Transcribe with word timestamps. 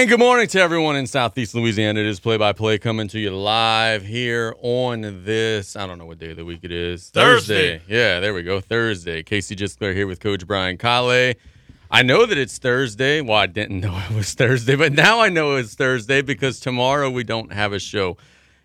And 0.00 0.08
good 0.08 0.18
morning 0.18 0.46
to 0.48 0.58
everyone 0.60 0.96
in 0.96 1.06
Southeast 1.06 1.54
Louisiana. 1.54 2.00
It 2.00 2.06
is 2.06 2.20
play 2.20 2.38
by 2.38 2.54
play 2.54 2.78
coming 2.78 3.06
to 3.08 3.18
you 3.18 3.28
live 3.36 4.02
here 4.02 4.54
on 4.62 5.02
this. 5.26 5.76
I 5.76 5.86
don't 5.86 5.98
know 5.98 6.06
what 6.06 6.18
day 6.18 6.30
of 6.30 6.36
the 6.38 6.44
week 6.46 6.60
it 6.62 6.72
is. 6.72 7.10
Thursday. 7.10 7.80
Thursday. 7.80 7.94
Yeah, 7.94 8.18
there 8.18 8.32
we 8.32 8.42
go. 8.42 8.60
Thursday. 8.60 9.22
Casey 9.22 9.54
Gisclair 9.54 9.94
here 9.94 10.06
with 10.06 10.18
Coach 10.18 10.46
Brian 10.46 10.78
Kale. 10.78 11.34
I 11.90 12.02
know 12.02 12.24
that 12.24 12.38
it's 12.38 12.56
Thursday. 12.56 13.20
Well, 13.20 13.36
I 13.36 13.44
didn't 13.46 13.80
know 13.80 13.94
it 14.08 14.16
was 14.16 14.32
Thursday, 14.32 14.74
but 14.74 14.94
now 14.94 15.20
I 15.20 15.28
know 15.28 15.56
it's 15.56 15.74
Thursday 15.74 16.22
because 16.22 16.60
tomorrow 16.60 17.10
we 17.10 17.22
don't 17.22 17.52
have 17.52 17.74
a 17.74 17.78
show. 17.78 18.16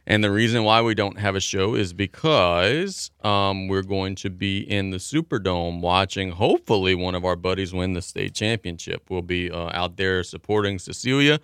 And 0.07 0.23
the 0.23 0.29
reason 0.31 0.63
why 0.63 0.81
we 0.83 0.93
don't 0.93 1.17
have 1.19 1.35
a 1.35 1.39
show 1.39 1.73
is 1.73 1.91
because 1.91 3.09
um, 3.23 3.67
we're 3.67 3.81
going 3.83 4.13
to 4.15 4.29
be 4.29 4.59
in 4.59 4.91
the 4.91 4.97
Superdome 4.97 5.81
watching, 5.81 6.31
hopefully, 6.31 6.93
one 6.93 7.15
of 7.15 7.25
our 7.25 7.35
buddies 7.35 7.73
win 7.73 7.93
the 7.93 8.03
state 8.03 8.35
championship. 8.35 9.07
We'll 9.09 9.23
be 9.23 9.49
uh, 9.49 9.69
out 9.73 9.97
there 9.97 10.23
supporting 10.23 10.77
Cecilia. 10.77 11.39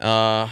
Uh, 0.00 0.48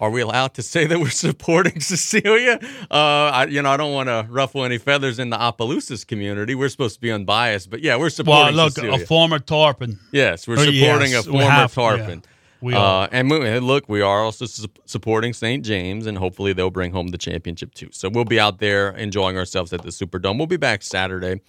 are 0.00 0.10
we 0.10 0.20
allowed 0.20 0.54
to 0.54 0.62
say 0.62 0.84
that 0.84 0.98
we're 0.98 1.10
supporting 1.10 1.78
Cecilia? 1.80 2.58
Uh, 2.90 3.30
I, 3.30 3.46
you 3.48 3.62
know, 3.62 3.70
I 3.70 3.76
don't 3.76 3.92
want 3.92 4.08
to 4.08 4.26
ruffle 4.28 4.64
any 4.64 4.78
feathers 4.78 5.20
in 5.20 5.30
the 5.30 5.40
Opelousas 5.40 6.04
community. 6.04 6.56
We're 6.56 6.68
supposed 6.70 6.96
to 6.96 7.00
be 7.00 7.12
unbiased, 7.12 7.70
but 7.70 7.82
yeah, 7.82 7.94
we're 7.94 8.10
supporting. 8.10 8.56
Well, 8.56 8.64
look, 8.64 8.72
Cecilia. 8.72 9.00
a 9.00 9.06
former 9.06 9.38
Tarpon. 9.38 10.00
Yes, 10.10 10.48
we're 10.48 10.54
oh, 10.54 10.64
supporting 10.64 11.12
yes, 11.12 11.24
a 11.24 11.30
former 11.30 11.44
have, 11.48 11.72
Tarpon. 11.72 12.22
Yeah. 12.24 12.30
We 12.64 12.72
uh, 12.74 12.78
are. 12.78 13.04
Uh, 13.04 13.08
and 13.12 13.28
look, 13.66 13.90
we 13.90 14.00
are 14.00 14.22
also 14.22 14.46
su- 14.46 14.68
supporting 14.86 15.34
St. 15.34 15.62
James, 15.62 16.06
and 16.06 16.16
hopefully 16.16 16.54
they'll 16.54 16.70
bring 16.70 16.92
home 16.92 17.08
the 17.08 17.18
championship 17.18 17.74
too. 17.74 17.88
So 17.92 18.08
we'll 18.08 18.24
be 18.24 18.40
out 18.40 18.58
there 18.58 18.88
enjoying 18.96 19.36
ourselves 19.36 19.74
at 19.74 19.82
the 19.82 19.90
Superdome. 19.90 20.38
We'll 20.38 20.46
be 20.46 20.56
back 20.56 20.82
Saturday. 20.82 21.42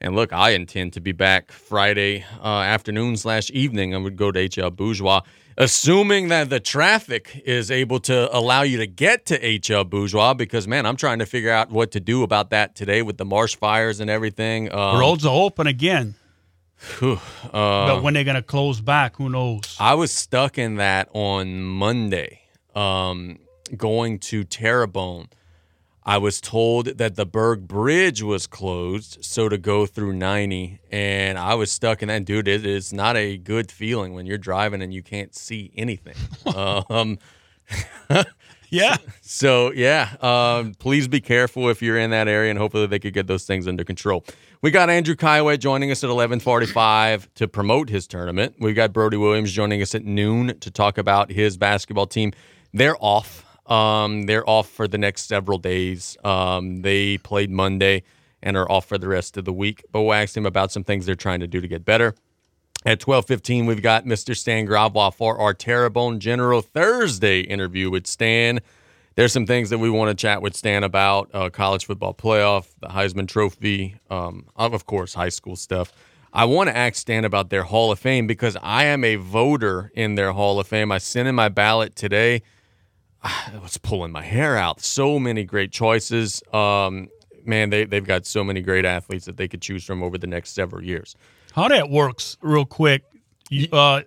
And 0.00 0.14
look, 0.14 0.32
I 0.32 0.50
intend 0.50 0.92
to 0.92 1.00
be 1.00 1.10
back 1.10 1.50
Friday 1.50 2.24
uh, 2.40 2.46
afternoon 2.46 3.16
slash 3.16 3.50
evening. 3.52 3.92
I 3.92 3.98
would 3.98 4.16
go 4.16 4.30
to 4.30 4.48
HL 4.48 4.74
Bourgeois, 4.74 5.22
assuming 5.58 6.28
that 6.28 6.48
the 6.48 6.60
traffic 6.60 7.42
is 7.44 7.68
able 7.72 7.98
to 8.00 8.36
allow 8.36 8.62
you 8.62 8.76
to 8.78 8.86
get 8.86 9.26
to 9.26 9.40
HL 9.40 9.88
Bourgeois. 9.90 10.32
Because 10.32 10.68
man, 10.68 10.86
I'm 10.86 10.96
trying 10.96 11.18
to 11.18 11.26
figure 11.26 11.50
out 11.50 11.72
what 11.72 11.90
to 11.90 11.98
do 11.98 12.22
about 12.22 12.50
that 12.50 12.76
today 12.76 13.02
with 13.02 13.16
the 13.16 13.24
marsh 13.24 13.56
fires 13.56 13.98
and 13.98 14.08
everything. 14.08 14.72
Um, 14.72 15.00
Roads 15.00 15.26
are 15.26 15.34
open 15.34 15.66
again. 15.66 16.14
Whew, 16.98 17.20
uh, 17.44 17.46
but 17.52 18.02
when 18.02 18.14
they're 18.14 18.24
gonna 18.24 18.42
close 18.42 18.80
back, 18.80 19.16
who 19.16 19.28
knows? 19.30 19.76
I 19.78 19.94
was 19.94 20.10
stuck 20.12 20.58
in 20.58 20.76
that 20.76 21.08
on 21.12 21.62
Monday, 21.62 22.40
um, 22.74 23.38
going 23.76 24.18
to 24.20 24.44
Terrebonne. 24.44 25.28
I 26.04 26.18
was 26.18 26.40
told 26.40 26.86
that 26.98 27.14
the 27.14 27.24
Bourg 27.24 27.68
Bridge 27.68 28.22
was 28.24 28.48
closed, 28.48 29.18
so 29.24 29.48
to 29.48 29.56
go 29.56 29.86
through 29.86 30.14
90, 30.14 30.80
and 30.90 31.38
I 31.38 31.54
was 31.54 31.70
stuck 31.70 32.02
in 32.02 32.08
that. 32.08 32.24
Dude, 32.24 32.48
it 32.48 32.66
is 32.66 32.92
not 32.92 33.16
a 33.16 33.36
good 33.36 33.70
feeling 33.70 34.12
when 34.12 34.26
you're 34.26 34.38
driving 34.38 34.82
and 34.82 34.92
you 34.92 35.02
can't 35.04 35.32
see 35.34 35.70
anything. 35.76 36.16
um, 36.56 37.18
yeah. 38.70 38.96
So, 39.34 39.72
yeah, 39.72 40.14
um, 40.20 40.74
please 40.74 41.08
be 41.08 41.20
careful 41.22 41.70
if 41.70 41.80
you're 41.80 41.98
in 41.98 42.10
that 42.10 42.28
area, 42.28 42.50
and 42.50 42.58
hopefully 42.58 42.86
they 42.86 42.98
could 42.98 43.14
get 43.14 43.28
those 43.28 43.46
things 43.46 43.66
under 43.66 43.82
control. 43.82 44.26
We 44.62 44.70
got 44.70 44.90
Andrew 44.90 45.16
Caillouet 45.16 45.58
joining 45.58 45.90
us 45.90 46.04
at 46.04 46.10
11:45 46.10 47.34
to 47.34 47.48
promote 47.48 47.88
his 47.88 48.06
tournament. 48.06 48.54
We've 48.60 48.76
got 48.76 48.92
Brody 48.92 49.16
Williams 49.16 49.50
joining 49.50 49.82
us 49.82 49.92
at 49.96 50.04
noon 50.04 50.56
to 50.60 50.70
talk 50.70 50.98
about 50.98 51.32
his 51.32 51.56
basketball 51.56 52.06
team. 52.06 52.32
They're 52.72 52.94
off. 53.00 53.44
Um, 53.68 54.26
they're 54.26 54.48
off 54.48 54.68
for 54.70 54.86
the 54.86 54.98
next 54.98 55.26
several 55.26 55.58
days. 55.58 56.16
Um, 56.22 56.82
they 56.82 57.18
played 57.18 57.50
Monday 57.50 58.04
and 58.40 58.56
are 58.56 58.70
off 58.70 58.86
for 58.86 58.98
the 58.98 59.08
rest 59.08 59.36
of 59.36 59.44
the 59.46 59.52
week. 59.52 59.82
But 59.90 60.02
we'll 60.02 60.14
ask 60.14 60.36
him 60.36 60.46
about 60.46 60.70
some 60.70 60.84
things 60.84 61.06
they're 61.06 61.16
trying 61.16 61.40
to 61.40 61.48
do 61.48 61.60
to 61.60 61.66
get 61.66 61.84
better. 61.84 62.14
At 62.86 63.00
12:15, 63.00 63.66
we've 63.66 63.82
got 63.82 64.04
Mr. 64.06 64.36
Stan 64.36 64.66
Gravois 64.66 65.10
for 65.10 65.38
our 65.40 65.54
Terrebonne 65.54 66.20
General 66.20 66.60
Thursday 66.62 67.40
interview 67.40 67.90
with 67.90 68.06
Stan 68.06 68.60
there's 69.14 69.32
some 69.32 69.46
things 69.46 69.70
that 69.70 69.78
we 69.78 69.90
want 69.90 70.10
to 70.10 70.14
chat 70.20 70.40
with 70.42 70.54
Stan 70.56 70.84
about 70.84 71.30
uh, 71.34 71.50
college 71.50 71.86
football 71.86 72.14
playoff, 72.14 72.68
the 72.80 72.88
Heisman 72.88 73.28
Trophy, 73.28 73.96
um, 74.10 74.46
of 74.56 74.86
course, 74.86 75.14
high 75.14 75.28
school 75.28 75.56
stuff. 75.56 75.92
I 76.32 76.46
want 76.46 76.68
to 76.68 76.76
ask 76.76 76.94
Stan 76.96 77.26
about 77.26 77.50
their 77.50 77.62
Hall 77.64 77.92
of 77.92 77.98
Fame 77.98 78.26
because 78.26 78.56
I 78.62 78.84
am 78.84 79.04
a 79.04 79.16
voter 79.16 79.92
in 79.94 80.14
their 80.14 80.32
Hall 80.32 80.58
of 80.58 80.66
Fame. 80.66 80.90
I 80.90 80.96
sent 80.98 81.28
in 81.28 81.34
my 81.34 81.50
ballot 81.50 81.94
today. 81.94 82.42
Ah, 83.22 83.52
I 83.54 83.58
was 83.58 83.76
pulling 83.76 84.12
my 84.12 84.22
hair 84.22 84.56
out. 84.56 84.80
So 84.80 85.18
many 85.18 85.44
great 85.44 85.72
choices. 85.72 86.42
Um, 86.54 87.08
man, 87.44 87.68
they, 87.68 87.84
they've 87.84 88.04
got 88.06 88.24
so 88.24 88.42
many 88.42 88.62
great 88.62 88.86
athletes 88.86 89.26
that 89.26 89.36
they 89.36 89.46
could 89.46 89.60
choose 89.60 89.84
from 89.84 90.02
over 90.02 90.16
the 90.16 90.26
next 90.26 90.52
several 90.52 90.82
years. 90.82 91.14
How 91.52 91.68
that 91.68 91.90
works, 91.90 92.38
real 92.40 92.64
quick. 92.64 93.02
You, 93.50 93.68
uh, 93.70 94.02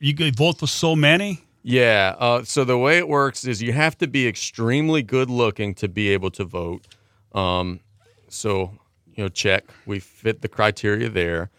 you 0.00 0.32
vote 0.32 0.58
for 0.58 0.66
so 0.66 0.96
many? 0.96 1.40
Yeah. 1.62 2.14
Uh, 2.18 2.42
so 2.44 2.64
the 2.64 2.78
way 2.78 2.98
it 2.98 3.08
works 3.08 3.46
is 3.46 3.62
you 3.62 3.72
have 3.72 3.96
to 3.98 4.06
be 4.06 4.26
extremely 4.26 5.02
good 5.02 5.28
looking 5.30 5.74
to 5.74 5.88
be 5.88 6.08
able 6.10 6.30
to 6.32 6.44
vote. 6.44 6.86
Um, 7.32 7.80
so, 8.28 8.78
you 9.14 9.24
know, 9.24 9.28
check. 9.28 9.64
We 9.86 9.98
fit 9.98 10.42
the 10.42 10.48
criteria 10.48 11.08
there. 11.08 11.50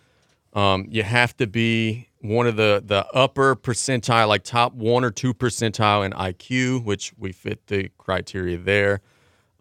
Um, 0.53 0.87
you 0.89 1.03
have 1.03 1.37
to 1.37 1.47
be 1.47 2.09
one 2.21 2.45
of 2.47 2.55
the, 2.55 2.83
the 2.85 3.05
upper 3.13 3.55
percentile, 3.55 4.27
like 4.27 4.43
top 4.43 4.73
one 4.73 5.03
or 5.03 5.11
two 5.11 5.33
percentile 5.33 6.05
in 6.05 6.11
IQ, 6.11 6.83
which 6.83 7.13
we 7.17 7.31
fit 7.31 7.67
the 7.67 7.89
criteria 7.97 8.57
there. 8.57 9.01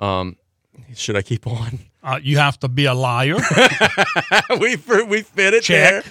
Um, 0.01 0.37
should 0.95 1.17
I 1.17 1.23
keep 1.23 1.47
on? 1.47 1.81
Uh, 2.03 2.19
you 2.23 2.39
have 2.39 2.59
to 2.61 2.69
be 2.69 2.87
a 2.87 2.95
liar. 2.95 3.37
we 4.61 4.77
we 5.07 5.23
fit 5.23 5.53
it 5.53 5.63
Check. 5.63 6.05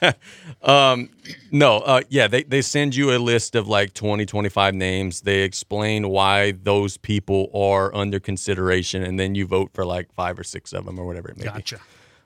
there. 0.00 0.14
um, 0.62 1.08
no, 1.52 1.76
uh, 1.78 2.00
yeah, 2.08 2.26
they, 2.26 2.42
they 2.42 2.62
send 2.62 2.96
you 2.96 3.16
a 3.16 3.18
list 3.18 3.54
of 3.54 3.68
like 3.68 3.94
20, 3.94 4.26
25 4.26 4.74
names. 4.74 5.20
They 5.20 5.42
explain 5.42 6.08
why 6.08 6.50
those 6.52 6.96
people 6.96 7.48
are 7.54 7.94
under 7.94 8.18
consideration, 8.18 9.04
and 9.04 9.20
then 9.20 9.36
you 9.36 9.46
vote 9.46 9.70
for 9.72 9.84
like 9.86 10.12
five 10.14 10.36
or 10.36 10.44
six 10.44 10.72
of 10.72 10.84
them 10.84 10.98
or 10.98 11.06
whatever 11.06 11.28
it 11.28 11.36
may 11.38 11.44
gotcha. 11.44 11.76
be. 11.76 11.82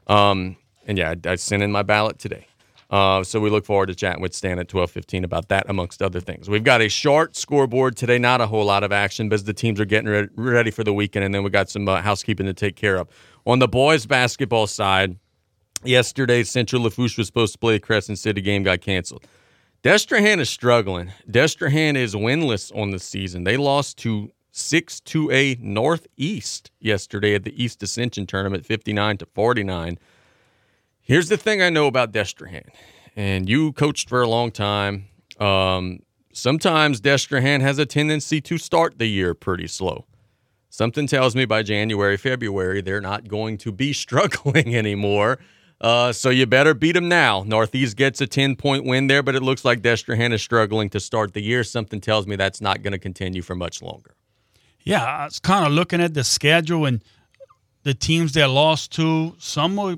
Gotcha. 0.09 0.13
Um, 0.21 0.57
and 0.87 0.97
yeah, 0.97 1.15
I, 1.27 1.31
I 1.33 1.35
sent 1.35 1.63
in 1.63 1.73
my 1.73 1.83
ballot 1.83 2.19
today. 2.19 2.47
Uh, 2.93 3.25
so 3.25 3.41
we 3.41 3.49
look 3.49 3.65
forward 3.65 3.87
to 3.87 3.95
chatting 3.95 4.21
with 4.21 4.35
Stan 4.35 4.59
at 4.59 4.69
12:15 4.69 5.25
about 5.25 5.49
that, 5.49 5.65
amongst 5.67 6.03
other 6.03 6.21
things. 6.21 6.51
We've 6.51 6.63
got 6.63 6.83
a 6.83 6.91
short 6.91 7.35
scoreboard 7.35 7.97
today, 7.97 8.19
not 8.19 8.43
a 8.43 8.47
whole 8.47 8.67
lot 8.67 8.85
of 8.85 8.93
action, 8.93 9.31
but 9.31 9.47
the 9.47 9.55
teams 9.55 9.81
are 9.81 9.87
getting 9.87 10.11
re- 10.11 10.29
ready 10.37 10.71
for 10.71 10.85
the 10.85 10.93
weekend, 10.93 11.25
and 11.25 11.35
then 11.35 11.43
we 11.43 11.49
got 11.49 11.71
some 11.71 11.89
uh, 11.89 12.03
housekeeping 12.03 12.45
to 12.47 12.53
take 12.53 12.77
care 12.77 12.97
of. 12.97 13.09
On 13.47 13.61
the 13.61 13.67
boys' 13.67 14.05
basketball 14.05 14.67
side, 14.67 15.17
yesterday 15.83 16.43
Central 16.43 16.83
Lafourche 16.83 17.17
was 17.17 17.27
supposed 17.29 17.55
to 17.55 17.59
play 17.59 17.73
the 17.75 17.81
Crescent 17.81 18.19
City 18.19 18.43
game, 18.43 18.63
got 18.63 18.83
canceled. 18.83 19.25
Destrehan 19.83 20.39
is 20.39 20.51
struggling. 20.51 21.13
Destrehan 21.31 21.97
is 21.97 22.15
winless 22.15 22.71
on 22.79 22.91
the 22.91 22.99
season. 22.99 23.45
They 23.45 23.57
lost 23.57 23.97
to 23.99 24.31
6 24.51 25.01
2A 25.01 25.61
Northeast 25.61 26.71
yesterday 26.79 27.35
at 27.35 27.45
the 27.45 27.61
East 27.65 27.83
Ascension 27.83 28.27
Tournament, 28.27 28.67
59 28.67 29.17
to 29.17 29.27
49. 29.35 29.99
Here's 31.13 31.29
the 31.29 31.37
thing 31.37 31.61
I 31.61 31.69
know 31.69 31.89
about 31.89 32.11
Destrehan, 32.11 32.69
and 33.15 33.47
you 33.47 33.73
coached 33.75 34.09
for 34.09 34.23
a 34.23 34.27
long 34.27 34.51
time. 34.51 35.09
Um, 35.39 35.99
sometimes 36.33 37.03
Destrehan 37.03 37.61
has 37.61 37.77
a 37.79 37.85
tendency 37.85 38.41
to 38.41 38.57
start 38.57 38.99
the 38.99 39.05
year 39.05 39.35
pretty 39.35 39.67
slow. 39.67 40.07
Something 40.71 41.07
tells 41.07 41.37
me 41.37 41.45
by 41.45 41.65
January, 41.65 42.17
February, 42.17 42.81
they're 42.81 43.03
not 43.03 43.29
going 43.29 43.59
to 43.59 43.71
be 43.71 43.93
struggling 43.93 44.75
anymore. 44.75 45.39
Uh, 45.83 46.13
so 46.15 46.31
you 46.31 46.47
better 46.47 46.73
beat 46.73 46.93
them 46.93 47.11
now. 47.11 47.45
Northeast 47.47 47.99
gets 47.99 48.23
a 48.23 48.27
10 48.27 48.57
point 48.57 48.87
win 48.87 49.07
there, 49.07 49.23
but 49.23 49.35
it 49.35 49.43
looks 49.43 49.67
like 49.67 49.83
Destrehan 49.83 50.33
is 50.33 50.41
struggling 50.41 50.89
to 50.89 50.99
start 50.99 51.35
the 51.35 51.43
year. 51.43 51.63
Something 51.63 52.01
tells 52.01 52.27
me 52.27 52.37
that's 52.37 52.63
not 52.63 52.81
going 52.81 52.93
to 52.93 52.99
continue 52.99 53.43
for 53.43 53.55
much 53.55 53.83
longer. 53.83 54.15
Yeah, 54.81 55.05
I 55.05 55.27
was 55.27 55.41
kind 55.41 55.67
of 55.67 55.73
looking 55.73 56.01
at 56.01 56.15
the 56.15 56.25
schedule 56.25 56.87
and 56.87 57.05
the 57.83 57.93
teams 57.93 58.33
they 58.33 58.47
lost 58.47 58.93
to. 58.93 59.35
Some 59.39 59.77
were 59.77 59.97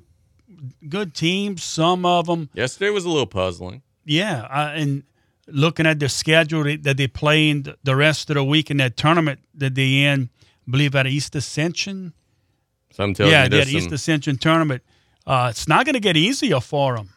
good 0.88 1.14
teams. 1.14 1.62
Some 1.62 2.04
of 2.04 2.26
them. 2.26 2.48
Yesterday 2.54 2.90
was 2.90 3.04
a 3.04 3.08
little 3.10 3.26
puzzling. 3.26 3.82
Yeah, 4.04 4.42
and 4.74 5.02
looking 5.48 5.86
at 5.86 5.98
the 5.98 6.08
schedule 6.08 6.62
that 6.82 6.96
they 6.96 7.06
play 7.06 7.48
in 7.48 7.74
the 7.82 7.96
rest 7.96 8.30
of 8.30 8.34
the 8.34 8.44
week 8.44 8.70
in 8.70 8.76
that 8.78 8.96
tournament 8.96 9.40
that 9.54 9.74
they 9.74 10.02
in, 10.02 10.28
I 10.68 10.70
believe 10.70 10.94
at 10.94 11.06
East 11.06 11.34
Ascension. 11.34 12.12
Some 12.90 13.14
tell 13.14 13.28
yeah, 13.28 13.48
that 13.48 13.68
East 13.68 13.86
some... 13.86 13.94
Ascension 13.94 14.36
tournament. 14.38 14.82
Uh, 15.26 15.48
it's 15.50 15.66
not 15.66 15.84
going 15.86 15.94
to 15.94 16.00
get 16.00 16.16
easier 16.16 16.60
for 16.60 16.96
them. 16.96 17.10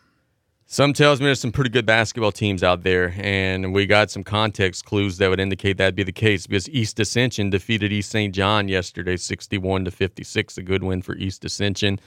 Some 0.69 0.91
tells 0.91 1.19
me 1.21 1.25
there's 1.27 1.39
some 1.39 1.53
pretty 1.53 1.69
good 1.69 1.85
basketball 1.85 2.33
teams 2.33 2.61
out 2.61 2.83
there, 2.83 3.13
and 3.17 3.73
we 3.73 3.85
got 3.85 4.11
some 4.11 4.23
context 4.23 4.83
clues 4.83 5.17
that 5.17 5.29
would 5.29 5.39
indicate 5.39 5.77
that'd 5.77 5.95
be 5.95 6.03
the 6.03 6.11
case 6.11 6.45
because 6.45 6.67
East 6.69 6.99
Ascension 6.99 7.49
defeated 7.49 7.93
East 7.93 8.11
St. 8.11 8.35
John 8.35 8.67
yesterday, 8.67 9.15
61 9.15 9.85
to 9.85 9.91
56. 9.91 10.57
A 10.57 10.63
good 10.63 10.83
win 10.83 11.01
for 11.01 11.15
East 11.15 11.45
Ascension. 11.45 11.99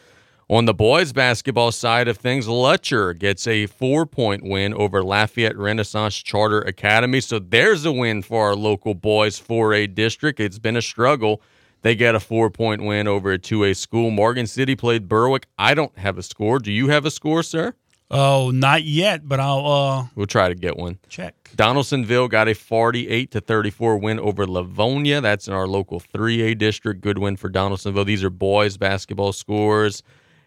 On 0.50 0.64
the 0.64 0.75
boys 0.75 1.12
basketball 1.12 1.70
side 1.70 2.08
of 2.08 2.19
things, 2.19 2.49
Lutcher 2.49 3.17
gets 3.17 3.47
a 3.47 3.67
four 3.69 4.05
point 4.05 4.43
win 4.43 4.75
over 4.75 5.00
Lafayette 5.00 5.56
Renaissance 5.56 6.17
Charter 6.17 6.61
Academy. 6.62 7.20
So 7.20 7.38
there's 7.38 7.85
a 7.85 7.93
win 7.93 8.20
for 8.23 8.47
our 8.49 8.56
local 8.56 8.94
boys 8.94 9.41
4A 9.41 9.94
district. 9.94 10.41
It's 10.41 10.58
been 10.58 10.76
a 10.76 10.82
struggle. 10.82 11.41
They 11.82 11.94
get 11.94 12.17
a 12.17 12.20
four 12.20 12.50
point 12.50 12.82
win 12.82 13.06
over 13.06 13.31
a 13.32 13.38
2A 13.38 13.76
school. 13.76 14.11
Morgan 14.11 14.49
City 14.49 14.75
played 14.75 15.06
Berwick. 15.08 15.47
I 15.56 15.73
don't 15.73 15.97
have 15.97 16.19
a 16.19 16.23
score. 16.25 16.58
Do 16.58 16.73
you 16.73 16.88
have 16.88 17.06
a 17.06 17.12
score, 17.12 17.44
sir? 17.44 17.75
Oh, 18.11 18.50
not 18.50 18.82
yet, 18.82 19.29
but 19.29 19.38
I'll. 19.38 19.64
Uh, 19.64 20.06
we'll 20.17 20.26
try 20.26 20.49
to 20.49 20.56
get 20.56 20.76
one. 20.76 20.99
Check. 21.08 21.50
Donaldsonville 21.55 22.26
got 22.29 22.49
a 22.49 22.56
48 22.56 23.31
to 23.31 23.41
34 23.41 23.99
win 23.99 24.19
over 24.19 24.49
Livonia. 24.49 25.20
That's 25.20 25.47
in 25.47 25.55
our 25.55 25.69
local 25.69 26.00
3A 26.00 26.58
district. 26.58 27.02
Good 27.02 27.19
win 27.19 27.37
for 27.37 27.49
Donaldsonville. 27.50 28.05
These 28.05 28.25
are 28.25 28.31
boys 28.31 28.76
basketball 28.76 29.32
scores. 29.32 30.02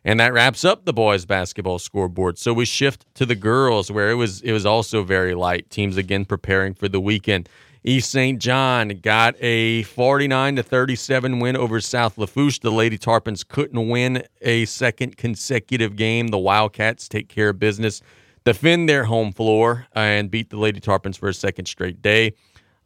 And 0.05 0.19
that 0.19 0.33
wraps 0.33 0.65
up 0.65 0.83
the 0.83 0.91
boys 0.93 1.25
basketball 1.25 1.79
scoreboard. 1.79 2.37
So 2.37 2.53
we 2.53 2.65
shift 2.65 3.05
to 3.15 3.25
the 3.25 3.35
girls 3.35 3.89
where 3.89 4.09
it 4.11 4.15
was 4.15 4.41
it 4.41 4.51
was 4.51 4.65
also 4.65 5.03
very 5.03 5.33
light. 5.33 5.69
Teams 5.69 5.95
again 5.97 6.25
preparing 6.25 6.73
for 6.73 6.87
the 6.89 6.99
weekend. 6.99 7.47
East 7.85 8.11
St. 8.11 8.39
John 8.41 8.89
got 9.01 9.35
a 9.41 9.83
49 9.83 10.57
to 10.57 10.63
37 10.63 11.39
win 11.39 11.55
over 11.55 11.79
South 11.81 12.17
Lafourche. 12.17 12.59
The 12.59 12.71
Lady 12.71 12.97
Tarpons 12.97 13.45
couldn't 13.47 13.89
win 13.89 14.23
a 14.41 14.65
second 14.65 15.17
consecutive 15.17 15.95
game. 15.95 16.27
The 16.29 16.37
Wildcats 16.37 17.07
take 17.09 17.27
care 17.27 17.49
of 17.49 17.59
business, 17.59 18.01
defend 18.45 18.87
their 18.87 19.05
home 19.05 19.33
floor, 19.33 19.87
and 19.93 20.31
beat 20.31 20.49
the 20.49 20.57
Lady 20.57 20.79
Tarpons 20.79 21.17
for 21.17 21.27
a 21.27 21.33
second 21.33 21.65
straight 21.65 22.01
day. 22.01 22.33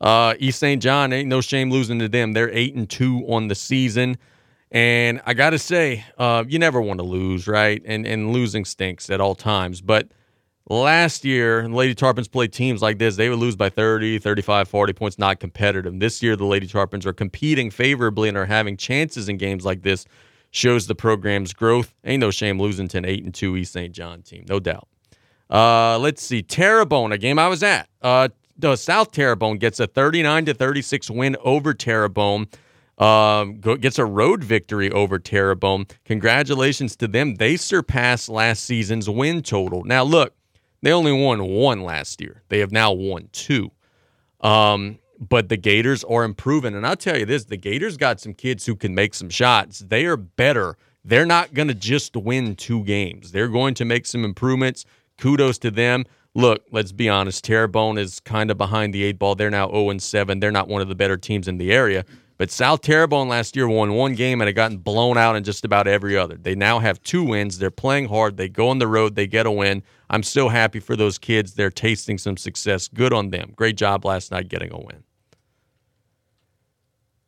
Uh, 0.01 0.33
East 0.39 0.59
St. 0.59 0.81
John 0.81 1.13
ain't 1.13 1.29
no 1.29 1.41
shame 1.41 1.69
losing 1.71 1.99
to 1.99 2.09
them. 2.09 2.33
They're 2.33 2.51
eight 2.53 2.73
and 2.75 2.89
two 2.89 3.23
on 3.27 3.47
the 3.47 3.55
season. 3.55 4.17
And 4.71 5.21
I 5.25 5.33
got 5.33 5.51
to 5.51 5.59
say, 5.59 6.03
uh, 6.17 6.43
you 6.47 6.59
never 6.59 6.81
want 6.81 6.99
to 6.99 7.05
lose, 7.05 7.47
right? 7.47 7.81
And 7.85 8.05
and 8.05 8.33
losing 8.33 8.65
stinks 8.65 9.09
at 9.09 9.21
all 9.21 9.33
times. 9.33 9.79
But 9.79 10.09
last 10.69 11.23
year, 11.23 11.67
Lady 11.69 11.95
Tarpons 11.95 12.29
played 12.29 12.51
teams 12.51 12.81
like 12.81 12.97
this. 12.97 13.15
They 13.15 13.29
would 13.29 13.39
lose 13.39 13.55
by 13.55 13.69
30, 13.69 14.19
35, 14.19 14.67
40 14.67 14.93
points, 14.93 15.17
not 15.17 15.39
competitive. 15.39 15.97
This 15.99 16.21
year, 16.21 16.35
the 16.35 16.45
Lady 16.45 16.67
Tarpons 16.67 17.05
are 17.05 17.13
competing 17.13 17.71
favorably 17.71 18.27
and 18.27 18.37
are 18.37 18.45
having 18.45 18.75
chances 18.75 19.29
in 19.29 19.37
games 19.37 19.63
like 19.65 19.83
this. 19.83 20.05
Shows 20.51 20.87
the 20.87 20.95
program's 20.95 21.53
growth. 21.53 21.93
Ain't 22.03 22.21
no 22.21 22.31
shame 22.31 22.59
losing 22.59 22.87
to 22.89 22.97
an 22.97 23.05
8 23.05 23.23
and 23.25 23.33
2 23.33 23.57
East 23.57 23.73
St. 23.73 23.93
John 23.93 24.21
team, 24.21 24.45
no 24.49 24.59
doubt. 24.59 24.87
Uh, 25.49 25.97
let's 25.99 26.21
see. 26.21 26.41
Terrebonne, 26.41 27.11
a 27.13 27.17
game 27.17 27.37
I 27.37 27.47
was 27.49 27.63
at. 27.63 27.87
Uh, 28.01 28.29
the 28.57 28.75
South 28.75 29.11
Terrebonne 29.11 29.57
gets 29.59 29.79
a 29.79 29.87
39 29.87 30.45
to 30.45 30.53
36 30.53 31.09
win 31.11 31.35
over 31.41 31.73
Terrebonne 31.73 32.47
um, 32.97 33.59
gets 33.59 33.99
a 33.99 34.05
road 34.05 34.43
victory 34.43 34.91
over 34.91 35.19
Terrebonne. 35.19 35.85
Congratulations 36.05 36.95
to 36.97 37.07
them. 37.07 37.35
They 37.35 37.55
surpassed 37.57 38.27
last 38.29 38.63
season's 38.65 39.09
win 39.09 39.41
total. 39.43 39.83
Now, 39.83 40.03
look, 40.03 40.33
they 40.81 40.91
only 40.91 41.11
won 41.11 41.43
one 41.45 41.81
last 41.83 42.21
year. 42.21 42.43
They 42.49 42.59
have 42.59 42.71
now 42.71 42.91
won 42.91 43.29
two. 43.31 43.71
Um, 44.41 44.99
but 45.19 45.49
the 45.49 45.57
Gators 45.57 46.03
are 46.05 46.23
improving. 46.23 46.75
And 46.75 46.85
I'll 46.85 46.95
tell 46.95 47.17
you 47.17 47.25
this 47.25 47.45
the 47.45 47.57
Gators 47.57 47.97
got 47.97 48.19
some 48.19 48.33
kids 48.33 48.65
who 48.65 48.75
can 48.75 48.95
make 48.95 49.13
some 49.13 49.29
shots. 49.29 49.79
They 49.79 50.05
are 50.05 50.17
better. 50.17 50.75
They're 51.05 51.25
not 51.25 51.53
going 51.53 51.69
to 51.69 51.73
just 51.73 52.15
win 52.17 52.55
two 52.55 52.83
games, 52.83 53.31
they're 53.31 53.47
going 53.47 53.75
to 53.75 53.85
make 53.85 54.05
some 54.05 54.23
improvements. 54.23 54.85
Kudos 55.19 55.57
to 55.59 55.71
them. 55.71 56.03
Look, 56.35 56.65
let's 56.71 56.91
be 56.91 57.09
honest. 57.09 57.43
Terrebonne 57.43 57.97
is 57.97 58.19
kind 58.19 58.51
of 58.51 58.57
behind 58.59 58.93
the 58.93 59.03
eight 59.03 59.17
ball. 59.17 59.33
They're 59.33 59.49
now 59.49 59.67
0 59.69 59.97
7. 59.97 60.39
They're 60.39 60.51
not 60.51 60.67
one 60.67 60.79
of 60.83 60.87
the 60.89 60.93
better 60.95 61.17
teams 61.17 61.47
in 61.47 61.57
the 61.57 61.71
area. 61.71 62.05
But 62.37 62.51
South 62.51 62.81
Terrebonne 62.81 63.27
last 63.27 63.55
year 63.55 63.67
won 63.67 63.93
one 63.93 64.13
game 64.13 64.41
and 64.41 64.47
had 64.47 64.55
gotten 64.55 64.77
blown 64.77 65.17
out 65.17 65.35
in 65.35 65.43
just 65.43 65.65
about 65.65 65.87
every 65.87 66.15
other. 66.15 66.37
They 66.37 66.53
now 66.53 66.77
have 66.79 67.01
two 67.01 67.23
wins. 67.23 67.57
They're 67.57 67.71
playing 67.71 68.09
hard. 68.09 68.37
They 68.37 68.47
go 68.47 68.69
on 68.69 68.77
the 68.77 68.87
road. 68.87 69.15
They 69.15 69.25
get 69.25 69.47
a 69.47 69.51
win. 69.51 69.81
I'm 70.09 70.21
so 70.23 70.49
happy 70.49 70.79
for 70.79 70.95
those 70.95 71.17
kids. 71.17 71.55
They're 71.55 71.71
tasting 71.71 72.19
some 72.19 72.37
success. 72.37 72.87
Good 72.87 73.11
on 73.11 73.31
them. 73.31 73.53
Great 73.55 73.75
job 73.75 74.05
last 74.05 74.31
night 74.31 74.49
getting 74.49 74.71
a 74.71 74.77
win. 74.77 75.03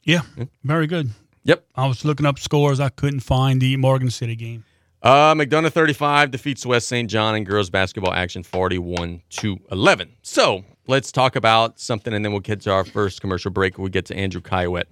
Yeah, 0.03 0.19
hmm? 0.21 0.43
very 0.63 0.85
good. 0.85 1.09
Yep. 1.43 1.65
I 1.75 1.87
was 1.87 2.05
looking 2.05 2.25
up 2.27 2.37
scores. 2.37 2.79
I 2.79 2.89
couldn't 2.89 3.21
find 3.21 3.59
the 3.59 3.77
Morgan 3.77 4.11
City 4.11 4.35
game. 4.35 4.63
Uh, 5.01 5.33
McDonough 5.33 5.71
35 5.71 6.29
defeats 6.31 6.65
West 6.65 6.87
St. 6.87 7.09
John 7.09 7.33
in 7.35 7.45
girls 7.45 7.69
basketball 7.69 8.13
action 8.13 8.43
41 8.43 9.21
to 9.29 9.57
11. 9.71 10.11
So 10.21 10.65
let's 10.89 11.11
talk 11.11 11.35
about 11.35 11.79
something 11.79 12.13
and 12.13 12.25
then 12.25 12.31
we'll 12.31 12.41
get 12.41 12.61
to 12.61 12.71
our 12.71 12.83
first 12.83 13.21
commercial 13.21 13.51
break. 13.51 13.77
we 13.77 13.83
will 13.83 13.89
get 13.89 14.07
to 14.07 14.15
Andrew 14.17 14.41
Caillouet. 14.41 14.85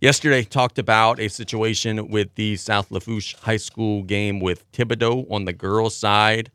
Yesterday, 0.00 0.42
talked 0.44 0.78
about 0.80 1.20
a 1.20 1.28
situation 1.28 2.08
with 2.08 2.34
the 2.36 2.56
South 2.56 2.90
Lafourche 2.90 3.36
High 3.42 3.58
School 3.58 4.02
game 4.02 4.40
with 4.40 4.70
Thibodaux 4.72 5.30
on 5.30 5.44
the 5.44 5.52
girls' 5.52 5.94
side. 5.96 6.50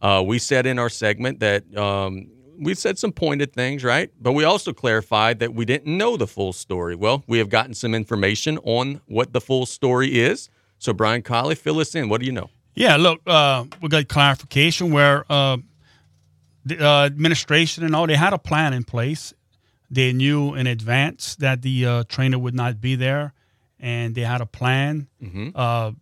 Uh, 0.00 0.22
we 0.24 0.38
said 0.38 0.64
in 0.64 0.78
our 0.78 0.88
segment 0.88 1.40
that 1.40 1.76
um, 1.76 2.28
we 2.58 2.74
said 2.74 2.98
some 2.98 3.12
pointed 3.12 3.52
things, 3.52 3.82
right? 3.84 4.10
But 4.20 4.32
we 4.32 4.44
also 4.44 4.72
clarified 4.72 5.40
that 5.40 5.52
we 5.52 5.64
didn't 5.66 5.94
know 5.98 6.16
the 6.16 6.26
full 6.28 6.52
story. 6.54 6.94
Well, 6.94 7.22
we 7.26 7.36
have 7.38 7.50
gotten 7.50 7.74
some 7.74 7.94
information 7.94 8.56
on 8.58 9.00
what 9.06 9.32
the 9.34 9.40
full 9.42 9.66
story 9.66 10.18
is. 10.20 10.48
So, 10.78 10.92
Brian 10.94 11.20
Colley, 11.22 11.54
fill 11.56 11.80
us 11.80 11.94
in. 11.96 12.08
What 12.08 12.20
do 12.20 12.26
you 12.26 12.32
know? 12.32 12.48
Yeah, 12.74 12.96
look, 12.96 13.20
uh, 13.26 13.64
we 13.82 13.88
got 13.90 14.08
clarification 14.08 14.90
where 14.92 15.24
uh, 15.30 15.56
the 16.66 16.84
uh, 16.84 17.06
administration 17.06 17.84
and 17.84 17.94
all, 17.94 18.08
they 18.08 18.16
had 18.16 18.32
a 18.32 18.38
plan 18.38 18.72
in 18.74 18.82
place. 18.82 19.32
They 19.88 20.12
knew 20.12 20.54
in 20.56 20.66
advance 20.66 21.36
that 21.36 21.62
the 21.62 21.86
uh, 21.86 22.04
trainer 22.08 22.40
would 22.40 22.56
not 22.56 22.80
be 22.80 22.96
there, 22.96 23.32
and 23.78 24.16
they 24.16 24.22
had 24.22 24.40
a 24.40 24.46
plan. 24.46 25.06
Mm-hmm. 25.22 25.50
Uh, 25.54 25.92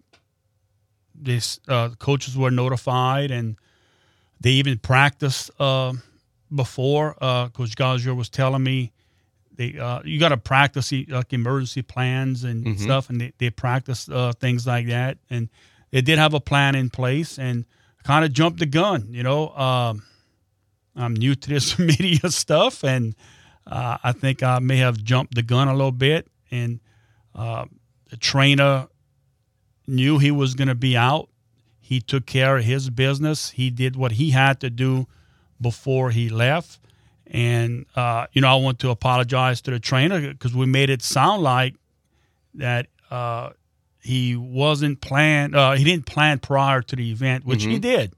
this 1.14 1.60
uh, 1.68 1.90
coaches 1.98 2.36
were 2.36 2.50
notified, 2.50 3.30
and 3.30 3.56
they 4.40 4.52
even 4.52 4.78
practiced 4.78 5.50
uh, 5.60 5.92
before. 6.52 7.14
Uh, 7.20 7.48
Coach 7.50 7.76
Gazier 7.76 8.14
was 8.16 8.30
telling 8.30 8.62
me 8.64 8.90
they 9.56 9.66
you 10.06 10.18
got 10.18 10.30
to 10.30 10.38
practice 10.38 10.92
like 11.08 11.34
emergency 11.34 11.82
plans 11.82 12.42
and 12.44 12.64
mm-hmm. 12.64 12.82
stuff, 12.82 13.10
and 13.10 13.20
they, 13.20 13.34
they 13.36 13.50
practiced 13.50 14.08
things 14.40 14.66
like 14.66 14.86
that, 14.86 15.18
and 15.28 15.50
they 15.90 16.00
did 16.00 16.18
have 16.18 16.32
a 16.32 16.40
plan 16.40 16.74
in 16.74 16.88
place 16.88 17.38
and 17.38 17.66
kind 18.02 18.24
of 18.24 18.32
jumped 18.32 18.60
the 18.60 18.66
gun, 18.66 19.08
you 19.10 19.22
know. 19.22 19.50
Um, 19.50 20.02
I'm 20.96 21.14
new 21.14 21.34
to 21.34 21.48
this 21.48 21.78
media 21.78 22.30
stuff, 22.30 22.84
and 22.84 23.14
uh, 23.66 23.98
I 24.02 24.12
think 24.12 24.42
I 24.42 24.58
may 24.60 24.76
have 24.78 25.02
jumped 25.02 25.34
the 25.34 25.42
gun 25.42 25.68
a 25.68 25.74
little 25.74 25.90
bit. 25.92 26.28
And 26.50 26.80
uh, 27.34 27.64
the 28.10 28.16
trainer 28.16 28.86
knew 29.86 30.18
he 30.18 30.30
was 30.30 30.54
going 30.54 30.68
to 30.68 30.74
be 30.74 30.96
out. 30.96 31.28
He 31.80 32.00
took 32.00 32.26
care 32.26 32.58
of 32.58 32.64
his 32.64 32.90
business. 32.90 33.50
He 33.50 33.70
did 33.70 33.96
what 33.96 34.12
he 34.12 34.30
had 34.30 34.60
to 34.60 34.70
do 34.70 35.06
before 35.60 36.10
he 36.10 36.28
left. 36.28 36.78
And 37.26 37.86
uh, 37.96 38.26
you 38.32 38.40
know, 38.40 38.48
I 38.48 38.54
want 38.56 38.78
to 38.80 38.90
apologize 38.90 39.60
to 39.62 39.72
the 39.72 39.80
trainer 39.80 40.20
because 40.32 40.54
we 40.54 40.66
made 40.66 40.90
it 40.90 41.02
sound 41.02 41.42
like 41.42 41.74
that 42.54 42.86
uh, 43.10 43.50
he 44.00 44.36
wasn't 44.36 45.00
planned. 45.00 45.56
Uh, 45.56 45.72
he 45.72 45.82
didn't 45.84 46.06
plan 46.06 46.38
prior 46.38 46.82
to 46.82 46.96
the 46.96 47.10
event, 47.10 47.44
which 47.44 47.60
mm-hmm. 47.62 47.70
he 47.70 47.78
did. 47.80 48.12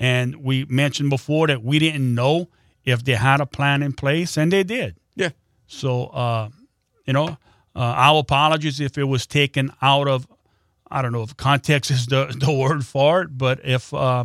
And 0.00 0.36
we 0.36 0.64
mentioned 0.64 1.10
before 1.10 1.46
that 1.48 1.62
we 1.62 1.78
didn't 1.78 2.14
know 2.14 2.48
if 2.86 3.04
they 3.04 3.14
had 3.16 3.42
a 3.42 3.46
plan 3.46 3.82
in 3.82 3.92
place, 3.92 4.38
and 4.38 4.50
they 4.50 4.62
did. 4.62 4.96
Yeah. 5.14 5.28
So, 5.66 6.04
uh, 6.06 6.48
you 7.04 7.12
know, 7.12 7.26
uh, 7.28 7.36
our 7.74 8.18
apologies 8.20 8.80
if 8.80 8.96
it 8.96 9.04
was 9.04 9.26
taken 9.26 9.70
out 9.82 10.08
of, 10.08 10.26
I 10.90 11.02
don't 11.02 11.12
know 11.12 11.22
if 11.22 11.36
context 11.36 11.90
is 11.90 12.06
the, 12.06 12.34
the 12.40 12.50
word 12.50 12.86
for 12.86 13.20
it, 13.20 13.36
but 13.36 13.60
if 13.62 13.92
uh, 13.92 14.24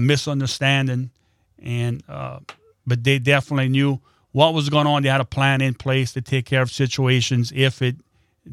misunderstanding, 0.00 1.10
and 1.58 2.04
uh, 2.08 2.38
but 2.86 3.02
they 3.02 3.18
definitely 3.18 3.70
knew 3.70 3.98
what 4.30 4.54
was 4.54 4.68
going 4.68 4.86
on. 4.86 5.02
They 5.02 5.08
had 5.08 5.20
a 5.20 5.24
plan 5.24 5.60
in 5.60 5.74
place 5.74 6.12
to 6.12 6.22
take 6.22 6.46
care 6.46 6.62
of 6.62 6.70
situations 6.70 7.52
if 7.52 7.82
it 7.82 7.96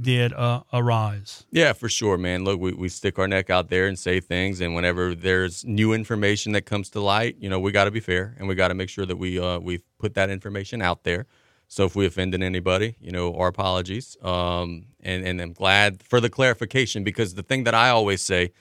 did 0.01 0.33
uh, 0.33 0.61
arise. 0.73 1.45
Yeah, 1.51 1.73
for 1.73 1.89
sure, 1.89 2.17
man. 2.17 2.43
Look, 2.43 2.59
we, 2.59 2.73
we 2.73 2.89
stick 2.89 3.17
our 3.19 3.27
neck 3.27 3.49
out 3.49 3.69
there 3.69 3.87
and 3.87 3.97
say 3.97 4.19
things, 4.19 4.61
and 4.61 4.75
whenever 4.75 5.15
there's 5.15 5.63
new 5.65 5.93
information 5.93 6.51
that 6.53 6.61
comes 6.63 6.89
to 6.91 6.99
light, 7.01 7.37
you 7.39 7.49
know, 7.49 7.59
we 7.59 7.71
got 7.71 7.85
to 7.85 7.91
be 7.91 7.99
fair 7.99 8.35
and 8.39 8.47
we 8.47 8.55
got 8.55 8.69
to 8.69 8.73
make 8.73 8.89
sure 8.89 9.05
that 9.05 9.15
we 9.17 9.39
uh, 9.39 9.59
we 9.59 9.79
put 9.99 10.13
that 10.15 10.29
information 10.29 10.81
out 10.81 11.03
there. 11.03 11.25
So 11.67 11.85
if 11.85 11.95
we 11.95 12.05
offended 12.05 12.43
anybody, 12.43 12.95
you 12.99 13.11
know, 13.11 13.33
our 13.35 13.47
apologies. 13.47 14.17
Um, 14.21 14.85
and 15.01 15.25
and 15.25 15.41
I'm 15.41 15.53
glad 15.53 16.03
for 16.03 16.19
the 16.19 16.29
clarification 16.29 17.03
because 17.03 17.35
the 17.35 17.43
thing 17.43 17.63
that 17.63 17.73
I 17.73 17.89
always 17.89 18.21
say 18.21 18.51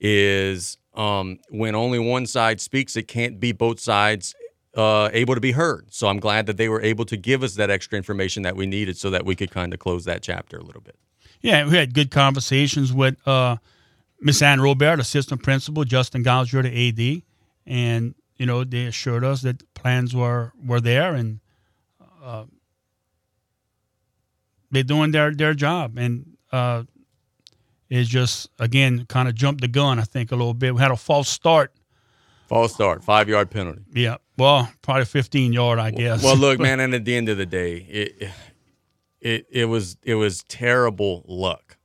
is 0.00 0.78
um, 0.94 1.38
when 1.50 1.74
only 1.74 1.98
one 1.98 2.26
side 2.26 2.60
speaks, 2.60 2.96
it 2.96 3.08
can't 3.08 3.40
be 3.40 3.52
both 3.52 3.80
sides 3.80 4.34
uh, 4.76 5.08
able 5.12 5.34
to 5.34 5.40
be 5.40 5.52
heard. 5.52 5.92
So 5.92 6.08
I'm 6.08 6.18
glad 6.18 6.46
that 6.46 6.56
they 6.56 6.68
were 6.68 6.82
able 6.82 7.04
to 7.06 7.16
give 7.16 7.42
us 7.42 7.54
that 7.54 7.70
extra 7.70 7.96
information 7.96 8.42
that 8.42 8.56
we 8.56 8.66
needed 8.66 8.96
so 8.96 9.10
that 9.10 9.24
we 9.24 9.36
could 9.36 9.50
kind 9.50 9.72
of 9.72 9.80
close 9.80 10.04
that 10.04 10.22
chapter 10.22 10.56
a 10.58 10.62
little 10.64 10.80
bit. 10.82 10.96
Yeah, 11.40 11.64
we 11.68 11.76
had 11.76 11.94
good 11.94 12.10
conversations 12.10 12.92
with 12.92 13.16
uh, 13.28 13.58
Miss 14.20 14.42
Ann 14.42 14.60
Robert, 14.60 14.98
assistant 14.98 15.42
principal, 15.42 15.84
Justin 15.84 16.22
Gouger, 16.22 16.62
the 16.62 16.88
AD, 16.88 17.22
and 17.66 18.14
you 18.36 18.46
know 18.46 18.64
they 18.64 18.86
assured 18.86 19.24
us 19.24 19.42
that 19.42 19.74
plans 19.74 20.14
were 20.16 20.52
were 20.66 20.80
there 20.80 21.14
and 21.14 21.40
uh, 22.22 22.44
they're 24.70 24.82
doing 24.82 25.10
their 25.10 25.34
their 25.34 25.54
job 25.54 25.96
and. 25.98 26.30
Uh, 26.50 26.84
just 27.90 28.48
again 28.58 29.06
kind 29.08 29.28
of 29.28 29.36
jumped 29.36 29.60
the 29.60 29.68
gun, 29.68 30.00
I 30.00 30.02
think, 30.02 30.32
a 30.32 30.34
little 30.34 30.52
bit. 30.54 30.74
We 30.74 30.80
had 30.80 30.90
a 30.90 30.96
false 30.96 31.28
start. 31.28 31.72
False 32.48 32.74
start, 32.74 33.04
five 33.04 33.28
yard 33.28 33.52
penalty. 33.52 33.82
Yeah, 33.92 34.16
well, 34.36 34.72
probably 34.82 35.04
15 35.04 35.52
yard, 35.52 35.78
I 35.78 35.90
guess. 35.90 36.22
Well, 36.22 36.36
look, 36.36 36.58
man, 36.58 36.80
and 36.80 36.94
at 36.94 37.04
the 37.04 37.14
end 37.14 37.28
of 37.28 37.36
the 37.36 37.46
day, 37.46 37.76
it 37.76 38.30
it 39.20 39.46
it 39.50 39.64
was 39.66 39.96
it 40.02 40.16
was 40.16 40.42
terrible 40.48 41.24
luck 41.26 41.76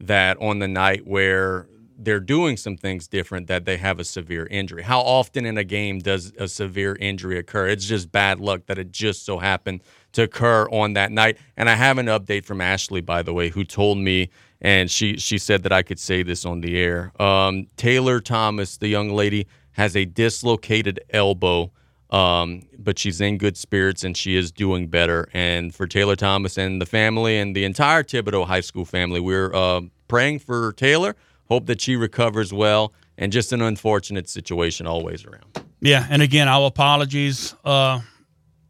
that 0.00 0.36
on 0.40 0.58
the 0.60 0.68
night 0.68 1.06
where 1.06 1.68
they're 1.96 2.20
doing 2.20 2.56
some 2.56 2.76
things 2.76 3.06
different 3.06 3.46
that 3.46 3.64
they 3.64 3.76
have 3.76 4.00
a 4.00 4.04
severe 4.04 4.46
injury. 4.46 4.82
How 4.82 5.00
often 5.00 5.46
in 5.46 5.56
a 5.56 5.64
game 5.64 6.00
does 6.00 6.32
a 6.36 6.48
severe 6.48 6.96
injury 6.96 7.38
occur? 7.38 7.68
It's 7.68 7.84
just 7.86 8.10
bad 8.10 8.40
luck 8.40 8.62
that 8.66 8.78
it 8.78 8.90
just 8.90 9.24
so 9.24 9.38
happened 9.38 9.80
to 10.12 10.22
occur 10.22 10.66
on 10.70 10.94
that 10.94 11.12
night. 11.12 11.38
And 11.56 11.70
I 11.70 11.76
have 11.76 11.98
an 11.98 12.06
update 12.06 12.44
from 12.44 12.60
Ashley, 12.60 13.00
by 13.00 13.22
the 13.22 13.32
way, 13.32 13.48
who 13.48 13.62
told 13.64 13.98
me, 13.98 14.30
and 14.60 14.90
she 14.90 15.16
she 15.18 15.36
said 15.38 15.62
that 15.64 15.72
I 15.72 15.82
could 15.82 15.98
say 15.98 16.22
this 16.22 16.46
on 16.46 16.60
the 16.62 16.78
air. 16.78 17.12
Um, 17.22 17.66
Taylor 17.76 18.20
Thomas, 18.20 18.78
the 18.78 18.88
young 18.88 19.10
lady, 19.10 19.46
has 19.72 19.94
a 19.96 20.04
dislocated 20.04 20.98
elbow 21.10 21.70
um, 22.14 22.62
but 22.78 22.96
she's 22.96 23.20
in 23.20 23.38
good 23.38 23.56
spirits 23.56 24.04
and 24.04 24.16
she 24.16 24.36
is 24.36 24.52
doing 24.52 24.86
better. 24.86 25.28
And 25.34 25.74
for 25.74 25.88
Taylor 25.88 26.14
Thomas 26.14 26.56
and 26.56 26.80
the 26.80 26.86
family 26.86 27.38
and 27.38 27.56
the 27.56 27.64
entire 27.64 28.04
Thibodaux 28.04 28.46
High 28.46 28.60
School 28.60 28.84
family, 28.84 29.18
we're 29.18 29.52
uh, 29.52 29.80
praying 30.06 30.38
for 30.38 30.72
Taylor. 30.74 31.16
Hope 31.48 31.66
that 31.66 31.80
she 31.80 31.96
recovers 31.96 32.52
well. 32.52 32.92
And 33.18 33.32
just 33.32 33.52
an 33.52 33.60
unfortunate 33.60 34.28
situation 34.28 34.86
always 34.86 35.24
around. 35.24 35.44
Yeah, 35.80 36.06
and 36.08 36.20
again, 36.22 36.48
our 36.48 36.66
apologies. 36.66 37.54
Uh, 37.64 38.00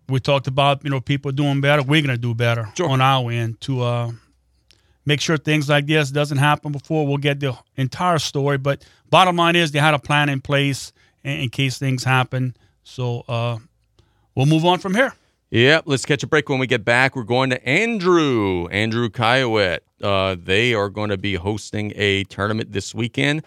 we 0.09 0.21
talked 0.21 0.47
about 0.47 0.85
you 0.85 0.91
know 0.91 1.01
people 1.01 1.33
doing 1.33 1.63
better. 1.63 1.83
We're 1.83 2.03
gonna 2.03 2.19
do 2.19 2.35
better 2.35 2.69
sure. 2.77 2.91
on 2.91 3.01
our 3.01 3.31
end 3.31 3.59
to 3.63 3.81
uh, 3.83 4.11
make 5.07 5.23
sure 5.23 5.39
things 5.39 5.71
like 5.71 5.87
this 5.87 6.11
doesn't 6.11 6.37
happen 6.37 6.73
before. 6.73 7.07
We'll 7.07 7.17
get 7.17 7.41
the 7.41 7.57
entire 7.77 8.19
story. 8.19 8.59
But 8.59 8.85
bottom 9.09 9.35
line 9.37 9.57
is 9.57 9.73
they 9.73 9.79
had 9.79 9.95
a 9.95 9.99
plan 9.99 10.29
in 10.29 10.43
place 10.43 10.93
in, 11.23 11.41
in 11.41 11.49
case 11.49 11.79
things 11.79 12.05
happen. 12.05 12.55
So 12.85 13.25
uh, 13.29 13.59
we'll 14.35 14.47
move 14.47 14.65
on 14.65 14.79
from 14.79 14.95
here. 14.95 15.15
Yep. 15.51 15.85
Let's 15.87 16.05
catch 16.05 16.23
a 16.23 16.27
break. 16.27 16.49
When 16.49 16.59
we 16.59 16.67
get 16.67 16.85
back, 16.85 17.17
we're 17.17 17.23
going 17.23 17.51
to 17.51 17.69
Andrew, 17.69 18.67
Andrew 18.69 19.09
Caillouet. 19.09 19.81
Uh, 20.03 20.37
they 20.39 20.75
are 20.75 20.89
going 20.89 21.11
to 21.11 21.17
be 21.17 21.35
hosting 21.35 21.93
a 21.97 22.25
tournament 22.25 22.73
this 22.73 22.95
weekend. 22.95 23.43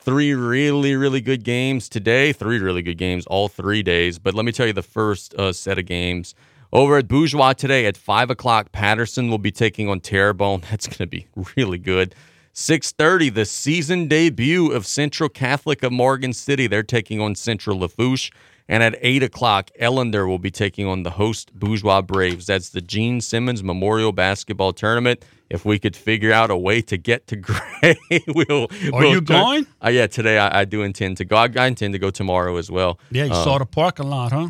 Three 0.00 0.34
really, 0.34 0.96
really 0.96 1.20
good 1.20 1.44
games 1.44 1.88
today. 1.88 2.32
Three 2.32 2.58
really 2.58 2.82
good 2.82 2.98
games 2.98 3.24
all 3.26 3.48
three 3.48 3.82
days. 3.82 4.18
But 4.18 4.34
let 4.34 4.44
me 4.44 4.52
tell 4.52 4.66
you 4.66 4.72
the 4.72 4.82
first 4.82 5.34
uh, 5.34 5.52
set 5.52 5.78
of 5.78 5.86
games. 5.86 6.34
Over 6.72 6.96
at 6.96 7.06
Bourgeois 7.06 7.52
today 7.52 7.86
at 7.86 7.96
5 7.96 8.30
o'clock, 8.30 8.72
Patterson 8.72 9.30
will 9.30 9.38
be 9.38 9.52
taking 9.52 9.88
on 9.88 10.00
Terrebonne. 10.00 10.62
That's 10.70 10.86
going 10.86 10.98
to 10.98 11.06
be 11.06 11.28
really 11.56 11.78
good. 11.78 12.14
6.30, 12.54 13.32
the 13.32 13.44
season 13.46 14.08
debut 14.08 14.72
of 14.72 14.84
Central 14.86 15.28
Catholic 15.28 15.82
of 15.84 15.92
Morgan 15.92 16.32
City. 16.32 16.66
They're 16.66 16.82
taking 16.82 17.20
on 17.20 17.36
Central 17.36 17.78
Lafourche. 17.78 18.32
And 18.68 18.82
at 18.82 18.96
8 19.00 19.24
o'clock, 19.24 19.70
Ellender 19.80 20.26
will 20.28 20.38
be 20.38 20.50
taking 20.50 20.86
on 20.86 21.02
the 21.02 21.10
host 21.10 21.52
Bourgeois 21.52 22.00
Braves. 22.02 22.46
That's 22.46 22.68
the 22.70 22.80
Gene 22.80 23.20
Simmons 23.20 23.62
Memorial 23.62 24.12
Basketball 24.12 24.72
Tournament. 24.72 25.24
If 25.50 25.64
we 25.64 25.78
could 25.78 25.96
figure 25.96 26.32
out 26.32 26.50
a 26.50 26.56
way 26.56 26.80
to 26.82 26.96
get 26.96 27.26
to 27.28 27.36
Gray, 27.36 27.98
we'll. 28.28 28.62
Are 28.64 28.68
we'll 28.92 29.10
you 29.10 29.14
turn, 29.20 29.22
going? 29.24 29.66
Uh, 29.84 29.90
yeah, 29.90 30.06
today 30.06 30.38
I, 30.38 30.60
I, 30.60 30.64
do 30.64 30.80
intend 30.82 31.18
to 31.18 31.24
go. 31.26 31.36
I, 31.36 31.48
I, 31.56 31.66
intend 31.66 31.92
to 31.94 31.98
go 31.98 32.08
tomorrow 32.10 32.56
as 32.56 32.70
well. 32.70 32.98
Yeah, 33.10 33.24
you 33.24 33.34
saw 33.34 33.54
um, 33.54 33.58
the 33.58 33.66
parking 33.66 34.08
lot, 34.08 34.32
huh? 34.32 34.48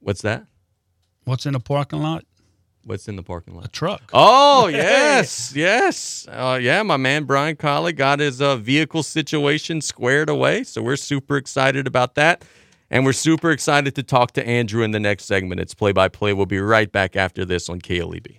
What's 0.00 0.20
that? 0.22 0.44
What's 1.24 1.46
in 1.46 1.54
the 1.54 1.60
parking 1.60 2.02
lot? 2.02 2.26
What's 2.84 3.08
in 3.08 3.16
the 3.16 3.22
parking 3.22 3.54
lot? 3.56 3.64
A 3.64 3.68
truck. 3.68 4.02
Oh 4.12 4.66
yes, 4.66 5.54
yes, 5.56 6.28
uh, 6.30 6.58
yeah. 6.60 6.82
My 6.82 6.98
man 6.98 7.24
Brian 7.24 7.56
Collie 7.56 7.94
got 7.94 8.18
his 8.20 8.42
uh, 8.42 8.56
vehicle 8.56 9.02
situation 9.02 9.80
squared 9.80 10.28
away, 10.28 10.62
so 10.64 10.82
we're 10.82 10.96
super 10.96 11.38
excited 11.38 11.86
about 11.86 12.16
that. 12.16 12.44
And 12.90 13.04
we're 13.04 13.12
super 13.12 13.50
excited 13.50 13.94
to 13.94 14.02
talk 14.02 14.32
to 14.32 14.46
Andrew 14.46 14.82
in 14.82 14.90
the 14.90 15.00
next 15.00 15.24
segment. 15.24 15.60
It's 15.60 15.74
play 15.74 15.92
by 15.92 16.08
play. 16.08 16.32
We'll 16.32 16.46
be 16.46 16.58
right 16.58 16.90
back 16.90 17.16
after 17.16 17.44
this 17.44 17.68
on 17.68 17.80
KLEB. 17.80 18.38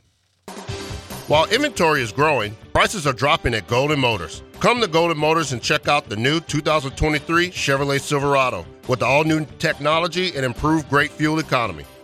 While 1.28 1.46
inventory 1.46 2.04
is 2.04 2.12
growing, 2.12 2.56
prices 2.72 3.08
are 3.08 3.14
dropping 3.14 3.56
at 3.56 3.68
Golden 3.68 4.00
Motors. 4.00 4.44
Come 4.60 4.80
to 4.82 4.88
Golden 4.88 5.18
Motors 5.18 5.54
and 5.54 5.62
check 5.62 5.88
out 5.88 6.08
the 6.08 6.16
new 6.16 6.40
2023 6.40 7.50
Chevrolet 7.50 8.00
Silverado 8.00 8.64
with 8.88 9.02
all 9.02 9.24
new 9.24 9.46
technology 9.58 10.36
and 10.36 10.46
improved 10.46 10.88
great 10.88 11.10
fuel 11.10 11.40
economy. 11.40 11.84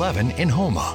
11 0.00 0.30
in 0.38 0.48
Houma. 0.48 0.94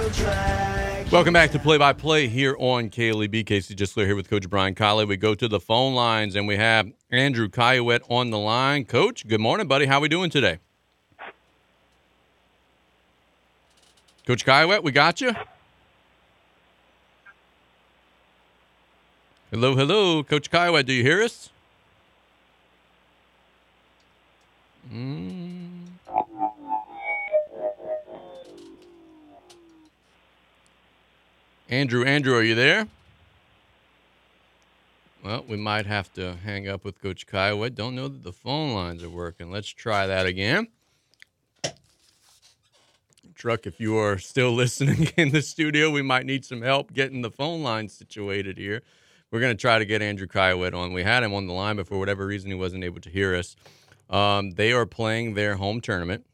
Welcome 1.11 1.33
back 1.35 1.51
to 1.53 1.59
Play 1.59 1.79
by 1.79 1.95
Play 1.95 2.27
here 2.29 2.55
on 2.59 2.91
KLEB. 2.91 3.47
Casey 3.47 3.75
Gisclair 3.75 4.05
here 4.07 4.15
with 4.17 4.29
Coach 4.29 4.49
Brian 4.51 4.75
Colley. 4.75 5.05
We 5.07 5.17
go 5.17 5.35
to 5.35 5.49
the 5.49 5.59
phone 5.61 5.95
lines 5.95 6.37
and 6.37 6.47
we 6.47 6.57
have 6.57 6.89
Andrew 7.11 7.49
Caillouet 7.49 8.03
on 8.11 8.29
the 8.31 8.39
line. 8.39 8.85
Coach, 8.85 9.27
good 9.27 9.41
morning, 9.41 9.67
buddy. 9.69 9.87
How 9.87 9.97
are 9.99 10.03
we 10.03 10.09
doing 10.09 10.29
today? 10.31 10.59
Coach 14.27 14.45
Caillouet, 14.45 14.83
we 14.83 14.93
got 14.93 15.23
you. 15.23 15.33
Hello, 19.51 19.75
hello, 19.75 20.23
Coach 20.23 20.51
Caillouet. 20.51 20.85
Do 20.85 20.93
you 20.93 21.03
hear 21.03 21.23
us? 21.23 21.49
Mm. 24.93 25.48
Andrew, 31.71 32.03
Andrew, 32.03 32.33
are 32.35 32.43
you 32.43 32.55
there? 32.55 32.89
Well, 35.23 35.45
we 35.47 35.59
might 35.59 35.85
have 35.85 36.11
to 36.15 36.35
hang 36.43 36.67
up 36.67 36.83
with 36.83 36.99
Coach 37.03 37.27
Caillouet. 37.27 37.75
Don't 37.75 37.95
know 37.95 38.09
that 38.09 38.23
the 38.25 38.33
phone 38.33 38.73
lines 38.73 39.03
are 39.03 39.11
working. 39.11 39.51
Let's 39.51 39.69
try 39.69 40.07
that 40.07 40.25
again. 40.25 40.69
Truck, 43.35 43.67
if 43.67 43.79
you 43.81 43.97
are 43.99 44.17
still 44.17 44.53
listening 44.53 45.09
in 45.19 45.31
the 45.31 45.43
studio, 45.43 45.91
we 45.91 46.01
might 46.01 46.25
need 46.25 46.47
some 46.47 46.63
help 46.63 46.95
getting 46.95 47.21
the 47.21 47.31
phone 47.31 47.63
line 47.63 47.91
situated 47.91 48.57
here. 48.57 48.81
We're 49.31 49.41
going 49.41 49.55
to 49.55 49.61
try 49.61 49.79
to 49.79 49.85
get 49.85 50.01
Andrew 50.01 50.27
Caillouet 50.27 50.73
on. 50.73 50.95
We 50.95 51.03
had 51.03 51.23
him 51.23 51.35
on 51.35 51.47
the 51.47 51.53
line, 51.53 51.77
but 51.77 51.87
for 51.87 51.99
whatever 51.99 52.25
reason, 52.25 52.49
he 52.51 52.57
wasn't 52.57 52.83
able 52.83 53.03
to 53.03 53.11
hear 53.11 53.37
us. 53.37 53.57
Um, 54.09 54.53
they 54.53 54.73
are 54.73 54.87
playing 54.87 55.35
their 55.35 55.57
home 55.57 55.83
tournament. 55.83 56.25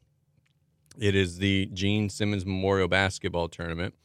It 0.97 1.13
is 1.13 1.39
the 1.39 1.65
Gene 1.73 2.09
Simmons 2.09 2.45
Memorial 2.45 2.87
Basketball 2.87 3.49
Tournament. 3.49 3.95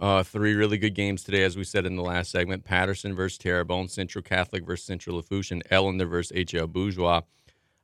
Uh, 0.00 0.22
three 0.22 0.54
really 0.54 0.78
good 0.78 0.94
games 0.94 1.24
today, 1.24 1.42
as 1.42 1.56
we 1.56 1.64
said 1.64 1.84
in 1.84 1.96
the 1.96 2.02
last 2.04 2.30
segment. 2.30 2.64
Patterson 2.64 3.16
versus 3.16 3.36
Terrebonne, 3.36 3.88
Central 3.88 4.22
Catholic 4.22 4.64
versus 4.64 4.86
Central 4.86 5.16
Lafourche, 5.16 5.50
and 5.50 5.64
Ellender 5.72 6.08
versus 6.08 6.36
H.L. 6.36 6.68
Bourgeois. 6.68 7.22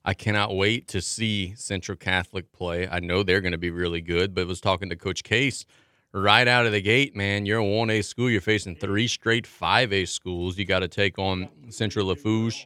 I 0.04 0.14
cannot 0.14 0.54
wait 0.54 0.86
to 0.88 1.00
see 1.00 1.54
Central 1.56 1.96
Catholic 1.96 2.52
play. 2.52 2.86
I 2.86 3.00
know 3.00 3.22
they're 3.24 3.40
going 3.40 3.50
to 3.52 3.58
be 3.58 3.70
really 3.70 4.00
good, 4.00 4.32
but 4.32 4.42
I 4.42 4.44
was 4.44 4.60
talking 4.60 4.90
to 4.90 4.96
Coach 4.96 5.24
Case 5.24 5.64
right 6.12 6.46
out 6.46 6.66
of 6.66 6.72
the 6.72 6.80
gate, 6.82 7.16
man. 7.16 7.46
You're 7.46 7.58
a 7.60 7.64
1A 7.64 8.04
school. 8.04 8.30
You're 8.30 8.40
facing 8.42 8.76
three 8.76 9.08
straight 9.08 9.44
5A 9.46 10.06
schools. 10.06 10.56
You 10.56 10.66
got 10.66 10.80
to 10.80 10.88
take 10.88 11.18
on 11.18 11.48
Central 11.70 12.06
Lafourche, 12.06 12.64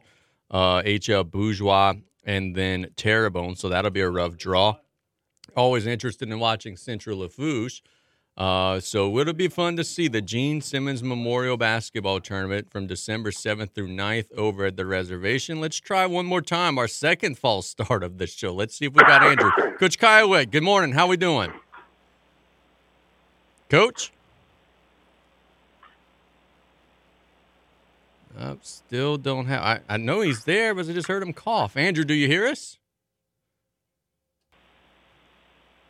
uh, 0.51 0.83
H.L. 0.85 1.23
Bourgeois, 1.23 1.95
and 2.23 2.55
then 2.55 2.91
Terrebonne. 2.97 3.55
So 3.55 3.69
that'll 3.69 3.89
be 3.89 4.01
a 4.01 4.09
rough 4.11 4.37
draw. 4.37 4.75
Always 5.55 5.87
interested 5.87 6.29
in 6.29 6.37
watching 6.37 6.77
Central 6.77 7.17
Lafourche– 7.21 7.81
uh, 8.39 8.79
so 8.79 9.19
it'll 9.19 9.33
be 9.33 9.49
fun 9.49 9.75
to 9.75 9.83
see 9.83 10.07
the 10.07 10.21
Gene 10.21 10.61
Simmons 10.61 11.03
Memorial 11.03 11.57
Basketball 11.57 12.21
Tournament 12.21 12.71
from 12.71 12.87
December 12.87 13.31
7th 13.31 13.71
through 13.71 13.89
9th 13.89 14.31
over 14.31 14.65
at 14.65 14.77
the 14.77 14.85
reservation. 14.85 15.59
Let's 15.59 15.75
try 15.77 16.05
one 16.05 16.25
more 16.25 16.41
time 16.41 16.77
our 16.77 16.87
second 16.87 17.37
false 17.37 17.67
start 17.67 18.01
of 18.01 18.17
the 18.17 18.27
show. 18.27 18.53
Let's 18.55 18.77
see 18.77 18.85
if 18.85 18.93
we 18.93 19.03
got 19.03 19.23
Andrew. 19.23 19.51
Coach 19.77 19.99
Caillouet, 19.99 20.49
good 20.51 20.63
morning. 20.63 20.93
How 20.93 21.05
we 21.07 21.17
doing? 21.17 21.51
Coach? 23.69 24.13
I 28.39 28.51
oh, 28.51 28.57
still 28.63 29.17
don't 29.17 29.47
have. 29.47 29.61
I, 29.61 29.79
I 29.89 29.97
know 29.97 30.21
he's 30.21 30.45
there, 30.45 30.73
but 30.73 30.87
I 30.89 30.93
just 30.93 31.09
heard 31.09 31.21
him 31.21 31.33
cough. 31.33 31.75
Andrew, 31.75 32.05
do 32.05 32.13
you 32.13 32.27
hear 32.27 32.47
us? 32.47 32.77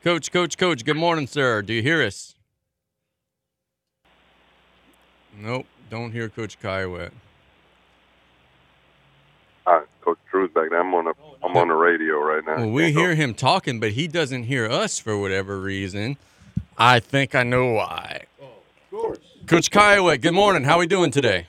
Coach, 0.03 0.31
coach, 0.31 0.57
coach, 0.57 0.83
good 0.83 0.97
morning, 0.97 1.27
sir. 1.27 1.61
Do 1.61 1.73
you 1.73 1.83
hear 1.83 2.01
us? 2.01 2.33
Nope, 5.41 5.67
don't 5.89 6.11
hear 6.11 6.27
Coach 6.27 6.59
Caillouet. 6.59 7.11
Uh, 9.65 9.81
Coach 10.01 10.17
Drew's 10.29 10.51
back 10.51 10.69
there. 10.69 10.81
I'm 10.81 10.93
on 10.93 11.07
a, 11.07 11.13
I'm 11.43 11.55
on 11.55 11.69
the 11.69 11.75
radio 11.75 12.21
right 12.21 12.43
now. 12.45 12.57
Well, 12.57 12.71
we 12.71 12.91
hear 12.91 13.15
him 13.15 13.33
talking, 13.33 13.79
but 13.79 13.91
he 13.93 14.07
doesn't 14.07 14.43
hear 14.43 14.67
us 14.67 14.99
for 14.99 15.17
whatever 15.17 15.57
reason. 15.59 16.17
I 16.77 16.99
think 16.99 17.35
I 17.35 17.43
know 17.43 17.71
why. 17.71 18.25
of 18.41 18.47
course. 18.91 19.19
Coach 19.47 19.71
Caillouet, 19.71 20.19
good 20.19 20.33
morning. 20.33 20.65
How 20.65 20.75
are 20.75 20.79
we 20.79 20.87
doing 20.87 21.09
today? 21.09 21.47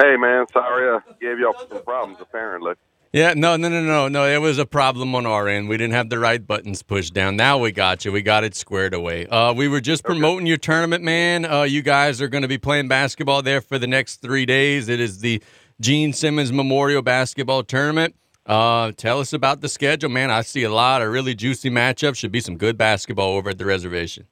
Hey 0.00 0.16
man, 0.16 0.46
sorry 0.52 0.88
I 0.90 0.96
uh, 0.96 1.12
gave 1.20 1.38
y'all 1.38 1.54
some 1.68 1.82
problems 1.84 2.18
apparently. 2.20 2.72
Yeah, 3.12 3.34
no, 3.36 3.56
no, 3.56 3.68
no, 3.68 3.80
no, 3.82 4.06
no. 4.06 4.24
It 4.24 4.38
was 4.40 4.56
a 4.60 4.64
problem 4.66 5.16
on 5.16 5.26
our 5.26 5.48
end. 5.48 5.68
We 5.68 5.76
didn't 5.76 5.94
have 5.94 6.10
the 6.10 6.18
right 6.20 6.44
buttons 6.46 6.84
pushed 6.84 7.12
down. 7.12 7.34
Now 7.34 7.58
we 7.58 7.72
got 7.72 8.04
you. 8.04 8.12
We 8.12 8.22
got 8.22 8.44
it 8.44 8.54
squared 8.54 8.94
away. 8.94 9.26
Uh, 9.26 9.52
we 9.52 9.66
were 9.66 9.80
just 9.80 10.06
okay. 10.06 10.12
promoting 10.14 10.46
your 10.46 10.58
tournament, 10.58 11.02
man. 11.02 11.44
Uh, 11.44 11.62
you 11.64 11.82
guys 11.82 12.22
are 12.22 12.28
going 12.28 12.42
to 12.42 12.48
be 12.48 12.56
playing 12.56 12.86
basketball 12.86 13.42
there 13.42 13.60
for 13.60 13.80
the 13.80 13.88
next 13.88 14.22
three 14.22 14.46
days. 14.46 14.88
It 14.88 15.00
is 15.00 15.18
the 15.18 15.42
Gene 15.80 16.12
Simmons 16.12 16.52
Memorial 16.52 17.02
Basketball 17.02 17.64
Tournament. 17.64 18.14
Uh, 18.46 18.92
tell 18.96 19.18
us 19.18 19.32
about 19.32 19.60
the 19.60 19.68
schedule, 19.68 20.08
man. 20.08 20.30
I 20.30 20.42
see 20.42 20.62
a 20.62 20.72
lot 20.72 21.02
of 21.02 21.08
really 21.10 21.34
juicy 21.34 21.68
matchups. 21.68 22.14
Should 22.16 22.30
be 22.30 22.40
some 22.40 22.56
good 22.56 22.78
basketball 22.78 23.30
over 23.30 23.50
at 23.50 23.58
the 23.58 23.64
reservation. 23.64 24.28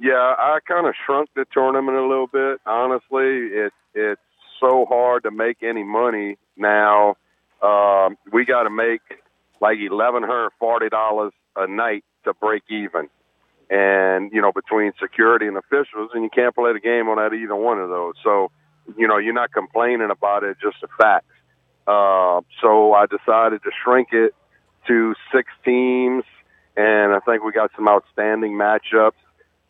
Yeah, 0.00 0.14
I 0.38 0.60
kind 0.66 0.86
of 0.86 0.94
shrunk 1.04 1.28
the 1.36 1.44
tournament 1.52 1.98
a 1.98 2.06
little 2.08 2.26
bit. 2.28 2.60
Honestly, 2.64 3.24
it 3.52 3.72
it's 3.94 4.20
so 4.58 4.86
hard 4.86 5.22
to 5.24 5.30
make 5.30 5.62
any 5.62 5.84
money 5.84 6.38
now 6.56 7.16
um, 7.62 8.16
we 8.32 8.44
got 8.44 8.64
to 8.64 8.70
make 8.70 9.00
like 9.60 9.78
eleven 9.78 10.22
hundred 10.22 10.50
forty 10.58 10.88
dollars 10.88 11.32
a 11.56 11.66
night 11.66 12.04
to 12.24 12.34
break 12.34 12.62
even, 12.68 13.08
and 13.70 14.30
you 14.32 14.40
know 14.42 14.52
between 14.52 14.92
security 15.00 15.46
and 15.46 15.56
officials, 15.56 16.10
and 16.14 16.22
you 16.22 16.30
can't 16.34 16.54
play 16.54 16.72
the 16.72 16.80
game 16.80 17.08
on 17.08 17.16
that 17.16 17.34
either 17.34 17.54
one 17.56 17.78
of 17.80 17.88
those. 17.88 18.14
So, 18.22 18.50
you 18.96 19.08
know, 19.08 19.16
you're 19.18 19.32
not 19.32 19.52
complaining 19.52 20.10
about 20.10 20.44
it; 20.44 20.56
just 20.62 20.76
the 20.82 20.88
facts. 20.98 21.26
Uh, 21.86 22.40
so 22.60 22.92
I 22.94 23.06
decided 23.06 23.62
to 23.62 23.70
shrink 23.84 24.08
it 24.12 24.34
to 24.88 25.14
six 25.34 25.50
teams, 25.64 26.24
and 26.76 27.12
I 27.14 27.20
think 27.20 27.42
we 27.42 27.52
got 27.52 27.70
some 27.74 27.88
outstanding 27.88 28.52
matchups. 28.52 29.12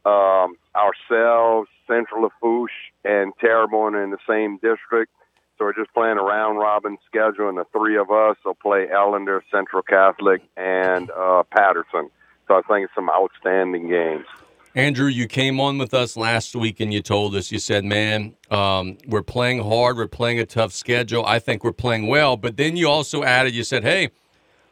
Um, 0.05 0.55
ourselves, 0.75 1.68
Central 1.88 2.22
Lafourche, 2.22 2.92
and 3.05 3.33
Terrebonne 3.40 3.96
in 3.96 4.11
the 4.11 4.18
same 4.29 4.57
district. 4.57 5.12
So 5.59 5.64
we're 5.64 5.75
just 5.75 5.92
playing 5.95 6.19
a 6.19 6.23
round 6.23 6.59
robin 6.59 6.99
schedule, 7.07 7.49
and 7.49 7.57
the 7.57 7.64
three 7.73 7.97
of 7.97 8.11
us 8.11 8.37
will 8.45 8.55
play 8.55 8.87
Ellender, 8.92 9.40
Central 9.51 9.83
Catholic, 9.83 10.42
and 10.57 11.11
uh, 11.11 11.45
Patterson. 11.51 12.11
So 12.47 12.55
I 12.57 12.62
think 12.69 12.85
it's 12.85 12.95
some 12.95 13.09
outstanding 13.09 13.88
games. 13.88 14.27
Andrew, 14.75 15.07
you 15.07 15.27
came 15.27 15.59
on 15.59 15.79
with 15.79 15.95
us 15.95 16.19
last 16.19 16.55
week 16.55 16.81
and 16.81 16.92
you 16.92 17.01
told 17.01 17.35
us, 17.35 17.51
you 17.51 17.59
said, 17.59 17.83
man, 17.83 18.35
um, 18.51 18.99
we're 19.07 19.23
playing 19.23 19.62
hard. 19.62 19.97
We're 19.97 20.07
playing 20.07 20.38
a 20.38 20.45
tough 20.45 20.71
schedule. 20.73 21.25
I 21.25 21.38
think 21.38 21.64
we're 21.64 21.73
playing 21.73 22.09
well. 22.09 22.37
But 22.37 22.59
then 22.59 22.77
you 22.77 22.87
also 22.90 23.25
added, 23.25 23.55
you 23.55 23.64
said, 23.64 23.83
hey, 23.85 24.11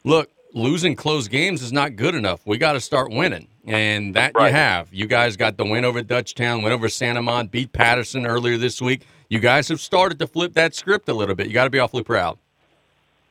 look, 0.05 0.29
losing 0.53 0.95
close 0.95 1.27
games 1.27 1.63
is 1.63 1.73
not 1.73 1.97
good 1.97 2.15
enough. 2.15 2.43
We 2.47 2.59
got 2.59 2.75
to 2.75 2.81
start 2.81 3.11
winning. 3.13 3.49
And 3.65 4.15
that 4.15 4.33
right. 4.35 4.49
you 4.49 4.53
have. 4.55 4.93
You 4.93 5.07
guys 5.07 5.39
got 5.39 5.57
the 5.57 5.65
win 5.65 5.87
over 5.87 6.03
Dutchtown, 6.03 6.61
win 6.63 6.73
over 6.75 6.91
St. 6.91 7.17
Amant, 7.17 7.51
beat 7.51 7.73
Patterson 7.73 8.27
earlier 8.27 8.59
this 8.59 8.83
week 8.83 9.07
you 9.29 9.39
guys 9.39 9.69
have 9.69 9.81
started 9.81 10.19
to 10.19 10.27
flip 10.27 10.55
that 10.55 10.75
script 10.75 11.09
a 11.09 11.15
little 11.15 11.35
bit. 11.35 11.47
You 11.47 11.53
got 11.55 11.65
to 11.65 11.71
be 11.71 11.79
awfully 11.79 12.05
proud. 12.05 12.39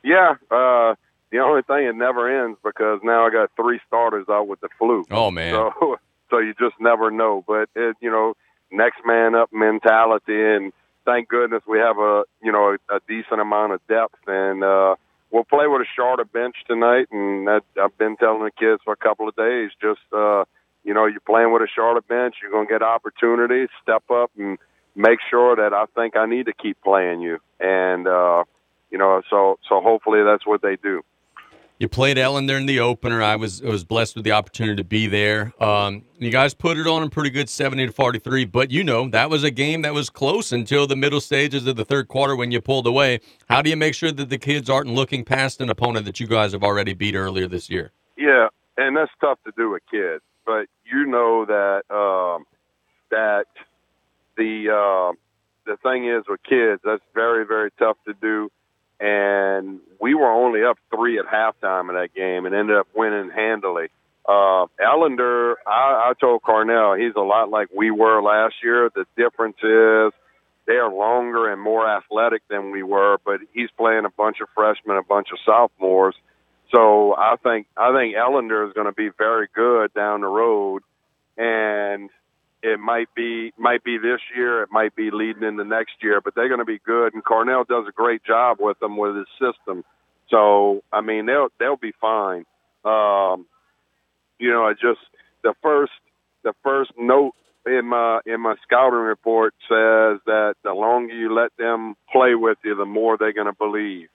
Yeah, 0.03 0.31
uh, 0.51 0.95
the 1.31 1.39
only 1.39 1.61
thing 1.61 1.85
it 1.87 1.95
never 1.95 2.43
ends 2.45 2.59
because 2.63 2.99
now 3.03 3.25
I 3.25 3.29
got 3.29 3.51
three 3.55 3.79
starters 3.87 4.25
out 4.29 4.47
with 4.47 4.59
the 4.59 4.69
flu. 4.77 5.05
Oh 5.11 5.31
man, 5.31 5.53
so 5.53 5.97
so 6.29 6.39
you 6.39 6.53
just 6.59 6.75
never 6.79 7.09
know. 7.09 7.43
But 7.47 7.69
it, 7.75 7.95
you 8.01 8.09
know, 8.09 8.33
next 8.71 8.99
man 9.05 9.33
up 9.35 9.49
mentality, 9.53 10.33
and 10.35 10.73
thank 11.05 11.29
goodness 11.29 11.63
we 11.67 11.77
have 11.77 11.97
a 11.99 12.23
you 12.41 12.51
know 12.51 12.75
a, 12.89 12.95
a 12.95 12.99
decent 13.07 13.39
amount 13.39 13.73
of 13.73 13.87
depth, 13.87 14.17
and 14.27 14.61
uh, 14.63 14.95
we'll 15.31 15.45
play 15.45 15.67
with 15.67 15.81
a 15.83 15.87
shorter 15.95 16.25
bench 16.25 16.55
tonight. 16.67 17.07
And 17.11 17.47
that, 17.47 17.61
I've 17.81 17.97
been 17.97 18.17
telling 18.17 18.43
the 18.43 18.51
kids 18.51 18.81
for 18.83 18.91
a 18.91 18.97
couple 18.97 19.29
of 19.29 19.35
days, 19.37 19.71
just 19.81 20.01
uh, 20.11 20.43
you 20.83 20.93
know, 20.93 21.05
you're 21.05 21.21
playing 21.21 21.53
with 21.53 21.61
a 21.61 21.67
shorter 21.73 22.01
bench, 22.01 22.35
you're 22.41 22.51
gonna 22.51 22.67
get 22.67 22.81
opportunities, 22.81 23.69
step 23.81 24.03
up 24.11 24.31
and 24.37 24.57
make 24.95 25.19
sure 25.29 25.55
that 25.55 25.73
I 25.73 25.85
think 25.95 26.15
I 26.15 26.25
need 26.25 26.45
to 26.45 26.53
keep 26.53 26.81
playing 26.83 27.21
you. 27.21 27.39
And 27.59 28.07
uh, 28.07 28.43
you 28.91 28.97
know, 28.97 29.21
so 29.29 29.59
so 29.69 29.81
hopefully 29.81 30.23
that's 30.23 30.45
what 30.45 30.61
they 30.61 30.75
do. 30.77 31.01
You 31.79 31.89
played 31.89 32.17
Ellen 32.17 32.45
there 32.45 32.57
in 32.57 32.65
the 32.67 32.79
opener. 32.79 33.21
I 33.21 33.35
was 33.35 33.61
I 33.63 33.67
was 33.67 33.83
blessed 33.83 34.15
with 34.15 34.23
the 34.23 34.31
opportunity 34.31 34.75
to 34.77 34.83
be 34.87 35.07
there. 35.07 35.51
Um, 35.61 36.03
you 36.17 36.29
guys 36.29 36.53
put 36.53 36.77
it 36.77 36.85
on 36.87 37.01
a 37.03 37.09
pretty 37.09 37.29
good 37.31 37.49
seventy 37.49 37.85
to 37.87 37.91
forty 37.91 38.19
three, 38.19 38.45
but 38.45 38.71
you 38.71 38.83
know 38.83 39.09
that 39.09 39.29
was 39.29 39.43
a 39.43 39.51
game 39.51 39.81
that 39.81 39.93
was 39.93 40.09
close 40.09 40.51
until 40.51 40.85
the 40.85 40.95
middle 40.95 41.19
stages 41.19 41.65
of 41.65 41.75
the 41.75 41.85
third 41.85 42.07
quarter 42.07 42.35
when 42.35 42.51
you 42.51 42.61
pulled 42.61 42.87
away. 42.87 43.19
How 43.49 43.61
do 43.61 43.69
you 43.69 43.75
make 43.75 43.95
sure 43.95 44.11
that 44.11 44.29
the 44.29 44.37
kids 44.37 44.69
aren't 44.69 44.91
looking 44.93 45.25
past 45.25 45.59
an 45.61 45.69
opponent 45.69 46.05
that 46.05 46.19
you 46.19 46.27
guys 46.27 46.51
have 46.51 46.63
already 46.63 46.93
beat 46.93 47.15
earlier 47.15 47.47
this 47.47 47.69
year? 47.69 47.91
Yeah, 48.17 48.47
and 48.77 48.95
that's 48.95 49.11
tough 49.19 49.39
to 49.45 49.51
do 49.57 49.71
with 49.71 49.81
kids, 49.89 50.21
but 50.45 50.67
you 50.85 51.05
know 51.05 51.43
that 51.47 51.93
um, 51.93 52.45
that 53.09 53.47
the 54.37 54.69
uh, 54.69 55.13
the 55.65 55.77
thing 55.77 56.07
is 56.07 56.23
with 56.27 56.41
kids, 56.43 56.81
that's 56.83 57.03
very 57.13 57.45
very 57.45 57.71
tough 57.77 57.97
to 58.07 58.13
do. 58.13 58.49
And 58.99 59.79
we 59.99 60.13
were 60.13 60.31
only 60.31 60.63
up 60.63 60.77
three 60.93 61.19
at 61.19 61.25
halftime 61.25 61.89
in 61.89 61.95
that 61.95 62.13
game, 62.15 62.45
and 62.45 62.55
ended 62.55 62.75
up 62.77 62.87
winning 62.95 63.31
handily. 63.31 63.87
Uh, 64.27 64.67
Ellender, 64.79 65.55
I, 65.67 66.11
I 66.11 66.13
told 66.19 66.43
Carnell, 66.43 66.97
he's 66.97 67.13
a 67.17 67.21
lot 67.21 67.49
like 67.49 67.67
we 67.75 67.91
were 67.91 68.21
last 68.21 68.55
year. 68.63 68.89
The 68.95 69.05
difference 69.17 69.57
is 69.57 70.17
they 70.65 70.75
are 70.75 70.93
longer 70.93 71.51
and 71.51 71.59
more 71.61 71.89
athletic 71.89 72.47
than 72.47 72.71
we 72.71 72.83
were, 72.83 73.17
but 73.25 73.41
he's 73.53 73.69
playing 73.77 74.05
a 74.05 74.09
bunch 74.09 74.37
of 74.41 74.47
freshmen, 74.55 74.95
a 74.95 75.03
bunch 75.03 75.27
of 75.33 75.39
sophomores. 75.45 76.15
So 76.73 77.13
I 77.15 77.35
think 77.43 77.67
I 77.75 77.91
think 77.93 78.15
Ellender 78.15 78.65
is 78.67 78.73
going 78.73 78.85
to 78.87 78.93
be 78.93 79.09
very 79.17 79.47
good 79.53 79.93
down 79.93 80.21
the 80.21 80.27
road, 80.27 80.83
and 81.37 82.09
it 82.63 82.79
might 82.79 83.13
be 83.13 83.51
might 83.57 83.83
be 83.83 83.97
this 83.97 84.21
year. 84.33 84.63
It 84.63 84.69
might 84.71 84.95
be 84.95 85.11
leading 85.11 85.43
into 85.43 85.65
next 85.65 85.95
year. 86.01 86.21
But 86.21 86.33
they're 86.33 86.47
going 86.47 86.61
to 86.61 86.65
be 86.65 86.79
good, 86.79 87.13
and 87.13 87.23
Cornell 87.23 87.65
does 87.65 87.83
a 87.89 87.91
great 87.91 88.23
job 88.23 88.57
with 88.61 88.79
them 88.79 88.95
with 88.95 89.17
his 89.17 89.27
system. 89.37 89.83
So 90.29 90.81
I 90.91 91.01
mean, 91.01 91.25
they'll 91.25 91.49
they'll 91.59 91.75
be 91.75 91.91
fine. 91.99 92.45
Um, 92.85 93.45
you 94.39 94.49
know, 94.49 94.63
I 94.65 94.73
just 94.73 95.01
the 95.43 95.53
first 95.61 95.91
the 96.45 96.53
first 96.63 96.91
note 96.97 97.33
in 97.65 97.85
my 97.85 98.21
in 98.25 98.39
my 98.39 98.55
scouting 98.63 98.99
report 98.99 99.53
says 99.63 100.21
that 100.25 100.55
the 100.63 100.73
longer 100.73 101.13
you 101.13 101.33
let 101.35 101.51
them 101.57 101.95
play 102.13 102.33
with 102.33 102.59
you, 102.63 102.75
the 102.75 102.85
more 102.85 103.17
they're 103.17 103.33
going 103.33 103.47
to 103.53 103.53
believe, 103.53 104.07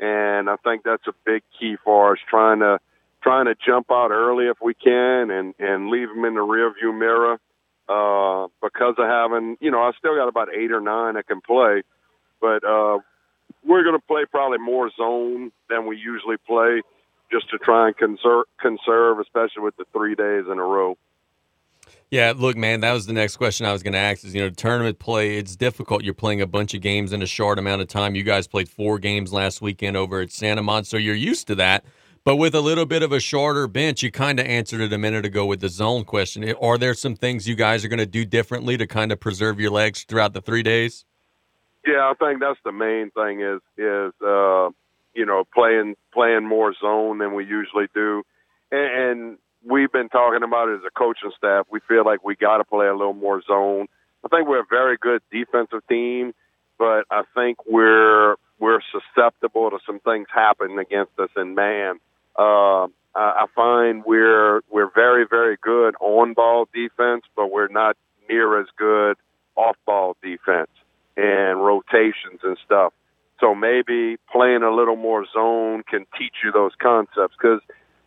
and 0.00 0.50
I 0.50 0.56
think 0.64 0.82
that's 0.82 1.06
a 1.06 1.14
big 1.24 1.44
key 1.60 1.76
for 1.84 2.14
us 2.14 2.18
trying 2.28 2.58
to 2.60 2.80
trying 3.22 3.44
to 3.44 3.54
jump 3.64 3.92
out 3.92 4.10
early 4.10 4.46
if 4.46 4.56
we 4.60 4.74
can 4.74 5.30
and 5.30 5.54
and 5.60 5.88
leave 5.88 6.08
them 6.08 6.24
in 6.24 6.34
the 6.34 6.40
rearview 6.40 6.98
mirror 6.98 7.38
uh, 7.92 8.46
because 8.62 8.94
of 8.98 9.06
having, 9.06 9.56
you 9.60 9.70
know, 9.70 9.82
I 9.82 9.92
still 9.98 10.16
got 10.16 10.28
about 10.28 10.48
eight 10.54 10.72
or 10.72 10.80
nine 10.80 11.14
that 11.14 11.26
can 11.26 11.40
play, 11.40 11.82
but 12.40 12.64
uh, 12.64 12.98
we're 13.66 13.82
going 13.82 13.98
to 13.98 14.06
play 14.06 14.22
probably 14.30 14.58
more 14.58 14.90
zone 14.96 15.52
than 15.68 15.86
we 15.86 15.96
usually 15.98 16.36
play 16.46 16.82
just 17.30 17.50
to 17.50 17.58
try 17.58 17.88
and 17.88 17.96
conserve, 17.96 18.44
conserve, 18.60 19.18
especially 19.18 19.62
with 19.62 19.76
the 19.76 19.84
three 19.92 20.14
days 20.14 20.44
in 20.50 20.58
a 20.58 20.62
row. 20.64 20.96
Yeah, 22.10 22.32
look, 22.36 22.56
man, 22.56 22.80
that 22.80 22.92
was 22.92 23.06
the 23.06 23.12
next 23.14 23.36
question 23.36 23.66
I 23.66 23.72
was 23.72 23.82
going 23.82 23.94
to 23.94 23.98
ask. 23.98 24.22
Is 24.22 24.34
you 24.34 24.42
know, 24.42 24.50
tournament 24.50 24.98
play, 24.98 25.38
it's 25.38 25.56
difficult. 25.56 26.04
You're 26.04 26.12
playing 26.14 26.40
a 26.42 26.46
bunch 26.46 26.74
of 26.74 26.82
games 26.82 27.12
in 27.12 27.22
a 27.22 27.26
short 27.26 27.58
amount 27.58 27.80
of 27.80 27.88
time. 27.88 28.14
You 28.14 28.22
guys 28.22 28.46
played 28.46 28.68
four 28.68 28.98
games 28.98 29.32
last 29.32 29.62
weekend 29.62 29.96
over 29.96 30.20
at 30.20 30.30
Santa 30.30 30.62
Monica, 30.62 30.86
so 30.90 30.96
you're 30.98 31.14
used 31.14 31.46
to 31.48 31.54
that. 31.56 31.84
But 32.24 32.36
with 32.36 32.54
a 32.54 32.60
little 32.60 32.86
bit 32.86 33.02
of 33.02 33.10
a 33.10 33.18
shorter 33.18 33.66
bench, 33.66 34.02
you 34.04 34.12
kind 34.12 34.38
of 34.38 34.46
answered 34.46 34.80
it 34.80 34.92
a 34.92 34.98
minute 34.98 35.24
ago 35.26 35.44
with 35.44 35.60
the 35.60 35.68
zone 35.68 36.04
question. 36.04 36.48
Are 36.62 36.78
there 36.78 36.94
some 36.94 37.16
things 37.16 37.48
you 37.48 37.56
guys 37.56 37.84
are 37.84 37.88
going 37.88 37.98
to 37.98 38.06
do 38.06 38.24
differently 38.24 38.76
to 38.76 38.86
kind 38.86 39.10
of 39.10 39.18
preserve 39.18 39.58
your 39.58 39.72
legs 39.72 40.04
throughout 40.04 40.32
the 40.32 40.40
three 40.40 40.62
days? 40.62 41.04
Yeah, 41.84 42.08
I 42.10 42.14
think 42.14 42.38
that's 42.38 42.60
the 42.64 42.70
main 42.70 43.10
thing 43.10 43.40
is 43.40 43.60
is 43.76 44.12
uh, 44.24 44.70
you 45.14 45.26
know 45.26 45.42
playing 45.52 45.96
playing 46.14 46.46
more 46.46 46.72
zone 46.80 47.18
than 47.18 47.34
we 47.34 47.44
usually 47.44 47.88
do, 47.92 48.22
and, 48.70 48.80
and 49.18 49.38
we've 49.64 49.90
been 49.90 50.08
talking 50.08 50.44
about 50.44 50.68
it 50.68 50.76
as 50.76 50.82
a 50.86 50.90
coaching 50.96 51.32
staff. 51.36 51.66
We 51.72 51.80
feel 51.80 52.04
like 52.04 52.22
we 52.24 52.36
got 52.36 52.58
to 52.58 52.64
play 52.64 52.86
a 52.86 52.94
little 52.94 53.14
more 53.14 53.42
zone. 53.44 53.88
I 54.24 54.28
think 54.28 54.46
we're 54.46 54.60
a 54.60 54.66
very 54.70 54.96
good 54.96 55.22
defensive 55.32 55.84
team, 55.88 56.34
but 56.78 57.04
I 57.10 57.24
think 57.34 57.66
we're 57.66 58.36
we're 58.60 58.78
susceptible 58.92 59.70
to 59.70 59.80
some 59.84 59.98
things 59.98 60.28
happening 60.32 60.78
against 60.78 61.18
us 61.18 61.30
in 61.36 61.56
man. 61.56 61.96
Uh, 62.38 62.84
I, 63.14 63.44
I 63.44 63.46
find 63.54 64.04
we're 64.06 64.60
we're 64.70 64.90
very 64.94 65.26
very 65.28 65.56
good 65.60 65.94
on 66.00 66.32
ball 66.32 66.66
defense, 66.74 67.22
but 67.36 67.48
we're 67.50 67.68
not 67.68 67.96
near 68.28 68.60
as 68.60 68.66
good 68.76 69.16
off 69.56 69.76
ball 69.86 70.16
defense 70.22 70.70
and 71.16 71.62
rotations 71.64 72.40
and 72.42 72.56
stuff. 72.64 72.92
So 73.40 73.54
maybe 73.54 74.16
playing 74.30 74.62
a 74.62 74.74
little 74.74 74.96
more 74.96 75.26
zone 75.32 75.82
can 75.88 76.06
teach 76.18 76.34
you 76.44 76.52
those 76.52 76.72
concepts 76.80 77.34
because 77.38 77.60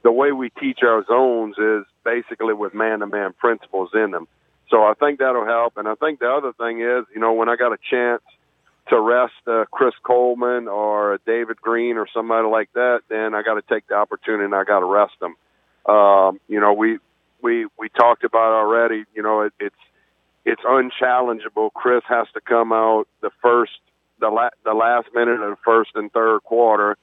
the 0.04 0.12
way 0.12 0.32
we 0.32 0.50
teach 0.50 0.80
our 0.82 1.04
zones 1.06 1.56
is 1.58 1.84
basically 2.04 2.54
with 2.54 2.74
man 2.74 3.00
to 3.00 3.08
man 3.08 3.34
principles 3.34 3.90
in 3.94 4.12
them. 4.12 4.28
So 4.70 4.84
I 4.84 4.94
think 5.00 5.20
that'll 5.20 5.46
help. 5.46 5.78
And 5.78 5.88
I 5.88 5.94
think 5.96 6.20
the 6.20 6.30
other 6.32 6.54
thing 6.54 6.80
is, 6.80 7.06
you 7.14 7.20
know, 7.22 7.34
when 7.34 7.50
I 7.50 7.56
got 7.56 7.74
a 7.74 7.78
chance 7.92 8.24
to 8.90 9.00
rest 9.00 9.34
uh, 9.48 9.66
Chris 9.72 9.94
Coleman 10.04 10.68
or 10.68 11.20
David 11.26 11.62
Green 11.62 11.98
or 11.98 12.08
somebody 12.14 12.48
like 12.48 12.72
that, 12.74 13.02
then 13.10 13.34
I 13.34 13.42
got 13.42 13.56
to 13.56 13.62
take 13.64 13.88
the 13.88 13.96
opportunity 13.96 14.46
and 14.46 14.56
I 14.56 14.64
got 14.64 14.80
to 14.80 14.86
rest 14.86 15.14
them. 15.20 15.36
Um, 15.94 16.40
you 16.48 16.60
know, 16.60 16.74
we 16.74 17.00
we 17.42 17.68
we 17.80 17.90
talked 17.90 18.24
about 18.24 18.54
already. 18.54 19.06
You 19.16 19.24
know, 19.24 19.42
it, 19.42 19.54
it's 19.60 19.76
it's 20.46 20.62
unchallengeable. 20.68 21.72
Chris 21.72 22.04
has 22.08 22.28
to 22.34 22.42
come 22.42 22.72
out 22.72 23.08
the 23.22 23.32
first, 23.42 23.72
the 24.20 24.30
la- 24.30 24.50
the 24.64 24.74
last 24.74 25.08
minute 25.14 25.40
of 25.42 25.50
the 25.50 25.62
first 25.66 25.92
and 25.96 26.12
third 26.12 26.44
quarter, 26.44 26.98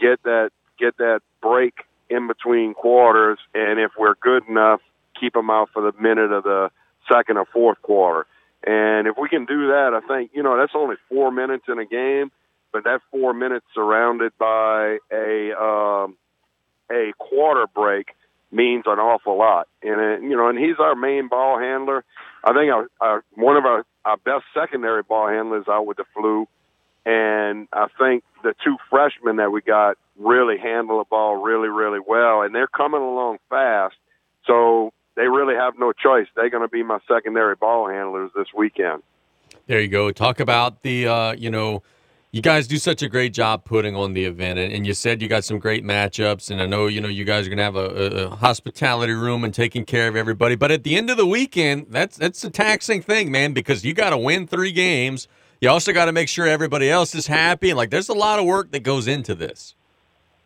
get 0.00 0.22
that 0.24 0.50
get 0.78 0.96
that 0.98 1.20
break 1.40 1.74
in 2.10 2.26
between 2.26 2.74
quarters, 2.74 3.38
and 3.54 3.78
if 3.78 3.92
we're 3.98 4.14
good 4.20 4.46
enough, 4.48 4.80
keep 5.20 5.36
him 5.36 5.50
out 5.50 5.68
for 5.72 5.82
the 5.82 5.96
minute 6.00 6.32
of 6.32 6.42
the 6.44 6.70
second 7.12 7.36
or 7.38 7.44
fourth 7.46 7.80
quarter 7.82 8.26
and 8.64 9.06
if 9.06 9.16
we 9.16 9.28
can 9.28 9.44
do 9.44 9.68
that, 9.68 9.92
I 9.94 10.06
think, 10.06 10.32
you 10.34 10.42
know, 10.42 10.56
that's 10.56 10.72
only 10.74 10.96
four 11.08 11.30
minutes 11.30 11.64
in 11.68 11.78
a 11.78 11.84
game, 11.86 12.32
but 12.72 12.84
that 12.84 13.00
four 13.10 13.32
minutes 13.32 13.66
surrounded 13.74 14.32
by 14.38 14.98
a, 15.12 15.50
um, 15.52 16.16
a 16.90 17.12
quarter 17.18 17.66
break 17.72 18.08
means 18.50 18.84
an 18.86 18.98
awful 18.98 19.36
lot. 19.38 19.68
And, 19.82 20.00
it, 20.00 20.18
uh, 20.18 20.22
you 20.22 20.36
know, 20.36 20.48
and 20.48 20.58
he's 20.58 20.78
our 20.80 20.94
main 20.96 21.28
ball 21.28 21.58
handler. 21.58 22.02
I 22.42 22.52
think 22.54 22.72
our, 22.72 22.86
our, 23.00 23.24
one 23.34 23.56
of 23.56 23.64
our, 23.64 23.84
our 24.04 24.16
best 24.16 24.44
secondary 24.54 25.02
ball 25.02 25.28
handlers 25.28 25.66
out 25.68 25.86
with 25.86 25.98
the 25.98 26.04
flu. 26.14 26.48
And 27.06 27.68
I 27.72 27.86
think 27.98 28.24
the 28.42 28.54
two 28.64 28.76
freshmen 28.90 29.36
that 29.36 29.52
we 29.52 29.62
got 29.62 29.98
really 30.18 30.58
handle 30.58 30.98
the 30.98 31.04
ball 31.08 31.36
really, 31.36 31.68
really 31.68 32.00
well. 32.04 32.42
And 32.42 32.54
they're 32.54 32.66
coming 32.66 33.00
along 33.00 33.38
fast. 33.50 33.94
So 34.46 34.92
they 35.18 35.26
really 35.28 35.54
have 35.54 35.76
no 35.78 35.92
choice. 35.92 36.28
They're 36.36 36.48
going 36.48 36.62
to 36.62 36.68
be 36.68 36.82
my 36.84 36.98
secondary 37.08 37.56
ball 37.56 37.88
handlers 37.90 38.30
this 38.36 38.46
weekend. 38.56 39.02
There 39.66 39.80
you 39.80 39.88
go. 39.88 40.12
Talk 40.12 40.38
about 40.38 40.82
the, 40.82 41.08
uh, 41.08 41.32
you 41.32 41.50
know, 41.50 41.82
you 42.30 42.40
guys 42.40 42.68
do 42.68 42.76
such 42.76 43.02
a 43.02 43.08
great 43.08 43.32
job 43.34 43.64
putting 43.64 43.96
on 43.96 44.12
the 44.12 44.24
event, 44.26 44.60
and, 44.60 44.72
and 44.72 44.86
you 44.86 44.94
said 44.94 45.20
you 45.20 45.28
got 45.28 45.42
some 45.44 45.58
great 45.58 45.82
matchups, 45.84 46.50
and 46.52 46.62
I 46.62 46.66
know 46.66 46.86
you 46.86 47.00
know 47.00 47.08
you 47.08 47.24
guys 47.24 47.46
are 47.46 47.50
going 47.50 47.56
to 47.58 47.64
have 47.64 47.74
a, 47.76 47.78
a, 48.26 48.30
hospitality 48.36 49.14
room 49.14 49.44
and 49.44 49.52
taking 49.52 49.84
care 49.84 50.06
of 50.08 50.14
everybody. 50.14 50.54
But 50.54 50.70
at 50.70 50.84
the 50.84 50.94
end 50.96 51.08
of 51.10 51.16
the 51.16 51.24
weekend, 51.26 51.86
that's 51.88 52.18
that's 52.18 52.44
a 52.44 52.50
taxing 52.50 53.00
thing, 53.00 53.32
man, 53.32 53.54
because 53.54 53.82
you 53.82 53.94
got 53.94 54.10
to 54.10 54.18
win 54.18 54.46
three 54.46 54.72
games. 54.72 55.26
You 55.62 55.70
also 55.70 55.90
got 55.94 56.04
to 56.04 56.12
make 56.12 56.28
sure 56.28 56.46
everybody 56.46 56.90
else 56.90 57.14
is 57.14 57.26
happy, 57.28 57.72
like 57.72 57.88
there's 57.88 58.10
a 58.10 58.14
lot 58.14 58.38
of 58.38 58.44
work 58.44 58.72
that 58.72 58.80
goes 58.82 59.08
into 59.08 59.34
this. 59.34 59.74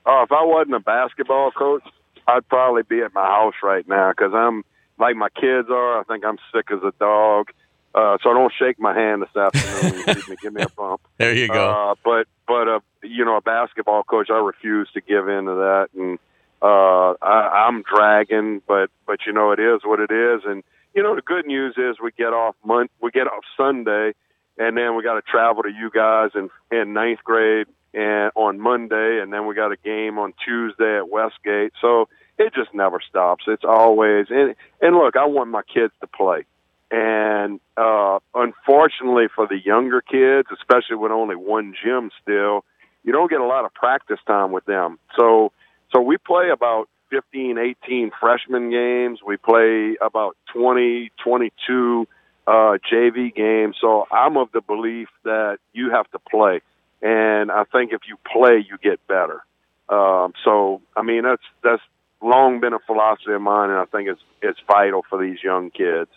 Oh, 0.06 0.22
if 0.22 0.30
I 0.30 0.44
wasn't 0.44 0.76
a 0.76 0.80
basketball 0.80 1.50
coach, 1.50 1.82
I'd 2.26 2.48
probably 2.48 2.82
be 2.82 3.00
at 3.02 3.12
my 3.14 3.24
house 3.26 3.54
right 3.62 3.86
now 3.88 4.10
because 4.12 4.32
I'm 4.34 4.64
like 4.98 5.16
my 5.16 5.28
kids 5.30 5.68
are. 5.70 6.00
I 6.00 6.04
think 6.04 6.24
I'm 6.24 6.38
sick 6.54 6.66
as 6.70 6.80
a 6.82 6.92
dog. 6.98 7.48
Uh, 7.94 8.16
so 8.22 8.32
don't 8.32 8.52
shake 8.58 8.78
my 8.80 8.94
hand 8.94 9.22
this 9.22 9.36
afternoon. 9.36 10.02
give, 10.06 10.28
me, 10.28 10.36
give 10.40 10.52
me 10.54 10.62
a 10.62 10.68
bump. 10.70 11.00
There 11.18 11.34
you 11.34 11.48
go. 11.48 11.70
Uh, 11.70 11.94
but 12.04 12.26
but 12.46 12.68
a 12.68 12.76
uh, 12.76 12.80
you 13.02 13.24
know 13.24 13.36
a 13.36 13.40
basketball 13.40 14.02
coach, 14.04 14.30
I 14.30 14.34
refuse 14.38 14.88
to 14.94 15.00
give 15.00 15.28
in 15.28 15.44
to 15.46 15.54
that, 15.54 15.88
and 15.96 16.18
uh, 16.62 17.14
I, 17.22 17.66
I'm 17.68 17.82
dragging. 17.82 18.62
But 18.66 18.90
but 19.06 19.18
you 19.26 19.32
know 19.32 19.52
it 19.52 19.60
is 19.60 19.80
what 19.84 20.00
it 20.00 20.10
is, 20.10 20.42
and 20.46 20.62
you 20.94 21.02
know 21.02 21.14
the 21.14 21.22
good 21.22 21.46
news 21.46 21.74
is 21.76 21.96
we 22.02 22.12
get 22.16 22.32
off 22.32 22.54
month, 22.64 22.90
we 23.02 23.10
get 23.10 23.26
off 23.26 23.42
Sunday, 23.56 24.12
and 24.56 24.76
then 24.76 24.96
we 24.96 25.02
got 25.02 25.14
to 25.14 25.22
travel 25.22 25.62
to 25.64 25.68
you 25.70 25.90
guys 25.90 26.30
in 26.34 26.48
in 26.76 26.94
ninth 26.94 27.20
grade 27.24 27.66
and 27.94 28.30
on 28.34 28.58
Monday, 28.58 29.20
and 29.20 29.32
then 29.32 29.46
we 29.46 29.54
got 29.54 29.72
a 29.72 29.76
game 29.76 30.18
on 30.18 30.32
Tuesday 30.44 30.96
at 30.96 31.08
Westgate. 31.08 31.72
So 31.80 32.08
it 32.38 32.54
just 32.54 32.72
never 32.72 33.00
stops. 33.06 33.44
It's 33.46 33.64
always 33.64 34.26
and 34.30 34.54
and 34.80 34.96
look, 34.96 35.16
I 35.16 35.26
want 35.26 35.50
my 35.50 35.62
kids 35.62 35.92
to 36.00 36.06
play, 36.06 36.44
and 36.90 37.60
uh, 37.76 38.18
unfortunately 38.34 39.26
for 39.34 39.46
the 39.46 39.58
younger 39.62 40.00
kids, 40.00 40.48
especially 40.52 40.96
with 40.96 41.12
only 41.12 41.36
one 41.36 41.74
gym 41.84 42.10
still, 42.22 42.64
you 43.04 43.12
don't 43.12 43.30
get 43.30 43.40
a 43.40 43.46
lot 43.46 43.64
of 43.64 43.74
practice 43.74 44.20
time 44.26 44.52
with 44.52 44.64
them. 44.64 44.98
So 45.18 45.52
so 45.94 46.00
we 46.00 46.16
play 46.16 46.48
about 46.50 46.88
15, 47.10 47.58
18 47.58 48.10
freshman 48.18 48.70
games. 48.70 49.18
We 49.26 49.36
play 49.36 49.98
about 50.00 50.36
20, 50.54 51.12
22 51.22 52.08
uh, 52.46 52.78
JV 52.90 53.34
games. 53.34 53.76
So 53.78 54.06
I'm 54.10 54.38
of 54.38 54.50
the 54.52 54.62
belief 54.62 55.08
that 55.24 55.58
you 55.74 55.90
have 55.90 56.10
to 56.12 56.18
play 56.18 56.62
and 57.02 57.50
I 57.50 57.64
think 57.64 57.92
if 57.92 58.02
you 58.08 58.16
play, 58.32 58.58
you 58.66 58.78
get 58.82 59.04
better. 59.08 59.40
Um, 59.88 60.32
so, 60.44 60.80
I 60.96 61.02
mean, 61.02 61.24
that's 61.24 61.42
that's 61.62 61.82
long 62.22 62.60
been 62.60 62.72
a 62.72 62.78
philosophy 62.86 63.32
of 63.32 63.42
mine, 63.42 63.70
and 63.70 63.78
I 63.78 63.84
think 63.86 64.08
it's 64.08 64.20
it's 64.40 64.58
vital 64.66 65.04
for 65.10 65.20
these 65.22 65.42
young 65.42 65.70
kids. 65.70 66.08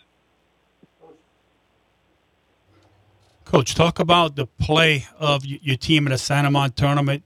Coach, 3.44 3.74
talk 3.74 3.98
about 3.98 4.36
the 4.36 4.46
play 4.46 5.06
of 5.18 5.44
your 5.44 5.76
team 5.76 6.06
in 6.06 6.12
the 6.12 6.18
St. 6.18 6.46
Amant 6.46 6.76
tournament. 6.76 7.22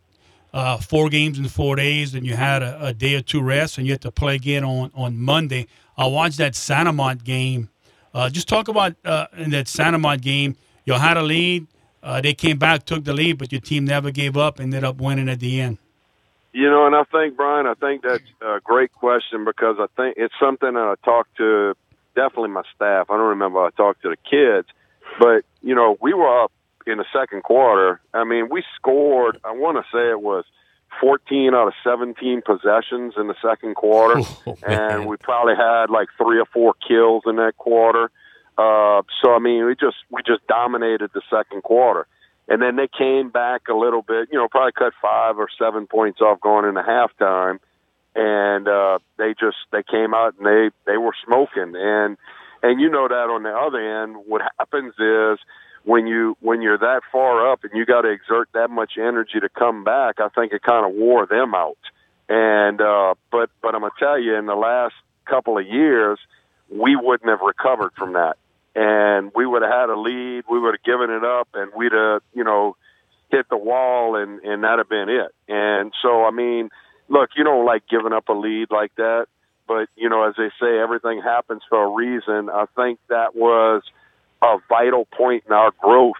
Uh, 0.52 0.76
four 0.78 1.08
games 1.08 1.38
in 1.38 1.46
four 1.48 1.76
days, 1.76 2.12
and 2.14 2.26
you 2.26 2.34
had 2.34 2.60
a, 2.62 2.86
a, 2.86 2.92
day 2.92 3.14
or 3.14 3.20
two 3.22 3.40
rest, 3.40 3.78
and 3.78 3.86
you 3.86 3.92
had 3.92 4.00
to 4.00 4.10
play 4.10 4.34
again 4.34 4.64
on, 4.64 4.90
on 4.96 5.16
Monday. 5.16 5.68
I 5.96 6.08
watched 6.08 6.38
that 6.38 6.56
St. 6.56 6.88
Amant 6.88 7.22
game. 7.22 7.68
Uh, 8.12 8.28
just 8.28 8.48
talk 8.48 8.66
about 8.66 8.96
uh, 9.04 9.28
in 9.36 9.50
that 9.50 9.66
St. 9.68 9.94
Amant 9.94 10.20
game. 10.22 10.56
You 10.84 10.94
had 10.94 11.16
a 11.16 11.22
lead 11.22 11.68
uh, 12.02 12.20
they 12.20 12.34
came 12.34 12.58
back, 12.58 12.86
took 12.86 13.04
the 13.04 13.12
lead, 13.12 13.38
but 13.38 13.52
your 13.52 13.60
team 13.60 13.84
never 13.84 14.10
gave 14.10 14.36
up, 14.36 14.60
ended 14.60 14.84
up 14.84 14.96
winning 14.98 15.28
at 15.28 15.40
the 15.40 15.60
end. 15.60 15.78
You 16.52 16.68
know, 16.68 16.86
and 16.86 16.94
I 16.96 17.04
think 17.04 17.36
Brian, 17.36 17.66
I 17.66 17.74
think 17.74 18.02
that's 18.02 18.24
a 18.40 18.60
great 18.64 18.92
question 18.92 19.44
because 19.44 19.76
I 19.78 19.86
think 19.96 20.14
it's 20.16 20.34
something 20.40 20.72
that 20.72 20.78
I 20.78 20.94
talked 21.04 21.36
to 21.36 21.76
definitely 22.16 22.48
my 22.48 22.62
staff. 22.74 23.08
I 23.10 23.16
don't 23.16 23.28
remember 23.28 23.60
I 23.64 23.70
talked 23.70 24.02
to 24.02 24.08
the 24.08 24.16
kids, 24.16 24.66
but 25.18 25.44
you 25.62 25.74
know, 25.74 25.96
we 26.00 26.12
were 26.12 26.44
up 26.44 26.50
in 26.86 26.98
the 26.98 27.04
second 27.12 27.44
quarter. 27.44 28.00
I 28.14 28.24
mean, 28.24 28.48
we 28.48 28.64
scored. 28.76 29.38
I 29.44 29.52
want 29.52 29.76
to 29.76 29.82
say 29.96 30.10
it 30.10 30.20
was 30.22 30.44
14 31.00 31.54
out 31.54 31.68
of 31.68 31.74
17 31.84 32.42
possessions 32.44 33.14
in 33.16 33.28
the 33.28 33.36
second 33.40 33.76
quarter, 33.76 34.20
oh, 34.46 34.56
and 34.66 35.06
we 35.06 35.18
probably 35.18 35.54
had 35.54 35.88
like 35.88 36.08
three 36.16 36.40
or 36.40 36.46
four 36.46 36.74
kills 36.86 37.22
in 37.26 37.36
that 37.36 37.56
quarter. 37.58 38.10
Uh, 38.60 39.00
so 39.22 39.32
I 39.32 39.38
mean, 39.38 39.64
we 39.64 39.74
just 39.74 39.96
we 40.10 40.20
just 40.26 40.46
dominated 40.46 41.10
the 41.14 41.22
second 41.30 41.62
quarter, 41.62 42.06
and 42.48 42.60
then 42.60 42.76
they 42.76 42.88
came 42.88 43.30
back 43.30 43.68
a 43.70 43.74
little 43.74 44.02
bit. 44.02 44.28
You 44.30 44.38
know, 44.38 44.48
probably 44.48 44.72
cut 44.72 44.92
five 45.00 45.38
or 45.38 45.48
seven 45.58 45.86
points 45.86 46.20
off 46.20 46.40
going 46.42 46.66
into 46.66 46.82
halftime, 46.82 47.58
and 48.14 48.68
uh, 48.68 48.98
they 49.16 49.30
just 49.40 49.56
they 49.72 49.82
came 49.82 50.12
out 50.12 50.34
and 50.38 50.44
they 50.46 50.68
they 50.92 50.98
were 50.98 51.14
smoking, 51.24 51.72
and 51.74 52.18
and 52.62 52.80
you 52.82 52.90
know 52.90 53.08
that 53.08 53.30
on 53.30 53.44
the 53.44 53.56
other 53.56 54.02
end, 54.02 54.16
what 54.28 54.42
happens 54.58 54.92
is 54.98 55.38
when 55.84 56.06
you 56.06 56.36
when 56.40 56.60
you're 56.60 56.76
that 56.78 57.00
far 57.10 57.50
up 57.50 57.60
and 57.64 57.72
you 57.74 57.86
got 57.86 58.02
to 58.02 58.08
exert 58.10 58.50
that 58.52 58.68
much 58.68 58.98
energy 58.98 59.40
to 59.40 59.48
come 59.48 59.84
back, 59.84 60.16
I 60.20 60.28
think 60.28 60.52
it 60.52 60.60
kind 60.60 60.84
of 60.84 60.92
wore 60.92 61.24
them 61.24 61.54
out. 61.54 61.78
And 62.28 62.78
uh, 62.78 63.14
but 63.32 63.48
but 63.62 63.74
I'm 63.74 63.80
gonna 63.80 63.90
tell 63.98 64.20
you, 64.20 64.34
in 64.34 64.44
the 64.44 64.54
last 64.54 64.94
couple 65.24 65.56
of 65.56 65.66
years, 65.66 66.18
we 66.68 66.94
wouldn't 66.94 67.30
have 67.30 67.40
recovered 67.40 67.92
from 67.96 68.12
that 68.12 68.36
and 68.74 69.30
we 69.34 69.46
would 69.46 69.62
have 69.62 69.70
had 69.70 69.90
a 69.90 69.98
lead. 69.98 70.44
We 70.50 70.58
would 70.58 70.74
have 70.74 70.82
given 70.84 71.10
it 71.10 71.24
up, 71.24 71.48
and 71.54 71.72
we'd 71.76 71.92
have, 71.92 72.22
you 72.34 72.44
know, 72.44 72.76
hit 73.30 73.48
the 73.48 73.56
wall, 73.56 74.16
and 74.16 74.40
and 74.42 74.62
that'd 74.64 74.78
have 74.78 74.88
been 74.88 75.08
it. 75.08 75.34
And 75.48 75.92
so, 76.02 76.24
I 76.24 76.30
mean, 76.30 76.70
look, 77.08 77.30
you 77.36 77.44
don't 77.44 77.66
like 77.66 77.82
giving 77.88 78.12
up 78.12 78.28
a 78.28 78.32
lead 78.32 78.70
like 78.70 78.94
that, 78.96 79.26
but 79.66 79.88
you 79.96 80.08
know, 80.08 80.24
as 80.28 80.34
they 80.36 80.50
say, 80.60 80.78
everything 80.78 81.20
happens 81.22 81.62
for 81.68 81.82
a 81.82 81.88
reason. 81.88 82.48
I 82.50 82.66
think 82.76 82.98
that 83.08 83.34
was 83.34 83.82
a 84.42 84.56
vital 84.68 85.06
point 85.06 85.44
in 85.46 85.52
our 85.52 85.72
growth 85.80 86.14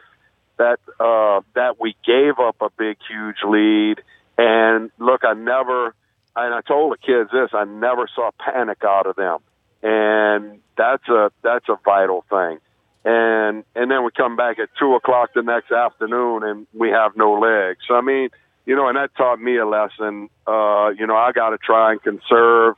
that 0.58 0.80
uh, 0.98 1.40
that 1.54 1.80
we 1.80 1.96
gave 2.04 2.38
up 2.38 2.56
a 2.60 2.68
big, 2.76 2.96
huge 3.08 3.38
lead. 3.46 4.02
And 4.42 4.90
look, 4.98 5.22
I 5.22 5.34
never, 5.34 5.94
and 6.34 6.54
I 6.54 6.62
told 6.62 6.92
the 6.94 6.98
kids 6.98 7.30
this, 7.30 7.50
I 7.52 7.64
never 7.64 8.08
saw 8.14 8.30
panic 8.42 8.78
out 8.84 9.06
of 9.06 9.14
them 9.14 9.38
and 9.82 10.60
that's 10.76 11.08
a 11.08 11.30
that's 11.42 11.68
a 11.68 11.78
vital 11.84 12.24
thing. 12.28 12.58
And 13.04 13.64
and 13.74 13.90
then 13.90 14.04
we 14.04 14.10
come 14.14 14.36
back 14.36 14.58
at 14.58 14.68
two 14.78 14.94
o'clock 14.94 15.30
the 15.34 15.42
next 15.42 15.72
afternoon, 15.72 16.42
and 16.44 16.66
we 16.74 16.90
have 16.90 17.16
no 17.16 17.34
legs. 17.34 17.80
So, 17.88 17.94
I 17.94 18.02
mean, 18.02 18.28
you 18.66 18.76
know, 18.76 18.88
and 18.88 18.96
that 18.96 19.14
taught 19.16 19.40
me 19.40 19.56
a 19.56 19.66
lesson. 19.66 20.28
Uh, 20.46 20.90
you 20.98 21.06
know, 21.06 21.16
I 21.16 21.32
got 21.32 21.50
to 21.50 21.58
try 21.58 21.92
and 21.92 22.02
conserve 22.02 22.76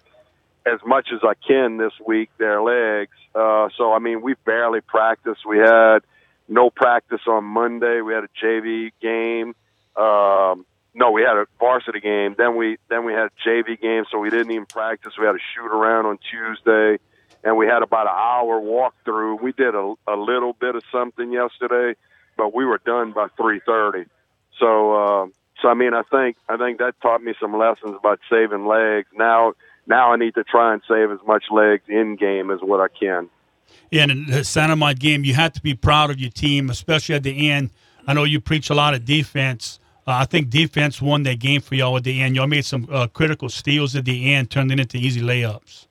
as 0.64 0.78
much 0.86 1.08
as 1.12 1.18
I 1.24 1.34
can 1.46 1.76
this 1.76 1.92
week 2.06 2.30
their 2.38 2.62
legs. 2.62 3.16
Uh, 3.34 3.68
so 3.76 3.92
I 3.92 3.98
mean, 3.98 4.22
we 4.22 4.34
barely 4.44 4.80
practiced. 4.80 5.40
We 5.46 5.58
had 5.58 6.00
no 6.48 6.70
practice 6.70 7.22
on 7.26 7.44
Monday. 7.44 8.00
We 8.00 8.12
had 8.14 8.24
a 8.24 8.28
JV 8.44 8.90
game. 9.00 9.54
Um, 9.96 10.64
no, 10.94 11.10
we 11.10 11.22
had 11.22 11.36
a 11.36 11.46
varsity 11.58 12.00
game. 12.00 12.34
Then 12.36 12.56
we 12.56 12.76
then 12.88 13.04
we 13.04 13.12
had 13.12 13.28
a 13.28 13.48
JV 13.48 13.80
game, 13.80 14.04
so 14.10 14.18
we 14.18 14.28
didn't 14.30 14.50
even 14.50 14.66
practice. 14.66 15.14
We 15.18 15.24
had 15.24 15.34
a 15.34 15.38
shoot 15.54 15.66
around 15.68 16.04
on 16.06 16.18
Tuesday, 16.30 16.98
and 17.42 17.56
we 17.56 17.66
had 17.66 17.82
about 17.82 18.06
an 18.08 18.14
hour 18.14 18.60
walk 18.60 18.94
through. 19.04 19.36
We 19.36 19.52
did 19.52 19.74
a, 19.74 19.94
a 20.06 20.16
little 20.16 20.52
bit 20.52 20.74
of 20.74 20.82
something 20.92 21.32
yesterday, 21.32 21.98
but 22.36 22.54
we 22.54 22.64
were 22.66 22.78
done 22.84 23.12
by 23.12 23.28
three 23.36 23.60
thirty. 23.64 24.04
So, 24.58 24.92
uh, 24.92 25.26
so 25.62 25.68
I 25.68 25.74
mean, 25.74 25.94
I 25.94 26.02
think 26.02 26.36
I 26.48 26.58
think 26.58 26.78
that 26.78 26.94
taught 27.00 27.22
me 27.22 27.34
some 27.40 27.56
lessons 27.56 27.96
about 27.98 28.20
saving 28.28 28.66
legs. 28.66 29.08
Now, 29.14 29.54
now 29.86 30.12
I 30.12 30.16
need 30.16 30.34
to 30.34 30.44
try 30.44 30.74
and 30.74 30.82
save 30.86 31.10
as 31.10 31.20
much 31.26 31.44
legs 31.50 31.84
in 31.88 32.16
game 32.16 32.50
as 32.50 32.58
what 32.60 32.80
I 32.80 32.88
can. 32.88 33.30
Yeah, 33.90 34.02
and 34.02 34.12
in 34.12 34.26
the 34.26 34.44
St. 34.44 34.70
Amant 34.70 34.98
game, 34.98 35.24
you 35.24 35.32
have 35.32 35.54
to 35.54 35.62
be 35.62 35.72
proud 35.72 36.10
of 36.10 36.18
your 36.20 36.30
team, 36.30 36.68
especially 36.68 37.14
at 37.14 37.22
the 37.22 37.48
end. 37.50 37.70
I 38.06 38.12
know 38.12 38.24
you 38.24 38.40
preach 38.42 38.68
a 38.68 38.74
lot 38.74 38.92
of 38.92 39.06
defense. 39.06 39.78
Uh, 40.06 40.18
I 40.22 40.24
think 40.24 40.50
defense 40.50 41.00
won 41.00 41.22
that 41.24 41.38
game 41.38 41.60
for 41.60 41.74
y'all 41.76 41.96
at 41.96 42.04
the 42.04 42.20
end. 42.22 42.34
Y'all 42.34 42.48
made 42.48 42.64
some 42.64 42.88
uh, 42.90 43.06
critical 43.06 43.48
steals 43.48 43.94
at 43.94 44.04
the 44.04 44.34
end, 44.34 44.50
turned 44.50 44.72
it 44.72 44.80
into 44.80 44.96
easy 44.96 45.20
layups. 45.20 45.86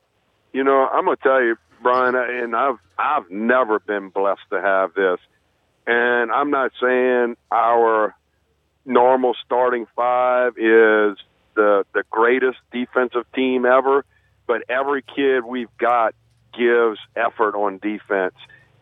You 0.52 0.63
know, 0.65 0.89
I'm 0.91 1.06
gonna 1.06 1.17
tell 1.24 1.41
you, 1.41 1.56
Brian, 1.82 2.15
and 2.15 2.54
I've 2.56 2.76
I've 3.00 3.30
never 3.32 3.80
been 3.80 4.10
blessed 4.10 4.41
to 4.52 4.60
have 4.62 4.93
this, 4.95 5.19
and 5.88 6.30
I'm 6.32 6.52
not 6.52 6.71
saying 6.82 7.38
our 7.52 8.13
normal 8.86 9.34
starting 9.45 9.86
five 9.95 10.54
is 10.58 11.15
the 11.56 11.86
the 11.93 12.04
greatest 12.10 12.58
defensive 12.74 13.24
team 13.34 13.65
ever, 13.65 14.04
but 14.45 14.63
every 14.69 15.04
kid 15.04 15.45
we've 15.45 15.76
got 15.78 16.15
gives 16.54 17.00
effort 17.15 17.56
on 17.56 17.78
defense 17.78 18.34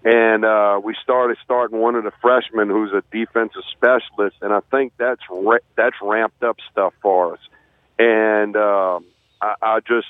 and 0.03 0.45
uh, 0.45 0.79
we 0.81 0.95
started 1.03 1.37
starting 1.43 1.79
one 1.79 1.95
of 1.95 2.03
the 2.05 2.11
freshmen 2.21 2.69
who's 2.69 2.91
a 2.93 3.03
defensive 3.11 3.63
specialist, 3.75 4.37
and 4.41 4.53
I 4.53 4.59
think 4.71 4.93
that's 4.97 5.21
ra- 5.29 5.57
that's 5.75 5.95
ramped 6.01 6.41
up 6.41 6.57
stuff 6.71 6.93
for 7.01 7.33
us. 7.33 7.39
And 7.97 8.55
um, 8.55 9.05
I, 9.41 9.55
I 9.61 9.79
just, 9.81 10.07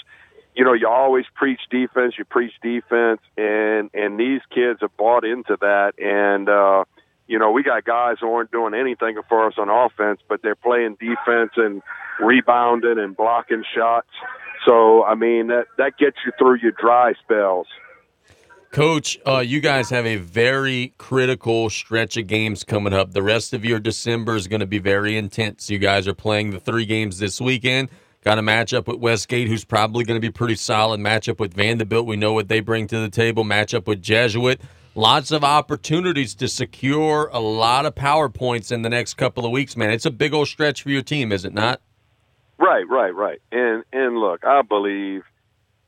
you 0.54 0.64
know, 0.64 0.74
you 0.74 0.88
always 0.88 1.26
preach 1.34 1.60
defense, 1.72 2.14
you 2.20 2.26
preach 2.26 2.54
defense, 2.62 3.22
and 3.36 3.90
and 3.96 4.20
these 4.20 4.42
kids 4.54 4.80
have 4.82 4.96
bought 4.96 5.26
into 5.26 5.58
that. 5.62 5.94
And 5.98 6.48
uh, 6.48 6.84
you 7.28 7.40
know, 7.40 7.50
we 7.50 7.64
got 7.64 7.84
guys 7.84 8.18
who 8.22 8.32
aren't 8.32 8.52
doing 8.52 8.76
anything 8.76 9.18
for 9.28 9.48
us 9.48 9.54
on 9.58 9.70
offense, 9.70 10.20
but 10.30 10.44
they're 10.44 10.54
playing 10.56 10.98
defense 11.00 11.54
and 11.56 11.82
rebounding 12.22 13.00
and 13.00 13.18
blocking 13.18 13.64
shots. 13.76 14.10
So 14.68 15.04
I 15.04 15.16
mean, 15.16 15.48
that 15.48 15.66
that 15.80 15.98
gets 15.98 16.18
you 16.28 16.32
through 16.38 16.60
your 16.62 16.74
dry 16.74 17.14
spells. 17.24 17.66
Coach, 18.72 19.18
uh, 19.26 19.40
you 19.40 19.62
guys 19.62 19.90
have 19.90 20.06
a 20.06 20.18
very 20.18 20.94
critical 21.00 21.72
stretch 21.72 22.18
of 22.18 22.28
games 22.28 22.64
coming 22.64 22.94
up. 22.94 23.14
The 23.14 23.24
rest 23.24 23.52
of 23.52 23.66
your 23.66 23.80
December 23.80 24.36
is 24.36 24.48
going 24.48 24.60
to 24.60 24.68
be 24.68 24.78
very 24.78 25.18
intense. 25.18 25.72
You 25.72 25.80
guys 25.80 26.08
are 26.08 26.14
playing 26.14 26.52
the 26.52 26.60
three 26.60 26.86
games 26.86 27.18
this 27.18 27.42
weekend. 27.42 27.90
Got 28.24 28.38
a 28.38 28.42
matchup 28.42 28.86
with 28.86 28.98
Westgate, 28.98 29.48
who's 29.48 29.66
probably 29.66 30.04
going 30.04 30.22
to 30.22 30.26
be 30.26 30.32
pretty 30.32 30.54
solid. 30.54 31.00
Matchup 31.00 31.40
with 31.40 31.56
Vanderbilt, 31.56 32.06
we 32.06 32.16
know 32.16 32.34
what 32.34 32.48
they 32.48 32.60
bring 32.60 32.86
to 32.88 33.00
the 33.00 33.10
table. 33.10 33.44
Matchup 33.44 33.88
with 33.88 34.04
Jesuit. 34.04 34.62
Lots 34.94 35.32
of 35.32 35.44
opportunities 35.44 36.36
to 36.36 36.48
secure 36.48 37.30
a 37.34 37.40
lot 37.40 37.88
of 37.88 37.96
power 37.96 38.30
points 38.30 38.72
in 38.72 38.84
the 38.84 38.90
next 38.90 39.16
couple 39.16 39.46
of 39.48 39.52
weeks, 39.52 39.76
man. 39.76 39.90
It's 39.90 40.06
a 40.06 40.12
big 40.12 40.32
old 40.32 40.48
stretch 40.48 40.84
for 40.84 40.92
your 40.92 41.02
team, 41.02 41.32
is 41.32 41.44
it 41.44 41.54
not? 41.56 41.82
Right, 42.60 42.88
right, 42.90 43.16
right. 43.16 43.42
And 43.52 43.84
and 43.94 44.18
look, 44.20 44.44
I 44.44 44.62
believe 44.64 45.24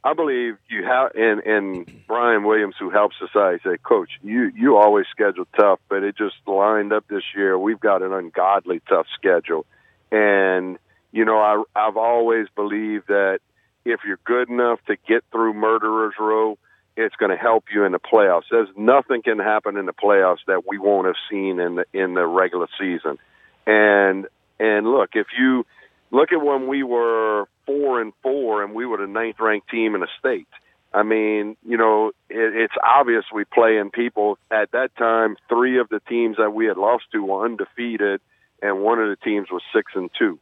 I 0.04 0.14
believe 0.14 0.58
you 0.68 0.84
have, 0.84 1.12
and 1.14 1.42
and 1.46 2.02
Brian 2.08 2.44
Williams, 2.44 2.76
who 2.80 2.90
helps 2.90 3.16
us 3.22 3.30
out, 3.36 3.54
he 3.54 3.60
said, 3.70 3.84
"Coach, 3.84 4.10
you 4.24 4.52
you 4.56 4.78
always 4.78 5.06
schedule 5.12 5.48
tough, 5.60 5.80
but 5.90 6.04
it 6.04 6.18
just 6.18 6.36
lined 6.48 6.92
up 6.92 7.08
this 7.08 7.24
year. 7.36 7.58
We've 7.58 7.80
got 7.80 8.02
an 8.02 8.12
ungodly 8.12 8.82
tough 8.90 9.06
schedule, 9.16 9.66
and 10.12 10.80
you 11.12 11.24
know, 11.24 11.38
I 11.38 11.64
I've 11.80 11.98
always 11.98 12.48
believed 12.56 13.10
that 13.10 13.40
if 13.86 14.00
you're 14.06 14.18
good 14.26 14.50
enough 14.50 14.80
to 14.88 14.96
get 15.08 15.24
through 15.32 15.54
Murderers 15.54 16.16
Row, 16.20 16.58
it's 16.98 17.16
going 17.18 17.32
to 17.32 17.38
help 17.38 17.66
you 17.72 17.84
in 17.86 17.92
the 17.92 18.00
playoffs. 18.00 18.46
There's 18.50 18.70
nothing 18.76 19.22
can 19.22 19.38
happen 19.38 19.78
in 19.78 19.86
the 19.86 19.94
playoffs 19.94 20.44
that 20.48 20.64
we 20.68 20.80
won't 20.80 21.06
have 21.06 21.16
seen 21.30 21.60
in 21.60 21.76
the 21.76 21.86
in 21.94 22.16
the 22.16 22.26
regular 22.26 22.68
season, 22.80 23.20
and 23.68 24.26
and 24.60 24.88
look, 24.92 25.12
if 25.14 25.28
you 25.38 25.64
look 26.12 26.32
at 26.32 26.42
when 26.42 26.68
we 26.68 26.84
were 26.84 27.46
four 27.66 28.02
and 28.02 28.14
four 28.22 28.64
and 28.64 28.74
we 28.74 28.86
were 28.86 28.98
the 28.98 29.08
ninth 29.08 29.38
ranked 29.40 29.70
team 29.70 29.96
in 29.96 30.02
the 30.02 30.08
state. 30.20 30.48
I 30.94 31.04
mean, 31.04 31.56
you 31.66 31.78
know, 31.78 32.10
it, 32.30 32.54
it's 32.56 32.74
obvious 32.84 33.24
we 33.34 33.46
play 33.46 33.78
in 33.78 33.90
people 33.92 34.38
at 34.52 34.72
that 34.74 34.96
time. 34.98 35.38
Three 35.48 35.80
of 35.80 35.88
the 35.88 36.02
teams 36.02 36.36
that 36.38 36.52
we 36.54 36.66
had 36.66 36.76
lost 36.78 37.06
to 37.14 37.24
were 37.24 37.46
undefeated, 37.46 38.20
and 38.62 38.82
one 38.82 39.00
of 39.00 39.08
the 39.08 39.16
teams 39.16 39.48
was 39.50 39.62
six 39.74 39.94
and 39.96 40.10
two. 40.20 40.38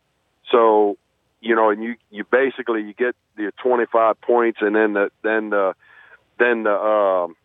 So, 0.52 0.98
you 1.40 1.54
know, 1.56 1.70
and 1.70 1.84
you 1.84 1.96
you 2.10 2.24
basically 2.30 2.82
you 2.82 2.94
get 2.94 3.16
the 3.38 3.52
25 3.62 4.20
points, 4.22 4.58
and 4.62 4.76
then 4.76 4.94
the 4.94 5.12
then 5.24 5.52
the 5.52 5.76
then 6.40 6.64
the 6.64 6.74
um, 6.76 7.36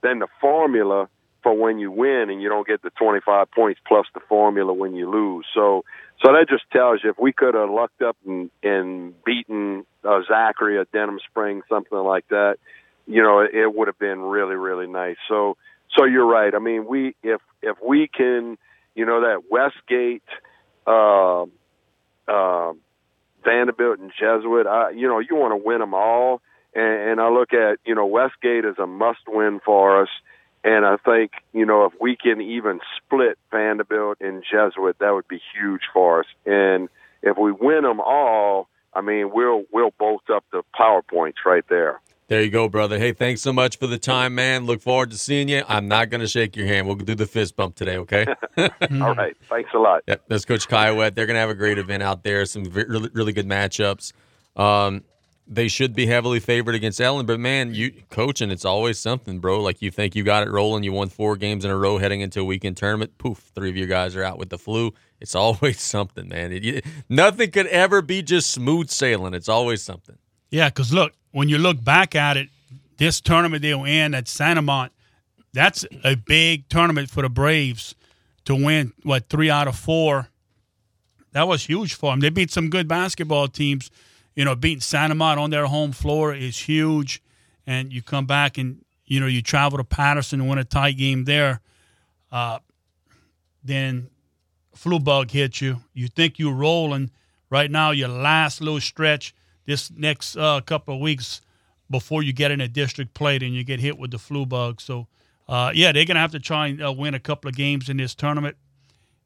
then 0.00 0.20
the 0.20 0.28
formula 0.40 1.10
for 1.46 1.54
when 1.54 1.78
you 1.78 1.92
win 1.92 2.26
and 2.28 2.42
you 2.42 2.48
don't 2.48 2.66
get 2.66 2.82
the 2.82 2.90
25 3.00 3.48
points 3.52 3.80
plus 3.86 4.04
the 4.14 4.20
formula 4.28 4.72
when 4.74 4.96
you 4.96 5.08
lose. 5.08 5.46
So, 5.54 5.84
so 6.20 6.32
that 6.32 6.46
just 6.50 6.64
tells 6.72 7.04
you 7.04 7.10
if 7.10 7.18
we 7.20 7.32
could 7.32 7.54
have 7.54 7.70
lucked 7.70 8.02
up 8.02 8.16
and, 8.26 8.50
and 8.64 9.14
beaten 9.24 9.86
uh, 10.02 10.22
Zachary 10.26 10.80
at 10.80 10.90
Denham 10.90 11.20
Springs, 11.30 11.62
something 11.68 11.96
like 11.96 12.26
that, 12.30 12.56
you 13.06 13.22
know, 13.22 13.38
it, 13.42 13.54
it 13.54 13.72
would 13.72 13.86
have 13.86 13.98
been 14.00 14.18
really, 14.22 14.56
really 14.56 14.88
nice. 14.88 15.18
So, 15.28 15.56
so 15.96 16.04
you're 16.04 16.26
right. 16.26 16.52
I 16.52 16.58
mean, 16.58 16.84
we, 16.84 17.14
if, 17.22 17.40
if 17.62 17.76
we 17.86 18.08
can, 18.08 18.58
you 18.96 19.06
know, 19.06 19.20
that 19.20 19.42
Westgate, 19.48 20.24
uh, 20.84 21.42
uh, 22.26 22.72
Vanderbilt 23.44 24.00
and 24.00 24.10
Jesuit, 24.18 24.66
I, 24.66 24.90
you 24.90 25.06
know, 25.06 25.20
you 25.20 25.36
want 25.36 25.52
to 25.52 25.64
win 25.64 25.78
them 25.78 25.94
all. 25.94 26.40
And, 26.74 27.10
and 27.12 27.20
I 27.20 27.30
look 27.30 27.52
at, 27.52 27.78
you 27.86 27.94
know, 27.94 28.04
Westgate 28.06 28.64
is 28.64 28.74
a 28.82 28.86
must 28.88 29.20
win 29.32 29.60
for 29.64 30.02
us. 30.02 30.08
Uh, 30.12 30.24
and 30.66 30.84
I 30.84 30.96
think, 30.96 31.30
you 31.52 31.64
know, 31.64 31.84
if 31.84 31.92
we 32.00 32.16
can 32.16 32.40
even 32.40 32.80
split 32.96 33.38
Vanderbilt 33.52 34.16
and 34.20 34.42
Jesuit, 34.42 34.96
that 34.98 35.10
would 35.12 35.28
be 35.28 35.40
huge 35.54 35.82
for 35.92 36.20
us. 36.20 36.26
And 36.44 36.88
if 37.22 37.38
we 37.38 37.52
win 37.52 37.84
them 37.84 38.00
all, 38.00 38.66
I 38.92 39.00
mean, 39.00 39.30
we'll 39.32 39.62
we'll 39.72 39.92
bolt 39.96 40.28
up 40.28 40.44
the 40.50 40.64
PowerPoints 40.78 41.44
right 41.46 41.62
there. 41.68 42.00
There 42.26 42.42
you 42.42 42.50
go, 42.50 42.68
brother. 42.68 42.98
Hey, 42.98 43.12
thanks 43.12 43.42
so 43.42 43.52
much 43.52 43.78
for 43.78 43.86
the 43.86 43.98
time, 43.98 44.34
man. 44.34 44.66
Look 44.66 44.80
forward 44.82 45.12
to 45.12 45.18
seeing 45.18 45.48
you. 45.48 45.62
I'm 45.68 45.86
not 45.86 46.10
going 46.10 46.22
to 46.22 46.26
shake 46.26 46.56
your 46.56 46.66
hand. 46.66 46.88
We'll 46.88 46.96
do 46.96 47.14
the 47.14 47.26
fist 47.26 47.54
bump 47.54 47.76
today, 47.76 47.98
okay? 47.98 48.26
All 48.56 49.14
right. 49.14 49.36
Thanks 49.48 49.70
a 49.72 49.78
lot. 49.78 50.02
Yep, 50.08 50.22
that's 50.26 50.44
Coach 50.44 50.66
Caillouet. 50.66 51.14
They're 51.14 51.26
going 51.26 51.36
to 51.36 51.40
have 51.40 51.50
a 51.50 51.54
great 51.54 51.78
event 51.78 52.02
out 52.02 52.24
there. 52.24 52.44
Some 52.44 52.64
really, 52.64 53.10
really 53.12 53.32
good 53.32 53.46
matchups. 53.46 54.12
Um, 54.56 55.04
they 55.48 55.68
should 55.68 55.94
be 55.94 56.06
heavily 56.06 56.40
favored 56.40 56.74
against 56.74 57.00
Ellen. 57.00 57.24
But 57.24 57.38
man, 57.38 57.72
you 57.74 57.92
coaching, 58.10 58.50
it's 58.50 58.64
always 58.64 58.98
something, 58.98 59.38
bro. 59.38 59.60
Like 59.62 59.80
you 59.80 59.90
think 59.90 60.16
you 60.16 60.24
got 60.24 60.46
it 60.46 60.50
rolling, 60.50 60.82
you 60.82 60.92
won 60.92 61.08
four 61.08 61.36
games 61.36 61.64
in 61.64 61.70
a 61.70 61.76
row 61.76 61.98
heading 61.98 62.20
into 62.20 62.40
a 62.40 62.44
weekend 62.44 62.76
tournament. 62.76 63.16
Poof, 63.18 63.50
three 63.54 63.70
of 63.70 63.76
you 63.76 63.86
guys 63.86 64.16
are 64.16 64.24
out 64.24 64.38
with 64.38 64.48
the 64.50 64.58
flu. 64.58 64.92
It's 65.20 65.34
always 65.34 65.80
something, 65.80 66.28
man. 66.28 66.52
It, 66.52 66.84
nothing 67.08 67.50
could 67.52 67.68
ever 67.68 68.02
be 68.02 68.22
just 68.22 68.50
smooth 68.50 68.90
sailing. 68.90 69.34
It's 69.34 69.48
always 69.48 69.82
something. 69.82 70.16
Yeah, 70.50 70.68
because 70.68 70.92
look, 70.92 71.12
when 71.30 71.48
you 71.48 71.58
look 71.58 71.82
back 71.82 72.14
at 72.14 72.36
it, 72.36 72.48
this 72.96 73.20
tournament 73.20 73.62
they'll 73.62 73.84
end 73.84 74.14
at 74.16 74.26
St. 74.26 74.58
Amant, 74.58 74.90
that's 75.52 75.86
a 76.04 76.14
big 76.16 76.68
tournament 76.68 77.08
for 77.10 77.22
the 77.22 77.28
Braves 77.28 77.94
to 78.46 78.54
win, 78.54 78.92
what, 79.02 79.28
three 79.28 79.50
out 79.50 79.68
of 79.68 79.76
four. 79.76 80.28
That 81.32 81.46
was 81.48 81.66
huge 81.66 81.94
for 81.94 82.12
them. 82.12 82.20
They 82.20 82.30
beat 82.30 82.50
some 82.50 82.68
good 82.68 82.88
basketball 82.88 83.46
teams– 83.46 83.92
you 84.36 84.44
know, 84.44 84.54
beating 84.54 84.80
St. 84.82 85.10
Amant 85.10 85.40
on 85.40 85.50
their 85.50 85.66
home 85.66 85.92
floor 85.92 86.32
is 86.34 86.56
huge. 86.56 87.22
And 87.66 87.92
you 87.92 88.02
come 88.02 88.26
back 88.26 88.58
and, 88.58 88.84
you 89.06 89.18
know, 89.18 89.26
you 89.26 89.42
travel 89.42 89.78
to 89.78 89.84
Patterson 89.84 90.40
and 90.40 90.48
win 90.48 90.58
a 90.58 90.64
tight 90.64 90.98
game 90.98 91.24
there. 91.24 91.62
Uh, 92.30 92.58
then 93.64 94.08
flu 94.74 95.00
bug 95.00 95.30
hits 95.30 95.60
you. 95.62 95.78
You 95.94 96.06
think 96.08 96.38
you're 96.38 96.52
rolling. 96.52 97.10
Right 97.48 97.70
now, 97.70 97.90
your 97.92 98.08
last 98.08 98.60
little 98.60 98.80
stretch 98.80 99.34
this 99.64 99.90
next 99.90 100.36
uh, 100.36 100.60
couple 100.64 100.94
of 100.94 101.00
weeks 101.00 101.40
before 101.88 102.22
you 102.22 102.32
get 102.32 102.50
in 102.50 102.60
a 102.60 102.68
district 102.68 103.14
plate 103.14 103.42
and 103.42 103.54
you 103.54 103.64
get 103.64 103.80
hit 103.80 103.98
with 103.98 104.10
the 104.10 104.18
flu 104.18 104.44
bug. 104.44 104.80
So, 104.80 105.06
uh, 105.48 105.72
yeah, 105.74 105.92
they're 105.92 106.04
going 106.04 106.16
to 106.16 106.20
have 106.20 106.32
to 106.32 106.40
try 106.40 106.68
and 106.68 106.84
uh, 106.84 106.92
win 106.92 107.14
a 107.14 107.20
couple 107.20 107.48
of 107.48 107.54
games 107.56 107.88
in 107.88 107.96
this 107.96 108.14
tournament 108.14 108.56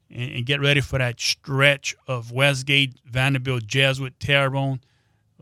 and, 0.09 0.31
and, 0.33 0.45
get 0.45 0.61
ready 0.61 0.79
for 0.81 0.99
that 0.99 1.19
stretch 1.19 1.95
of 2.07 2.31
Westgate, 2.31 2.95
Vanderbilt, 3.05 3.65
Jesuit, 3.67 4.17
Terrebonne. 4.19 4.79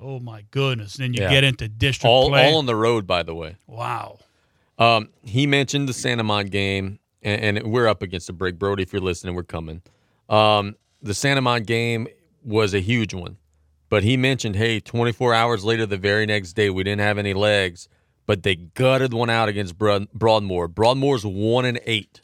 Oh 0.02 0.20
my 0.20 0.46
goodness! 0.52 0.96
And 0.96 1.04
then 1.04 1.14
you 1.14 1.22
yeah. 1.24 1.30
get 1.30 1.44
into 1.44 1.68
district 1.68 2.10
all, 2.10 2.30
play. 2.30 2.50
all 2.52 2.58
on 2.58 2.66
the 2.66 2.76
road. 2.76 3.06
By 3.06 3.24
the 3.24 3.36
way, 3.36 3.58
wow. 3.68 4.18
Um, 4.78 5.10
he 5.24 5.46
mentioned 5.46 5.90
the 5.90 5.94
St. 5.94 6.22
Amant 6.22 6.52
game, 6.52 7.00
and, 7.22 7.58
and, 7.58 7.68
we're 7.72 7.88
up 7.88 8.02
against 8.02 8.28
the 8.28 8.34
break, 8.34 8.58
Brody. 8.58 8.82
If 8.84 8.94
you're 8.94 9.02
listening, 9.02 9.36
we're 9.36 9.44
coming. 9.44 9.82
Um, 10.30 10.76
the 11.04 11.14
St. 11.14 11.38
Amant 11.38 11.68
game 11.68 12.08
was 12.46 12.74
a 12.74 12.80
huge 12.80 13.14
one, 13.14 13.36
but 13.90 14.04
he 14.04 14.16
mentioned, 14.16 14.56
hey, 14.56 14.80
24 14.80 15.34
hours 15.34 15.66
later, 15.66 15.86
the 15.86 15.98
very 15.98 16.26
next 16.26 16.54
day, 16.54 16.70
we 16.70 16.84
didn't 16.84 17.02
have 17.02 17.18
any 17.18 17.34
legs, 17.34 17.90
but 18.26 18.44
they 18.44 18.56
gutted 18.56 19.14
one 19.14 19.30
out 19.30 19.50
against 19.50 19.78
Broadmoor. 19.78 20.70
Broadmoor's 20.70 21.26
one 21.26 21.66
and 21.66 21.82
eight. 21.86 22.22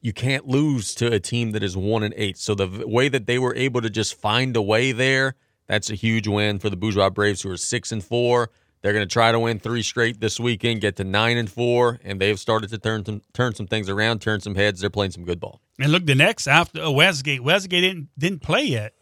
You 0.00 0.12
can't 0.12 0.48
lose 0.48 0.92
to 0.96 1.12
a 1.12 1.20
team 1.20 1.52
that 1.52 1.62
is 1.62 1.76
one 1.76 2.02
and 2.02 2.14
eight. 2.16 2.36
So 2.36 2.56
the 2.56 2.82
way 2.84 3.08
that 3.08 3.26
they 3.26 3.38
were 3.38 3.54
able 3.54 3.80
to 3.80 3.90
just 3.90 4.14
find 4.20 4.56
a 4.56 4.62
way 4.62 4.90
there 4.90 5.36
that's 5.70 5.88
a 5.88 5.94
huge 5.94 6.26
win 6.26 6.58
for 6.58 6.68
the 6.68 6.74
Bourgeois 6.76 7.10
Braves, 7.10 7.42
who 7.42 7.50
are 7.52 7.56
six 7.56 7.92
and 7.92 8.02
four. 8.02 8.50
They're 8.82 8.92
going 8.92 9.06
to 9.06 9.12
try 9.12 9.30
to 9.30 9.38
win 9.38 9.60
three 9.60 9.82
straight 9.82 10.18
this 10.18 10.40
weekend, 10.40 10.80
get 10.80 10.96
to 10.96 11.04
nine 11.04 11.36
and 11.36 11.48
four, 11.48 12.00
and 12.02 12.20
they've 12.20 12.40
started 12.40 12.70
to 12.70 12.78
turn 12.78 13.04
some 13.06 13.22
turn 13.34 13.54
some 13.54 13.68
things 13.68 13.88
around, 13.88 14.20
turn 14.20 14.40
some 14.40 14.56
heads. 14.56 14.80
They're 14.80 14.90
playing 14.90 15.12
some 15.12 15.22
good 15.24 15.38
ball. 15.38 15.60
And 15.78 15.92
look, 15.92 16.06
the 16.06 16.16
next 16.16 16.48
after 16.48 16.82
uh, 16.82 16.90
Westgate, 16.90 17.44
Westgate 17.44 17.82
didn't 17.84 18.08
didn't 18.18 18.40
play 18.40 18.64
yet, 18.64 18.94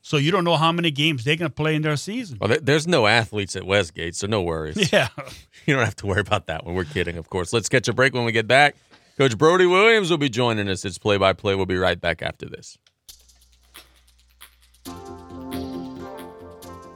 so 0.00 0.16
you 0.16 0.30
don't 0.30 0.44
know 0.44 0.56
how 0.56 0.72
many 0.72 0.90
games 0.90 1.24
they're 1.24 1.36
going 1.36 1.50
to 1.50 1.54
play 1.54 1.74
in 1.74 1.82
their 1.82 1.96
season. 1.98 2.38
Well, 2.40 2.56
there's 2.62 2.86
no 2.86 3.06
athletes 3.06 3.54
at 3.54 3.64
Westgate, 3.66 4.14
so 4.16 4.26
no 4.28 4.40
worries. 4.40 4.90
Yeah, 4.94 5.08
you 5.66 5.74
don't 5.76 5.84
have 5.84 5.96
to 5.96 6.06
worry 6.06 6.20
about 6.22 6.46
that 6.46 6.64
one. 6.64 6.74
We're 6.74 6.84
kidding, 6.84 7.18
of 7.18 7.28
course. 7.28 7.52
Let's 7.52 7.68
catch 7.68 7.86
a 7.86 7.92
break 7.92 8.14
when 8.14 8.24
we 8.24 8.32
get 8.32 8.46
back. 8.46 8.76
Coach 9.18 9.36
Brody 9.36 9.66
Williams 9.66 10.10
will 10.10 10.16
be 10.16 10.30
joining 10.30 10.70
us. 10.70 10.86
It's 10.86 10.96
play 10.96 11.18
by 11.18 11.34
play. 11.34 11.54
We'll 11.54 11.66
be 11.66 11.76
right 11.76 12.00
back 12.00 12.22
after 12.22 12.48
this. 12.48 12.78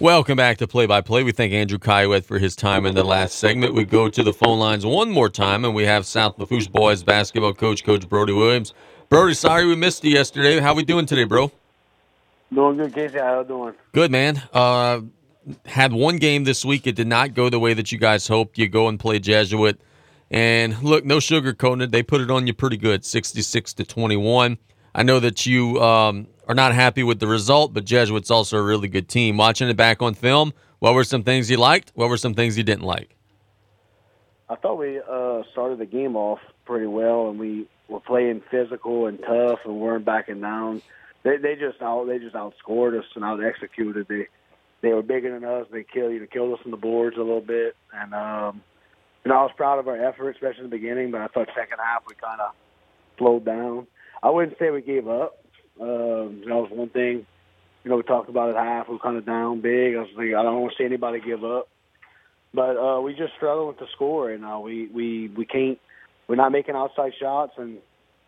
Welcome 0.00 0.36
back 0.36 0.56
to 0.58 0.66
Play 0.66 0.86
by 0.86 1.02
Play. 1.02 1.24
We 1.24 1.32
thank 1.32 1.52
Andrew 1.52 1.76
Caillouet 1.78 2.24
for 2.24 2.38
his 2.38 2.56
time 2.56 2.86
in 2.86 2.94
the 2.94 3.04
last 3.04 3.34
segment. 3.34 3.74
We 3.74 3.84
go 3.84 4.08
to 4.08 4.22
the 4.22 4.32
phone 4.32 4.58
lines 4.58 4.86
one 4.86 5.10
more 5.10 5.28
time, 5.28 5.62
and 5.62 5.74
we 5.74 5.82
have 5.84 6.06
South 6.06 6.38
Lafourche 6.38 6.72
boys 6.72 7.02
basketball 7.02 7.52
coach, 7.52 7.84
Coach 7.84 8.08
Brody 8.08 8.32
Williams. 8.32 8.72
Brody, 9.10 9.34
sorry 9.34 9.66
we 9.66 9.76
missed 9.76 10.02
you 10.02 10.12
yesterday. 10.12 10.58
How 10.58 10.74
we 10.74 10.86
doing 10.86 11.04
today, 11.04 11.24
bro? 11.24 11.52
Doing 12.50 12.78
good, 12.78 12.94
Casey. 12.94 13.18
How 13.18 13.40
you 13.40 13.44
doing? 13.46 13.74
Good, 13.92 14.10
man. 14.10 14.42
Uh, 14.54 15.00
had 15.66 15.92
one 15.92 16.16
game 16.16 16.44
this 16.44 16.64
week. 16.64 16.86
It 16.86 16.94
did 16.94 17.06
not 17.06 17.34
go 17.34 17.50
the 17.50 17.58
way 17.58 17.74
that 17.74 17.92
you 17.92 17.98
guys 17.98 18.26
hoped. 18.26 18.56
You 18.56 18.68
go 18.70 18.88
and 18.88 18.98
play 18.98 19.18
Jesuit, 19.18 19.78
and 20.30 20.82
look, 20.82 21.04
no 21.04 21.18
sugarcoating 21.18 21.82
it. 21.82 21.90
They 21.90 22.02
put 22.02 22.22
it 22.22 22.30
on 22.30 22.46
you 22.46 22.54
pretty 22.54 22.78
good, 22.78 23.04
sixty-six 23.04 23.74
to 23.74 23.84
twenty-one. 23.84 24.56
I 24.94 25.02
know 25.02 25.20
that 25.20 25.44
you 25.44 25.80
um, 25.82 26.26
are 26.50 26.54
not 26.54 26.74
happy 26.74 27.04
with 27.04 27.20
the 27.20 27.28
result, 27.28 27.72
but 27.72 27.84
Jesuits 27.84 28.28
also 28.28 28.58
a 28.58 28.62
really 28.62 28.88
good 28.88 29.08
team. 29.08 29.36
Watching 29.36 29.68
it 29.68 29.76
back 29.76 30.02
on 30.02 30.14
film, 30.14 30.52
what 30.80 30.94
were 30.94 31.04
some 31.04 31.22
things 31.22 31.48
you 31.48 31.56
liked? 31.58 31.92
What 31.94 32.08
were 32.08 32.16
some 32.16 32.34
things 32.34 32.58
you 32.58 32.64
didn't 32.64 32.82
like? 32.82 33.14
I 34.48 34.56
thought 34.56 34.76
we 34.76 34.98
uh, 35.08 35.42
started 35.52 35.78
the 35.78 35.86
game 35.86 36.16
off 36.16 36.40
pretty 36.64 36.86
well, 36.86 37.30
and 37.30 37.38
we 37.38 37.68
were 37.88 38.00
playing 38.00 38.42
physical 38.50 39.06
and 39.06 39.20
tough, 39.20 39.60
and 39.64 39.78
weren't 39.78 40.04
backing 40.04 40.40
down. 40.40 40.82
They, 41.22 41.36
they 41.36 41.54
just 41.54 41.80
out 41.80 42.06
they 42.08 42.18
just 42.18 42.34
outscored 42.34 42.98
us 42.98 43.04
and 43.14 43.22
out 43.24 43.40
executed. 43.44 44.06
They 44.08 44.26
they 44.80 44.88
were 44.92 45.02
bigger 45.02 45.32
than 45.32 45.48
us. 45.48 45.66
They 45.70 45.84
killed 45.84 46.12
you 46.14 46.18
know, 46.18 46.26
killed 46.26 46.54
us 46.58 46.60
on 46.64 46.72
the 46.72 46.76
boards 46.76 47.16
a 47.16 47.20
little 47.20 47.40
bit, 47.40 47.76
and 47.94 48.12
um, 48.12 48.60
you 49.24 49.28
know 49.30 49.36
I 49.38 49.42
was 49.42 49.52
proud 49.56 49.78
of 49.78 49.86
our 49.86 50.04
effort, 50.04 50.30
especially 50.32 50.64
in 50.64 50.70
the 50.70 50.76
beginning. 50.76 51.12
But 51.12 51.20
I 51.20 51.28
thought 51.28 51.46
second 51.54 51.78
half 51.78 52.02
we 52.08 52.16
kind 52.16 52.40
of 52.40 52.50
slowed 53.18 53.44
down. 53.44 53.86
I 54.20 54.30
wouldn't 54.30 54.58
say 54.58 54.68
we 54.70 54.82
gave 54.82 55.08
up, 55.08 55.39
um, 55.80 56.42
that 56.46 56.54
was 56.54 56.70
one 56.70 56.90
thing. 56.90 57.24
You 57.82 57.90
know, 57.90 57.96
we 57.96 58.02
talked 58.02 58.28
about 58.28 58.50
it 58.50 58.56
half. 58.56 58.88
We 58.88 58.94
were 58.94 58.98
kind 59.00 59.16
of 59.16 59.24
down 59.24 59.62
big. 59.62 59.94
I 59.96 60.00
was 60.00 60.08
thinking, 60.14 60.36
I 60.36 60.42
don't 60.42 60.60
want 60.60 60.74
to 60.76 60.82
see 60.82 60.84
anybody 60.84 61.20
give 61.20 61.42
up. 61.44 61.68
But 62.52 62.76
uh, 62.76 63.00
we 63.00 63.14
just 63.14 63.32
struggle 63.36 63.68
with 63.68 63.78
the 63.78 63.86
score, 63.94 64.30
and 64.30 64.44
uh, 64.44 64.58
we 64.62 64.86
we 64.88 65.28
we 65.28 65.46
can't. 65.46 65.78
We're 66.28 66.36
not 66.36 66.52
making 66.52 66.74
outside 66.74 67.12
shots, 67.18 67.52
and 67.56 67.78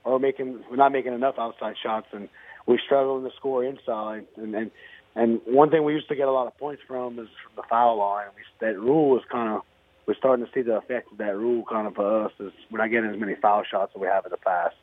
or 0.05 0.18
making 0.18 0.62
we're 0.70 0.76
not 0.76 0.92
making 0.92 1.12
enough 1.12 1.34
outside 1.38 1.74
shots, 1.82 2.07
and 2.12 2.28
we 2.66 2.78
struggle 2.86 3.20
to 3.20 3.34
score 3.36 3.64
inside. 3.64 4.26
And 4.36 4.55
and 4.55 4.70
and 5.16 5.40
one 5.44 5.70
thing 5.70 5.84
we 5.84 5.92
used 5.92 6.09
to 6.09 6.14
get 6.16 6.28
a 6.28 6.32
lot 6.32 6.46
of 6.46 6.57
points 6.57 6.82
from 6.86 7.14
is 7.18 7.26
from 7.44 7.57
the 7.57 7.62
foul 7.68 7.98
line. 7.98 8.28
We, 8.36 8.66
that 8.66 8.78
rule 8.80 9.18
is 9.18 9.24
kind 9.30 9.55
of 9.57 9.62
we're 10.07 10.14
starting 10.14 10.46
to 10.46 10.53
see 10.53 10.62
the 10.62 10.76
effect 10.76 11.11
of 11.12 11.18
that 11.18 11.36
rule 11.36 11.64
kind 11.68 11.86
of 11.88 11.94
for 11.94 12.24
us 12.26 12.32
is 12.40 12.53
we're 12.70 12.78
not 12.78 12.90
getting 12.92 13.11
as 13.11 13.18
many 13.20 13.34
foul 13.34 13.64
shots 13.68 13.92
as 13.94 14.00
we 14.00 14.07
have 14.07 14.24
in 14.24 14.30
the 14.30 14.36
past. 14.36 14.74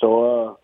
So 0.00 0.50
uh, 0.50 0.54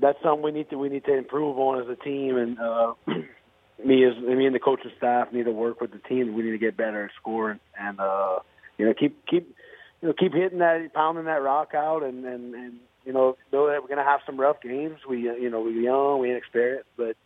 that's 0.00 0.18
something 0.22 0.42
we 0.42 0.50
need 0.50 0.70
to 0.70 0.76
we 0.76 0.88
need 0.88 1.04
to 1.04 1.14
improve 1.16 1.58
on 1.58 1.80
as 1.82 1.88
a 1.88 1.94
team, 1.96 2.36
and 2.38 2.58
uh, 2.58 2.94
me 3.84 4.04
as 4.06 4.16
me 4.22 4.46
and 4.46 4.54
the 4.54 4.58
coaching 4.60 4.90
staff 4.96 5.32
need 5.32 5.44
to 5.44 5.52
work 5.52 5.80
with 5.80 5.92
the 5.92 5.98
team. 5.98 6.34
We 6.34 6.42
need 6.42 6.52
to 6.52 6.58
get 6.58 6.76
better 6.76 7.04
at 7.04 7.10
scoring, 7.20 7.60
and 7.78 8.00
uh, 8.00 8.38
you 8.78 8.86
know 8.86 8.94
keep 8.94 9.24
keep 9.26 9.54
you 10.00 10.08
know 10.08 10.14
keep 10.18 10.32
hitting 10.32 10.58
that 10.60 10.92
pounding 10.94 11.26
that 11.26 11.42
rock 11.42 11.72
out, 11.74 12.02
and 12.02 12.24
and 12.24 12.54
and 12.54 12.72
you 13.04 13.12
know 13.12 13.36
know 13.52 13.68
that 13.68 13.82
we're 13.82 13.88
gonna 13.88 14.04
have 14.08 14.20
some 14.24 14.40
rough 14.40 14.60
games. 14.62 14.96
We 15.08 15.28
uh, 15.28 15.32
you 15.34 15.50
know 15.50 15.60
we're 15.60 15.70
young, 15.72 16.20
we 16.20 16.30
inexperienced, 16.30 16.88
but 16.96 17.16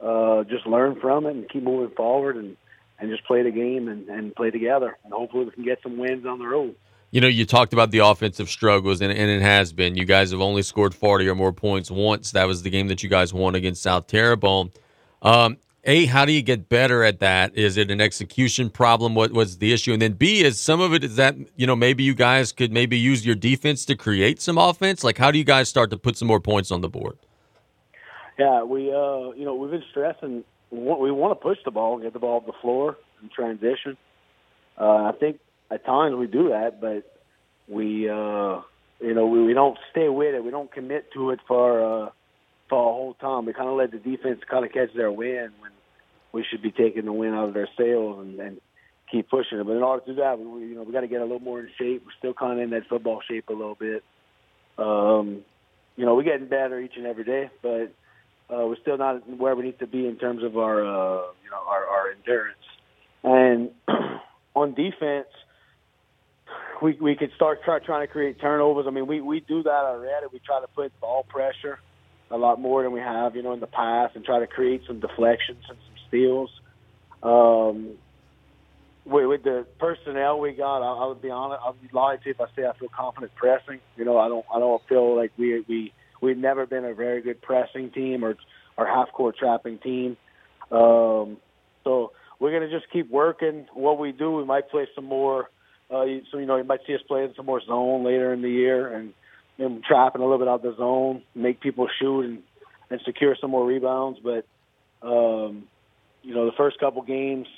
uh, 0.00 0.44
just 0.44 0.66
learn 0.66 0.98
from 1.00 1.26
it 1.26 1.34
and 1.34 1.48
keep 1.48 1.62
moving 1.64 1.94
forward 1.96 2.36
and 2.36 2.56
and 3.00 3.10
just 3.10 3.24
play 3.24 3.42
the 3.42 3.50
game 3.50 3.88
and, 3.88 4.08
and 4.08 4.34
play 4.34 4.50
together. 4.50 4.96
And 5.04 5.12
hopefully 5.14 5.46
we 5.46 5.50
can 5.52 5.64
get 5.64 5.78
some 5.82 5.96
wins 5.98 6.26
on 6.26 6.38
the 6.38 6.44
road. 6.46 6.74
You 7.12 7.20
know, 7.20 7.26
you 7.26 7.44
talked 7.44 7.72
about 7.72 7.90
the 7.90 7.98
offensive 7.98 8.48
struggles, 8.48 9.00
and, 9.00 9.10
and 9.10 9.28
it 9.30 9.42
has 9.42 9.72
been. 9.72 9.96
You 9.96 10.04
guys 10.04 10.30
have 10.30 10.40
only 10.40 10.62
scored 10.62 10.94
40 10.94 11.28
or 11.28 11.34
more 11.34 11.52
points 11.52 11.90
once. 11.90 12.30
That 12.30 12.44
was 12.46 12.62
the 12.62 12.70
game 12.70 12.86
that 12.86 13.02
you 13.02 13.08
guys 13.08 13.34
won 13.34 13.56
against 13.56 13.82
South 13.82 14.06
Terrebonne. 14.06 14.70
Um, 15.20 15.56
a, 15.82 16.04
how 16.06 16.24
do 16.24 16.30
you 16.32 16.40
get 16.42 16.68
better 16.68 17.02
at 17.02 17.18
that? 17.18 17.56
Is 17.56 17.76
it 17.76 17.90
an 17.90 18.00
execution 18.00 18.70
problem? 18.70 19.14
What 19.16 19.32
was 19.32 19.58
the 19.58 19.72
issue? 19.72 19.92
And 19.92 20.00
then 20.00 20.12
B, 20.12 20.42
is 20.42 20.60
some 20.60 20.80
of 20.80 20.92
it 20.94 21.02
is 21.02 21.16
that, 21.16 21.36
you 21.56 21.66
know, 21.66 21.74
maybe 21.74 22.04
you 22.04 22.14
guys 22.14 22.52
could 22.52 22.70
maybe 22.70 22.96
use 22.98 23.26
your 23.26 23.34
defense 23.34 23.84
to 23.86 23.96
create 23.96 24.40
some 24.40 24.56
offense? 24.56 25.02
Like, 25.02 25.18
how 25.18 25.30
do 25.32 25.38
you 25.38 25.44
guys 25.44 25.68
start 25.68 25.90
to 25.90 25.96
put 25.96 26.16
some 26.16 26.28
more 26.28 26.38
points 26.38 26.70
on 26.70 26.80
the 26.80 26.88
board? 26.88 27.18
Yeah, 28.38 28.62
we, 28.62 28.88
uh, 28.92 29.32
you 29.32 29.44
know, 29.44 29.54
we've 29.54 29.70
been 29.70 29.84
stressing 29.90 30.44
we 30.72 31.10
want 31.10 31.32
to 31.36 31.42
push 31.42 31.58
the 31.64 31.72
ball, 31.72 31.98
get 31.98 32.12
the 32.12 32.20
ball 32.20 32.40
to 32.42 32.46
the 32.46 32.52
floor 32.62 32.96
in 33.20 33.28
transition. 33.28 33.96
Uh, 34.78 35.06
I 35.12 35.12
think 35.18 35.40
at 35.70 35.84
times 35.84 36.16
we 36.16 36.26
do 36.26 36.48
that, 36.50 36.80
but 36.80 37.04
we 37.68 38.08
uh, 38.10 38.60
you 39.00 39.14
know 39.14 39.26
we, 39.26 39.42
we 39.44 39.54
don't 39.54 39.78
stay 39.90 40.08
with 40.08 40.34
it. 40.34 40.44
We 40.44 40.50
don't 40.50 40.70
commit 40.72 41.12
to 41.12 41.30
it 41.30 41.40
for 41.46 41.80
uh, 41.84 42.08
for 42.68 42.90
a 42.90 42.92
whole 42.92 43.14
time. 43.14 43.46
We 43.46 43.52
kind 43.52 43.68
of 43.68 43.76
let 43.76 43.92
the 43.92 43.98
defense 43.98 44.40
kind 44.50 44.64
of 44.64 44.72
catch 44.72 44.92
their 44.94 45.12
wind 45.12 45.52
when 45.60 45.70
we 46.32 46.44
should 46.48 46.62
be 46.62 46.72
taking 46.72 47.04
the 47.04 47.12
win 47.12 47.34
out 47.34 47.48
of 47.48 47.54
their 47.54 47.68
sails 47.78 48.20
and, 48.20 48.38
and 48.40 48.60
keep 49.10 49.28
pushing 49.30 49.58
it. 49.58 49.64
But 49.64 49.76
in 49.76 49.82
order 49.82 50.04
to 50.06 50.12
do 50.14 50.20
that, 50.20 50.38
we, 50.38 50.46
we 50.46 50.60
you 50.68 50.74
know 50.74 50.82
we 50.82 50.92
got 50.92 51.02
to 51.02 51.08
get 51.08 51.20
a 51.20 51.24
little 51.24 51.40
more 51.40 51.60
in 51.60 51.68
shape. 51.78 52.02
We're 52.04 52.12
still 52.18 52.34
kind 52.34 52.58
of 52.58 52.64
in 52.64 52.70
that 52.70 52.88
football 52.88 53.20
shape 53.28 53.48
a 53.48 53.52
little 53.52 53.76
bit. 53.76 54.02
Um, 54.78 55.42
you 55.96 56.06
know, 56.06 56.14
we're 56.14 56.22
getting 56.22 56.48
better 56.48 56.80
each 56.80 56.96
and 56.96 57.06
every 57.06 57.24
day, 57.24 57.50
but 57.62 57.92
uh, 58.52 58.66
we're 58.66 58.80
still 58.80 58.96
not 58.96 59.28
where 59.28 59.54
we 59.54 59.64
need 59.64 59.78
to 59.80 59.86
be 59.86 60.06
in 60.06 60.16
terms 60.16 60.42
of 60.42 60.56
our 60.56 60.80
uh, 60.82 61.22
you 61.44 61.50
know 61.50 61.62
our, 61.68 61.86
our 61.86 62.10
endurance. 62.10 62.56
And 63.22 63.70
on 64.56 64.72
defense, 64.74 65.26
we 66.82 66.92
we 67.00 67.14
could 67.16 67.30
start 67.36 67.62
try, 67.64 67.78
trying 67.78 68.06
to 68.06 68.12
create 68.12 68.40
turnovers. 68.40 68.86
I 68.86 68.90
mean, 68.90 69.06
we 69.06 69.20
we 69.20 69.40
do 69.40 69.62
that 69.62 69.70
already. 69.70 70.26
We 70.32 70.38
try 70.40 70.60
to 70.60 70.68
put 70.68 70.98
ball 71.00 71.24
pressure 71.24 71.78
a 72.30 72.36
lot 72.36 72.60
more 72.60 72.82
than 72.82 72.92
we 72.92 73.00
have, 73.00 73.34
you 73.34 73.42
know, 73.42 73.52
in 73.52 73.60
the 73.60 73.66
past, 73.66 74.16
and 74.16 74.24
try 74.24 74.38
to 74.38 74.46
create 74.46 74.82
some 74.86 75.00
deflections 75.00 75.64
and 75.68 75.78
some 75.78 75.94
steals. 76.08 76.50
Um, 77.22 77.96
with, 79.04 79.26
with 79.26 79.42
the 79.42 79.66
personnel 79.78 80.38
we 80.38 80.52
got, 80.52 80.78
I, 80.80 81.04
I 81.04 81.06
would 81.08 81.20
be 81.20 81.30
honest. 81.30 81.60
I'd 81.66 81.82
be 81.82 81.88
lying 81.92 82.18
to 82.20 82.24
you 82.28 82.34
if 82.38 82.40
I 82.40 82.46
say 82.54 82.64
I 82.66 82.76
feel 82.78 82.88
confident 82.88 83.34
pressing. 83.34 83.80
You 83.96 84.04
know, 84.04 84.18
I 84.18 84.28
don't. 84.28 84.46
I 84.54 84.58
don't 84.58 84.82
feel 84.88 85.16
like 85.16 85.32
we 85.36 85.64
we 85.68 85.92
we've 86.20 86.38
never 86.38 86.66
been 86.66 86.84
a 86.84 86.94
very 86.94 87.20
good 87.22 87.42
pressing 87.42 87.90
team 87.90 88.24
or 88.24 88.36
or 88.76 88.86
half 88.86 89.12
court 89.12 89.36
trapping 89.38 89.78
team. 89.78 90.16
Um, 90.70 91.38
so 91.84 92.12
we're 92.38 92.52
gonna 92.52 92.70
just 92.70 92.90
keep 92.92 93.10
working 93.10 93.66
what 93.74 93.98
we 93.98 94.12
do. 94.12 94.32
We 94.32 94.44
might 94.44 94.70
play 94.70 94.86
some 94.94 95.04
more 95.04 95.50
uh, 95.90 96.04
so 96.30 96.38
you 96.38 96.46
know 96.46 96.56
you 96.56 96.64
might 96.64 96.80
see 96.86 96.94
us 96.94 97.00
play 97.06 97.28
some 97.36 97.46
more 97.46 97.60
zone 97.60 98.04
later 98.04 98.32
in 98.32 98.42
the 98.42 98.50
year 98.50 98.88
and 98.92 99.12
and 99.58 99.82
trapping 99.84 100.22
a 100.22 100.24
little 100.24 100.38
bit 100.38 100.48
out 100.48 100.62
the 100.62 100.74
zone, 100.76 101.20
make 101.34 101.60
people 101.60 101.88
shoot 101.98 102.22
and 102.22 102.42
and 102.90 103.00
secure 103.04 103.36
some 103.40 103.50
more 103.50 103.64
rebounds. 103.66 104.18
But 104.22 104.46
um, 105.02 105.64
you 106.22 106.34
know 106.34 106.46
the 106.46 106.52
first 106.56 106.78
couple 106.78 107.02
games, 107.02 107.48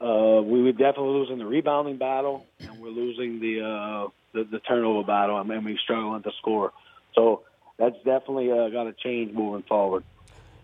uh, 0.00 0.40
we 0.44 0.62
were 0.62 0.72
definitely 0.72 1.08
losing 1.10 1.38
the 1.38 1.46
rebounding 1.46 1.96
battle 1.98 2.46
and 2.60 2.78
we're 2.80 2.90
losing 2.90 3.40
the 3.40 3.60
uh, 3.64 4.08
the, 4.32 4.44
the 4.44 4.60
turnover 4.60 5.04
battle. 5.04 5.36
I 5.36 5.42
mean, 5.42 5.64
we 5.64 5.78
struggling 5.82 6.22
to 6.22 6.30
score, 6.38 6.72
so 7.14 7.42
that's 7.76 7.96
definitely 8.04 8.52
uh, 8.52 8.68
got 8.68 8.84
to 8.84 8.92
change 8.92 9.32
moving 9.34 9.64
forward. 9.64 10.04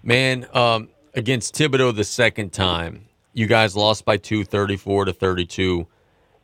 Man, 0.05 0.47
um, 0.55 0.91
against 1.15 1.55
Thibodaux 1.57 1.97
the 1.97 2.05
second 2.05 2.53
time, 2.53 3.07
you 3.33 3.47
guys 3.49 3.75
lost 3.75 4.05
by 4.05 4.17
two, 4.17 4.45
34 4.45 5.07
to 5.07 5.13
thirty 5.13 5.45
two 5.45 5.89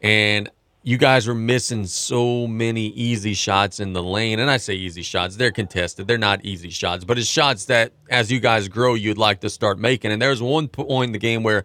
and 0.04 0.50
you 0.82 0.98
guys 0.98 1.26
were 1.26 1.34
missing 1.34 1.86
so 1.86 2.46
many 2.46 2.88
easy 2.88 3.32
shots 3.32 3.80
in 3.80 3.94
the 3.94 4.02
lane. 4.02 4.38
And 4.38 4.50
I 4.50 4.58
say 4.58 4.74
easy 4.74 5.00
shots, 5.00 5.36
they're 5.36 5.50
contested. 5.50 6.06
They're 6.06 6.18
not 6.18 6.44
easy 6.44 6.68
shots, 6.68 7.04
but 7.04 7.18
it's 7.18 7.26
shots 7.26 7.64
that 7.64 7.92
as 8.10 8.30
you 8.30 8.38
guys 8.38 8.68
grow, 8.68 8.92
you'd 8.92 9.16
like 9.16 9.40
to 9.40 9.48
start 9.50 9.78
making. 9.78 10.12
And 10.12 10.20
there's 10.20 10.42
one 10.42 10.68
point 10.68 11.06
in 11.08 11.12
the 11.12 11.18
game 11.18 11.42
where 11.42 11.64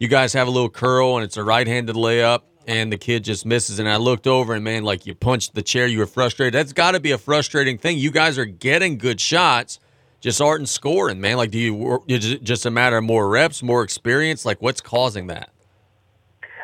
you 0.00 0.08
guys 0.08 0.32
have 0.32 0.48
a 0.48 0.50
little 0.50 0.68
curl 0.68 1.14
and 1.16 1.22
it's 1.24 1.36
a 1.36 1.44
right 1.44 1.66
handed 1.66 1.94
layup 1.94 2.40
and 2.66 2.92
the 2.92 2.98
kid 2.98 3.22
just 3.22 3.46
misses. 3.46 3.78
And 3.78 3.88
I 3.88 3.98
looked 3.98 4.26
over 4.26 4.52
and 4.52 4.64
man, 4.64 4.82
like 4.82 5.06
you 5.06 5.14
punched 5.14 5.54
the 5.54 5.62
chair, 5.62 5.86
you 5.86 6.00
were 6.00 6.06
frustrated. 6.06 6.52
That's 6.54 6.72
got 6.72 6.90
to 6.90 7.00
be 7.00 7.12
a 7.12 7.18
frustrating 7.18 7.78
thing. 7.78 7.98
You 7.98 8.10
guys 8.10 8.36
are 8.36 8.44
getting 8.46 8.98
good 8.98 9.20
shots, 9.20 9.78
just 10.18 10.40
aren't 10.40 10.68
scoring, 10.68 11.20
man. 11.20 11.36
Like, 11.36 11.52
do 11.52 11.58
you, 11.60 12.04
just 12.18 12.66
a 12.66 12.70
matter 12.72 12.96
of 12.96 13.04
more 13.04 13.28
reps, 13.28 13.62
more 13.62 13.84
experience? 13.84 14.44
Like, 14.44 14.60
what's 14.60 14.80
causing 14.80 15.28
that? 15.28 15.50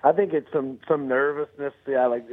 I 0.05 0.13
think 0.13 0.33
it's 0.33 0.51
some 0.53 0.79
some 0.89 1.09
nervousness. 1.09 1.75
Yeah, 1.87 2.07
like 2.07 2.27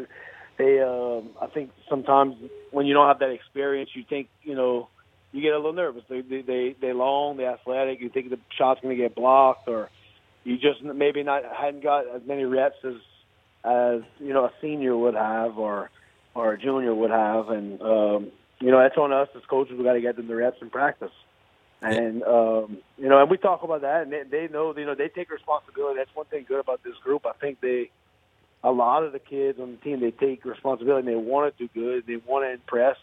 they. 0.58 0.82
Um, 0.82 1.30
I 1.42 1.48
think 1.48 1.72
sometimes 1.90 2.36
when 2.72 2.86
you 2.86 2.94
don't 2.94 3.08
have 3.08 3.20
that 3.20 3.30
experience, 3.32 3.92
you 3.94 4.04
think 4.08 4.28
you 4.44 4.56
know 4.56 4.88
you 5.32 5.42
get 5.42 5.54
a 5.54 5.58
little 5.58 5.74
nervous. 5.74 6.04
They 6.10 6.22
they 6.22 6.42
they, 6.42 6.76
they 6.82 6.94
long, 6.94 7.38
they 7.38 7.46
athletic. 7.46 8.02
You 8.02 8.10
think 8.10 8.30
the 8.32 8.40
shot's 8.58 8.82
going 8.82 8.96
to 8.98 9.02
get 9.02 9.14
blocked, 9.16 9.68
or 9.68 9.90
you 10.44 10.58
just 10.58 10.82
maybe 10.84 11.22
not 11.24 11.44
hadn't 11.46 11.84
got 11.84 12.08
as 12.08 12.22
many 12.26 12.46
reps 12.46 12.84
as 12.84 12.96
as 13.64 14.02
you 14.20 14.34
know 14.34 14.46
a 14.46 14.52
senior 14.62 14.98
would 14.98 15.16
have 15.16 15.58
or 15.60 15.92
or 16.36 16.54
a 16.54 16.58
junior 16.58 16.94
would 16.96 17.12
have, 17.12 17.50
and 17.50 17.80
um, 17.84 18.32
you 18.62 18.72
know 18.72 18.80
that's 18.80 18.98
on 18.98 19.14
us 19.14 19.28
as 19.36 19.44
coaches. 19.50 19.76
We 19.78 19.84
got 19.84 19.94
to 19.94 20.02
get 20.02 20.16
them 20.16 20.28
the 20.28 20.36
reps 20.36 20.58
in 20.62 20.70
practice. 20.72 21.12
And 21.82 22.24
um, 22.24 22.80
you 22.98 23.08
know, 23.08 23.22
and 23.22 23.30
we 23.30 23.38
talk 23.38 23.64
about 23.64 23.82
that, 23.82 24.02
and 24.04 24.12
they, 24.12 24.24
they 24.30 24.48
know, 24.52 24.74
you 24.76 24.86
know, 24.86 24.96
they 24.96 25.08
take 25.08 25.32
responsibility. 25.32 25.98
That's 25.98 26.10
one 26.14 26.26
thing 26.26 26.46
good 26.48 26.60
about 26.60 26.84
this 26.84 26.96
group. 27.04 27.26
I 27.26 27.32
think 27.40 27.62
they, 27.62 27.90
a 28.64 28.72
lot 28.72 29.04
of 29.04 29.14
the 29.14 29.20
kids 29.20 29.60
on 29.62 29.72
the 29.72 29.78
team, 29.78 30.02
they 30.02 30.12
take 30.12 30.44
responsibility. 30.44 31.08
and 31.08 31.18
They 31.18 31.22
want 31.22 31.56
to 31.58 31.68
do 31.68 31.70
good. 31.74 32.04
They 32.06 32.18
want 32.28 32.46
to 32.46 32.52
impress 32.52 32.98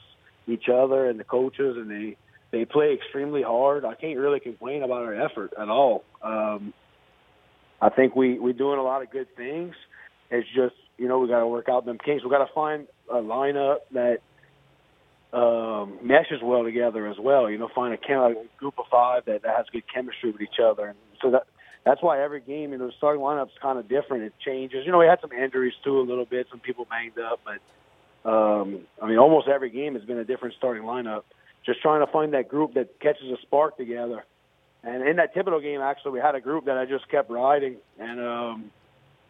each 0.47 0.69
other 0.73 1.09
and 1.09 1.19
the 1.19 1.25
coaches, 1.25 1.77
and 1.79 1.91
they 1.91 2.17
they 2.51 2.65
play 2.67 2.93
extremely 2.93 3.43
hard. 3.43 3.87
I 3.87 3.95
can't 3.95 4.19
really 4.19 4.41
complain 4.41 4.83
about 4.83 5.03
our 5.05 5.15
effort 5.15 5.55
at 5.59 5.69
all. 5.71 6.05
Um, 6.23 6.75
I 7.81 7.89
think 7.89 8.15
we 8.15 8.39
we're 8.39 8.53
doing 8.53 8.79
a 8.79 8.83
lot 8.85 9.01
of 9.03 9.11
good 9.11 9.35
things. 9.39 9.75
It's 10.31 10.47
just 10.55 10.75
you 10.99 11.09
know 11.09 11.19
we 11.19 11.29
got 11.29 11.41
to 11.41 11.47
work 11.49 11.71
out 11.71 11.87
them 11.87 11.97
kinks. 11.97 12.25
We 12.25 12.29
got 12.31 12.45
to 12.47 12.53
find 12.53 12.87
a 13.11 13.15
lineup 13.23 13.79
that 13.95 14.19
um, 15.37 15.99
meshes 16.03 16.41
well 16.43 16.65
together 16.65 17.07
as 17.07 17.17
well. 17.21 17.51
You 17.51 17.59
know, 17.59 17.69
find 17.75 17.93
a, 17.93 17.99
chem- 17.99 18.19
a 18.21 18.35
group 18.59 18.79
of 18.79 18.87
five 18.91 19.27
that, 19.27 19.43
that 19.43 19.55
has 19.57 19.67
good 19.71 19.83
chemistry 19.93 20.31
with 20.33 20.41
each 20.41 20.59
other, 20.63 20.87
and 20.89 20.99
so 21.23 21.31
that 21.33 21.45
that's 21.85 22.03
why 22.03 22.21
every 22.21 22.41
game, 22.41 22.73
you 22.73 22.79
know, 22.79 22.87
the 22.87 22.93
starting 22.97 23.23
is 23.23 23.61
kind 23.63 23.79
of 23.79 23.89
different. 23.89 24.25
It 24.25 24.33
changes. 24.45 24.81
You 24.87 24.91
know, 24.93 24.99
we 24.99 25.07
had 25.07 25.21
some 25.21 25.31
injuries 25.31 25.75
too, 25.85 26.01
a 26.01 26.01
little 26.03 26.25
bit. 26.25 26.47
Some 26.51 26.59
people 26.59 26.85
banged 26.89 27.19
up, 27.19 27.41
but 27.45 28.29
um, 28.31 28.81
I 29.03 29.07
mean, 29.07 29.19
almost 29.19 29.47
every 29.47 29.71
game 29.71 29.95
has 29.95 30.05
been 30.05 30.19
a 30.19 30.25
different 30.25 30.55
starting 30.59 30.83
lineup. 30.85 31.23
Just 31.67 31.81
trying 31.83 32.05
to 32.05 32.11
find 32.11 32.33
that 32.33 32.49
group 32.49 32.75
that 32.75 32.99
catches 33.01 33.31
a 33.31 33.37
spark 33.43 33.77
together. 33.77 34.25
And 34.85 35.07
in 35.07 35.17
that 35.17 35.35
Thibodaux 35.35 35.63
game, 35.63 35.81
actually, 35.81 36.13
we 36.13 36.21
had 36.21 36.35
a 36.37 36.41
group 36.41 36.65
that 36.67 36.77
I 36.79 36.87
just 36.87 37.09
kept 37.09 37.29
riding 37.31 37.77
and 38.01 38.21
um, 38.21 38.71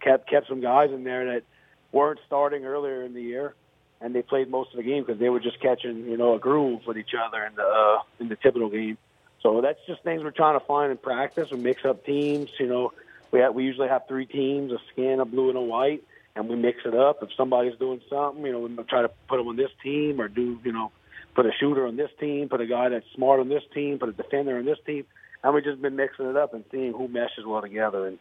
kept 0.02 0.30
kept 0.30 0.46
some 0.48 0.60
guys 0.62 0.90
in 0.94 1.02
there 1.02 1.32
that 1.34 1.42
weren't 1.90 2.20
starting 2.26 2.64
earlier 2.64 3.02
in 3.02 3.12
the 3.12 3.22
year 3.22 3.54
and 4.00 4.14
they 4.14 4.22
played 4.22 4.50
most 4.50 4.70
of 4.72 4.76
the 4.76 4.82
game 4.82 5.04
because 5.04 5.18
they 5.18 5.28
were 5.30 5.40
just 5.40 5.60
catching, 5.60 6.04
you 6.04 6.16
know, 6.16 6.34
a 6.34 6.38
groove 6.38 6.80
with 6.86 6.98
each 6.98 7.14
other 7.16 7.44
in 7.44 7.54
the 7.54 7.62
uh, 7.62 7.98
in 8.20 8.28
the 8.28 8.36
typical 8.36 8.68
game. 8.68 8.98
So 9.42 9.60
that's 9.60 9.78
just 9.86 10.02
things 10.02 10.22
we're 10.22 10.30
trying 10.32 10.58
to 10.58 10.64
find 10.66 10.90
in 10.90 10.98
practice. 10.98 11.50
We 11.50 11.58
mix 11.58 11.84
up 11.84 12.04
teams. 12.04 12.50
You 12.58 12.66
know, 12.66 12.92
we 13.30 13.40
have, 13.40 13.54
we 13.54 13.64
usually 13.64 13.88
have 13.88 14.06
three 14.06 14.26
teams: 14.26 14.72
a 14.72 14.78
skin, 14.92 15.20
a 15.20 15.24
blue, 15.24 15.48
and 15.48 15.56
a 15.56 15.60
white, 15.62 16.02
and 16.34 16.48
we 16.48 16.56
mix 16.56 16.80
it 16.84 16.94
up. 16.94 17.22
If 17.22 17.30
somebody's 17.36 17.78
doing 17.78 18.00
something, 18.10 18.44
you 18.44 18.52
know, 18.52 18.60
we 18.60 18.74
try 18.84 19.02
to 19.02 19.08
put 19.28 19.38
them 19.38 19.48
on 19.48 19.56
this 19.56 19.70
team 19.82 20.20
or 20.20 20.28
do, 20.28 20.60
you 20.62 20.72
know, 20.72 20.92
put 21.34 21.46
a 21.46 21.52
shooter 21.58 21.86
on 21.86 21.96
this 21.96 22.10
team, 22.20 22.48
put 22.48 22.60
a 22.60 22.66
guy 22.66 22.90
that's 22.90 23.06
smart 23.14 23.40
on 23.40 23.48
this 23.48 23.62
team, 23.72 23.98
put 23.98 24.10
a 24.10 24.12
defender 24.12 24.58
on 24.58 24.66
this 24.66 24.78
team, 24.84 25.06
and 25.42 25.54
we've 25.54 25.64
just 25.64 25.80
been 25.80 25.96
mixing 25.96 26.26
it 26.28 26.36
up 26.36 26.52
and 26.52 26.64
seeing 26.70 26.92
who 26.92 27.08
meshes 27.08 27.46
well 27.46 27.62
together. 27.62 28.08
And 28.08 28.18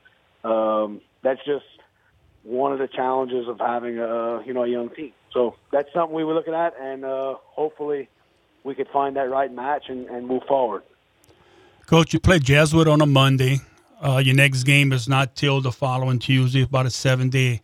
um, 0.49 1.01
that's 1.21 1.43
just 1.45 1.65
one 2.43 2.71
of 2.71 2.78
the 2.80 2.88
challenges 2.88 3.47
of 3.47 3.59
having 3.59 3.99
a 3.99 4.41
you 4.45 4.53
know 4.53 4.63
a 4.63 4.67
young 4.69 4.89
team. 4.89 5.11
So 5.36 5.53
that's 5.69 5.91
something 5.93 6.15
we 6.15 6.23
were 6.23 6.33
looking 6.33 6.53
at, 6.53 6.75
and 6.81 7.03
uh, 7.03 7.36
hopefully 7.41 8.07
we 8.63 8.73
could 8.73 8.88
find 8.88 9.17
that 9.17 9.29
right 9.29 9.51
match 9.53 9.83
and, 9.89 10.07
and 10.07 10.25
move 10.25 10.43
forward. 10.47 10.81
Coach, 11.88 12.13
you 12.13 12.21
play 12.21 12.39
Jesuit 12.39 12.88
on 12.88 13.01
a 13.01 13.05
Monday. 13.05 13.59
Uh, 14.01 14.21
your 14.25 14.33
next 14.33 14.63
game 14.63 14.93
is 14.93 15.09
not 15.09 15.36
till 15.36 15.59
the 15.59 15.73
following 15.73 16.19
Tuesday, 16.19 16.61
about 16.63 16.86
a 16.86 16.89
seven 16.89 17.29
day 17.29 17.61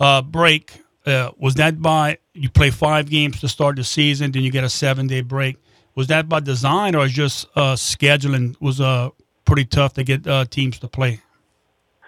uh, 0.00 0.22
break. 0.22 0.82
Uh, 1.04 1.30
was 1.36 1.54
that 1.56 1.82
by 1.82 2.16
you 2.32 2.48
play 2.48 2.70
five 2.70 3.10
games 3.10 3.38
to 3.40 3.48
start 3.48 3.76
the 3.76 3.84
season, 3.84 4.32
then 4.32 4.42
you 4.42 4.50
get 4.50 4.64
a 4.64 4.70
seven 4.70 5.06
day 5.06 5.20
break? 5.20 5.56
Was 5.96 6.06
that 6.06 6.26
by 6.26 6.40
design 6.40 6.94
or 6.94 7.06
just 7.06 7.46
uh, 7.54 7.74
scheduling 7.74 8.58
was 8.62 8.80
uh, 8.80 9.10
pretty 9.44 9.66
tough 9.66 9.92
to 9.94 10.04
get 10.04 10.26
uh, 10.26 10.46
teams 10.46 10.78
to 10.78 10.88
play? 10.88 11.20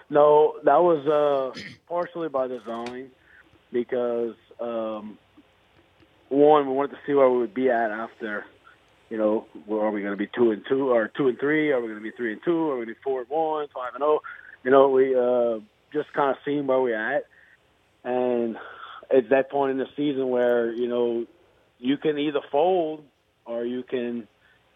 No, 0.09 0.55
that 0.63 0.77
was 0.81 1.55
partially 1.87 2.29
by 2.29 2.47
design 2.47 3.11
because 3.71 4.35
um, 4.59 5.17
one, 6.29 6.67
we 6.67 6.73
wanted 6.73 6.91
to 6.91 6.97
see 7.05 7.13
where 7.13 7.29
we 7.29 7.39
would 7.39 7.53
be 7.53 7.69
at 7.69 7.91
after. 7.91 8.45
You 9.09 9.17
know, 9.17 9.45
are 9.71 9.91
we 9.91 10.01
going 10.01 10.13
to 10.13 10.17
be 10.17 10.27
two 10.27 10.51
and 10.51 10.63
two, 10.67 10.89
or 10.91 11.07
two 11.07 11.27
and 11.27 11.39
three? 11.39 11.71
Are 11.71 11.79
we 11.79 11.87
going 11.87 11.99
to 11.99 12.03
be 12.03 12.11
three 12.11 12.33
and 12.33 12.41
two? 12.43 12.71
Are 12.71 12.77
we 12.77 12.85
going 12.85 12.87
to 12.87 12.93
be 12.93 12.99
four 13.03 13.21
and 13.21 13.29
one, 13.29 13.67
five 13.73 13.93
and 13.93 14.01
zero? 14.01 14.13
Oh? 14.13 14.19
You 14.63 14.71
know, 14.71 14.89
we 14.89 15.13
uh, 15.15 15.59
just 15.93 16.11
kind 16.13 16.31
of 16.31 16.37
seen 16.45 16.65
where 16.67 16.79
we're 16.81 16.95
at, 17.15 17.23
and 18.03 18.57
it's 19.11 19.29
that 19.29 19.51
point 19.51 19.71
in 19.71 19.77
the 19.77 19.87
season 19.97 20.29
where 20.29 20.71
you 20.71 20.87
know 20.87 21.25
you 21.79 21.97
can 21.97 22.17
either 22.17 22.39
fold 22.49 23.03
or 23.45 23.65
you 23.65 23.83
can 23.83 24.27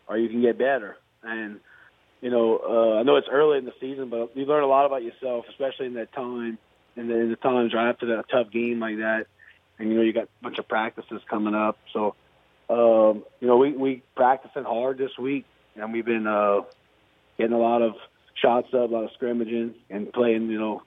or 0.08 0.18
you 0.18 0.28
can 0.30 0.42
get 0.42 0.58
better. 0.60 0.98
And 1.24 1.60
you 2.22 2.30
know, 2.30 2.58
uh, 2.58 3.00
I 3.00 3.04
know 3.04 3.16
it's 3.16 3.30
early 3.32 3.58
in 3.58 3.66
the 3.66 3.74
season, 3.80 4.10
but 4.10 4.36
you 4.38 4.46
learn 4.46 4.64
a 4.64 4.68
lot 4.68 4.86
about 4.86 5.04
yourself, 5.04 5.46
especially 5.50 5.86
in 5.88 5.94
that 5.96 6.12
time, 6.14 6.60
in 6.98 7.08
the, 7.08 7.18
in 7.18 7.30
the 7.30 7.36
times 7.38 7.74
right 7.74 7.90
after 7.90 8.20
a 8.20 8.24
tough 8.24 8.52
game 8.52 8.82
like 8.82 8.98
that 8.98 9.26
and 9.80 9.90
you 9.90 9.96
know 9.96 10.02
you 10.02 10.14
got 10.14 10.26
a 10.26 10.44
bunch 10.44 10.58
of 10.60 10.68
practices 10.68 11.22
coming 11.30 11.56
up. 11.56 11.78
So, 11.94 12.16
um, 12.70 13.24
you 13.40 13.48
know, 13.48 13.58
we 13.58 13.72
we 13.72 14.04
practicing 14.16 14.64
hard 14.64 14.98
this 14.98 15.18
week, 15.20 15.46
and 15.76 15.94
we've 15.94 16.06
been 16.06 16.28
uh, 16.28 16.62
getting 17.38 17.54
a 17.54 17.60
lot 17.60 17.82
of 17.82 17.94
shots 18.42 18.68
up, 18.74 18.90
a 18.90 18.94
lot 18.94 19.04
of 19.06 19.12
scrimmaging, 19.14 19.76
and 19.90 20.12
playing 20.12 20.50
you 20.50 20.60
know 20.60 20.84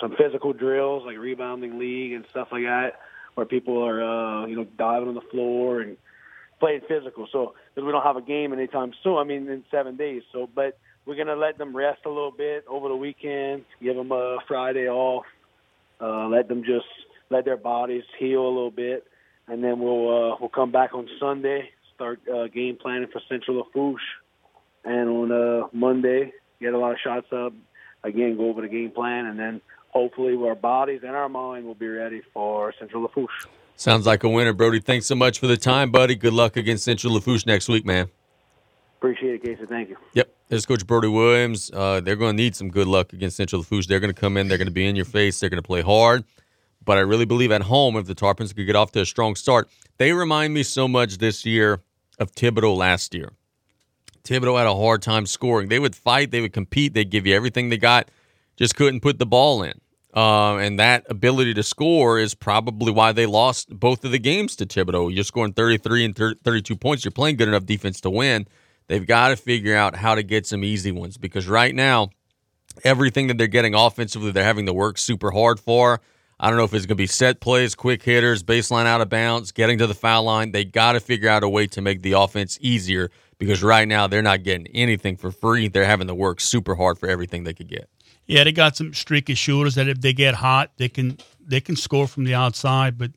some 0.00 0.14
physical 0.16 0.52
drills 0.52 1.04
like 1.04 1.18
rebounding 1.18 1.78
league 1.78 2.12
and 2.12 2.24
stuff 2.30 2.48
like 2.52 2.64
that, 2.64 3.00
where 3.34 3.46
people 3.46 3.82
are 3.84 4.02
uh, 4.42 4.46
you 4.46 4.56
know 4.56 4.66
diving 4.78 5.08
on 5.08 5.14
the 5.14 5.20
floor 5.32 5.80
and 5.80 5.96
playing 6.60 6.80
physical. 6.86 7.26
So 7.32 7.54
because 7.74 7.84
we 7.86 7.92
don't 7.92 8.04
have 8.04 8.16
a 8.16 8.22
game 8.22 8.52
anytime 8.52 8.92
soon, 9.02 9.16
I 9.18 9.24
mean 9.24 9.48
in 9.48 9.64
seven 9.70 9.96
days. 9.96 10.22
So, 10.32 10.48
but 10.54 10.78
we're 11.06 11.16
gonna 11.16 11.36
let 11.36 11.58
them 11.58 11.76
rest 11.76 12.02
a 12.06 12.10
little 12.10 12.30
bit 12.30 12.64
over 12.68 12.88
the 12.88 12.96
weekend, 12.96 13.64
give 13.82 13.96
them 13.96 14.12
a 14.12 14.38
Friday 14.46 14.86
off, 14.88 15.24
uh, 16.00 16.28
let 16.28 16.46
them 16.46 16.62
just 16.62 16.86
let 17.30 17.44
their 17.44 17.56
bodies 17.56 18.02
heal 18.18 18.42
a 18.44 18.48
little 18.48 18.70
bit, 18.70 19.06
and 19.48 19.62
then 19.64 19.78
we'll 19.78 20.32
uh, 20.32 20.36
we'll 20.40 20.48
come 20.50 20.70
back 20.70 20.94
on 20.94 21.08
Sunday, 21.18 21.70
start 21.94 22.20
uh, 22.32 22.48
game 22.48 22.76
planning 22.76 23.08
for 23.12 23.20
Central 23.28 23.56
Lafourche, 23.58 24.00
and 24.84 25.08
on 25.08 25.32
uh, 25.32 25.66
Monday 25.72 26.32
get 26.60 26.74
a 26.74 26.78
lot 26.78 26.92
of 26.92 26.98
shots 27.02 27.26
up. 27.32 27.52
Again, 28.04 28.36
go 28.36 28.48
over 28.50 28.60
the 28.62 28.68
game 28.68 28.90
plan, 28.90 29.26
and 29.26 29.38
then 29.38 29.60
hopefully 29.90 30.36
our 30.46 30.54
bodies 30.54 31.00
and 31.02 31.12
our 31.14 31.28
mind 31.28 31.64
will 31.66 31.74
be 31.74 31.86
ready 31.88 32.20
for 32.34 32.74
Central 32.78 33.02
Lafourche. 33.02 33.46
Sounds 33.76 34.06
like 34.06 34.22
a 34.24 34.28
winner, 34.28 34.52
Brody. 34.52 34.78
Thanks 34.80 35.06
so 35.06 35.14
much 35.14 35.38
for 35.38 35.46
the 35.46 35.56
time, 35.56 35.90
buddy. 35.90 36.14
Good 36.14 36.32
luck 36.34 36.56
against 36.56 36.84
Central 36.84 37.14
Lafourche 37.14 37.46
next 37.46 37.68
week, 37.68 37.84
man. 37.86 38.08
Appreciate 38.98 39.36
it, 39.36 39.42
Casey. 39.42 39.64
Thank 39.66 39.88
you. 39.88 39.96
Yep. 40.12 40.34
There's 40.48 40.66
Coach 40.66 40.86
Brody 40.86 41.08
Williams. 41.08 41.70
Uh, 41.72 42.00
they're 42.00 42.16
going 42.16 42.36
to 42.36 42.42
need 42.42 42.54
some 42.54 42.68
good 42.68 42.86
luck 42.86 43.14
against 43.14 43.36
Central 43.38 43.60
Lafourche. 43.60 43.86
They're 43.86 44.00
going 44.00 44.12
to 44.12 44.20
come 44.20 44.36
in. 44.36 44.48
They're 44.48 44.58
going 44.58 44.66
to 44.68 44.72
be 44.72 44.86
in 44.86 44.96
your 44.96 45.06
face. 45.06 45.40
They're 45.40 45.48
going 45.48 45.62
to 45.62 45.66
play 45.66 45.80
hard 45.80 46.24
but 46.90 46.98
I 46.98 47.02
really 47.02 47.24
believe 47.24 47.52
at 47.52 47.62
home, 47.62 47.94
if 47.94 48.06
the 48.06 48.16
Tarpons 48.16 48.52
could 48.52 48.64
get 48.66 48.74
off 48.74 48.90
to 48.92 49.02
a 49.02 49.06
strong 49.06 49.36
start, 49.36 49.70
they 49.98 50.12
remind 50.12 50.54
me 50.54 50.64
so 50.64 50.88
much 50.88 51.18
this 51.18 51.46
year 51.46 51.78
of 52.18 52.32
Thibodaux 52.34 52.74
last 52.76 53.14
year. 53.14 53.30
Thibodaux 54.24 54.58
had 54.58 54.66
a 54.66 54.74
hard 54.74 55.00
time 55.00 55.24
scoring. 55.24 55.68
They 55.68 55.78
would 55.78 55.94
fight, 55.94 56.32
they 56.32 56.40
would 56.40 56.52
compete, 56.52 56.92
they'd 56.92 57.08
give 57.08 57.28
you 57.28 57.36
everything 57.36 57.68
they 57.68 57.76
got, 57.78 58.10
just 58.56 58.74
couldn't 58.74 59.02
put 59.02 59.20
the 59.20 59.24
ball 59.24 59.62
in. 59.62 59.74
Um, 60.14 60.58
and 60.58 60.80
that 60.80 61.06
ability 61.08 61.54
to 61.54 61.62
score 61.62 62.18
is 62.18 62.34
probably 62.34 62.90
why 62.90 63.12
they 63.12 63.24
lost 63.24 63.68
both 63.68 64.04
of 64.04 64.10
the 64.10 64.18
games 64.18 64.56
to 64.56 64.66
Thibodaux. 64.66 65.14
You're 65.14 65.22
scoring 65.22 65.52
33 65.52 66.06
and 66.06 66.16
30, 66.16 66.40
32 66.42 66.74
points. 66.74 67.04
You're 67.04 67.12
playing 67.12 67.36
good 67.36 67.46
enough 67.46 67.66
defense 67.66 68.00
to 68.00 68.10
win. 68.10 68.48
They've 68.88 69.06
got 69.06 69.28
to 69.28 69.36
figure 69.36 69.76
out 69.76 69.94
how 69.94 70.16
to 70.16 70.24
get 70.24 70.44
some 70.44 70.64
easy 70.64 70.90
ones 70.90 71.18
because 71.18 71.46
right 71.46 71.72
now, 71.72 72.10
everything 72.82 73.28
that 73.28 73.38
they're 73.38 73.46
getting 73.46 73.76
offensively, 73.76 74.32
they're 74.32 74.42
having 74.42 74.66
to 74.66 74.72
work 74.72 74.98
super 74.98 75.30
hard 75.30 75.60
for. 75.60 76.00
I 76.42 76.48
don't 76.48 76.56
know 76.58 76.64
if 76.64 76.72
it's 76.72 76.86
going 76.86 76.96
to 76.96 76.96
be 77.02 77.06
set 77.06 77.38
plays, 77.40 77.74
quick 77.74 78.02
hitters, 78.02 78.42
baseline 78.42 78.86
out 78.86 79.02
of 79.02 79.10
bounds, 79.10 79.52
getting 79.52 79.76
to 79.76 79.86
the 79.86 79.94
foul 79.94 80.24
line. 80.24 80.52
They 80.52 80.64
got 80.64 80.92
to 80.92 81.00
figure 81.00 81.28
out 81.28 81.42
a 81.44 81.48
way 81.48 81.66
to 81.68 81.82
make 81.82 82.00
the 82.00 82.12
offense 82.12 82.56
easier 82.62 83.10
because 83.36 83.62
right 83.62 83.86
now 83.86 84.06
they're 84.06 84.22
not 84.22 84.42
getting 84.42 84.66
anything 84.68 85.18
for 85.18 85.30
free. 85.32 85.68
They're 85.68 85.84
having 85.84 86.06
to 86.06 86.14
work 86.14 86.40
super 86.40 86.74
hard 86.76 86.98
for 86.98 87.10
everything 87.10 87.44
they 87.44 87.52
could 87.52 87.68
get. 87.68 87.90
Yeah, 88.24 88.44
they 88.44 88.52
got 88.52 88.74
some 88.74 88.94
streaky 88.94 89.34
shooters 89.34 89.74
that 89.74 89.86
if 89.86 90.00
they 90.00 90.14
get 90.14 90.34
hot, 90.36 90.72
they 90.78 90.88
can 90.88 91.18
they 91.46 91.60
can 91.60 91.76
score 91.76 92.06
from 92.06 92.24
the 92.24 92.32
outside. 92.34 92.96
But 92.96 93.10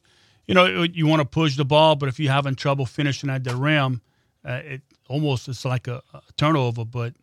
you 0.46 0.54
know 0.54 0.84
you 0.84 1.08
want 1.08 1.22
to 1.22 1.26
push 1.28 1.56
the 1.56 1.64
ball, 1.66 1.96
but 1.96 2.10
if 2.10 2.20
you're 2.20 2.32
having 2.34 2.56
trouble 2.56 2.86
finishing 2.86 3.30
at 3.30 3.46
the 3.46 3.56
rim, 3.56 4.02
uh, 4.44 4.62
it 4.66 4.82
almost 5.08 5.48
it's 5.48 5.64
like 5.64 5.88
a, 5.88 6.02
a 6.14 6.22
turnover. 6.36 6.84
But 6.84 7.14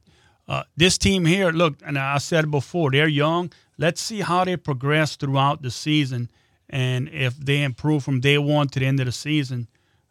uh, 0.51 0.65
this 0.77 0.99
team 0.99 1.27
here, 1.27 1.53
look, 1.53 1.75
and 1.87 1.97
I 1.97 2.19
said 2.19 2.51
before, 2.51 2.91
they're 2.91 3.07
young. 3.07 3.53
Let's 3.79 4.01
see 4.01 4.21
how 4.23 4.45
they 4.45 4.57
progress 4.57 5.15
throughout 5.15 5.63
the 5.63 5.71
season, 5.71 6.29
and 6.69 7.09
if 7.11 7.37
they 7.37 7.63
improve 7.63 8.03
from 8.03 8.19
day 8.19 8.37
one 8.37 8.67
to 8.71 8.81
the 8.81 8.87
end 8.87 8.99
of 8.99 9.07
the 9.07 9.13
season. 9.13 9.69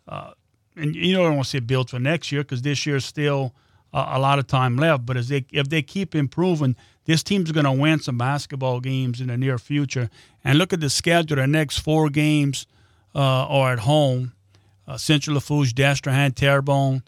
Uh, 0.07 0.31
and 0.77 0.95
you 0.95 1.13
don't 1.17 1.33
want 1.35 1.43
to 1.43 1.49
see 1.49 1.59
built 1.59 1.89
for 1.89 1.99
next 1.99 2.31
year 2.31 2.41
because 2.43 2.61
this 2.61 2.85
year's 2.85 3.03
still 3.03 3.53
a, 3.91 4.11
a 4.11 4.19
lot 4.19 4.39
of 4.39 4.47
time 4.47 4.77
left. 4.77 5.05
But 5.05 5.17
as 5.17 5.27
they 5.27 5.45
if 5.51 5.67
they 5.67 5.81
keep 5.81 6.15
improving, 6.15 6.77
this 7.03 7.21
team's 7.21 7.51
going 7.51 7.65
to 7.65 7.71
win 7.73 7.99
some 7.99 8.17
basketball 8.17 8.79
games 8.79 9.19
in 9.19 9.27
the 9.27 9.37
near 9.37 9.57
future. 9.57 10.09
And 10.41 10.57
look 10.57 10.71
at 10.71 10.79
the 10.79 10.89
schedule: 10.89 11.35
the 11.35 11.47
next 11.47 11.79
four 11.79 12.09
games 12.09 12.65
uh, 13.13 13.19
are 13.45 13.73
at 13.73 13.79
home. 13.79 14.31
Uh, 14.87 14.95
Central 14.95 15.33
Lafourche, 15.35 15.73
Destrehan, 15.75 16.33
Terrebonne, 16.33 17.03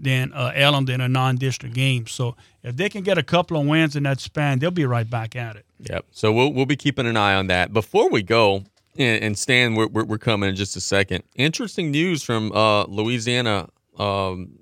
than 0.00 0.32
uh, 0.32 0.50
Allen 0.54 0.86
than 0.86 1.00
a 1.00 1.08
non-district 1.08 1.74
game. 1.74 2.06
So 2.06 2.34
if 2.62 2.76
they 2.76 2.88
can 2.88 3.02
get 3.02 3.18
a 3.18 3.22
couple 3.22 3.60
of 3.60 3.66
wins 3.66 3.94
in 3.94 4.02
that 4.04 4.18
span, 4.20 4.58
they'll 4.58 4.70
be 4.70 4.86
right 4.86 5.08
back 5.08 5.36
at 5.36 5.56
it. 5.56 5.66
Yep. 5.80 6.06
So 6.12 6.32
we'll 6.32 6.52
we'll 6.52 6.66
be 6.66 6.76
keeping 6.76 7.06
an 7.06 7.16
eye 7.16 7.34
on 7.34 7.46
that. 7.48 7.72
Before 7.72 8.08
we 8.08 8.22
go, 8.22 8.64
and, 8.98 9.22
and 9.22 9.38
Stan, 9.38 9.74
we're, 9.74 9.86
we're, 9.88 10.04
we're 10.04 10.18
coming 10.18 10.48
in 10.48 10.56
just 10.56 10.74
a 10.76 10.80
second. 10.80 11.22
Interesting 11.36 11.90
news 11.90 12.22
from 12.22 12.50
uh, 12.52 12.84
Louisiana, 12.86 13.68
um, 13.98 14.58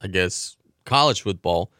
I 0.00 0.08
guess 0.08 0.56
college 0.84 1.22
football. 1.22 1.70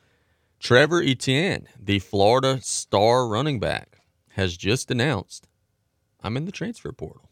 Trevor 0.60 1.02
Etienne, 1.02 1.66
the 1.76 1.98
Florida 1.98 2.60
star 2.62 3.26
running 3.26 3.58
back, 3.58 3.98
has 4.30 4.56
just 4.56 4.90
announced, 4.92 5.48
"I'm 6.22 6.36
in 6.36 6.44
the 6.44 6.52
transfer 6.52 6.92
portal." 6.92 7.31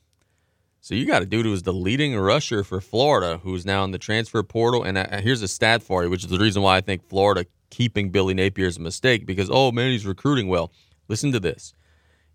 So 0.83 0.95
you 0.95 1.05
got 1.05 1.23
a 1.23 1.27
dude 1.27 1.45
who 1.45 1.53
is 1.53 1.63
the 1.63 1.75
leading 1.75 2.17
rusher 2.19 2.65
for 2.65 2.81
Florida, 2.81 3.39
who's 3.43 3.67
now 3.67 3.85
in 3.85 3.91
the 3.91 3.99
transfer 3.99 4.43
portal. 4.43 4.83
And 4.83 4.97
uh, 4.97 5.07
uh, 5.11 5.21
here's 5.21 5.43
a 5.43 5.49
stat 5.49 5.83
for 5.83 6.03
you, 6.03 6.09
which 6.11 6.25
is 6.25 6.31
the 6.31 6.39
reason 6.39 6.63
why 6.63 6.77
I 6.79 6.81
think 6.81 7.07
Florida 7.07 7.45
keeping 7.69 8.09
Billy 8.11 8.33
Napier 8.33 8.67
is 8.67 8.79
a 8.79 8.81
mistake 8.81 9.27
because, 9.27 9.51
oh 9.53 9.73
man, 9.73 9.91
he's 9.91 10.07
recruiting 10.07 10.49
well. 10.49 10.73
Listen 11.07 11.33
to 11.33 11.41
this. 11.41 11.75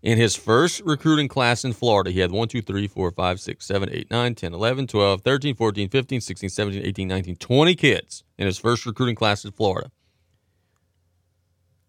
In 0.02 0.16
his 0.16 0.36
first 0.36 0.80
recruiting 0.84 1.26
class 1.26 1.64
in 1.64 1.72
Florida, 1.72 2.12
he 2.12 2.20
had 2.20 2.30
1, 2.30 2.46
2, 2.48 2.62
3, 2.62 2.86
4, 2.86 3.10
5, 3.10 3.40
6, 3.40 3.66
7, 3.66 3.88
8, 3.90 4.10
9, 4.12 4.34
10, 4.36 4.54
11, 4.54 4.86
12, 4.86 5.20
13, 5.22 5.54
14, 5.56 5.88
15, 5.90 6.20
16, 6.20 6.48
17, 6.48 6.86
18, 6.86 7.08
19, 7.08 7.36
20 7.36 7.74
kids 7.74 8.22
in 8.38 8.46
his 8.46 8.58
first 8.58 8.86
recruiting 8.86 9.16
class 9.16 9.44
in 9.44 9.50
Florida. 9.50 9.90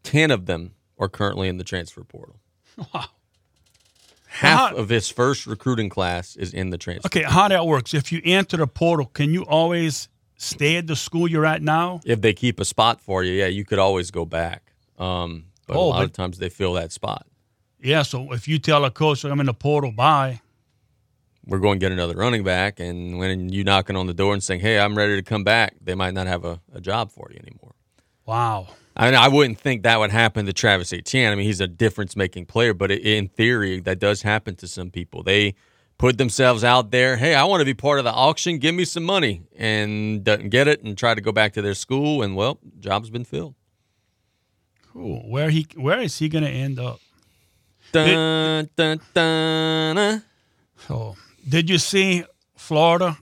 10 0.04 0.32
of 0.32 0.48
them 0.48 0.72
are 0.98 1.10
currently 1.10 1.48
in 1.50 1.58
the 1.58 1.64
transfer 1.64 2.04
portal. 2.04 2.40
Wow 2.94 3.06
half 4.38 4.58
how, 4.60 4.66
uh-huh. 4.68 4.76
of 4.76 4.90
his 4.90 5.10
first 5.10 5.46
recruiting 5.48 5.90
class 5.90 6.36
is 6.36 6.54
in 6.54 6.70
the 6.70 6.78
transfer. 6.78 7.08
Okay, 7.08 7.24
how 7.24 7.48
that 7.48 7.66
works? 7.66 7.94
If 7.94 8.12
you 8.12 8.22
enter 8.24 8.58
the 8.58 8.68
portal, 8.68 9.08
can 9.08 9.32
you 9.34 9.44
always 9.44 10.08
stay 10.38 10.78
at 10.78 10.88
the 10.88 10.96
school 10.96 11.28
you're 11.28 11.46
at 11.46 11.62
now? 11.62 12.02
If 12.06 12.22
they 12.22 12.34
keep 12.34 12.60
a 12.60 12.66
spot 12.66 13.02
for 13.02 13.24
you, 13.24 13.34
yeah, 13.34 13.48
you 13.48 13.66
could 13.66 13.80
always 13.80 14.12
go 14.12 14.26
back. 14.26 14.74
Um, 15.00 15.46
but 15.66 15.76
oh, 15.78 15.88
a 15.88 15.88
lot 15.90 15.98
but, 15.98 16.04
of 16.06 16.14
times 16.14 16.38
they 16.38 16.50
fill 16.50 16.74
that 16.74 16.92
spot. 16.92 17.26
Yeah, 17.82 18.04
so 18.04 18.32
if 18.32 18.48
you 18.48 18.60
tell 18.60 18.86
a 18.86 18.92
coach 18.92 19.24
I'm 19.24 19.40
in 19.40 19.46
the 19.48 19.54
portal, 19.54 19.92
bye. 19.92 20.42
We're 21.46 21.60
going 21.60 21.80
to 21.80 21.84
get 21.86 21.92
another 21.92 22.16
running 22.16 22.44
back, 22.44 22.80
and 22.80 23.18
when 23.20 23.50
you 23.50 23.64
knocking 23.64 23.96
on 23.96 24.06
the 24.06 24.14
door 24.14 24.34
and 24.34 24.44
saying, 24.44 24.60
"Hey, 24.60 24.78
I'm 24.80 24.98
ready 24.98 25.16
to 25.16 25.22
come 25.22 25.46
back," 25.46 25.76
they 25.80 25.96
might 25.96 26.14
not 26.14 26.28
have 26.28 26.44
a, 26.44 26.60
a 26.74 26.82
job 26.82 27.10
for 27.10 27.28
you 27.32 27.38
anymore. 27.40 27.74
Wow. 28.26 28.68
I 28.98 29.06
mean, 29.06 29.16
I 29.16 29.28
wouldn't 29.28 29.60
think 29.60 29.84
that 29.84 30.00
would 30.00 30.10
happen 30.12 30.48
to 30.48 30.54
Travis 30.54 30.92
Etienne. 30.92 31.32
I 31.32 31.36
mean, 31.36 31.46
he's 31.46 31.62
a 31.62 31.68
difference 31.68 32.16
making 32.16 32.48
player, 32.48 32.74
but 32.74 32.90
in 32.90 33.28
theory, 33.28 33.80
that 33.82 34.00
does 34.00 34.24
happen 34.24 34.56
to 34.56 34.68
some 34.68 34.90
people. 34.90 35.22
They 35.22 35.54
put 36.00 36.18
themselves 36.18 36.64
out 36.64 36.90
there. 36.90 37.16
Hey, 37.18 37.36
I 37.36 37.44
want 37.44 37.62
to 37.62 37.66
be 37.66 37.76
part 37.76 38.00
of 38.00 38.06
the 38.06 38.12
auction. 38.12 38.58
Give 38.58 38.74
me 38.74 38.86
some 38.86 39.04
money, 39.04 39.44
and 39.56 40.24
doesn't 40.24 40.50
get 40.50 40.68
it, 40.68 40.84
and 40.84 40.98
try 40.98 41.14
to 41.14 41.22
go 41.22 41.32
back 41.32 41.54
to 41.54 41.62
their 41.62 41.76
school, 41.76 42.24
and 42.24 42.36
well, 42.36 42.60
job's 42.80 43.12
been 43.12 43.24
filled. 43.24 43.54
Cool. 44.94 45.30
Where 45.30 45.52
he? 45.52 45.68
Where 45.76 46.00
is 46.02 46.18
he 46.18 46.28
going 46.28 46.44
to 46.44 46.50
end 46.50 46.80
up? 46.80 47.00
Dun, 47.92 48.66
did, 48.66 48.76
dun, 48.76 49.00
dun, 49.14 49.98
uh. 49.98 50.20
Oh, 50.90 51.16
did 51.48 51.70
you 51.70 51.78
see 51.78 52.24
Florida? 52.56 53.18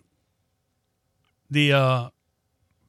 The 1.51 1.73
uh, 1.73 2.09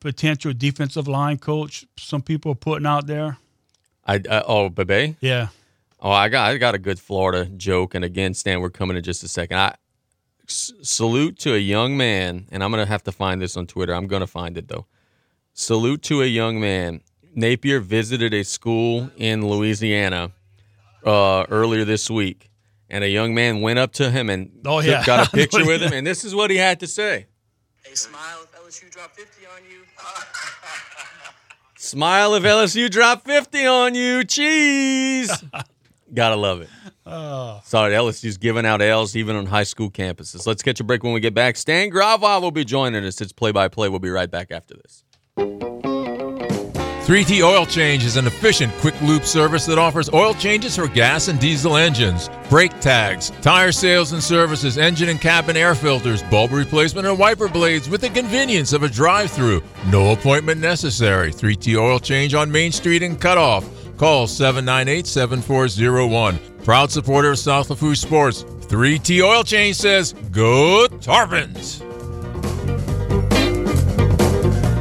potential 0.06 0.52
defensive 0.56 1.08
line 1.08 1.36
coach 1.36 1.84
some 1.98 2.22
people 2.22 2.52
are 2.52 2.56
putting 2.56 2.86
out 2.86 3.08
there? 3.08 3.38
I, 4.06 4.18
uh, 4.30 4.42
oh 4.46 4.68
Bebe. 4.68 5.16
Yeah. 5.18 5.48
Oh, 5.98 6.12
I 6.12 6.28
got 6.28 6.48
I 6.52 6.58
got 6.58 6.76
a 6.76 6.78
good 6.78 7.00
Florida 7.00 7.46
joke, 7.46 7.92
and 7.96 8.04
again, 8.04 8.32
Stan, 8.32 8.60
we're 8.60 8.70
coming 8.70 8.96
in 8.96 9.02
just 9.02 9.24
a 9.24 9.28
second. 9.28 9.56
I 9.58 9.74
salute 10.46 11.40
to 11.40 11.54
a 11.54 11.58
young 11.58 11.96
man, 11.96 12.46
and 12.52 12.62
I'm 12.62 12.70
gonna 12.70 12.86
have 12.86 13.02
to 13.04 13.12
find 13.12 13.42
this 13.42 13.56
on 13.56 13.66
Twitter. 13.66 13.92
I'm 13.96 14.06
gonna 14.06 14.28
find 14.28 14.56
it 14.56 14.68
though. 14.68 14.86
Salute 15.54 16.02
to 16.02 16.22
a 16.22 16.26
young 16.26 16.60
man. 16.60 17.00
Napier 17.34 17.80
visited 17.80 18.32
a 18.32 18.44
school 18.44 19.10
in 19.16 19.46
Louisiana 19.48 20.30
uh, 21.04 21.46
earlier 21.50 21.84
this 21.84 22.08
week, 22.08 22.48
and 22.88 23.02
a 23.02 23.08
young 23.08 23.34
man 23.34 23.60
went 23.60 23.80
up 23.80 23.92
to 23.94 24.08
him 24.12 24.30
and 24.30 24.52
oh, 24.66 24.78
yeah. 24.80 25.04
got 25.04 25.26
a 25.26 25.30
picture 25.36 25.66
with 25.66 25.82
him. 25.82 25.92
And 25.92 26.06
this 26.06 26.24
is 26.24 26.32
what 26.32 26.52
he 26.52 26.58
had 26.58 26.78
to 26.80 26.86
say: 26.86 27.26
A 27.92 27.96
smile 27.96 28.44
LSU 28.66 28.90
50 28.92 29.46
on 29.46 29.70
you. 29.70 29.78
Smile 31.76 32.34
if 32.34 32.42
LSU 32.42 32.90
dropped 32.90 33.24
50 33.24 33.64
on 33.66 33.94
you. 33.94 34.24
Cheese. 34.24 35.32
Gotta 36.12 36.34
love 36.34 36.62
it. 36.62 36.68
Oh. 37.06 37.60
Sorry, 37.64 37.92
LSU's 37.94 38.38
giving 38.38 38.66
out 38.66 38.82
L's 38.82 39.14
even 39.14 39.36
on 39.36 39.46
high 39.46 39.62
school 39.62 39.88
campuses. 39.90 40.46
Let's 40.48 40.62
catch 40.64 40.80
a 40.80 40.84
break 40.84 41.04
when 41.04 41.12
we 41.12 41.20
get 41.20 41.32
back. 41.34 41.56
Stan 41.56 41.90
Gravois 41.90 42.40
will 42.40 42.50
be 42.52 42.64
joining 42.64 43.04
us. 43.04 43.20
It's 43.20 43.32
play 43.32 43.52
by 43.52 43.68
play. 43.68 43.88
We'll 43.88 43.98
be 44.00 44.10
right 44.10 44.30
back 44.30 44.50
after 44.50 44.74
this. 44.74 45.04
3T 47.06 47.40
Oil 47.40 47.64
Change 47.64 48.04
is 48.04 48.16
an 48.16 48.26
efficient 48.26 48.72
quick 48.78 49.00
loop 49.00 49.22
service 49.24 49.64
that 49.66 49.78
offers 49.78 50.12
oil 50.12 50.34
changes 50.34 50.74
for 50.74 50.88
gas 50.88 51.28
and 51.28 51.38
diesel 51.38 51.76
engines, 51.76 52.28
brake 52.50 52.72
tags, 52.80 53.30
tire 53.42 53.70
sales 53.70 54.12
and 54.12 54.20
services, 54.20 54.76
engine 54.76 55.08
and 55.10 55.20
cabin 55.20 55.56
air 55.56 55.76
filters, 55.76 56.24
bulb 56.24 56.50
replacement, 56.50 57.06
and 57.06 57.16
wiper 57.16 57.46
blades 57.46 57.88
with 57.88 58.00
the 58.00 58.08
convenience 58.08 58.72
of 58.72 58.82
a 58.82 58.88
drive 58.88 59.30
through. 59.30 59.62
No 59.88 60.10
appointment 60.10 60.60
necessary. 60.60 61.30
3T 61.30 61.76
Oil 61.80 62.00
Change 62.00 62.34
on 62.34 62.50
Main 62.50 62.72
Street 62.72 63.04
and 63.04 63.20
Cutoff. 63.20 63.64
Call 63.98 64.26
798 64.26 65.06
7401. 65.06 66.40
Proud 66.64 66.90
supporter 66.90 67.30
of 67.30 67.38
South 67.38 67.70
Lafourche 67.70 67.98
Sports. 68.00 68.42
3T 68.42 69.22
Oil 69.22 69.44
Change 69.44 69.76
says, 69.76 70.12
Go 70.32 70.88
Tarpons! 70.90 71.85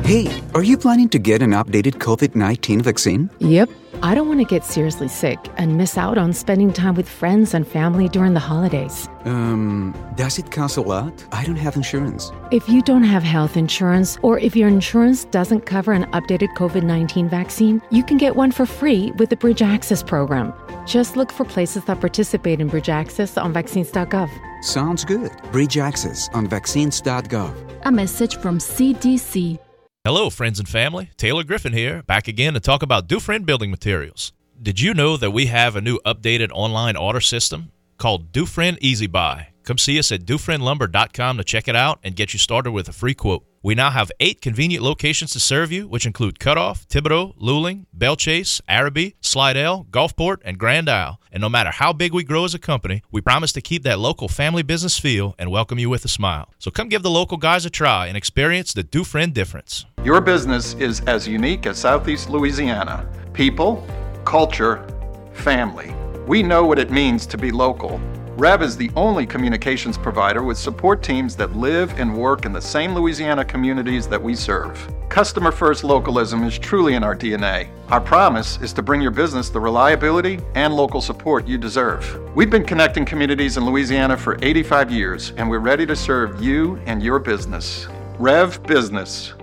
Hey, 0.06 0.28
are 0.54 0.62
you 0.62 0.78
planning 0.78 1.10
to 1.10 1.18
get 1.18 1.42
an 1.42 1.50
updated 1.54 1.96
COVID 1.98 2.36
19 2.36 2.82
vaccine? 2.82 3.28
Yep. 3.40 3.70
I 4.04 4.14
don't 4.14 4.28
want 4.28 4.40
to 4.40 4.46
get 4.46 4.64
seriously 4.64 5.08
sick 5.08 5.40
and 5.58 5.78
miss 5.78 5.98
out 5.98 6.20
on 6.20 6.32
spending 6.32 6.72
time 6.72 6.94
with 6.94 7.10
friends 7.10 7.56
and 7.56 7.68
family 7.68 8.08
during 8.08 8.36
the 8.36 8.40
holidays. 8.40 9.10
Um, 9.24 9.96
does 10.16 10.38
it 10.38 10.52
cost 10.52 10.78
a 10.78 10.82
lot? 10.82 11.26
I 11.32 11.44
don't 11.44 11.56
have 11.56 11.76
insurance. 11.76 12.32
If 12.52 12.70
you 12.70 12.84
don't 12.84 13.02
have 13.04 13.24
health 13.24 13.58
insurance 13.58 14.20
or 14.22 14.38
if 14.38 14.56
your 14.56 14.68
insurance 14.68 15.26
doesn't 15.26 15.62
cover 15.66 15.92
an 15.92 16.04
updated 16.12 16.54
COVID 16.56 16.84
19 16.84 17.28
vaccine, 17.28 17.82
you 17.90 18.04
can 18.04 18.18
get 18.20 18.36
one 18.36 18.52
for 18.52 18.68
free 18.68 19.12
with 19.18 19.32
the 19.32 19.38
Bridge 19.38 19.64
Access 19.64 20.04
program. 20.04 20.54
Just 20.86 21.18
look 21.18 21.32
for 21.32 21.46
places 21.46 21.84
that 21.86 22.00
participate 22.00 22.62
in 22.62 22.68
Bridge 22.68 22.90
Access 22.90 23.38
on 23.40 23.52
vaccines.gov. 23.54 24.30
Sounds 24.64 25.04
good. 25.04 25.32
Bridge 25.52 25.80
Access 25.80 26.30
on 26.36 26.46
vaccines.gov. 26.46 27.56
A 27.86 27.92
message 27.92 28.38
from 28.38 28.60
CDC. 28.60 29.58
Hello, 30.06 30.30
friends 30.30 30.60
and 30.60 30.70
family. 30.70 31.10
Taylor 31.18 31.44
Griffin 31.44 31.74
here, 31.74 32.04
back 32.04 32.28
again 32.28 32.54
to 32.54 32.60
talk 32.60 32.84
about 32.84 33.08
Dufresne 33.08 33.42
Building 33.42 33.72
Materials. 33.72 34.34
Did 34.62 34.80
you 34.80 34.94
know 34.94 35.18
that 35.18 35.32
we 35.32 35.48
have 35.48 35.76
a 35.76 35.82
new 35.82 35.98
updated 36.06 36.52
online 36.54 36.96
order 36.96 37.20
system 37.20 37.72
called 37.98 38.32
Dufresne 38.32 38.78
Easy 38.82 39.08
Buy? 39.08 39.48
Come 39.64 39.80
see 39.80 39.98
us 39.98 40.12
at 40.12 40.22
DufresneLumber.com 40.26 41.38
to 41.38 41.44
check 41.44 41.68
it 41.68 41.76
out 41.76 41.98
and 42.04 42.16
get 42.16 42.34
you 42.34 42.38
started 42.40 42.72
with 42.72 42.88
a 42.88 42.92
free 42.94 43.16
quote. 43.16 43.46
We 43.64 43.74
now 43.74 43.90
have 43.90 44.12
eight 44.20 44.42
convenient 44.42 44.84
locations 44.84 45.32
to 45.32 45.40
serve 45.40 45.72
you, 45.72 45.88
which 45.88 46.06
include 46.06 46.40
Cutoff, 46.40 46.88
Thibodaux, 46.88 47.36
Luling, 47.40 47.88
Bellchase, 47.98 48.62
Arabi, 48.70 49.16
Slidell, 49.22 49.88
Gulfport, 49.90 50.38
and 50.46 50.60
Grand 50.60 50.88
Isle. 50.88 51.20
And 51.32 51.42
no 51.42 51.50
matter 51.50 51.72
how 51.72 51.94
big 51.94 52.14
we 52.14 52.24
grow 52.24 52.44
as 52.46 52.54
a 52.54 52.60
company, 52.60 53.02
we 53.12 53.22
promise 53.22 53.52
to 53.54 53.62
keep 53.62 53.82
that 53.82 53.98
local 53.98 54.28
family 54.28 54.62
business 54.62 55.00
feel 55.00 55.34
and 55.40 55.50
welcome 55.50 55.80
you 55.80 55.90
with 55.90 56.06
a 56.06 56.10
smile. 56.10 56.50
So 56.60 56.70
come 56.70 56.90
give 56.90 57.02
the 57.02 57.10
local 57.10 57.38
guys 57.40 57.66
a 57.66 57.72
try 57.72 58.06
and 58.06 58.16
experience 58.16 58.72
the 58.72 58.84
Dufresne 58.84 59.32
difference. 59.34 59.84
Your 60.06 60.22
business 60.22 60.76
is 60.76 61.02
as 61.08 61.28
unique 61.28 61.66
as 61.66 61.80
Southeast 61.80 62.30
Louisiana 62.30 63.10
people, 63.34 63.84
culture, 64.24 64.88
family. 65.34 65.96
We 66.28 66.44
know 66.44 66.64
what 66.64 66.78
it 66.78 66.92
means 66.92 67.26
to 67.26 67.40
be 67.40 67.50
local. 67.50 67.98
Rev 68.38 68.62
is 68.62 68.78
the 68.78 68.92
only 68.96 69.26
communications 69.26 69.98
provider 69.98 70.44
with 70.44 70.60
support 70.60 71.02
teams 71.02 71.36
that 71.38 71.56
live 71.56 71.92
and 72.00 72.16
work 72.16 72.46
in 72.46 72.54
the 72.54 72.62
same 72.62 72.94
Louisiana 72.94 73.44
communities 73.44 74.08
that 74.08 74.22
we 74.22 74.36
serve. 74.36 74.78
Customer 75.10 75.52
first 75.52 75.84
localism 75.84 76.44
is 76.44 76.60
truly 76.60 76.94
in 76.94 77.04
our 77.04 77.16
DNA. 77.16 77.70
Our 77.90 78.00
promise 78.02 78.62
is 78.62 78.74
to 78.74 78.84
bring 78.84 79.02
your 79.02 79.10
business 79.10 79.50
the 79.50 79.60
reliability 79.60 80.40
and 80.54 80.76
local 80.76 81.02
support 81.02 81.48
you 81.48 81.58
deserve. 81.58 82.06
We've 82.36 82.52
been 82.52 82.64
connecting 82.64 83.06
communities 83.06 83.58
in 83.58 83.66
Louisiana 83.66 84.18
for 84.18 84.38
85 84.44 84.92
years, 84.92 85.32
and 85.36 85.50
we're 85.50 85.58
ready 85.74 85.88
to 85.88 85.96
serve 85.96 86.44
you 86.44 86.76
and 86.86 87.02
your 87.02 87.18
business. 87.18 87.88
Rev 88.20 88.62
Business. 88.68 89.34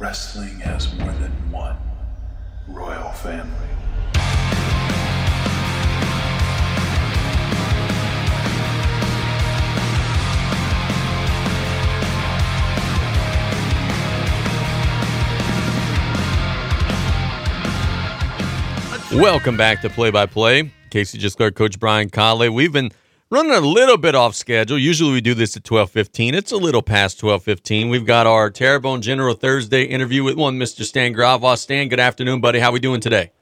Wrestling 0.00 0.58
has 0.58 0.92
more 0.98 1.12
than 1.20 1.30
one 1.52 1.76
royal 2.66 3.12
family. 3.12 3.54
Welcome 19.20 19.56
back 19.56 19.80
to 19.82 19.90
Play 19.90 20.10
by 20.10 20.26
Play. 20.26 20.72
Casey 20.90 21.18
Just 21.18 21.38
Coach 21.38 21.78
Brian 21.78 22.10
Conley. 22.10 22.48
We've 22.48 22.72
been 22.72 22.90
running 23.34 23.50
a 23.52 23.60
little 23.60 23.98
bit 23.98 24.14
off 24.14 24.32
schedule. 24.36 24.78
Usually 24.78 25.10
we 25.12 25.20
do 25.20 25.34
this 25.34 25.56
at 25.56 25.64
12:15. 25.64 26.34
It's 26.34 26.52
a 26.52 26.56
little 26.56 26.82
past 26.82 27.18
12:15. 27.20 27.90
We've 27.90 28.06
got 28.06 28.28
our 28.28 28.48
Terrebonne 28.48 29.02
General 29.02 29.34
Thursday 29.34 29.82
interview 29.82 30.22
with 30.22 30.36
one 30.36 30.56
Mr. 30.56 30.84
Stan 30.84 31.10
Gravois. 31.12 31.56
Stan, 31.56 31.88
good 31.88 31.98
afternoon, 31.98 32.40
buddy. 32.40 32.60
How 32.60 32.70
we 32.70 32.78
doing 32.78 33.00
today? 33.00 33.32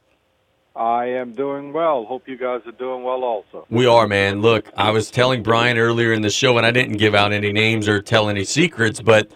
I 0.74 1.04
am 1.04 1.32
doing 1.32 1.74
well. 1.74 2.06
Hope 2.06 2.26
you 2.26 2.38
guys 2.38 2.62
are 2.64 2.72
doing 2.72 3.04
well 3.04 3.22
also. 3.22 3.66
We 3.68 3.84
are, 3.84 4.06
man. 4.06 4.40
Look, 4.40 4.70
I 4.78 4.90
was 4.92 5.10
telling 5.10 5.42
Brian 5.42 5.76
earlier 5.76 6.14
in 6.14 6.22
the 6.22 6.30
show 6.30 6.56
and 6.56 6.64
I 6.66 6.70
didn't 6.70 6.96
give 6.96 7.14
out 7.14 7.34
any 7.34 7.52
names 7.52 7.86
or 7.86 8.00
tell 8.00 8.30
any 8.30 8.44
secrets, 8.44 8.98
but 9.02 9.30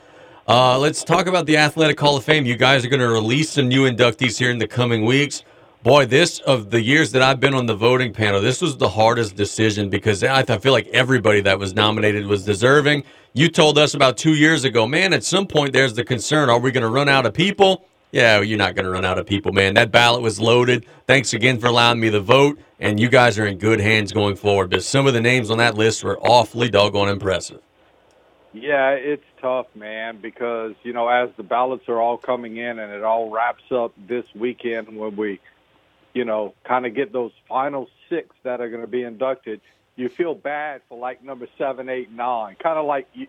uh, 0.49 0.79
let's 0.79 1.05
talk 1.05 1.27
about 1.27 1.45
the 1.45 1.59
Athletic 1.59 2.01
Hall 2.01 2.17
of 2.17 2.25
Fame. 2.25 2.47
You 2.47 2.57
guys 2.57 2.83
are 2.83 2.89
going 2.89 3.01
to 3.01 3.11
release 3.11 3.51
some 3.51 3.69
new 3.69 3.83
inductees 3.85 4.39
here 4.39 4.51
in 4.51 4.57
the 4.57 4.67
coming 4.67 5.05
weeks. 5.05 5.45
Boy, 5.87 6.05
this 6.05 6.41
of 6.41 6.71
the 6.71 6.81
years 6.83 7.13
that 7.13 7.23
I've 7.23 7.39
been 7.39 7.55
on 7.55 7.67
the 7.67 7.77
voting 7.77 8.13
panel, 8.13 8.41
this 8.41 8.61
was 8.61 8.77
the 8.77 8.89
hardest 8.89 9.37
decision 9.37 9.89
because 9.89 10.25
I, 10.25 10.43
feel 10.59 10.73
like 10.73 10.89
everybody 10.89 11.41
that 11.43 11.61
was 11.61 11.77
nominated 11.77 12.27
was 12.27 12.45
deserving. 12.45 13.05
You 13.35 13.49
told 13.49 13.79
us 13.79 13.95
about 13.95 14.17
two 14.17 14.35
years 14.35 14.65
ago, 14.65 14.89
man, 14.89 15.13
at 15.13 15.23
some 15.23 15.47
point 15.47 15.73
there's 15.73 15.95
the 15.95 16.03
concern 16.03 16.51
are 16.51 16.59
we 16.59 16.73
going 16.73 16.83
to 16.83 16.91
run 16.91 17.09
out 17.09 17.25
of 17.25 17.35
people? 17.35 17.85
Yeah, 18.11 18.41
you're 18.41 18.59
not 18.59 18.75
going 18.75 18.85
to 18.87 18.91
run 18.91 19.05
out 19.05 19.17
of 19.17 19.27
people, 19.27 19.53
man. 19.53 19.75
That 19.75 19.93
ballot 19.93 20.23
was 20.23 20.41
loaded. 20.41 20.87
Thanks 21.07 21.33
again 21.33 21.61
for 21.61 21.69
allowing 21.69 22.01
me 22.01 22.09
the 22.09 22.21
vote, 22.21 22.59
and 22.81 22.99
you 22.99 23.09
guys 23.09 23.39
are 23.39 23.47
in 23.47 23.57
good 23.57 23.79
hands 23.79 24.11
going 24.11 24.35
forward. 24.35 24.71
But 24.71 24.83
some 24.83 25.07
of 25.07 25.15
the 25.15 25.21
names 25.21 25.53
on 25.53 25.59
that 25.59 25.77
list 25.79 26.03
were 26.03 26.19
awfully 26.19 26.69
doggone 26.69 27.09
impressive. 27.11 27.61
Yeah, 28.53 28.89
it's 28.91 29.25
tough, 29.41 29.67
man, 29.77 30.19
because, 30.21 30.75
you 30.83 30.93
know, 30.93 31.07
as 31.09 31.31
the 31.37 31.43
ballots 31.45 31.89
are 31.89 32.01
all 32.01 32.17
coming 32.17 32.57
in 32.57 32.81
and 32.81 32.93
it 32.93 33.05
all 33.05 33.31
wraps 33.31 33.71
up 33.71 33.93
this 34.09 34.25
weekend 34.35 34.89
when 34.99 35.15
we 35.15 35.39
you 36.17 36.25
know, 36.25 36.55
kind 36.67 36.87
of 36.87 36.95
get 36.95 37.13
those 37.13 37.31
final 37.47 37.89
six 38.09 38.35
that 38.43 38.63
are 38.63 38.71
going 38.71 38.81
to 38.81 38.87
be 38.87 39.03
inducted, 39.03 39.61
you 39.97 40.09
feel 40.09 40.35
bad 40.35 40.81
for 40.89 40.99
like 40.99 41.23
number 41.23 41.47
seven, 41.59 41.91
eight, 41.91 42.11
nine, 42.11 42.57
kind 42.63 42.79
of 42.79 42.87
like 42.87 43.07
you, 43.13 43.27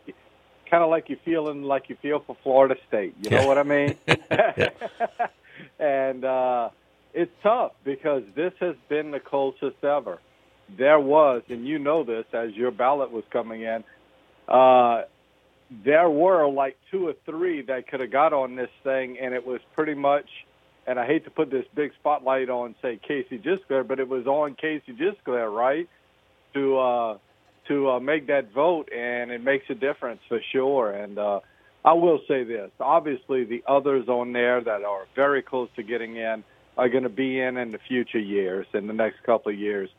kind 0.71 0.81
of 0.83 0.89
like 0.89 1.09
you're 1.09 1.17
feeling 1.25 1.63
like 1.63 1.89
you 1.89 1.97
feel 2.01 2.19
for 2.25 2.37
Florida 2.43 2.77
State. 2.87 3.13
You 3.21 3.29
know 3.31 3.45
what 3.45 3.57
I 3.57 3.63
mean? 3.63 3.95
and 5.81 6.23
uh, 6.23 6.69
it's 7.13 7.31
tough 7.43 7.73
because 7.83 8.23
this 8.35 8.53
has 8.61 8.77
been 8.87 9.11
the 9.11 9.19
closest 9.19 9.83
ever. 9.83 10.19
There 10.77 10.99
was, 10.99 11.41
and 11.49 11.67
you 11.67 11.79
know 11.79 12.05
this 12.05 12.23
as 12.31 12.53
your 12.53 12.71
ballot 12.71 13.11
was 13.11 13.25
coming 13.31 13.63
in. 13.63 13.83
Uh, 14.47 15.01
there 15.83 16.09
were 16.09 16.47
like 16.49 16.77
two 16.89 17.09
or 17.09 17.15
three 17.25 17.63
that 17.63 17.87
could 17.89 17.99
have 17.99 18.11
got 18.11 18.31
on 18.31 18.55
this 18.55 18.69
thing, 18.85 19.19
and 19.19 19.33
it 19.33 19.45
was 19.45 19.59
pretty 19.75 19.93
much– 19.93 20.29
and 20.87 20.97
I 20.99 21.05
hate 21.05 21.25
to 21.25 21.29
put 21.29 21.51
this 21.51 21.65
big 21.75 21.91
spotlight 21.99 22.49
on, 22.49 22.73
say, 22.81 22.97
Casey 23.05 23.37
Gisclair, 23.37 23.85
but 23.85 23.99
it 23.99 24.07
was 24.07 24.25
on 24.25 24.55
Casey 24.55 24.93
Gisclair, 24.93 25.53
right, 25.53 25.87
to 26.53 26.79
uh, 26.79 27.17
to 27.67 27.89
uh, 27.91 27.99
make 27.99 28.27
that 28.27 28.53
vote, 28.53 28.89
and 28.95 29.29
it 29.29 29.43
makes 29.43 29.65
a 29.69 29.75
difference 29.75 30.21
for 30.29 30.39
sure. 30.53 30.91
And 30.91 31.19
uh, 31.19 31.41
I 31.83 31.93
will 31.93 32.21
say 32.27 32.45
this: 32.45 32.71
obviously, 32.79 33.43
the 33.43 33.63
others 33.67 34.07
on 34.07 34.31
there 34.31 34.61
that 34.61 34.83
are 34.85 35.05
very 35.13 35.41
close 35.41 35.69
to 35.75 35.83
getting 35.83 36.15
in 36.15 36.45
are 36.77 36.87
going 36.87 37.03
to 37.03 37.09
be 37.09 37.37
in 37.41 37.57
in 37.57 37.73
the 37.73 37.79
future 37.79 38.17
years, 38.19 38.65
in 38.73 38.87
the 38.87 38.93
next 38.93 39.21
couple 39.23 39.51
of 39.51 39.59
years. 39.59 39.89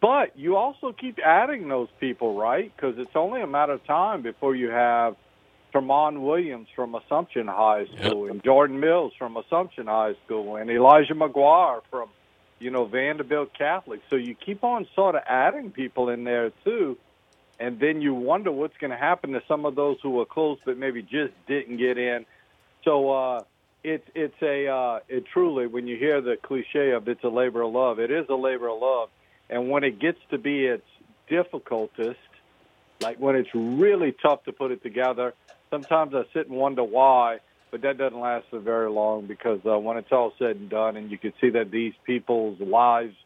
But 0.00 0.38
you 0.38 0.56
also 0.56 0.92
keep 0.92 1.18
adding 1.18 1.68
those 1.68 1.88
people, 1.98 2.38
right? 2.38 2.72
Because 2.74 2.96
it's 2.96 3.14
only 3.16 3.42
a 3.42 3.46
matter 3.46 3.72
of 3.72 3.84
time 3.84 4.22
before 4.22 4.54
you 4.54 4.70
have– 4.70 5.16
Tremont 5.72 6.20
Williams 6.20 6.68
from 6.76 6.94
Assumption 6.94 7.48
High 7.48 7.86
School, 7.86 8.24
yep. 8.26 8.30
and 8.32 8.44
Jordan 8.44 8.78
Mills 8.78 9.12
from 9.18 9.36
Assumption 9.38 9.86
High 9.86 10.14
School, 10.24 10.56
and 10.56 10.70
Elijah 10.70 11.14
McGuire 11.14 11.80
from 11.90 12.10
you 12.60 12.70
know 12.70 12.84
Vanderbilt 12.84 13.54
Catholic. 13.54 14.00
So 14.10 14.16
you 14.16 14.34
keep 14.34 14.62
on 14.64 14.86
sort 14.94 15.14
of 15.14 15.22
adding 15.26 15.70
people 15.70 16.10
in 16.10 16.24
there 16.24 16.52
too, 16.64 16.98
and 17.58 17.80
then 17.80 18.02
you 18.02 18.12
wonder 18.14 18.52
what's 18.52 18.76
going 18.76 18.90
to 18.90 18.96
happen 18.98 19.32
to 19.32 19.42
some 19.48 19.64
of 19.64 19.74
those 19.74 19.96
who 20.02 20.10
were 20.10 20.26
close 20.26 20.58
but 20.64 20.76
maybe 20.76 21.02
just 21.02 21.32
didn't 21.46 21.78
get 21.78 21.96
in. 21.96 22.26
So 22.84 23.10
uh, 23.10 23.42
it's 23.82 24.08
it's 24.14 24.42
a 24.42 24.68
uh, 24.68 25.00
it 25.08 25.24
truly 25.24 25.66
when 25.68 25.86
you 25.86 25.96
hear 25.96 26.20
the 26.20 26.36
cliche 26.36 26.90
of 26.90 27.08
it's 27.08 27.24
a 27.24 27.28
labor 27.30 27.62
of 27.62 27.72
love, 27.72 27.98
it 27.98 28.10
is 28.10 28.26
a 28.28 28.34
labor 28.34 28.68
of 28.68 28.78
love, 28.78 29.08
and 29.48 29.70
when 29.70 29.84
it 29.84 29.98
gets 29.98 30.18
to 30.32 30.38
be 30.38 30.66
its 30.66 30.84
difficultest, 31.30 32.16
like 33.00 33.18
when 33.18 33.36
it's 33.36 33.54
really 33.54 34.12
tough 34.12 34.44
to 34.44 34.52
put 34.52 34.70
it 34.70 34.82
together, 34.82 35.32
sometimes 35.72 36.14
I 36.14 36.22
sit 36.32 36.48
and 36.48 36.56
wonder 36.56 36.84
why, 36.84 37.38
but 37.72 37.82
that 37.82 37.98
doesn't 37.98 38.18
last 38.20 38.44
for 38.50 38.60
very 38.60 38.90
long 38.90 39.26
because 39.26 39.60
uh, 39.66 39.76
when 39.78 39.96
it's 39.96 40.12
all 40.12 40.32
said 40.38 40.56
and 40.56 40.68
done, 40.70 40.96
and 40.96 41.10
you 41.10 41.18
can 41.18 41.32
see 41.40 41.50
that 41.50 41.70
these 41.72 41.94
people's 42.04 42.60
lives 42.60 43.16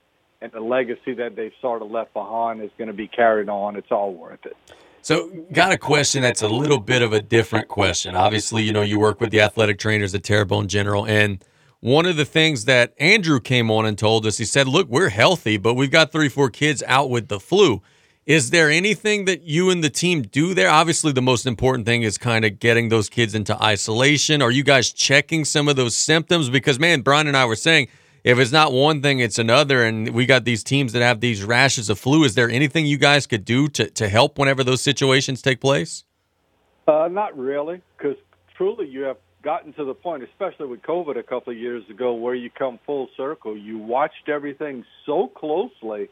and 0.40 0.52
the 0.52 0.60
legacy 0.60 1.14
that 1.14 1.34
they've 1.34 1.52
sort 1.60 1.82
of 1.82 1.90
left 1.90 2.14
behind 2.14 2.62
is 2.62 2.70
going 2.78 2.88
to 2.88 2.94
be 2.94 3.08
carried 3.08 3.48
on, 3.48 3.76
it's 3.76 3.90
all 3.90 4.14
worth 4.14 4.46
it. 4.46 4.56
So, 5.02 5.30
got 5.52 5.70
a 5.70 5.78
question 5.78 6.22
that's 6.22 6.42
a 6.42 6.48
little 6.48 6.80
bit 6.80 7.00
of 7.00 7.12
a 7.12 7.20
different 7.20 7.68
question. 7.68 8.16
Obviously, 8.16 8.64
you 8.64 8.72
know, 8.72 8.82
you 8.82 8.98
work 8.98 9.20
with 9.20 9.30
the 9.30 9.40
athletic 9.40 9.78
trainers 9.78 10.12
at 10.16 10.24
Terrebonne 10.24 10.66
General, 10.66 11.06
and 11.06 11.44
one 11.80 12.06
of 12.06 12.16
the 12.16 12.24
things 12.24 12.64
that 12.64 12.92
Andrew 12.98 13.38
came 13.38 13.70
on 13.70 13.86
and 13.86 13.96
told 13.96 14.26
us, 14.26 14.38
he 14.38 14.44
said, 14.44 14.66
Look, 14.66 14.88
we're 14.88 15.10
healthy, 15.10 15.56
but 15.58 15.74
we've 15.74 15.92
got 15.92 16.10
three, 16.10 16.28
four 16.28 16.50
kids 16.50 16.82
out 16.88 17.08
with 17.08 17.28
the 17.28 17.38
flu. 17.38 17.82
Is 18.26 18.50
there 18.50 18.68
anything 18.68 19.26
that 19.26 19.42
you 19.44 19.70
and 19.70 19.84
the 19.84 19.88
team 19.88 20.22
do 20.22 20.52
there? 20.52 20.68
Obviously, 20.68 21.12
the 21.12 21.22
most 21.22 21.46
important 21.46 21.86
thing 21.86 22.02
is 22.02 22.18
kind 22.18 22.44
of 22.44 22.58
getting 22.58 22.88
those 22.88 23.08
kids 23.08 23.36
into 23.36 23.56
isolation. 23.62 24.42
Are 24.42 24.50
you 24.50 24.64
guys 24.64 24.92
checking 24.92 25.44
some 25.44 25.68
of 25.68 25.76
those 25.76 25.94
symptoms? 25.96 26.50
Because, 26.50 26.76
man, 26.80 27.02
Brian 27.02 27.28
and 27.28 27.36
I 27.36 27.44
were 27.44 27.54
saying 27.54 27.86
if 28.24 28.36
it's 28.40 28.50
not 28.50 28.72
one 28.72 29.00
thing, 29.00 29.20
it's 29.20 29.38
another. 29.38 29.84
And 29.84 30.08
we 30.08 30.26
got 30.26 30.44
these 30.44 30.64
teams 30.64 30.92
that 30.92 31.02
have 31.02 31.20
these 31.20 31.44
rashes 31.44 31.88
of 31.88 32.00
flu. 32.00 32.24
Is 32.24 32.34
there 32.34 32.50
anything 32.50 32.84
you 32.86 32.96
guys 32.98 33.28
could 33.28 33.44
do 33.44 33.68
to, 33.68 33.88
to 33.90 34.08
help 34.08 34.40
whenever 34.40 34.64
those 34.64 34.82
situations 34.82 35.40
take 35.40 35.60
place? 35.60 36.02
Uh, 36.88 37.06
not 37.08 37.36
really, 37.38 37.80
because 37.96 38.16
truly 38.56 38.88
you 38.88 39.02
have 39.02 39.18
gotten 39.44 39.72
to 39.74 39.84
the 39.84 39.94
point, 39.94 40.24
especially 40.24 40.66
with 40.66 40.82
COVID 40.82 41.16
a 41.16 41.22
couple 41.22 41.52
of 41.52 41.60
years 41.60 41.88
ago, 41.88 42.12
where 42.14 42.34
you 42.34 42.50
come 42.50 42.80
full 42.86 43.06
circle. 43.16 43.56
You 43.56 43.78
watched 43.78 44.28
everything 44.28 44.84
so 45.04 45.28
closely 45.28 46.08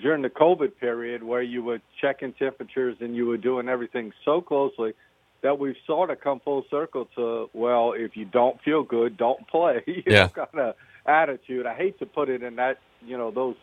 during 0.00 0.22
the 0.22 0.30
COVID 0.30 0.76
period 0.78 1.22
where 1.22 1.42
you 1.42 1.62
were 1.62 1.80
checking 2.00 2.32
temperatures 2.32 2.96
and 3.00 3.14
you 3.14 3.26
were 3.26 3.36
doing 3.36 3.68
everything 3.68 4.12
so 4.24 4.40
closely 4.40 4.94
that 5.42 5.58
we've 5.58 5.76
sort 5.86 6.10
of 6.10 6.20
come 6.20 6.40
full 6.40 6.64
circle 6.70 7.06
to 7.16 7.50
well, 7.52 7.92
if 7.94 8.16
you 8.16 8.24
don't 8.24 8.60
feel 8.62 8.82
good, 8.82 9.16
don't 9.16 9.46
play. 9.48 9.82
you 9.86 10.02
yeah. 10.06 10.28
kind 10.28 10.48
of 10.58 10.74
attitude. 11.06 11.66
I 11.66 11.74
hate 11.74 11.98
to 12.00 12.06
put 12.06 12.28
it 12.28 12.42
in 12.42 12.56
that 12.56 12.78
you 13.04 13.16
know 13.18 13.30
those 13.30 13.56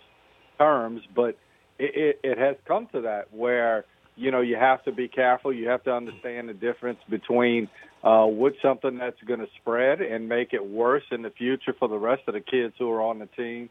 terms, 0.58 1.02
but 1.16 1.38
it, 1.80 2.18
it, 2.20 2.20
it 2.24 2.38
has 2.38 2.56
come 2.66 2.88
to 2.94 3.02
that 3.02 3.34
where 3.34 3.84
you 4.16 4.32
know 4.32 4.42
you 4.42 4.56
have 4.56 4.84
to 4.86 4.92
be 4.92 5.08
careful. 5.08 5.52
You 5.52 5.68
have 5.70 5.84
to 5.84 5.92
understand 5.94 6.48
the 6.48 6.54
difference 6.54 7.00
between 7.10 7.68
uh, 8.04 8.26
what's 8.26 8.62
something 8.62 8.98
that's 8.98 9.22
going 9.28 9.40
to 9.42 9.48
spread 9.62 10.02
and 10.02 10.30
make 10.30 10.54
it 10.54 10.64
worse 10.66 11.04
in 11.12 11.24
the 11.24 11.32
future 11.32 11.74
for 11.78 11.90
the 11.90 11.98
rest 11.98 12.22
of 12.28 12.36
the 12.36 12.42
kids 12.42 12.76
who 12.80 12.90
are 12.92 13.02
on 13.02 13.20
the 13.20 13.26
team 13.26 13.70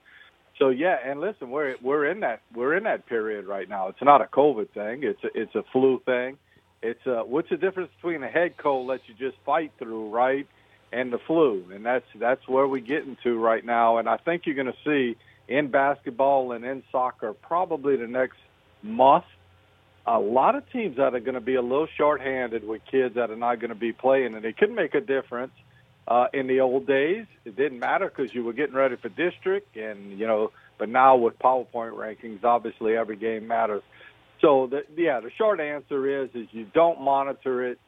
so 0.61 0.69
yeah, 0.69 0.97
and 1.05 1.21
listen, 1.21 1.51
we're 1.51 1.75
we're 1.83 2.07
in 2.07 2.21
that 2.21 2.43
we're 2.55 2.77
in 2.77 2.85
that 2.85 3.07
period 3.07 3.47
right 3.47 3.69
now. 3.69 3.89
It's 3.89 4.03
not 4.03 4.21
a 4.21 4.27
COVID 4.27 4.71
thing. 4.71 5.01
It's 5.03 5.25
a, 5.25 5.29
it's 5.35 5.55
a 5.55 5.65
flu 5.73 6.01
thing. 6.05 6.37
It's 6.83 7.01
a, 7.07 7.21
uh, 7.21 7.25
what's 7.25 7.49
the 7.51 7.57
difference 7.57 7.91
between 7.97 8.23
a 8.23 8.29
head 8.29 8.57
cold 8.57 8.91
that 8.91 9.01
you 9.07 9.15
just 9.19 9.37
fight 9.45 9.73
through, 9.79 10.11
right, 10.11 10.47
and 10.93 11.13
the 11.13 11.19
flu? 11.27 11.65
And 11.75 11.85
that's 11.85 12.05
that's 12.19 12.47
where 12.47 12.69
we 12.69 12.83
get 12.83 13.05
into 13.05 13.39
right 13.39 13.65
now. 13.65 13.97
And 13.97 14.09
I 14.09 14.19
think 14.19 14.43
you're 14.45 14.55
going 14.55 14.67
to 14.73 14.77
see 14.85 15.17
in 15.49 15.69
basketball 15.71 16.53
and 16.53 16.65
in 16.65 16.83
soccer 16.93 17.33
probably 17.33 17.97
the 17.97 18.07
next 18.07 18.39
month 18.83 19.25
a 20.07 20.19
lot 20.19 20.55
of 20.57 20.69
teams 20.71 20.97
that 20.97 21.15
are 21.15 21.21
going 21.21 21.35
to 21.35 21.41
be 21.41 21.55
a 21.57 21.63
little 21.63 21.87
short-handed 21.97 22.67
with 22.67 22.81
kids 22.91 23.15
that 23.17 23.31
are 23.31 23.37
not 23.37 23.57
going 23.61 23.69
to 23.71 23.75
be 23.75 23.93
playing, 23.93 24.35
and 24.35 24.45
it 24.45 24.57
can 24.59 24.75
make 24.75 24.95
a 24.95 25.01
difference 25.01 25.53
uh, 26.09 26.27
in 26.33 26.47
the 26.47 26.61
old 26.61 26.87
days. 26.87 27.27
It 27.45 27.57
didn't 27.57 27.79
matter 27.79 28.09
because 28.15 28.35
you 28.35 28.45
were 28.45 28.53
getting 28.53 28.75
ready 28.75 28.97
for 28.97 29.09
district, 29.09 29.77
and 29.77 30.19
you 30.19 30.27
know. 30.27 30.51
But 30.79 30.89
now 30.89 31.17
with 31.17 31.39
PowerPoint 31.39 31.93
rankings, 31.93 32.43
obviously 32.43 32.97
every 32.97 33.17
game 33.17 33.47
matters. 33.47 33.83
So 34.41 34.67
the, 34.71 34.83
yeah, 34.97 35.21
the 35.21 35.31
short 35.37 35.61
answer 35.61 36.25
is 36.25 36.31
is 36.35 36.49
you 36.53 36.67
don't 36.73 37.03
monitor 37.03 37.67
it 37.69 37.79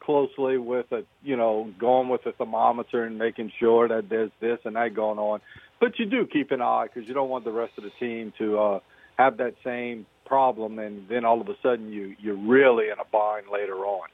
closely 0.00 0.56
with 0.58 0.90
a 0.92 1.02
you 1.24 1.36
know 1.36 1.72
going 1.78 2.08
with 2.08 2.24
a 2.26 2.32
thermometer 2.32 3.04
and 3.04 3.18
making 3.18 3.52
sure 3.58 3.88
that 3.88 4.08
there's 4.08 4.30
this 4.40 4.58
and 4.64 4.76
that 4.76 4.94
going 4.94 5.18
on, 5.18 5.40
but 5.80 5.98
you 5.98 6.06
do 6.06 6.26
keep 6.26 6.52
an 6.52 6.62
eye 6.62 6.86
because 6.92 7.08
you 7.08 7.14
don't 7.14 7.28
want 7.28 7.44
the 7.44 7.50
rest 7.50 7.72
of 7.78 7.82
the 7.84 7.90
team 7.98 8.32
to 8.38 8.58
uh, 8.58 8.80
have 9.18 9.38
that 9.38 9.54
same 9.64 10.06
problem, 10.24 10.78
and 10.78 11.08
then 11.08 11.24
all 11.24 11.40
of 11.40 11.48
a 11.48 11.56
sudden 11.62 11.92
you 11.92 12.14
you're 12.20 12.36
really 12.36 12.86
in 12.86 12.98
a 13.00 13.04
bind 13.12 13.46
later 13.52 13.78
on. 13.84 14.06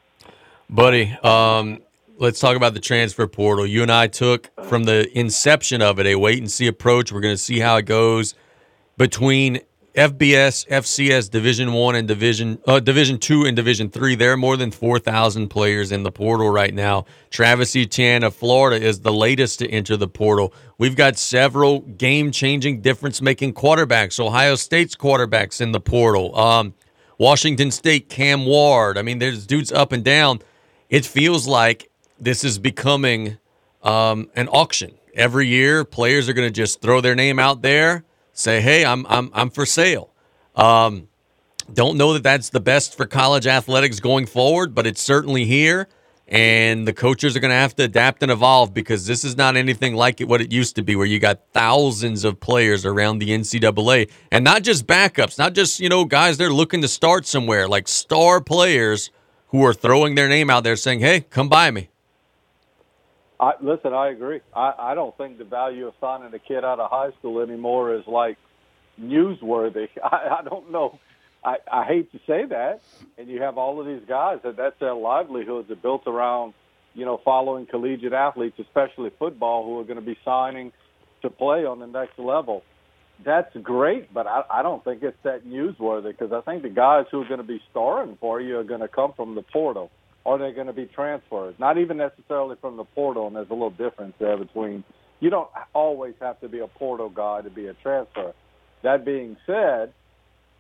Buddy, 0.71 1.13
um, 1.23 1.81
let's 2.23 2.39
talk 2.39 2.57
about 2.57 2.73
the 2.73 2.81
transfer 2.81 3.27
portal. 3.27 3.67
You 3.67 3.83
and 3.83 3.91
I 3.91 4.07
took 4.07 4.49
from 4.69 4.85
the 4.85 5.07
inception 5.19 5.83
of 5.83 5.99
it 5.99 6.07
a 6.07 6.15
wait 6.15 6.39
and 6.39 6.51
see 6.51 6.69
approach. 6.69 7.13
We're 7.13 7.21
going 7.21 7.35
to 7.35 7.43
see 7.43 7.59
how 7.59 7.77
it 7.77 7.83
goes 7.87 8.35
between 8.97 9.61
FBS, 9.95 10.67
FCS, 10.69 11.29
Division 11.31 11.73
One, 11.73 11.97
and 11.97 12.09
Division 12.09 12.59
uh, 12.67 12.81
Division 12.81 13.19
Two 13.19 13.45
and 13.45 13.55
Division 13.55 13.91
Three. 13.91 14.15
There 14.15 14.33
are 14.33 14.37
more 14.39 14.57
than 14.57 14.71
four 14.71 14.99
thousand 14.99 15.49
players 15.49 15.93
in 15.93 16.03
the 16.03 16.11
portal 16.13 16.49
right 16.49 16.73
now. 16.73 17.05
Travis 17.29 17.77
Etienne 17.77 18.23
of 18.23 18.35
Florida 18.35 18.83
is 18.83 19.01
the 19.01 19.13
latest 19.13 19.59
to 19.59 19.69
enter 19.69 19.99
the 19.99 20.09
portal. 20.09 20.55
We've 20.79 20.97
got 20.97 21.19
several 21.19 21.81
game-changing, 21.81 22.81
difference-making 22.81 23.53
quarterbacks. 23.53 24.19
Ohio 24.25 24.55
State's 24.55 24.97
quarterbacks 24.97 25.61
in 25.61 25.73
the 25.73 25.81
portal. 25.81 26.35
Um, 26.39 26.73
Washington 27.19 27.71
State, 27.71 28.09
Cam 28.09 28.47
Ward. 28.47 28.97
I 28.97 29.03
mean, 29.03 29.19
there's 29.19 29.47
dudes 29.47 29.71
up 29.71 29.93
and 29.93 30.03
down. 30.03 30.41
It 30.89 31.05
feels 31.05 31.47
like 31.47 31.91
this 32.23 32.45
is 32.45 32.59
becoming 32.59 33.37
um, 33.83 34.31
an 34.37 34.49
auction. 34.49 34.93
Every 35.15 35.47
year, 35.49 35.85
players 35.85 36.29
are 36.29 36.33
going 36.33 36.47
to 36.47 36.53
just 36.55 36.81
throw 36.81 37.01
their 37.01 37.15
name 37.17 37.39
out 37.39 37.61
there, 37.63 38.05
say, 38.33 38.61
"Hey, 38.61 38.85
I'm 38.87 39.05
I'm 39.07 39.29
I'm 39.35 39.51
for 39.51 39.67
sale." 39.67 40.11
Um, 40.57 41.09
don't 41.73 41.99
know 41.99 42.13
that 42.15 42.23
that's 42.23 42.49
the 42.49 42.61
best 42.61 42.97
for 42.97 43.07
college 43.07 43.47
athletics 43.47 44.01
going 44.01 44.27
forward, 44.27 44.75
but 44.75 44.87
it's 44.87 45.01
certainly 45.03 45.45
here. 45.45 45.89
And 46.29 46.87
the 46.89 46.95
coaches 46.95 47.37
are 47.37 47.41
going 47.41 47.51
to 47.51 47.57
have 47.57 47.77
to 47.77 47.83
adapt 47.83 48.23
and 48.23 48.33
evolve 48.33 48.73
because 48.73 49.07
this 49.07 49.23
is 49.25 49.37
not 49.37 49.55
anything 49.55 49.95
like 49.95 50.19
what 50.21 50.41
it 50.41 50.51
used 50.51 50.77
to 50.77 50.83
be, 50.83 50.97
where 50.97 51.05
you 51.07 51.19
got 51.19 51.41
thousands 51.53 52.25
of 52.25 52.41
players 52.41 52.87
around 52.87 53.19
the 53.19 53.29
NCAA 53.31 54.11
and 54.31 54.43
not 54.43 54.63
just 54.63 54.87
backups, 54.87 55.37
not 55.37 55.53
just, 55.53 55.79
you 55.79 55.91
know, 55.91 56.07
guys 56.07 56.39
they're 56.39 56.51
looking 56.53 56.81
to 56.83 56.89
start 56.89 57.27
somewhere, 57.27 57.69
like 57.69 57.87
star 57.87 58.41
players 58.41 59.11
who 59.49 59.63
are 59.65 59.75
throwing 59.75 60.15
their 60.15 60.29
name 60.29 60.49
out 60.49 60.65
there 60.65 60.77
saying, 60.77 61.01
hey, 61.01 61.21
come 61.21 61.51
by 61.51 61.71
me. 61.71 61.91
I, 63.43 63.55
listen, 63.61 63.93
I 63.93 64.11
agree. 64.11 64.41
I, 64.55 64.73
I 64.79 64.95
don't 64.95 65.17
think 65.19 65.37
the 65.39 65.45
value 65.45 65.89
of 65.89 65.95
signing 66.01 66.33
a 66.33 66.39
kid 66.39 66.65
out 66.65 66.79
of 66.79 66.89
high 66.89 67.11
school 67.19 67.41
anymore 67.41 67.93
is 67.97 68.05
like 68.07 68.39
newsworthy. 69.03 69.89
I, 70.03 70.39
I 70.43 70.49
don't 70.49 70.71
know. 70.71 71.01
I, 71.45 71.57
I 71.71 71.83
hate 71.83 72.13
to 72.13 72.19
say 72.25 72.47
that. 72.47 72.83
And 73.19 73.27
you 73.29 73.43
have 73.43 73.59
all 73.59 73.81
of 73.81 73.87
these 73.87 74.05
guys 74.09 74.39
that 74.45 74.57
that's 74.57 74.79
their 74.79 74.95
livelihoods 74.95 75.69
are 75.73 75.75
built 75.75 76.03
around, 76.07 76.55
you 76.95 77.05
know, 77.05 77.21
following 77.25 77.67
collegiate 77.67 78.13
athletes, 78.13 78.61
especially 78.61 79.11
football, 79.19 79.65
who 79.67 79.77
are 79.81 79.85
going 79.85 79.99
to 79.99 80.07
be 80.07 80.17
signing 80.25 80.71
to 81.23 81.29
play 81.29 81.65
on 81.65 81.81
the 81.81 81.87
next 81.89 82.21
level. 82.21 82.63
That's 83.25 83.55
great, 83.61 84.15
but 84.15 84.29
I, 84.29 84.45
I 84.53 84.63
don't 84.63 84.85
think 84.85 85.03
it's 85.03 85.19
that 85.25 85.45
newsworthy 85.45 86.17
because 86.17 86.33
I 86.33 86.43
think 86.43 86.63
the 86.63 86.69
guys 86.69 87.07
who 87.11 87.23
are 87.23 87.27
going 87.27 87.39
to 87.43 87.47
be 87.47 87.61
starring 87.73 88.17
for 88.21 88.41
you 88.41 88.59
are 88.59 88.65
going 88.65 88.81
to 88.83 88.89
come 88.89 89.15
from 89.17 89.35
the 89.35 89.43
portal 89.43 89.91
are 90.25 90.39
they 90.39 90.53
going 90.55 90.67
to 90.69 90.73
be 90.73 90.87
transfers? 90.87 91.55
Not 91.59 91.79
even 91.79 91.97
necessarily 91.97 92.57
from 92.61 92.77
the 92.77 92.85
portal, 92.85 93.27
and 93.27 93.37
there's 93.37 93.51
a 93.51 93.55
little 93.55 93.71
difference 93.71 94.15
there 94.19 94.37
between. 94.37 94.85
You 95.21 95.31
don't 95.31 95.49
always 95.73 96.15
have 96.21 96.41
to 96.41 96.49
be 96.49 96.59
a 96.59 96.67
portal 96.67 97.09
guy 97.09 97.43
to 97.43 97.51
be 97.51 97.67
a 97.69 97.75
transfer. 97.75 98.33
That 98.83 99.05
being 99.05 99.37
said, 99.47 99.93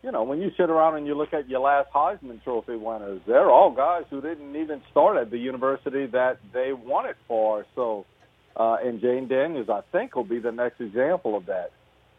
you 0.05 0.13
know, 0.13 0.23
when 0.23 0.41
you 0.41 0.51
sit 0.57 0.71
around 0.71 0.97
and 0.97 1.07
you 1.07 1.17
look 1.17 1.33
at 1.33 1.49
your 1.49 1.61
last 1.61 1.91
Heisman 1.93 2.43
Trophy 2.45 2.77
winners, 2.77 3.21
they're 3.27 3.51
all 3.51 3.73
guys 3.73 4.05
who 4.09 4.21
didn't 4.21 4.55
even 4.55 4.81
start 4.93 5.17
at 5.17 5.33
the 5.33 5.39
university 5.39 6.07
that 6.07 6.39
they 6.55 6.73
wanted 6.73 7.17
for. 7.27 7.67
So, 7.75 8.07
uh, 8.55 8.77
and 8.85 9.01
Jayden 9.01 9.29
Daniels, 9.29 9.69
I 9.69 9.81
think, 9.91 10.15
will 10.15 10.23
be 10.23 10.39
the 10.39 10.53
next 10.53 10.81
example 10.81 11.37
of 11.37 11.47
that. 11.47 11.73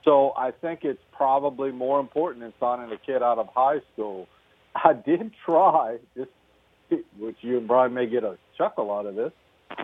So 0.03 0.33
I 0.37 0.51
think 0.51 0.81
it's 0.83 0.99
probably 1.15 1.71
more 1.71 2.01
important 2.01 2.41
than 2.43 2.51
signing 2.59 2.91
a 2.91 2.97
kid 2.97 3.23
out 3.23 3.37
of 3.39 3.47
high 3.55 3.79
school. 3.93 4.27
I 4.75 4.91
did 4.91 5.31
try, 5.45 5.99
just 6.17 6.31
which 7.19 7.37
you 7.41 7.57
and 7.57 7.67
Brian 7.67 7.93
may 7.93 8.05
get 8.05 8.23
a 8.23 8.37
chuckle 8.57 8.91
out 8.91 9.05
of 9.05 9.15
this. 9.15 9.31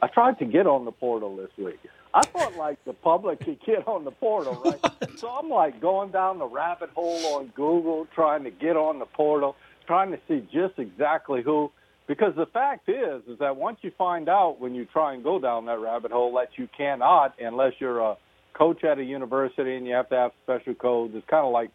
I 0.02 0.08
tried 0.08 0.38
to 0.40 0.46
get 0.46 0.68
on 0.68 0.86
the 0.86 0.92
portal 0.92 1.36
this 1.36 1.50
week. 1.58 1.80
I 2.14 2.22
thought 2.26 2.56
like 2.56 2.84
the 2.86 2.94
public 2.94 3.40
could 3.40 3.60
get 3.66 3.88
on 3.88 4.04
the 4.04 4.12
portal, 4.12 4.54
right? 4.66 4.82
What? 4.82 5.20
So 5.20 5.30
I'm 5.30 5.50
like 5.50 5.80
going 5.82 6.10
down 6.12 6.38
the 6.40 6.46
rabbit 6.46 6.90
hole 6.92 7.38
on 7.38 7.48
Google, 7.56 8.08
trying 8.14 8.44
to 8.44 8.52
get 8.52 8.76
on 8.76 9.00
the 9.00 9.06
portal, 9.06 9.56
trying 9.88 10.12
to 10.12 10.20
see 10.28 10.46
just 10.52 10.78
exactly 10.78 11.42
who. 11.42 11.72
Because 12.08 12.36
the 12.36 12.48
fact 12.48 12.90
is, 12.90 13.22
is 13.28 13.38
that 13.40 13.58
once 13.58 13.78
you 13.82 13.92
find 13.98 14.28
out 14.30 14.58
when 14.60 14.74
you 14.74 14.86
try 14.86 15.14
and 15.14 15.24
go 15.24 15.38
down 15.40 15.66
that 15.66 15.80
rabbit 15.80 16.12
hole 16.12 16.34
that 16.36 16.50
you 16.58 16.68
cannot, 16.76 17.36
unless 17.40 17.74
you're 17.80 18.00
a 18.00 18.18
coach 18.54 18.84
at 18.84 18.98
a 18.98 19.04
university 19.04 19.76
and 19.76 19.86
you 19.88 19.94
have 19.94 20.10
to 20.10 20.16
have 20.16 20.32
special 20.44 20.74
codes. 20.74 21.14
It's 21.16 21.26
kind 21.28 21.46
of 21.46 21.54
like 21.54 21.70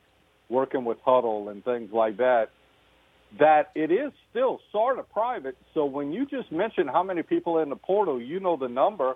working 0.48 0.84
with 0.84 1.02
Hudl 1.04 1.50
and 1.50 1.64
things 1.64 1.92
like 1.92 2.18
that 2.18 2.50
that 3.38 3.70
it 3.74 3.90
is 3.90 4.12
still 4.30 4.60
sort 4.70 4.98
of 4.98 5.10
private. 5.10 5.56
So 5.72 5.84
when 5.84 6.12
you 6.12 6.26
just 6.26 6.50
mentioned 6.52 6.90
how 6.90 7.02
many 7.02 7.22
people 7.22 7.58
in 7.58 7.70
the 7.70 7.76
portal, 7.76 8.20
you 8.20 8.38
know 8.40 8.56
the 8.56 8.68
number, 8.68 9.14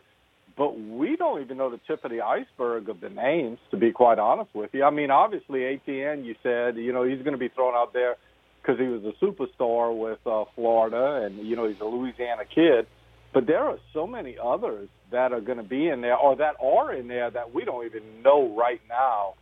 but 0.56 0.78
we 0.78 1.14
don't 1.16 1.40
even 1.40 1.56
know 1.58 1.70
the 1.70 1.78
tip 1.86 2.04
of 2.04 2.10
the 2.10 2.20
iceberg 2.22 2.88
of 2.88 3.00
the 3.00 3.08
names, 3.10 3.58
to 3.70 3.76
be 3.76 3.92
quite 3.92 4.18
honest 4.18 4.52
with 4.54 4.70
you. 4.72 4.82
I 4.82 4.90
mean, 4.90 5.10
obviously, 5.10 5.64
Etienne, 5.64 6.24
you 6.24 6.34
said, 6.42 6.76
you 6.76 6.92
know, 6.92 7.04
he's 7.04 7.20
going 7.22 7.32
to 7.32 7.38
be 7.38 7.48
thrown 7.48 7.74
out 7.74 7.92
there 7.92 8.16
because 8.60 8.78
he 8.80 8.86
was 8.86 9.02
a 9.04 9.24
superstar 9.24 9.96
with 9.96 10.18
uh, 10.26 10.44
Florida 10.56 11.24
and, 11.24 11.46
you 11.46 11.54
know, 11.54 11.68
he's 11.68 11.80
a 11.80 11.84
Louisiana 11.84 12.42
kid. 12.52 12.86
But 13.32 13.46
there 13.46 13.60
are 13.64 13.76
so 13.92 14.06
many 14.06 14.36
others 14.42 14.88
that 15.12 15.32
are 15.32 15.40
going 15.40 15.58
to 15.58 15.64
be 15.64 15.86
in 15.88 16.00
there 16.00 16.16
or 16.16 16.34
that 16.36 16.56
are 16.60 16.92
in 16.92 17.06
there 17.06 17.30
that 17.30 17.54
we 17.54 17.64
don't 17.64 17.86
even 17.86 18.22
know 18.24 18.54
right 18.58 18.80
now 18.88 19.34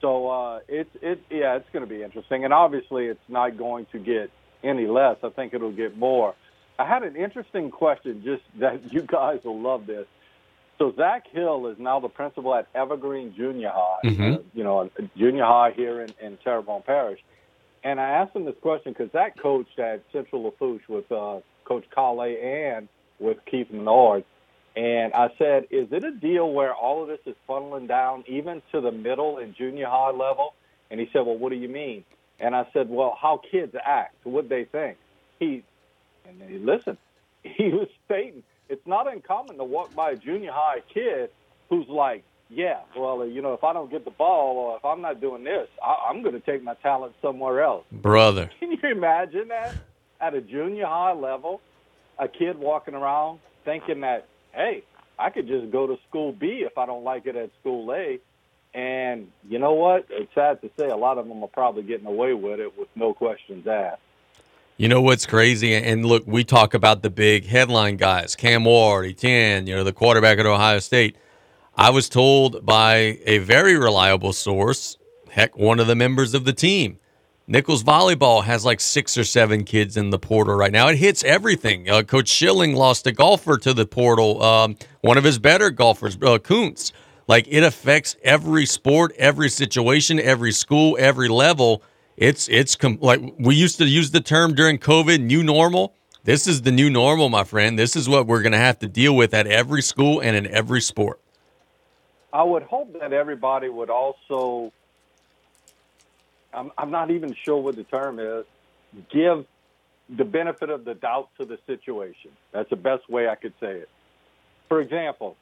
so 0.00 0.28
uh, 0.28 0.60
it's 0.68 0.90
it 1.02 1.20
yeah, 1.30 1.56
it's 1.56 1.68
going 1.72 1.84
to 1.84 1.88
be 1.92 2.02
interesting, 2.02 2.44
and 2.44 2.52
obviously 2.52 3.06
it's 3.06 3.28
not 3.28 3.56
going 3.56 3.86
to 3.92 3.98
get 3.98 4.30
any 4.62 4.86
less. 4.86 5.16
I 5.22 5.28
think 5.30 5.54
it'll 5.54 5.72
get 5.72 5.96
more. 5.96 6.34
I 6.78 6.84
had 6.86 7.02
an 7.02 7.16
interesting 7.16 7.70
question, 7.70 8.22
just 8.24 8.42
that 8.60 8.92
you 8.92 9.02
guys 9.02 9.40
will 9.44 9.60
love 9.60 9.86
this. 9.86 10.06
So 10.78 10.94
Zach 10.96 11.26
Hill 11.32 11.66
is 11.66 11.78
now 11.80 11.98
the 11.98 12.08
principal 12.08 12.54
at 12.54 12.68
Evergreen 12.72 13.34
Junior 13.36 13.72
High, 13.74 14.08
mm-hmm. 14.08 14.32
uh, 14.34 14.38
you 14.54 14.62
know, 14.62 14.88
junior 15.16 15.44
high 15.44 15.72
here 15.74 16.00
in, 16.02 16.14
in 16.22 16.36
Terrebonne 16.36 16.82
Parish. 16.82 17.18
And 17.82 18.00
I 18.00 18.10
asked 18.10 18.36
him 18.36 18.44
this 18.44 18.54
question 18.62 18.92
because 18.92 19.10
that 19.12 19.36
coach 19.38 19.66
at 19.78 20.02
Central 20.12 20.42
Lafourche 20.42 20.88
with 20.88 21.10
uh, 21.10 21.40
Coach 21.64 21.84
Kale 21.94 22.22
and 22.22 22.86
with 23.18 23.38
Keith 23.46 23.72
Menard. 23.72 24.24
And 24.78 25.12
I 25.12 25.26
said, 25.38 25.64
is 25.72 25.88
it 25.90 26.04
a 26.04 26.12
deal 26.12 26.52
where 26.52 26.72
all 26.72 27.02
of 27.02 27.08
this 27.08 27.18
is 27.26 27.34
funneling 27.48 27.88
down 27.88 28.22
even 28.28 28.62
to 28.70 28.80
the 28.80 28.92
middle 28.92 29.38
and 29.38 29.52
junior 29.56 29.86
high 29.88 30.12
level? 30.12 30.54
And 30.88 31.00
he 31.00 31.06
said, 31.12 31.26
well, 31.26 31.36
what 31.36 31.48
do 31.50 31.56
you 31.56 31.68
mean? 31.68 32.04
And 32.38 32.54
I 32.54 32.64
said, 32.72 32.88
well, 32.88 33.18
how 33.20 33.40
kids 33.50 33.74
act, 33.84 34.14
what 34.22 34.48
they 34.48 34.62
think. 34.66 34.96
He, 35.40 35.64
and 36.28 36.40
he 36.48 36.58
listened. 36.58 36.96
He 37.44 37.68
was 37.68 37.86
stating 38.04 38.42
it's 38.68 38.84
not 38.84 39.10
uncommon 39.10 39.56
to 39.58 39.64
walk 39.64 39.94
by 39.94 40.10
a 40.10 40.16
junior 40.16 40.50
high 40.52 40.80
kid 40.92 41.30
who's 41.70 41.88
like, 41.88 42.24
yeah, 42.50 42.80
well, 42.96 43.24
you 43.26 43.40
know, 43.40 43.54
if 43.54 43.62
I 43.64 43.72
don't 43.72 43.90
get 43.90 44.04
the 44.04 44.10
ball 44.10 44.56
or 44.56 44.76
if 44.76 44.84
I'm 44.84 45.00
not 45.00 45.20
doing 45.20 45.44
this, 45.44 45.68
I, 45.82 46.10
am 46.10 46.22
going 46.22 46.34
to 46.34 46.40
take 46.40 46.62
my 46.64 46.74
talent 46.82 47.14
somewhere 47.22 47.62
else. 47.62 47.84
Brother. 47.92 48.50
Can 48.60 48.72
you 48.72 48.78
imagine 48.90 49.48
that? 49.48 49.72
At 50.20 50.34
a 50.34 50.40
junior 50.40 50.86
high 50.86 51.12
level, 51.14 51.60
a 52.18 52.26
kid 52.28 52.58
walking 52.58 52.94
around 52.94 53.38
thinking 53.64 54.00
that 54.00 54.26
hey, 54.52 54.82
I 55.18 55.30
could 55.30 55.46
just 55.48 55.70
go 55.70 55.86
to 55.86 55.98
school 56.08 56.32
B 56.32 56.62
if 56.64 56.78
I 56.78 56.86
don't 56.86 57.04
like 57.04 57.26
it 57.26 57.36
at 57.36 57.50
school 57.60 57.92
A. 57.92 58.18
And 58.74 59.28
you 59.48 59.58
know 59.58 59.72
what? 59.72 60.06
It's 60.10 60.32
sad 60.34 60.60
to 60.62 60.70
say 60.78 60.88
a 60.88 60.96
lot 60.96 61.18
of 61.18 61.26
them 61.26 61.42
are 61.42 61.48
probably 61.48 61.82
getting 61.82 62.06
away 62.06 62.34
with 62.34 62.60
it 62.60 62.78
with 62.78 62.88
no 62.94 63.14
questions 63.14 63.66
asked. 63.66 64.00
You 64.76 64.88
know 64.88 65.00
what's 65.00 65.26
crazy? 65.26 65.74
And 65.74 66.04
look, 66.06 66.22
we 66.26 66.44
talk 66.44 66.74
about 66.74 67.02
the 67.02 67.10
big 67.10 67.44
headline 67.44 67.96
guys, 67.96 68.36
Cam 68.36 68.64
Ward, 68.64 69.06
Etienne, 69.10 69.66
you 69.66 69.74
know, 69.74 69.82
the 69.82 69.92
quarterback 69.92 70.38
at 70.38 70.46
Ohio 70.46 70.78
State. 70.78 71.16
I 71.76 71.90
was 71.90 72.08
told 72.08 72.64
by 72.64 73.18
a 73.24 73.38
very 73.38 73.76
reliable 73.76 74.32
source, 74.32 74.96
heck, 75.30 75.56
one 75.56 75.80
of 75.80 75.88
the 75.88 75.96
members 75.96 76.32
of 76.32 76.44
the 76.44 76.52
team, 76.52 76.98
Nichols 77.50 77.82
volleyball 77.82 78.44
has 78.44 78.66
like 78.66 78.78
six 78.78 79.16
or 79.16 79.24
seven 79.24 79.64
kids 79.64 79.96
in 79.96 80.10
the 80.10 80.18
portal 80.18 80.54
right 80.54 80.70
now. 80.70 80.88
It 80.88 80.96
hits 80.96 81.24
everything. 81.24 81.88
Uh, 81.88 82.02
Coach 82.02 82.28
Schilling 82.28 82.76
lost 82.76 83.06
a 83.06 83.12
golfer 83.12 83.56
to 83.56 83.72
the 83.72 83.86
portal, 83.86 84.42
um, 84.42 84.76
one 85.00 85.16
of 85.16 85.24
his 85.24 85.38
better 85.38 85.70
golfers, 85.70 86.18
uh, 86.22 86.38
Like 87.26 87.46
it 87.48 87.62
affects 87.64 88.16
every 88.22 88.66
sport, 88.66 89.14
every 89.16 89.48
situation, 89.48 90.20
every 90.20 90.52
school, 90.52 90.96
every 91.00 91.28
level. 91.30 91.82
It's 92.18 92.48
it's 92.48 92.76
com- 92.76 92.98
like 93.00 93.22
we 93.38 93.54
used 93.54 93.78
to 93.78 93.86
use 93.86 94.10
the 94.10 94.20
term 94.20 94.54
during 94.54 94.76
COVID, 94.76 95.18
new 95.20 95.42
normal. 95.42 95.94
This 96.24 96.46
is 96.46 96.62
the 96.62 96.72
new 96.72 96.90
normal, 96.90 97.30
my 97.30 97.44
friend. 97.44 97.78
This 97.78 97.96
is 97.96 98.10
what 98.10 98.26
we're 98.26 98.42
going 98.42 98.52
to 98.52 98.58
have 98.58 98.78
to 98.80 98.88
deal 98.88 99.16
with 99.16 99.32
at 99.32 99.46
every 99.46 99.80
school 99.80 100.20
and 100.20 100.36
in 100.36 100.46
every 100.48 100.82
sport. 100.82 101.18
I 102.30 102.42
would 102.42 102.64
hope 102.64 102.92
that 103.00 103.14
everybody 103.14 103.70
would 103.70 103.88
also 103.88 104.70
I'm, 106.52 106.70
I'm 106.78 106.90
not 106.90 107.10
even 107.10 107.34
sure 107.44 107.56
what 107.58 107.76
the 107.76 107.84
term 107.84 108.18
is, 108.18 108.44
give 109.12 109.44
the 110.16 110.24
benefit 110.24 110.70
of 110.70 110.84
the 110.84 110.94
doubt 110.94 111.28
to 111.38 111.44
the 111.44 111.58
situation. 111.66 112.30
That's 112.52 112.70
the 112.70 112.76
best 112.76 113.08
way 113.10 113.28
I 113.28 113.34
could 113.34 113.52
say 113.60 113.72
it. 113.72 113.88
For 114.68 114.80
example, 114.80 115.36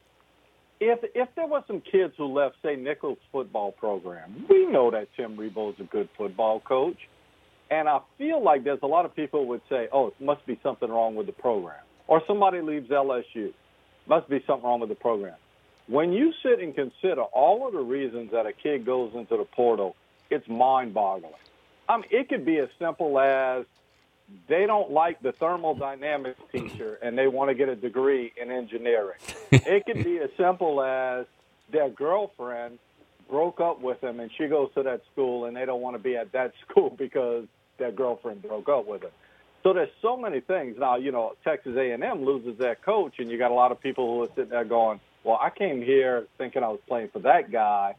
if 0.78 0.98
if 1.14 1.28
there 1.36 1.46
were 1.46 1.62
some 1.66 1.80
kids 1.80 2.14
who 2.16 2.26
left, 2.26 2.56
say 2.62 2.76
Nichols 2.76 3.18
football 3.32 3.72
program, 3.72 4.44
we 4.50 4.66
know 4.66 4.90
that 4.90 5.08
Tim 5.16 5.36
Rebowe 5.36 5.72
is 5.72 5.80
a 5.80 5.84
good 5.84 6.08
football 6.18 6.60
coach, 6.60 6.98
and 7.70 7.88
I 7.88 8.00
feel 8.18 8.42
like 8.42 8.64
there's 8.64 8.82
a 8.82 8.86
lot 8.86 9.04
of 9.06 9.16
people 9.16 9.46
would 9.46 9.62
say, 9.70 9.88
"Oh, 9.92 10.08
it 10.08 10.20
must 10.20 10.44
be 10.46 10.58
something 10.62 10.90
wrong 10.90 11.14
with 11.14 11.26
the 11.26 11.32
program," 11.32 11.78
or 12.08 12.22
somebody 12.26 12.60
leaves 12.60 12.90
LSU, 12.90 13.54
must 14.06 14.28
be 14.28 14.42
something 14.46 14.66
wrong 14.66 14.80
with 14.80 14.90
the 14.90 14.94
program. 14.96 15.36
When 15.86 16.12
you 16.12 16.32
sit 16.42 16.58
and 16.60 16.74
consider 16.74 17.22
all 17.22 17.66
of 17.66 17.72
the 17.72 17.80
reasons 17.80 18.32
that 18.32 18.44
a 18.44 18.52
kid 18.52 18.84
goes 18.84 19.12
into 19.14 19.36
the 19.36 19.44
portal 19.44 19.96
it's 20.30 20.48
mind 20.48 20.94
boggling. 20.94 21.32
I 21.88 21.96
mean, 21.96 22.06
it 22.10 22.28
could 22.28 22.44
be 22.44 22.58
as 22.58 22.68
simple 22.78 23.18
as 23.18 23.64
they 24.48 24.66
don't 24.66 24.90
like 24.90 25.20
the 25.22 25.32
thermodynamics 25.32 26.40
teacher 26.50 26.98
and 27.00 27.16
they 27.16 27.28
want 27.28 27.48
to 27.50 27.54
get 27.54 27.68
a 27.68 27.76
degree 27.76 28.32
in 28.40 28.50
engineering. 28.50 29.16
it 29.52 29.86
could 29.86 30.02
be 30.04 30.18
as 30.18 30.30
simple 30.36 30.82
as 30.82 31.26
their 31.70 31.88
girlfriend 31.88 32.78
broke 33.28 33.60
up 33.60 33.80
with 33.80 34.00
them, 34.00 34.20
and 34.20 34.30
she 34.36 34.46
goes 34.46 34.70
to 34.74 34.82
that 34.84 35.02
school 35.12 35.44
and 35.44 35.56
they 35.56 35.64
don't 35.64 35.80
want 35.80 35.94
to 35.96 36.02
be 36.02 36.16
at 36.16 36.32
that 36.32 36.52
school 36.68 36.90
because 36.90 37.44
their 37.78 37.92
girlfriend 37.92 38.42
broke 38.42 38.68
up 38.68 38.86
with 38.86 39.02
them. 39.02 39.10
So 39.62 39.72
there's 39.72 39.90
so 40.00 40.16
many 40.16 40.40
things. 40.40 40.76
Now, 40.78 40.96
you 40.96 41.10
know, 41.10 41.34
Texas 41.42 41.76
A&M 41.76 42.24
loses 42.24 42.56
their 42.56 42.76
coach 42.76 43.18
and 43.18 43.28
you 43.30 43.36
got 43.38 43.50
a 43.50 43.54
lot 43.54 43.72
of 43.72 43.80
people 43.80 44.14
who 44.16 44.22
are 44.24 44.28
sitting 44.34 44.50
there 44.50 44.64
going, 44.64 45.00
"Well, 45.24 45.38
I 45.40 45.50
came 45.50 45.82
here 45.82 46.26
thinking 46.38 46.62
I 46.62 46.68
was 46.68 46.78
playing 46.86 47.08
for 47.08 47.18
that 47.20 47.50
guy. 47.50 47.94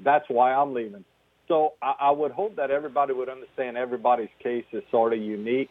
That's 0.00 0.28
why 0.28 0.52
I'm 0.54 0.72
leaving." 0.74 1.04
So 1.48 1.74
I, 1.82 1.94
I 2.00 2.10
would 2.10 2.32
hope 2.32 2.56
that 2.56 2.70
everybody 2.70 3.12
would 3.12 3.28
understand 3.28 3.76
everybody's 3.76 4.28
case 4.42 4.64
is 4.72 4.82
sort 4.90 5.12
of 5.12 5.20
unique. 5.20 5.70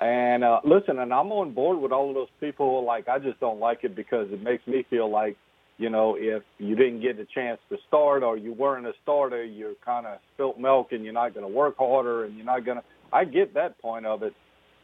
And 0.00 0.42
uh, 0.42 0.60
listen, 0.64 0.98
and 0.98 1.12
I'm 1.12 1.30
on 1.32 1.52
board 1.52 1.78
with 1.78 1.92
all 1.92 2.08
of 2.08 2.14
those 2.14 2.30
people 2.40 2.68
who 2.68 2.76
are 2.78 2.84
like, 2.84 3.08
I 3.08 3.18
just 3.18 3.38
don't 3.40 3.60
like 3.60 3.84
it 3.84 3.94
because 3.94 4.28
it 4.32 4.42
makes 4.42 4.66
me 4.66 4.84
feel 4.90 5.08
like, 5.10 5.36
you 5.78 5.90
know, 5.90 6.16
if 6.18 6.42
you 6.58 6.74
didn't 6.76 7.02
get 7.02 7.18
the 7.18 7.26
chance 7.34 7.60
to 7.70 7.76
start 7.88 8.22
or 8.22 8.36
you 8.36 8.52
weren't 8.52 8.86
a 8.86 8.92
starter, 9.02 9.44
you're 9.44 9.74
kind 9.84 10.06
of 10.06 10.18
spilt 10.34 10.58
milk 10.58 10.88
and 10.92 11.04
you're 11.04 11.12
not 11.12 11.34
going 11.34 11.46
to 11.46 11.52
work 11.52 11.76
harder 11.78 12.24
and 12.24 12.36
you're 12.36 12.46
not 12.46 12.64
going 12.64 12.78
to. 12.78 12.84
I 13.12 13.24
get 13.24 13.54
that 13.54 13.78
point 13.80 14.06
of 14.06 14.22
it. 14.22 14.32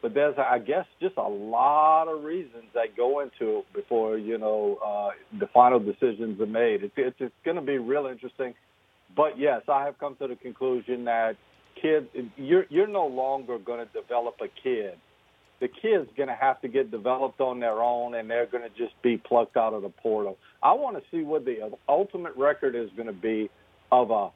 But 0.01 0.15
there's, 0.15 0.37
I 0.39 0.61
guess, 0.61 0.87
just 1.01 1.17
a 1.17 1.23
lot 1.29 2.07
of 2.07 2.23
reasons 2.23 2.67
that 2.75 2.97
go 2.97 3.19
into 3.19 3.59
it 3.59 3.65
before, 3.75 4.17
you 4.17 4.39
know, 4.39 4.77
uh, 4.85 5.39
the 5.41 5.49
final 5.49 5.81
decisions 5.81 6.41
are 6.41 6.47
made. 6.47 6.85
It's, 6.85 6.95
it's, 6.97 7.17
it's 7.19 7.35
going 7.45 7.57
to 7.57 7.63
be 7.63 7.79
real 7.79 8.07
interesting. 8.07 8.55
But 9.17 9.39
yes, 9.39 9.63
I 9.69 9.85
have 9.85 9.99
come 9.99 10.17
to 10.17 10.27
the 10.27 10.37
conclusion 10.37 11.05
that 11.05 11.37
kids, 11.81 12.07
you're, 12.37 12.67
you're 12.69 12.87
no 12.87 13.07
longer 13.07 13.59
going 13.59 13.87
to 13.87 13.93
develop 13.93 14.37
a 14.41 14.49
kid. 14.63 14.97
The 15.61 15.69
kid's 15.69 16.09
going 16.17 16.29
to 16.29 16.37
have 16.37 16.61
to 16.63 16.69
get 16.69 16.91
developed 16.93 17.41
on 17.41 17.59
their 17.59 17.81
own, 17.83 18.15
and 18.15 18.31
they're 18.31 18.47
going 18.47 18.63
to 18.63 18.71
just 18.77 19.01
be 19.03 19.17
plucked 19.17 19.57
out 19.57 19.75
of 19.75 19.83
the 19.83 19.89
portal. 19.89 20.39
I 20.63 20.73
want 20.75 20.97
to 20.97 21.03
see 21.11 21.23
what 21.25 21.45
the 21.45 21.73
ultimate 21.89 22.37
record 22.37 22.77
is 22.77 22.91
going 22.97 23.09
to 23.09 23.13
be 23.13 23.51
of 23.91 24.11
a 24.13 24.31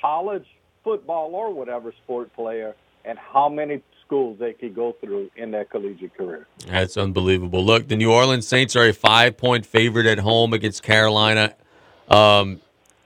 college 0.00 0.44
football 0.84 1.34
or 1.34 1.52
whatever 1.52 1.92
sport 2.04 2.32
player 2.34 2.76
and 3.04 3.18
how 3.18 3.48
many 3.48 3.82
schools 4.06 4.38
they 4.38 4.52
could 4.52 4.76
go 4.76 4.94
through 5.00 5.28
in 5.34 5.50
their 5.50 5.64
collegiate 5.64 6.16
career. 6.16 6.46
That's 6.68 6.96
unbelievable. 6.96 7.64
Look, 7.64 7.88
the 7.88 7.96
New 7.96 8.12
Orleans 8.12 8.46
Saints 8.46 8.76
are 8.76 8.84
a 8.86 8.92
five 8.92 9.36
point 9.36 9.66
favorite 9.66 10.06
at 10.06 10.18
home 10.18 10.52
against 10.52 10.82
Carolina. 10.84 11.54
Um, 12.08 12.60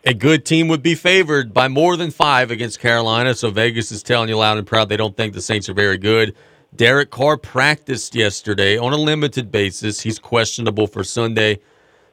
a 0.04 0.14
good 0.14 0.44
team 0.44 0.68
would 0.68 0.82
be 0.82 0.94
favored 0.94 1.52
by 1.52 1.68
more 1.68 1.96
than 1.96 2.10
five 2.10 2.50
against 2.50 2.80
Carolina. 2.80 3.34
So 3.34 3.50
Vegas 3.50 3.90
is 3.92 4.02
telling 4.02 4.28
you 4.28 4.36
loud 4.36 4.58
and 4.58 4.66
proud 4.66 4.88
they 4.88 4.96
don't 4.96 5.16
think 5.16 5.34
the 5.34 5.42
Saints 5.42 5.68
are 5.68 5.74
very 5.74 5.98
good. 5.98 6.34
Derek 6.74 7.10
Carr 7.10 7.36
practiced 7.36 8.14
yesterday 8.14 8.76
on 8.76 8.92
a 8.92 8.96
limited 8.96 9.50
basis. 9.50 10.02
He's 10.02 10.18
questionable 10.18 10.86
for 10.86 11.02
Sunday. 11.02 11.60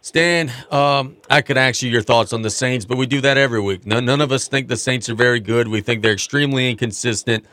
Stan, 0.01 0.51
um, 0.71 1.17
I 1.29 1.41
could 1.41 1.57
ask 1.57 1.81
you 1.81 1.89
your 1.89 2.01
thoughts 2.03 2.31
on 2.31 2.41
the 2.41 2.49
Saints, 2.49 2.85
but 2.85 2.97
we 2.97 3.05
do 3.05 3.21
that 3.21 3.37
every 3.37 3.59
week. 3.59 3.85
No, 3.85 3.99
none 3.99 4.21
of 4.21 4.31
us 4.31 4.47
think 4.47 4.67
the 4.67 4.77
Saints 4.77 5.09
are 5.09 5.15
very 5.15 5.39
good. 5.39 5.67
We 5.67 5.81
think 5.81 6.03
they're 6.03 6.13
extremely 6.13 6.69
inconsistent. 6.69 7.45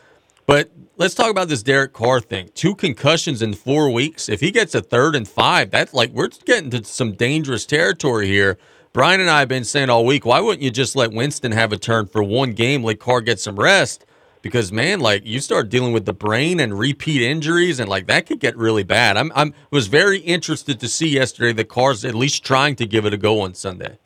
But 0.47 0.70
let's 0.97 1.14
talk 1.14 1.30
about 1.30 1.49
this 1.49 1.62
Derek 1.62 1.93
Carr 1.93 2.20
thing. 2.20 2.51
Two 2.55 2.74
concussions 2.74 3.41
in 3.43 3.55
four 3.55 3.91
weeks. 3.91 4.28
If 4.28 4.41
he 4.41 4.51
gets 4.51 4.74
a 4.74 4.83
third 4.83 5.14
and 5.16 5.26
five, 5.26 5.70
that's 5.70 5.95
like 5.95 6.11
we're 6.11 6.28
getting 6.45 6.70
to 6.70 6.85
some 6.85 7.12
dangerous 7.12 7.64
territory 7.64 8.26
here. 8.26 8.59
Brian 8.95 9.22
and 9.22 9.30
I 9.30 9.38
have 9.38 9.49
been 9.49 9.64
saying 9.64 9.88
all 9.88 10.05
week, 10.05 10.26
why 10.26 10.40
wouldn't 10.40 10.61
you 10.62 10.70
just 10.70 10.95
let 10.95 11.12
Winston 11.12 11.53
have 11.53 11.72
a 11.72 11.78
turn 11.78 12.07
for 12.09 12.22
one 12.22 12.53
game, 12.53 12.84
let 12.84 13.01
Carr 13.01 13.22
get 13.22 13.40
some 13.40 13.57
rest? 13.59 14.05
Because 14.43 14.70
man, 14.70 15.01
like 15.01 15.22
you 15.24 15.40
start 15.40 15.70
dealing 15.70 15.93
with 15.95 16.05
the 16.05 16.12
brain 16.12 16.61
and 16.61 16.78
repeat 16.78 17.22
injuries, 17.22 17.80
and 17.80 17.88
like 17.88 18.07
that 18.09 18.26
could 18.26 18.38
get 18.38 18.55
really 18.55 18.82
bad. 18.82 19.16
I'm, 19.16 19.32
I'm 19.34 19.55
was 19.70 19.86
very 19.86 20.18
interested 20.18 20.78
to 20.80 20.88
see 20.88 21.09
yesterday 21.09 21.55
that 21.55 21.68
Carr's 21.70 22.05
at 22.05 22.14
least 22.14 22.45
trying 22.45 22.76
to 22.76 22.86
give 22.86 23.07
it 23.07 23.14
a 23.14 23.16
go 23.16 23.40
on 23.40 23.55
Sunday. 23.55 23.99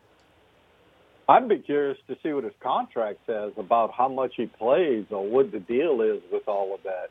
I'd 1.29 1.49
be 1.49 1.59
curious 1.59 1.99
to 2.07 2.17
see 2.23 2.33
what 2.33 2.45
his 2.45 2.53
contract 2.61 3.19
says 3.27 3.55
about 3.57 3.91
how 3.93 4.09
much 4.09 4.35
he 4.37 4.47
plays 4.47 5.07
or 5.11 5.27
what 5.27 5.51
the 5.51 5.59
deal 5.59 6.01
is 6.01 6.21
with 6.31 6.47
all 6.47 6.73
of 6.75 6.81
that. 6.85 7.09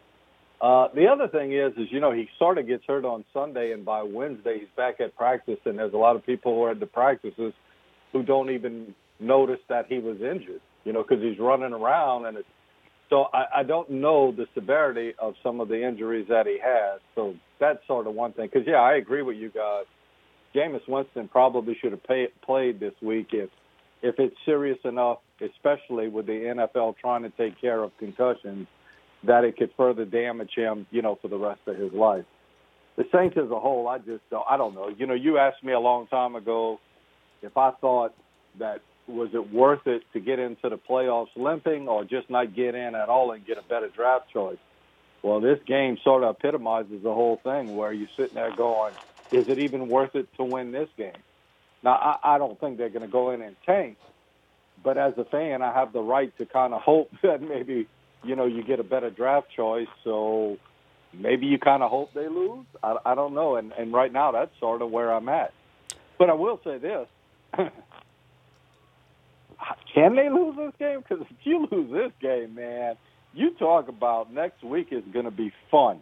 Uh, 0.62 0.88
the 0.96 1.08
other 1.08 1.28
thing 1.28 1.52
is, 1.52 1.74
is 1.76 1.92
you 1.92 2.00
know 2.00 2.14
he 2.14 2.30
sort 2.40 2.58
of 2.60 2.68
gets 2.68 2.86
hurt 2.86 3.04
on 3.04 3.26
Sunday, 3.34 3.74
and 3.74 3.84
by 3.84 4.02
Wednesday 4.04 4.60
he's 4.60 4.70
back 4.78 5.02
at 5.02 5.14
practice, 5.18 5.60
and 5.66 5.78
there's 5.78 5.94
a 5.94 5.98
lot 5.98 6.16
of 6.16 6.26
people 6.26 6.54
who 6.56 6.64
are 6.64 6.72
at 6.72 6.80
the 6.80 6.86
practices 6.86 7.54
who 8.16 8.24
don't 8.24 8.50
even 8.50 8.96
notice 9.20 9.60
that 9.68 9.88
he 9.90 10.00
was 10.00 10.16
injured, 10.22 10.62
you 10.86 10.94
know, 10.94 11.04
because 11.06 11.22
he's 11.22 11.38
running 11.38 11.74
around 11.74 12.26
and 12.26 12.38
it's 12.38 12.48
so 13.10 13.26
I, 13.34 13.58
I 13.60 13.64
don't 13.64 13.90
know 13.92 14.32
the 14.32 14.46
severity 14.56 15.14
of 15.20 15.34
some 15.44 15.60
of 15.60 15.68
the 15.68 15.86
injuries 15.86 16.28
that 16.30 16.48
he 16.48 16.58
has. 16.64 17.02
So 17.14 17.36
that's 17.60 17.78
sort 17.88 18.08
of 18.08 18.16
one 18.16 18.32
thing. 18.34 18.50
Because 18.52 18.66
yeah, 18.66 18.78
I 18.80 18.96
agree 18.96 19.22
with 19.22 19.36
you 19.38 19.50
guys. 19.52 19.84
Jameis 20.56 20.82
Winston 20.88 21.28
probably 21.28 21.76
should 21.82 21.92
have 21.92 22.04
pay, 22.06 22.30
played 22.46 22.80
this 22.80 22.94
week 23.02 23.28
if 23.34 23.50
if 24.02 24.16
it's 24.18 24.36
serious 24.46 24.80
enough, 24.86 25.18
especially 25.42 26.08
with 26.08 26.26
the 26.28 26.66
NFL 26.68 26.96
trying 26.98 27.24
to 27.24 27.30
take 27.32 27.60
care 27.60 27.84
of 27.84 27.92
concussions, 28.00 28.66
that 29.26 29.44
it 29.44 29.58
could 29.58 29.70
further 29.76 30.06
damage 30.06 30.52
him, 30.56 30.88
you 30.90 31.02
know, 31.02 31.20
for 31.22 31.28
the 31.28 31.38
rest 31.38 31.60
of 31.68 31.76
his 31.76 31.92
life. 31.92 32.24
The 32.96 33.04
Saints 33.14 33.36
as 33.38 33.52
a 33.52 33.60
whole, 33.60 33.90
I 33.90 33.98
just 33.98 34.22
don't, 34.32 34.46
I 34.50 34.56
don't 34.56 34.74
know. 34.74 34.88
You 34.88 35.06
know, 35.06 35.14
you 35.14 35.38
asked 35.38 35.62
me 35.64 35.74
a 35.74 35.80
long 35.82 36.08
time 36.08 36.36
ago 36.38 36.80
if 37.46 37.58
I 37.58 37.72
thought 37.80 38.14
that 38.58 38.82
was 39.08 39.30
it 39.34 39.52
worth 39.54 39.86
it 39.86 40.04
to 40.14 40.20
get 40.20 40.40
into 40.40 40.68
the 40.70 40.78
playoffs 40.78 41.30
limping 41.36 41.88
or 41.88 42.04
just 42.04 42.30
not 42.30 42.56
get 42.56 42.74
in 42.74 42.96
at 42.96 43.08
all 43.08 43.32
and 43.32 43.46
get 43.46 43.58
a 43.58 43.62
better 43.62 43.88
draft 43.88 44.30
choice? 44.34 44.58
Well, 45.22 45.40
this 45.40 45.60
game 45.66 45.98
sort 46.04 46.24
of 46.24 46.36
epitomizes 46.38 47.02
the 47.04 47.14
whole 47.14 47.38
thing 47.44 47.76
where 47.78 47.92
you're 47.94 48.10
sitting 48.18 48.36
there 48.36 48.56
going, 48.56 48.94
is 49.32 49.48
it 49.48 49.60
even 49.60 49.88
worth 49.88 50.16
it 50.16 50.28
to 50.36 50.44
win 50.44 50.72
this 50.72 50.90
game? 50.98 51.14
Now, 51.84 51.94
I, 51.94 52.36
I 52.36 52.38
don't 52.38 52.60
think 52.60 52.78
they're 52.78 52.90
going 52.90 53.06
to 53.06 53.12
go 53.12 53.30
in 53.32 53.42
and 53.42 53.56
tank, 53.66 53.98
but 54.84 54.98
as 54.98 55.14
a 55.18 55.26
fan, 55.26 55.62
I 55.62 55.72
have 55.74 55.94
the 55.94 56.02
right 56.02 56.36
to 56.38 56.46
kind 56.46 56.74
of 56.74 56.82
hope 56.82 57.12
that 57.22 57.42
maybe, 57.42 57.88
you 58.24 58.36
know, 58.36 58.46
you 58.46 58.64
get 58.64 58.80
a 58.80 58.84
better 58.84 59.10
draft 59.12 59.48
choice. 59.56 59.88
So 60.04 60.58
maybe 61.14 61.46
you 61.48 61.58
kind 61.60 61.82
of 61.84 61.90
hope 61.92 62.14
they 62.14 62.28
lose. 62.28 62.66
I, 62.84 62.96
I 63.06 63.16
don't 63.16 63.34
know. 63.36 63.56
And, 63.56 63.72
and 63.74 63.92
right 63.94 64.12
now, 64.12 64.32
that's 64.32 64.52
sort 64.60 64.82
of 64.82 64.90
where 64.92 65.12
I'm 65.14 65.30
at. 65.30 65.54
But 66.18 66.30
I 66.30 66.34
will 66.34 66.62
say 66.64 66.78
this 66.78 67.08
Can 69.94 70.16
they 70.16 70.30
lose 70.30 70.56
this 70.56 70.72
game? 70.80 71.00
Because 71.02 71.20
if 71.30 71.36
you 71.44 71.68
lose 71.72 71.92
this 71.92 72.12
game, 72.22 72.56
man, 72.56 72.96
you 73.34 73.52
talk 73.52 73.88
about 73.90 74.32
next 74.34 74.64
week 74.64 74.88
is 74.92 75.04
going 75.12 75.26
to 75.26 75.32
be 75.32 75.52
fun. 75.72 76.00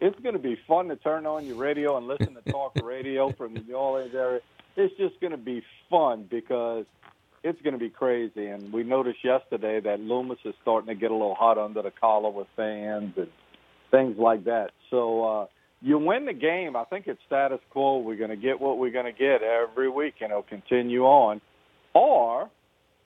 It's 0.00 0.18
going 0.20 0.34
to 0.34 0.38
be 0.40 0.56
fun 0.66 0.88
to 0.88 0.96
turn 0.96 1.26
on 1.26 1.46
your 1.46 1.56
radio 1.56 1.96
and 1.98 2.06
listen 2.06 2.34
to 2.34 2.42
talk 2.52 2.76
radio 2.82 3.32
from 3.32 3.54
the 3.54 3.60
New 3.60 3.72
Orleans 3.74 4.14
area. 4.14 4.40
It's 4.76 4.94
just 4.96 5.18
going 5.20 5.30
to 5.32 5.36
be 5.38 5.62
fun 5.90 6.24
because 6.30 6.86
it's 7.42 7.60
going 7.62 7.72
to 7.74 7.80
be 7.80 7.90
crazy. 7.90 8.46
And 8.46 8.72
we 8.72 8.84
noticed 8.84 9.24
yesterday 9.24 9.80
that 9.80 9.98
Loomis 10.00 10.38
is 10.44 10.54
starting 10.62 10.86
to 10.88 10.94
get 10.94 11.10
a 11.10 11.14
little 11.14 11.34
hot 11.34 11.58
under 11.58 11.82
the 11.82 11.90
collar 11.90 12.30
with 12.30 12.46
fans 12.54 13.14
and 13.16 13.28
things 13.90 14.16
like 14.18 14.44
that. 14.44 14.70
So, 14.90 15.24
uh, 15.24 15.46
you 15.82 15.98
win 15.98 16.26
the 16.26 16.32
game. 16.32 16.76
I 16.76 16.84
think 16.84 17.06
it's 17.06 17.20
status 17.26 17.60
quo. 17.70 17.98
We're 17.98 18.16
going 18.16 18.30
to 18.30 18.36
get 18.36 18.60
what 18.60 18.78
we're 18.78 18.90
going 18.92 19.06
to 19.06 19.12
get 19.12 19.42
every 19.42 19.88
week, 19.88 20.14
and 20.20 20.30
it'll 20.30 20.42
continue 20.42 21.04
on. 21.04 21.40
Or 21.94 22.48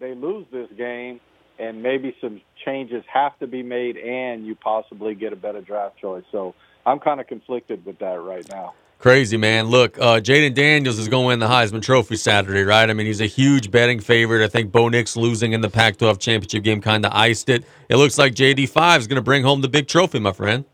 they 0.01 0.15
lose 0.15 0.47
this 0.51 0.69
game, 0.77 1.21
and 1.59 1.83
maybe 1.83 2.17
some 2.21 2.41
changes 2.65 3.05
have 3.13 3.39
to 3.41 3.47
be 3.47 3.63
made, 3.63 3.97
and 3.97 4.47
you 4.47 4.55
possibly 4.55 5.15
get 5.15 5.33
a 5.33 5.37
better 5.37 5.61
draft 5.61 5.99
choice. 5.99 6.25
So 6.33 6.55
I'm 6.87 6.99
kind 6.99 7.21
of 7.21 7.27
conflicted 7.27 7.85
with 7.85 7.99
that 7.99 8.21
right 8.21 8.47
now. 8.51 8.75
Crazy 8.99 9.37
man! 9.37 9.67
Look, 9.67 9.99
uh, 9.99 10.21
Jayden 10.21 10.55
Daniels 10.55 10.97
is 10.97 11.09
going 11.09 11.25
to 11.25 11.27
win 11.27 11.39
the 11.41 11.49
Heisman 11.49 11.83
Trophy 11.83 12.15
Saturday, 12.15 12.63
right? 12.63 12.89
I 12.89 12.93
mean, 12.93 13.09
he's 13.09 13.21
a 13.21 13.27
huge 13.27 13.69
betting 13.73 13.99
favorite. 13.99 14.45
I 14.45 14.49
think 14.49 14.71
Bo 14.71 14.89
Nix 14.89 15.17
losing 15.17 15.55
in 15.55 15.61
the 15.61 15.69
Pac-12 15.69 16.21
championship 16.21 16.63
game 16.63 16.81
kind 16.81 17.05
of 17.05 17.13
iced 17.13 17.49
it. 17.49 17.65
It 17.89 17.97
looks 17.97 18.17
like 18.17 18.33
JD 18.33 18.69
Five 18.69 19.01
is 19.01 19.09
going 19.09 19.17
to 19.17 19.23
bring 19.23 19.43
home 19.43 19.61
the 19.61 19.67
big 19.69 19.89
trophy, 19.89 20.21
my 20.21 20.31
friend. 20.31 20.65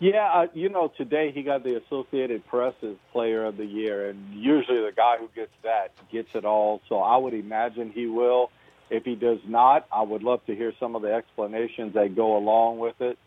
Yeah, 0.00 0.30
uh, 0.32 0.46
you 0.54 0.70
know, 0.70 0.90
today 0.96 1.30
he 1.30 1.42
got 1.42 1.62
the 1.62 1.76
Associated 1.76 2.46
Press's 2.46 2.96
Player 3.12 3.44
of 3.44 3.58
the 3.58 3.66
Year, 3.66 4.08
and 4.08 4.32
usually 4.34 4.80
the 4.80 4.92
guy 4.96 5.18
who 5.18 5.28
gets 5.34 5.52
that 5.62 5.90
gets 6.10 6.34
it 6.34 6.46
all. 6.46 6.80
So 6.88 7.00
I 7.00 7.18
would 7.18 7.34
imagine 7.34 7.92
he 7.92 8.06
will. 8.06 8.50
If 8.88 9.04
he 9.04 9.14
does 9.14 9.38
not, 9.46 9.86
I 9.92 10.00
would 10.02 10.22
love 10.22 10.44
to 10.46 10.54
hear 10.56 10.72
some 10.80 10.96
of 10.96 11.02
the 11.02 11.12
explanations 11.12 11.92
that 11.94 12.16
go 12.16 12.38
along 12.38 12.78
with 12.78 12.98
it. 13.02 13.18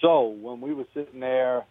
So 0.00 0.28
when 0.28 0.62
we 0.62 0.72
were 0.72 0.86
sitting 0.94 1.20
there, 1.20 1.64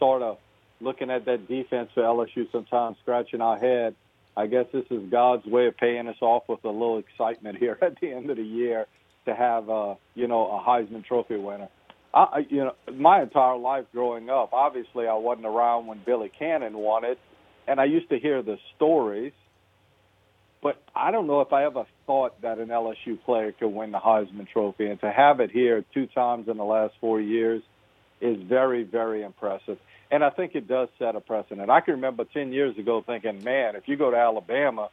sort 0.00 0.20
of 0.22 0.38
looking 0.80 1.08
at 1.10 1.24
that 1.26 1.46
defense 1.46 1.90
for 1.94 2.02
LSU, 2.02 2.50
sometimes 2.50 2.96
scratching 3.02 3.40
our 3.40 3.56
head, 3.56 3.94
I 4.36 4.48
guess 4.48 4.66
this 4.72 4.84
is 4.90 5.04
God's 5.10 5.46
way 5.46 5.66
of 5.68 5.76
paying 5.76 6.08
us 6.08 6.18
off 6.20 6.42
with 6.48 6.64
a 6.64 6.70
little 6.70 6.98
excitement 6.98 7.58
here 7.58 7.78
at 7.80 8.00
the 8.00 8.10
end 8.12 8.30
of 8.30 8.36
the 8.36 8.42
year 8.42 8.86
to 9.26 9.34
have, 9.34 9.70
uh, 9.70 9.94
you 10.16 10.26
know, 10.26 10.50
a 10.50 10.58
Heisman 10.60 11.04
Trophy 11.04 11.36
winner. 11.36 11.68
I, 12.14 12.46
you 12.48 12.58
know, 12.58 12.74
my 12.92 13.22
entire 13.22 13.56
life 13.58 13.86
growing 13.92 14.30
up, 14.30 14.52
obviously 14.52 15.08
I 15.08 15.14
wasn't 15.14 15.46
around 15.46 15.88
when 15.88 15.98
Billy 16.06 16.30
Cannon 16.38 16.78
won 16.78 17.04
it, 17.04 17.18
and 17.66 17.80
I 17.80 17.86
used 17.86 18.08
to 18.10 18.18
hear 18.20 18.40
the 18.40 18.56
stories, 18.76 19.32
but 20.62 20.80
I 20.94 21.10
don't 21.10 21.26
know 21.26 21.40
if 21.40 21.52
I 21.52 21.64
ever 21.64 21.86
thought 22.06 22.40
that 22.42 22.58
an 22.58 22.68
LSU 22.68 23.20
player 23.24 23.50
could 23.50 23.68
win 23.68 23.90
the 23.90 23.98
Heisman 23.98 24.46
Trophy, 24.48 24.86
and 24.86 25.00
to 25.00 25.10
have 25.10 25.40
it 25.40 25.50
here 25.50 25.84
two 25.92 26.06
times 26.06 26.46
in 26.46 26.56
the 26.56 26.64
last 26.64 26.94
four 27.00 27.20
years 27.20 27.62
is 28.20 28.40
very, 28.42 28.84
very 28.84 29.22
impressive. 29.22 29.78
And 30.10 30.22
I 30.22 30.30
think 30.30 30.54
it 30.54 30.68
does 30.68 30.88
set 31.00 31.16
a 31.16 31.20
precedent. 31.20 31.68
I 31.68 31.80
can 31.80 31.94
remember 31.94 32.24
10 32.32 32.52
years 32.52 32.78
ago 32.78 33.02
thinking, 33.04 33.42
man, 33.42 33.74
if 33.74 33.88
you 33.88 33.96
go 33.96 34.12
to 34.12 34.16
Alabama, 34.16 34.88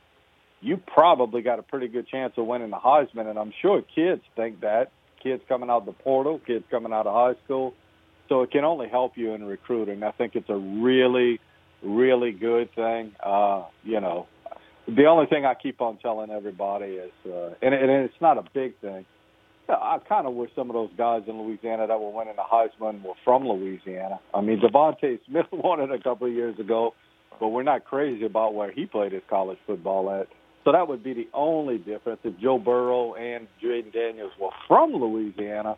you 0.59 0.77
probably 0.77 1.43
got 1.43 1.59
a 1.59 1.63
pretty 1.63 1.87
good 1.87 2.07
chance 2.07 2.33
of 2.37 2.45
winning 2.47 2.69
the 2.71 2.77
Heisman. 2.77 3.27
And 3.29 3.37
I'm 3.37 3.53
sure 3.61 3.83
kids 3.93 4.23
think 4.35 4.61
that 4.61 4.91
kids 5.21 5.41
coming 5.47 5.69
out 5.69 5.79
of 5.81 5.85
the 5.85 5.91
portal, 6.03 6.39
kids 6.45 6.65
coming 6.69 6.93
out 6.93 7.07
of 7.07 7.13
high 7.13 7.39
school. 7.45 7.73
So 8.29 8.41
it 8.43 8.51
can 8.51 8.63
only 8.63 8.87
help 8.87 9.17
you 9.17 9.33
in 9.33 9.43
recruiting. 9.43 10.03
I 10.03 10.11
think 10.11 10.35
it's 10.35 10.49
a 10.49 10.55
really, 10.55 11.39
really 11.81 12.31
good 12.31 12.73
thing. 12.73 13.13
Uh, 13.21 13.63
you 13.83 13.99
know, 13.99 14.27
the 14.87 15.05
only 15.05 15.25
thing 15.25 15.45
I 15.45 15.53
keep 15.53 15.81
on 15.81 15.97
telling 15.97 16.31
everybody 16.31 16.85
is, 16.93 17.11
uh, 17.25 17.53
and, 17.61 17.73
and 17.73 17.89
it's 17.89 18.21
not 18.21 18.37
a 18.37 18.43
big 18.53 18.77
thing. 18.79 19.05
I 19.69 19.99
kind 20.09 20.27
of 20.27 20.33
wish 20.33 20.49
some 20.53 20.69
of 20.69 20.73
those 20.73 20.89
guys 20.97 21.23
in 21.27 21.41
Louisiana 21.41 21.87
that 21.87 21.97
were 21.99 22.09
winning 22.09 22.35
the 22.35 22.41
Heisman 22.43 23.01
were 23.03 23.13
from 23.23 23.47
Louisiana. 23.47 24.19
I 24.33 24.41
mean, 24.41 24.59
DeVonta 24.59 25.19
Smith 25.25 25.45
won 25.51 25.79
it 25.79 25.89
a 25.91 25.99
couple 25.99 26.27
of 26.27 26.33
years 26.33 26.59
ago, 26.59 26.93
but 27.39 27.49
we're 27.49 27.63
not 27.63 27.85
crazy 27.85 28.25
about 28.25 28.53
where 28.53 28.69
he 28.71 28.85
played 28.85 29.13
his 29.13 29.21
college 29.29 29.57
football 29.65 30.09
at. 30.11 30.27
So 30.63 30.71
that 30.71 30.87
would 30.87 31.03
be 31.03 31.13
the 31.13 31.27
only 31.33 31.77
difference 31.77 32.19
if 32.23 32.37
Joe 32.39 32.57
Burrow 32.59 33.13
and 33.15 33.47
Jayden 33.63 33.91
Daniels 33.91 34.31
were 34.39 34.49
from 34.67 34.93
Louisiana. 34.93 35.77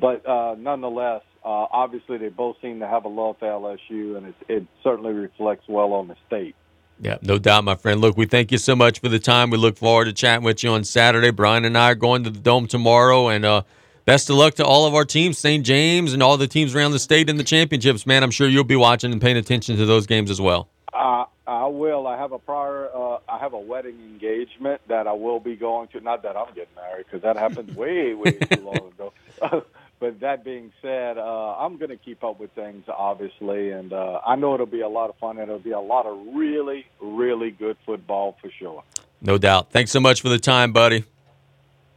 But 0.00 0.26
uh, 0.26 0.56
nonetheless, 0.58 1.22
uh, 1.44 1.66
obviously 1.70 2.18
they 2.18 2.30
both 2.30 2.56
seem 2.60 2.80
to 2.80 2.88
have 2.88 3.04
a 3.04 3.08
love 3.08 3.36
for 3.38 3.46
LSU, 3.48 4.16
and 4.16 4.26
it, 4.26 4.34
it 4.48 4.66
certainly 4.82 5.12
reflects 5.12 5.64
well 5.68 5.92
on 5.92 6.08
the 6.08 6.16
state. 6.26 6.56
Yeah, 7.00 7.18
no 7.22 7.38
doubt, 7.38 7.64
my 7.64 7.74
friend. 7.76 8.00
Look, 8.00 8.16
we 8.16 8.26
thank 8.26 8.50
you 8.50 8.58
so 8.58 8.74
much 8.76 9.00
for 9.00 9.08
the 9.08 9.18
time. 9.18 9.50
We 9.50 9.56
look 9.58 9.76
forward 9.76 10.06
to 10.06 10.12
chatting 10.12 10.44
with 10.44 10.62
you 10.64 10.70
on 10.70 10.84
Saturday. 10.84 11.30
Brian 11.30 11.64
and 11.64 11.76
I 11.78 11.90
are 11.90 11.94
going 11.94 12.24
to 12.24 12.30
the 12.30 12.38
Dome 12.40 12.66
tomorrow, 12.66 13.28
and 13.28 13.44
uh, 13.44 13.62
best 14.04 14.30
of 14.30 14.36
luck 14.36 14.54
to 14.54 14.64
all 14.64 14.86
of 14.86 14.94
our 14.94 15.04
teams, 15.04 15.38
St. 15.38 15.64
James, 15.64 16.12
and 16.12 16.22
all 16.24 16.36
the 16.36 16.46
teams 16.48 16.74
around 16.74 16.90
the 16.92 16.98
state 17.00 17.28
in 17.28 17.36
the 17.36 17.44
championships, 17.44 18.04
man. 18.06 18.22
I'm 18.24 18.30
sure 18.32 18.48
you'll 18.48 18.62
be 18.64 18.76
watching 18.76 19.12
and 19.12 19.20
paying 19.20 19.36
attention 19.36 19.76
to 19.76 19.86
those 19.86 20.06
games 20.08 20.28
as 20.30 20.40
well. 20.40 20.68
I 20.94 21.66
will. 21.66 22.06
I 22.06 22.16
have 22.16 22.32
a 22.32 22.38
prior. 22.38 22.88
Uh, 22.94 23.18
I 23.28 23.38
have 23.40 23.52
a 23.52 23.58
wedding 23.58 23.98
engagement 24.02 24.80
that 24.88 25.06
I 25.06 25.12
will 25.12 25.40
be 25.40 25.56
going 25.56 25.88
to. 25.88 26.00
Not 26.00 26.22
that 26.22 26.36
I'm 26.36 26.48
getting 26.48 26.66
married 26.76 27.06
because 27.06 27.22
that 27.22 27.36
happened 27.36 27.74
way, 27.76 28.14
way 28.14 28.32
too 28.32 28.60
long 28.62 28.76
ago. 28.88 29.12
but 30.00 30.20
that 30.20 30.44
being 30.44 30.72
said, 30.82 31.18
uh, 31.18 31.56
I'm 31.58 31.76
going 31.76 31.90
to 31.90 31.96
keep 31.96 32.22
up 32.24 32.38
with 32.40 32.50
things, 32.52 32.84
obviously, 32.88 33.70
and 33.70 33.92
uh, 33.92 34.20
I 34.26 34.36
know 34.36 34.54
it'll 34.54 34.66
be 34.66 34.82
a 34.82 34.88
lot 34.88 35.10
of 35.10 35.16
fun. 35.16 35.38
and 35.38 35.48
It'll 35.48 35.58
be 35.58 35.72
a 35.72 35.80
lot 35.80 36.06
of 36.06 36.18
really, 36.34 36.86
really 37.00 37.50
good 37.50 37.76
football 37.86 38.36
for 38.40 38.50
sure. 38.58 38.82
No 39.20 39.38
doubt. 39.38 39.70
Thanks 39.72 39.90
so 39.90 40.00
much 40.00 40.20
for 40.20 40.28
the 40.28 40.38
time, 40.38 40.72
buddy. 40.72 41.04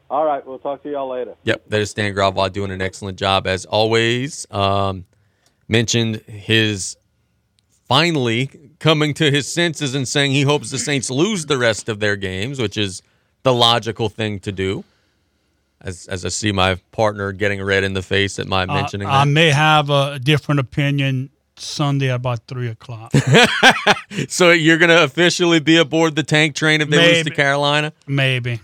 All 0.09 0.23
right, 0.23 0.45
we'll 0.47 0.59
talk 0.59 0.83
to 0.83 0.89
y'all 0.89 1.09
later. 1.09 1.35
Yep, 1.43 1.63
that 1.67 1.81
is 1.81 1.89
Stan 1.89 2.13
Gravois 2.13 2.47
doing 2.47 2.71
an 2.71 2.81
excellent 2.81 3.19
job 3.19 3.45
as 3.45 3.65
always. 3.65 4.47
Um, 4.49 5.03
mentioned 5.67 6.21
his 6.27 6.95
finally 7.87 8.71
coming 8.79 9.13
to 9.15 9.31
his 9.31 9.51
senses 9.51 9.95
and 9.95 10.07
saying 10.07 10.31
he 10.31 10.43
hopes 10.43 10.71
the 10.71 10.77
Saints 10.77 11.09
lose 11.09 11.45
the 11.45 11.57
rest 11.57 11.89
of 11.89 11.99
their 11.99 12.15
games, 12.15 12.59
which 12.59 12.77
is 12.77 13.01
the 13.43 13.53
logical 13.53 14.09
thing 14.09 14.39
to 14.41 14.51
do. 14.51 14.83
As, 15.79 16.07
as 16.07 16.25
I 16.25 16.29
see 16.29 16.51
my 16.51 16.75
partner 16.91 17.31
getting 17.31 17.61
red 17.63 17.83
in 17.83 17.93
the 17.93 18.01
face 18.01 18.39
at 18.39 18.47
my 18.47 18.65
mentioning 18.65 19.07
uh, 19.07 19.11
I 19.11 19.25
may 19.25 19.51
have 19.51 19.91
a 19.91 20.17
different 20.17 20.59
opinion 20.59 21.29
Sunday 21.55 22.09
at 22.09 22.15
about 22.15 22.47
three 22.47 22.67
o'clock. 22.69 23.13
so 24.27 24.49
you're 24.49 24.79
going 24.79 24.89
to 24.89 25.03
officially 25.03 25.59
be 25.59 25.77
aboard 25.77 26.15
the 26.15 26.23
tank 26.23 26.55
train 26.55 26.81
if 26.81 26.89
they 26.89 26.97
maybe, 26.97 27.13
lose 27.17 27.23
to 27.25 27.29
Carolina? 27.31 27.93
Maybe. 28.07 28.59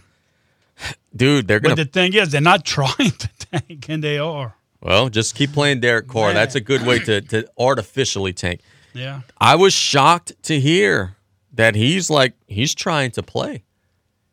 Dude, 1.15 1.47
they're 1.47 1.59
going 1.59 1.75
to. 1.75 1.81
But 1.83 1.91
the 1.91 1.91
thing 1.91 2.13
is, 2.15 2.31
they're 2.31 2.41
not 2.41 2.65
trying 2.65 3.11
to 3.11 3.29
tank, 3.37 3.85
and 3.89 4.03
they 4.03 4.17
are. 4.17 4.55
Well, 4.81 5.09
just 5.09 5.35
keep 5.35 5.53
playing 5.53 5.81
Derek 5.81 6.07
Carr. 6.07 6.33
That's 6.33 6.55
a 6.55 6.59
good 6.59 6.83
way 6.83 6.97
to, 6.99 7.21
to 7.21 7.47
artificially 7.59 8.33
tank. 8.33 8.61
Yeah. 8.93 9.21
I 9.39 9.55
was 9.55 9.73
shocked 9.73 10.31
to 10.43 10.59
hear 10.59 11.15
that 11.53 11.75
he's 11.75 12.09
like 12.09 12.33
he's 12.47 12.73
trying 12.73 13.11
to 13.11 13.23
play. 13.23 13.63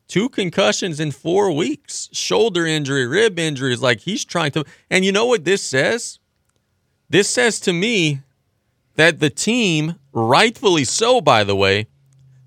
Two 0.07 0.27
concussions 0.29 0.99
in 0.99 1.11
4 1.11 1.51
weeks, 1.51 2.09
shoulder 2.11 2.65
injury, 2.65 3.07
rib 3.07 3.39
injury 3.39 3.73
is 3.73 3.81
like 3.81 4.01
he's 4.01 4.25
trying 4.25 4.51
to 4.51 4.63
And 4.89 5.03
you 5.05 5.11
know 5.11 5.25
what 5.25 5.45
this 5.45 5.63
says? 5.63 6.19
This 7.09 7.29
says 7.29 7.59
to 7.61 7.73
me 7.73 8.21
that 8.95 9.19
the 9.19 9.29
team, 9.29 9.95
rightfully 10.11 10.83
so 10.83 11.21
by 11.21 11.43
the 11.43 11.55
way, 11.55 11.87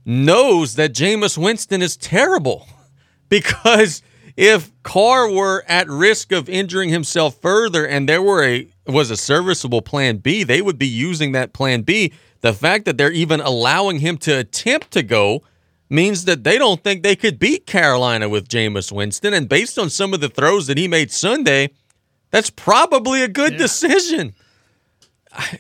knows 0.05 0.75
that 0.75 0.93
Jameis 0.95 1.37
Winston 1.39 1.81
is 1.83 1.97
terrible 1.97 2.67
because 3.31 4.03
if 4.37 4.71
Carr 4.83 5.31
were 5.31 5.65
at 5.67 5.89
risk 5.89 6.33
of 6.33 6.49
injuring 6.51 6.91
himself 6.91 7.41
further 7.41 7.87
and 7.87 8.07
there 8.09 8.23
were 8.23 8.45
a 8.45 8.69
was 8.93 9.11
a 9.11 9.17
serviceable 9.17 9.83
plan 9.83 10.19
B, 10.19 10.43
they 10.43 10.61
would 10.61 10.79
be 10.79 10.87
using 10.89 11.33
that 11.33 11.53
plan 11.53 11.83
B. 11.83 12.13
The 12.41 12.53
fact 12.53 12.85
that 12.85 12.99
they're 12.99 13.13
even 13.13 13.41
allowing 13.41 14.01
him 14.01 14.19
to 14.19 14.39
attempt 14.39 14.91
to 14.93 15.03
go 15.03 15.43
means 15.89 16.25
that 16.27 16.45
they 16.45 16.59
don't 16.59 16.83
think 16.83 17.03
they 17.03 17.17
could 17.17 17.39
beat 17.39 17.67
Carolina 17.67 18.29
with 18.29 18.49
Jameis 18.49 18.93
Winston. 18.93 19.33
And 19.33 19.49
based 19.49 19.79
on 19.79 19.89
some 19.91 20.13
of 20.13 20.21
the 20.21 20.29
throws 20.29 20.67
that 20.67 20.77
he 20.77 20.89
made 20.89 21.11
Sunday, 21.11 21.71
that's 22.31 22.51
probably 22.51 23.23
a 23.23 23.29
good 23.29 23.53
yeah. 23.53 23.59
decision. 23.59 24.35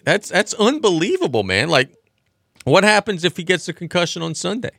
That's 0.04 0.28
that's 0.28 0.54
unbelievable, 0.54 1.42
man. 1.42 1.68
Like, 1.68 1.92
what 2.64 2.84
happens 2.84 3.24
if 3.24 3.36
he 3.36 3.42
gets 3.42 3.66
a 3.68 3.72
concussion 3.72 4.22
on 4.22 4.34
Sunday? 4.34 4.70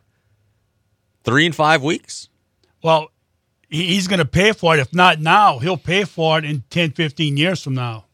Three 1.25 1.45
and 1.45 1.55
five 1.55 1.83
weeks? 1.83 2.29
Well, 2.83 3.11
he's 3.69 4.07
going 4.07 4.19
to 4.19 4.25
pay 4.25 4.53
for 4.53 4.77
it. 4.77 4.79
If 4.79 4.93
not 4.93 5.19
now, 5.19 5.57
he'll 5.59 5.75
pay 5.75 6.03
for 6.05 6.37
it 6.37 6.45
in 6.45 6.63
10, 6.69 6.91
15 6.91 7.35
years 7.35 7.61
from 7.63 7.73
now. 7.73 8.04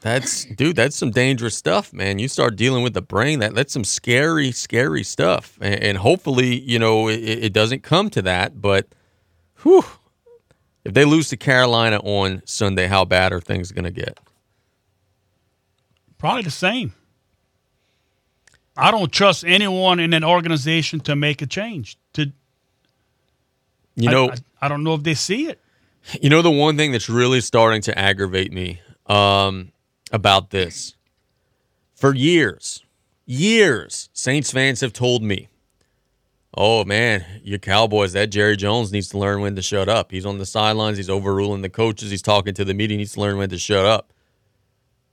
That's 0.00 0.44
dude. 0.44 0.76
That's 0.76 0.96
some 0.96 1.10
dangerous 1.10 1.56
stuff, 1.56 1.92
man. 1.92 2.18
You 2.18 2.28
start 2.28 2.56
dealing 2.56 2.82
with 2.82 2.92
the 2.94 3.00
brain. 3.02 3.38
That 3.38 3.54
that's 3.54 3.72
some 3.72 3.84
scary, 3.84 4.52
scary 4.52 5.02
stuff. 5.02 5.58
And, 5.60 5.74
and 5.82 5.98
hopefully, 5.98 6.60
you 6.60 6.78
know, 6.78 7.08
it, 7.08 7.20
it, 7.22 7.52
doesn't 7.52 7.82
come 7.82 8.10
to 8.10 8.22
that. 8.22 8.60
But, 8.60 8.88
whew, 9.62 9.84
if 10.84 10.92
they 10.92 11.04
lose 11.06 11.30
to 11.30 11.36
Carolina 11.36 11.96
on 11.98 12.42
Sunday, 12.44 12.86
how 12.88 13.04
bad 13.04 13.32
are 13.32 13.40
things 13.40 13.72
going 13.72 13.84
to 13.86 13.90
get? 13.90 14.20
Probably 16.18 16.42
the 16.42 16.50
same. 16.50 16.92
I 18.76 18.90
don't 18.90 19.10
trust 19.10 19.44
anyone 19.46 19.98
in 20.00 20.12
an 20.12 20.22
organization 20.24 21.00
to 21.00 21.16
make 21.16 21.40
a 21.40 21.46
change. 21.46 21.96
To 22.12 22.30
you 23.94 24.10
know, 24.10 24.26
I, 24.28 24.32
I, 24.32 24.36
I 24.62 24.68
don't 24.68 24.84
know 24.84 24.92
if 24.94 25.02
they 25.02 25.14
see 25.14 25.46
it. 25.48 25.58
You 26.20 26.28
know, 26.28 26.42
the 26.42 26.50
one 26.50 26.76
thing 26.76 26.92
that's 26.92 27.08
really 27.08 27.40
starting 27.40 27.80
to 27.82 27.98
aggravate 27.98 28.52
me. 28.52 28.82
Um, 29.06 29.72
about 30.10 30.50
this. 30.50 30.94
For 31.94 32.14
years, 32.14 32.84
years, 33.24 34.10
Saints 34.12 34.50
fans 34.52 34.80
have 34.82 34.92
told 34.92 35.22
me, 35.22 35.48
oh 36.54 36.84
man, 36.84 37.24
your 37.42 37.58
Cowboys, 37.58 38.12
that 38.12 38.30
Jerry 38.30 38.56
Jones 38.56 38.92
needs 38.92 39.08
to 39.10 39.18
learn 39.18 39.40
when 39.40 39.56
to 39.56 39.62
shut 39.62 39.88
up. 39.88 40.12
He's 40.12 40.26
on 40.26 40.38
the 40.38 40.46
sidelines, 40.46 40.98
he's 40.98 41.10
overruling 41.10 41.62
the 41.62 41.70
coaches, 41.70 42.10
he's 42.10 42.22
talking 42.22 42.54
to 42.54 42.64
the 42.64 42.74
media, 42.74 42.94
he 42.94 42.98
needs 42.98 43.12
to 43.14 43.20
learn 43.20 43.38
when 43.38 43.48
to 43.50 43.58
shut 43.58 43.86
up. 43.86 44.12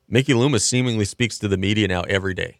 Mickey 0.09 0.33
Loomis 0.33 0.67
seemingly 0.67 1.05
speaks 1.05 1.37
to 1.39 1.47
the 1.47 1.57
media 1.57 1.87
now 1.87 2.01
every 2.01 2.33
day. 2.33 2.59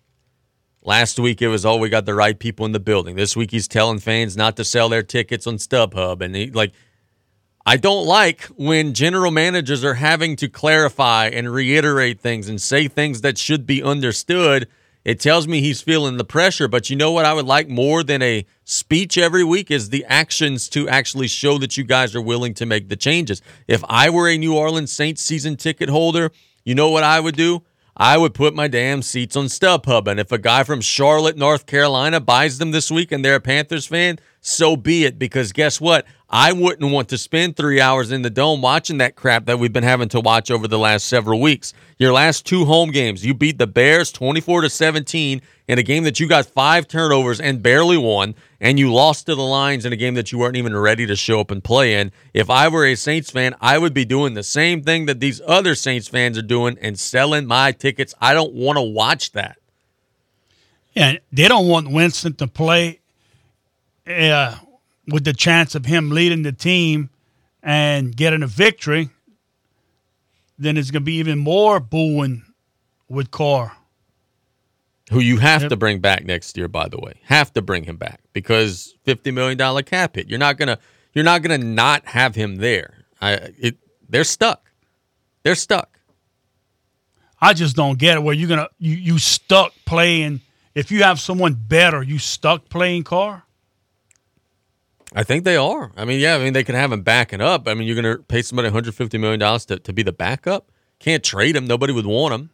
Last 0.85 1.19
week 1.19 1.41
it 1.41 1.49
was, 1.49 1.65
oh, 1.65 1.77
we 1.77 1.89
got 1.89 2.05
the 2.05 2.13
right 2.13 2.37
people 2.37 2.65
in 2.65 2.71
the 2.71 2.79
building. 2.79 3.15
This 3.15 3.35
week 3.35 3.51
he's 3.51 3.67
telling 3.67 3.99
fans 3.99 4.35
not 4.37 4.55
to 4.57 4.63
sell 4.65 4.89
their 4.89 5.03
tickets 5.03 5.45
on 5.47 5.55
StubHub, 5.57 6.21
and 6.21 6.35
he 6.35 6.49
like 6.51 6.71
I 7.65 7.77
don't 7.77 8.05
like 8.05 8.43
when 8.57 8.93
general 8.93 9.31
managers 9.31 9.85
are 9.85 9.93
having 9.93 10.35
to 10.37 10.49
clarify 10.49 11.27
and 11.27 11.49
reiterate 11.49 12.19
things 12.19 12.49
and 12.49 12.61
say 12.61 12.89
things 12.89 13.21
that 13.21 13.37
should 13.37 13.65
be 13.65 13.81
understood. 13.81 14.67
It 15.05 15.21
tells 15.21 15.47
me 15.47 15.61
he's 15.61 15.81
feeling 15.81 16.17
the 16.17 16.25
pressure, 16.25 16.67
but 16.67 16.89
you 16.89 16.97
know 16.97 17.13
what 17.13 17.23
I 17.23 17.33
would 17.33 17.45
like 17.45 17.69
more 17.69 18.03
than 18.03 18.21
a 18.21 18.45
speech 18.65 19.17
every 19.17 19.45
week 19.45 19.71
is 19.71 19.89
the 19.91 20.03
actions 20.09 20.67
to 20.69 20.89
actually 20.89 21.29
show 21.29 21.57
that 21.57 21.77
you 21.77 21.85
guys 21.85 22.13
are 22.15 22.21
willing 22.21 22.53
to 22.55 22.65
make 22.65 22.89
the 22.89 22.97
changes. 22.97 23.41
If 23.65 23.81
I 23.87 24.09
were 24.09 24.27
a 24.29 24.37
New 24.37 24.57
Orleans 24.57 24.91
Saints 24.91 25.21
season 25.21 25.55
ticket 25.55 25.87
holder, 25.87 26.31
you 26.65 26.75
know 26.75 26.89
what 26.89 27.03
I 27.05 27.21
would 27.21 27.37
do? 27.37 27.63
I 27.95 28.17
would 28.17 28.33
put 28.33 28.55
my 28.55 28.67
damn 28.67 29.03
seats 29.03 29.35
on 29.35 29.45
StubHub. 29.45 30.07
And 30.07 30.19
if 30.19 30.31
a 30.31 30.37
guy 30.39 30.63
from 30.63 30.81
Charlotte, 30.81 31.37
North 31.37 31.67
Carolina 31.67 32.19
buys 32.19 32.57
them 32.57 32.71
this 32.71 32.89
week 32.89 33.11
and 33.11 33.23
they're 33.23 33.35
a 33.35 33.39
Panthers 33.41 33.85
fan, 33.85 34.17
so 34.41 34.75
be 34.75 35.05
it. 35.05 35.19
Because 35.19 35.51
guess 35.53 35.79
what? 35.79 36.03
I 36.35 36.51
wouldn't 36.51 36.91
want 36.91 37.09
to 37.09 37.19
spend 37.19 37.55
three 37.55 37.79
hours 37.79 38.11
in 38.11 38.23
the 38.23 38.29
dome 38.31 38.59
watching 38.59 38.97
that 38.97 39.15
crap 39.15 39.45
that 39.45 39.59
we've 39.59 39.71
been 39.71 39.83
having 39.83 40.09
to 40.09 40.19
watch 40.19 40.49
over 40.49 40.67
the 40.67 40.79
last 40.79 41.05
several 41.05 41.39
weeks. 41.39 41.75
Your 41.99 42.11
last 42.11 42.43
two 42.43 42.65
home 42.65 42.89
games, 42.89 43.23
you 43.23 43.35
beat 43.35 43.59
the 43.59 43.67
Bears 43.67 44.11
24 44.11 44.61
to 44.61 44.69
17 44.71 45.43
in 45.67 45.77
a 45.77 45.83
game 45.83 46.03
that 46.05 46.19
you 46.19 46.27
got 46.27 46.47
five 46.47 46.87
turnovers 46.87 47.39
and 47.39 47.61
barely 47.61 47.97
won, 47.97 48.33
and 48.59 48.79
you 48.79 48.91
lost 48.91 49.27
to 49.27 49.35
the 49.35 49.43
Lions 49.43 49.85
in 49.85 49.93
a 49.93 49.95
game 49.95 50.15
that 50.15 50.31
you 50.31 50.39
weren't 50.39 50.55
even 50.55 50.75
ready 50.75 51.05
to 51.05 51.15
show 51.15 51.39
up 51.39 51.51
and 51.51 51.63
play 51.63 51.93
in. 51.99 52.11
If 52.33 52.49
I 52.49 52.67
were 52.67 52.87
a 52.87 52.95
Saints 52.95 53.29
fan, 53.29 53.53
I 53.61 53.77
would 53.77 53.93
be 53.93 54.03
doing 54.03 54.33
the 54.33 54.41
same 54.41 54.81
thing 54.81 55.05
that 55.05 55.19
these 55.19 55.39
other 55.45 55.75
Saints 55.75 56.07
fans 56.07 56.35
are 56.35 56.41
doing 56.41 56.79
and 56.81 56.99
selling 56.99 57.45
my 57.45 57.73
tickets. 57.73 58.15
I 58.19 58.33
don't 58.33 58.55
want 58.55 58.77
to 58.77 58.81
watch 58.81 59.33
that. 59.33 59.59
and 60.95 61.19
they 61.31 61.47
don't 61.47 61.67
want 61.67 61.91
Winston 61.91 62.33
to 62.37 62.47
play. 62.47 63.01
Uh, 64.07 64.57
with 65.07 65.23
the 65.23 65.33
chance 65.33 65.75
of 65.75 65.85
him 65.85 66.09
leading 66.09 66.43
the 66.43 66.51
team 66.51 67.09
and 67.61 68.15
getting 68.15 68.43
a 68.43 68.47
victory, 68.47 69.09
then 70.57 70.77
it's 70.77 70.91
going 70.91 71.01
to 71.01 71.05
be 71.05 71.15
even 71.19 71.37
more 71.39 71.79
booing 71.79 72.43
with 73.09 73.31
Carr. 73.31 73.75
Who 75.11 75.19
you 75.19 75.37
have 75.37 75.67
to 75.67 75.75
bring 75.75 75.99
back 75.99 76.23
next 76.25 76.55
year, 76.57 76.67
by 76.69 76.87
the 76.87 76.97
way, 76.97 77.15
have 77.25 77.53
to 77.53 77.61
bring 77.61 77.83
him 77.83 77.97
back 77.97 78.21
because 78.31 78.95
fifty 79.03 79.31
million 79.31 79.57
dollar 79.57 79.81
cap 79.83 80.15
hit. 80.15 80.29
You're 80.29 80.39
not 80.39 80.57
gonna, 80.57 80.79
you're 81.13 81.25
not 81.25 81.43
gonna 81.43 81.57
not 81.57 82.05
have 82.05 82.33
him 82.35 82.55
there. 82.55 83.03
I, 83.21 83.33
it, 83.59 83.77
they're 84.09 84.23
stuck, 84.23 84.71
they're 85.43 85.55
stuck. 85.55 85.99
I 87.39 87.53
just 87.53 87.75
don't 87.75 87.99
get 87.99 88.15
it. 88.15 88.21
Where 88.23 88.33
you're 88.33 88.47
gonna, 88.47 88.69
you 88.79 88.95
you 88.95 89.19
stuck 89.19 89.73
playing. 89.85 90.39
If 90.73 90.89
you 90.89 91.03
have 91.03 91.19
someone 91.19 91.53
better, 91.55 92.01
you 92.01 92.17
stuck 92.17 92.69
playing 92.69 93.03
Carr. 93.03 93.42
I 95.15 95.23
think 95.23 95.43
they 95.43 95.55
are. 95.57 95.91
I 95.95 96.05
mean, 96.05 96.19
yeah, 96.19 96.35
I 96.35 96.39
mean, 96.39 96.53
they 96.53 96.63
can 96.63 96.75
have 96.75 96.91
him 96.91 97.01
backing 97.01 97.39
up. 97.41 97.67
I 97.67 97.73
mean, 97.75 97.87
you're 97.87 98.01
going 98.01 98.17
to 98.17 98.23
pay 98.23 98.41
somebody 98.41 98.69
$150 98.69 99.19
million 99.19 99.59
to, 99.59 99.79
to 99.79 99.93
be 99.93 100.01
the 100.01 100.11
backup? 100.11 100.71
Can't 100.99 101.23
trade 101.23 101.55
him. 101.55 101.67
Nobody 101.67 101.93
would 101.93 102.05
want 102.07 102.33
him. 102.33 102.49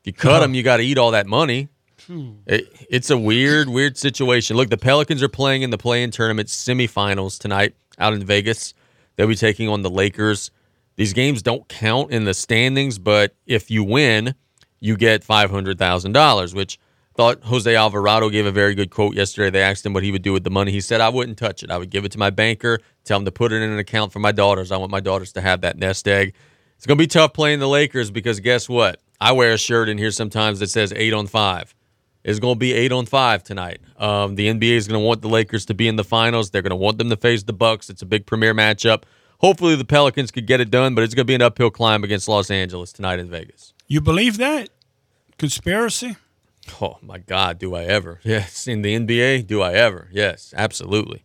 If 0.00 0.08
you 0.08 0.12
cut 0.12 0.42
him, 0.42 0.52
you 0.54 0.64
got 0.64 0.78
to 0.78 0.82
eat 0.82 0.98
all 0.98 1.12
that 1.12 1.28
money. 1.28 1.68
Hmm. 2.08 2.32
It, 2.46 2.64
it's 2.90 3.10
a 3.10 3.16
weird, 3.16 3.68
weird 3.68 3.96
situation. 3.96 4.56
Look, 4.56 4.68
the 4.68 4.76
Pelicans 4.76 5.22
are 5.22 5.28
playing 5.28 5.62
in 5.62 5.70
the 5.70 5.78
play 5.78 6.02
in 6.02 6.10
tournament 6.10 6.48
semifinals 6.48 7.38
tonight 7.38 7.74
out 7.98 8.12
in 8.12 8.24
Vegas. 8.24 8.74
They'll 9.14 9.28
be 9.28 9.36
taking 9.36 9.68
on 9.68 9.82
the 9.82 9.90
Lakers. 9.90 10.50
These 10.96 11.12
games 11.12 11.40
don't 11.40 11.68
count 11.68 12.10
in 12.10 12.24
the 12.24 12.34
standings, 12.34 12.98
but 12.98 13.34
if 13.46 13.70
you 13.70 13.84
win, 13.84 14.34
you 14.80 14.96
get 14.96 15.22
$500,000, 15.22 16.54
which– 16.54 16.80
Thought 17.14 17.40
Jose 17.44 17.74
Alvarado 17.76 18.30
gave 18.30 18.46
a 18.46 18.50
very 18.50 18.74
good 18.74 18.88
quote 18.90 19.14
yesterday. 19.14 19.50
They 19.50 19.62
asked 19.62 19.84
him 19.84 19.92
what 19.92 20.02
he 20.02 20.10
would 20.10 20.22
do 20.22 20.32
with 20.32 20.44
the 20.44 20.50
money. 20.50 20.72
He 20.72 20.80
said, 20.80 21.02
I 21.02 21.10
wouldn't 21.10 21.36
touch 21.36 21.62
it. 21.62 21.70
I 21.70 21.76
would 21.76 21.90
give 21.90 22.06
it 22.06 22.12
to 22.12 22.18
my 22.18 22.30
banker, 22.30 22.78
tell 23.04 23.18
him 23.18 23.26
to 23.26 23.32
put 23.32 23.52
it 23.52 23.56
in 23.56 23.70
an 23.70 23.78
account 23.78 24.12
for 24.12 24.18
my 24.18 24.32
daughters. 24.32 24.72
I 24.72 24.78
want 24.78 24.90
my 24.90 25.00
daughters 25.00 25.32
to 25.34 25.42
have 25.42 25.60
that 25.60 25.76
nest 25.76 26.08
egg. 26.08 26.32
It's 26.76 26.86
going 26.86 26.96
to 26.96 27.02
be 27.02 27.06
tough 27.08 27.34
playing 27.34 27.58
the 27.58 27.68
Lakers 27.68 28.10
because 28.10 28.40
guess 28.40 28.66
what? 28.66 29.00
I 29.20 29.32
wear 29.32 29.52
a 29.52 29.58
shirt 29.58 29.90
in 29.90 29.98
here 29.98 30.10
sometimes 30.10 30.58
that 30.60 30.70
says 30.70 30.92
eight 30.96 31.12
on 31.12 31.26
five. 31.26 31.74
It's 32.24 32.38
going 32.38 32.54
to 32.54 32.58
be 32.58 32.72
eight 32.72 32.92
on 32.92 33.04
five 33.04 33.42
tonight. 33.44 33.80
Um, 33.98 34.36
the 34.36 34.48
NBA 34.48 34.72
is 34.72 34.88
going 34.88 35.00
to 35.00 35.04
want 35.06 35.20
the 35.20 35.28
Lakers 35.28 35.66
to 35.66 35.74
be 35.74 35.88
in 35.88 35.96
the 35.96 36.04
finals. 36.04 36.50
They're 36.50 36.62
going 36.62 36.70
to 36.70 36.76
want 36.76 36.96
them 36.98 37.10
to 37.10 37.16
face 37.16 37.42
the 37.42 37.52
Bucks. 37.52 37.90
It's 37.90 38.00
a 38.02 38.06
big 38.06 38.26
premier 38.26 38.54
matchup. 38.54 39.02
Hopefully, 39.38 39.74
the 39.74 39.84
Pelicans 39.84 40.30
could 40.30 40.46
get 40.46 40.60
it 40.60 40.70
done, 40.70 40.94
but 40.94 41.02
it's 41.02 41.14
going 41.14 41.26
to 41.26 41.30
be 41.30 41.34
an 41.34 41.42
uphill 41.42 41.70
climb 41.70 42.04
against 42.04 42.28
Los 42.28 42.48
Angeles 42.48 42.92
tonight 42.92 43.18
in 43.18 43.28
Vegas. 43.28 43.74
You 43.88 44.00
believe 44.00 44.38
that 44.38 44.68
conspiracy? 45.36 46.14
Oh 46.80 46.98
my 47.02 47.18
God, 47.18 47.58
do 47.58 47.74
I 47.74 47.84
ever? 47.84 48.20
Yes, 48.22 48.66
in 48.68 48.82
the 48.82 48.94
NBA, 48.96 49.46
do 49.46 49.62
I 49.62 49.72
ever? 49.74 50.08
Yes, 50.12 50.54
absolutely. 50.56 51.24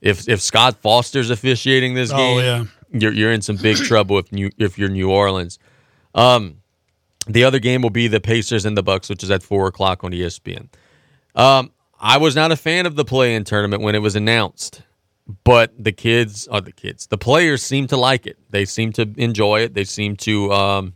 If 0.00 0.28
if 0.28 0.40
Scott 0.40 0.76
Foster's 0.80 1.30
officiating 1.30 1.94
this 1.94 2.10
oh, 2.12 2.16
game, 2.16 2.40
yeah. 2.44 2.98
you're 3.00 3.12
you're 3.12 3.32
in 3.32 3.42
some 3.42 3.56
big 3.56 3.76
trouble 3.78 4.18
if 4.18 4.26
you 4.32 4.50
if 4.58 4.78
you're 4.78 4.88
New 4.88 5.10
Orleans. 5.10 5.58
Um, 6.14 6.58
the 7.26 7.44
other 7.44 7.58
game 7.58 7.82
will 7.82 7.90
be 7.90 8.06
the 8.08 8.20
Pacers 8.20 8.64
and 8.64 8.76
the 8.76 8.82
Bucks, 8.82 9.08
which 9.08 9.22
is 9.22 9.30
at 9.30 9.42
four 9.42 9.66
o'clock 9.66 10.04
on 10.04 10.12
ESPN. 10.12 10.68
Um, 11.34 11.72
I 11.98 12.18
was 12.18 12.36
not 12.36 12.52
a 12.52 12.56
fan 12.56 12.84
of 12.86 12.96
the 12.96 13.04
play-in 13.04 13.44
tournament 13.44 13.82
when 13.82 13.94
it 13.94 13.98
was 14.00 14.14
announced, 14.14 14.82
but 15.42 15.72
the 15.82 15.90
kids 15.90 16.46
are 16.48 16.60
the 16.60 16.70
kids. 16.72 17.06
The 17.06 17.16
players 17.18 17.62
seem 17.62 17.86
to 17.88 17.96
like 17.96 18.26
it. 18.26 18.36
They 18.50 18.66
seem 18.66 18.92
to 18.94 19.10
enjoy 19.16 19.60
it. 19.62 19.74
They 19.74 19.84
seem 19.84 20.16
to 20.18 20.52
um, 20.52 20.94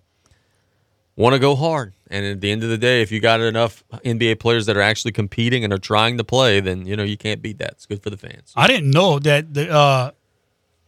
want 1.18 1.34
to 1.34 1.38
go 1.38 1.54
hard. 1.54 1.92
And 2.10 2.24
at 2.24 2.40
the 2.40 2.50
end 2.50 2.62
of 2.62 2.70
the 2.70 2.78
day, 2.78 3.02
if 3.02 3.12
you 3.12 3.20
got 3.20 3.40
enough 3.40 3.84
NBA 4.04 4.38
players 4.38 4.64
that 4.66 4.76
are 4.76 4.80
actually 4.82 5.12
competing 5.12 5.64
and 5.64 5.72
are 5.72 5.78
trying 5.78 6.16
to 6.16 6.24
play, 6.24 6.60
then 6.60 6.86
you 6.86 6.96
know 6.96 7.02
you 7.02 7.18
can't 7.18 7.42
beat 7.42 7.58
that. 7.58 7.72
It's 7.72 7.86
good 7.86 8.02
for 8.02 8.08
the 8.08 8.16
fans. 8.16 8.52
I 8.56 8.66
didn't 8.66 8.90
know 8.92 9.18
that 9.18 9.52
the 9.52 9.70
uh, 9.70 10.10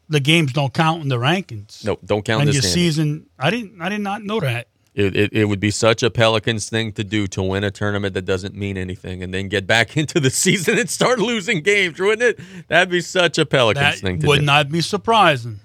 the 0.08 0.20
games 0.20 0.52
don't 0.54 0.72
count 0.72 1.02
in 1.02 1.08
the 1.08 1.18
rankings. 1.18 1.84
No, 1.84 1.98
don't 2.02 2.24
count. 2.24 2.44
in 2.46 2.54
your 2.54 2.62
season, 2.62 3.26
I 3.38 3.50
didn't. 3.50 3.82
I 3.82 3.90
did 3.90 4.00
not 4.00 4.22
know 4.24 4.40
that. 4.40 4.68
It, 4.92 5.14
it, 5.16 5.32
it, 5.32 5.44
would 5.44 5.60
be 5.60 5.70
such 5.70 6.02
a 6.02 6.10
Pelicans 6.10 6.68
thing 6.68 6.90
to 6.94 7.04
do 7.04 7.28
to 7.28 7.42
win 7.44 7.62
a 7.62 7.70
tournament 7.70 8.12
that 8.14 8.24
doesn't 8.24 8.56
mean 8.56 8.76
anything 8.76 9.22
and 9.22 9.32
then 9.32 9.46
get 9.48 9.64
back 9.64 9.96
into 9.96 10.18
the 10.18 10.30
season 10.30 10.76
and 10.78 10.90
start 10.90 11.20
losing 11.20 11.60
games, 11.62 12.00
wouldn't 12.00 12.22
it? 12.22 12.40
That'd 12.68 12.90
be 12.90 13.00
such 13.00 13.38
a 13.38 13.46
Pelicans 13.46 13.84
that 13.84 13.98
thing 14.04 14.16
to 14.16 14.22
do. 14.22 14.26
Would 14.26 14.42
not 14.42 14.68
be 14.68 14.80
surprising. 14.80 15.60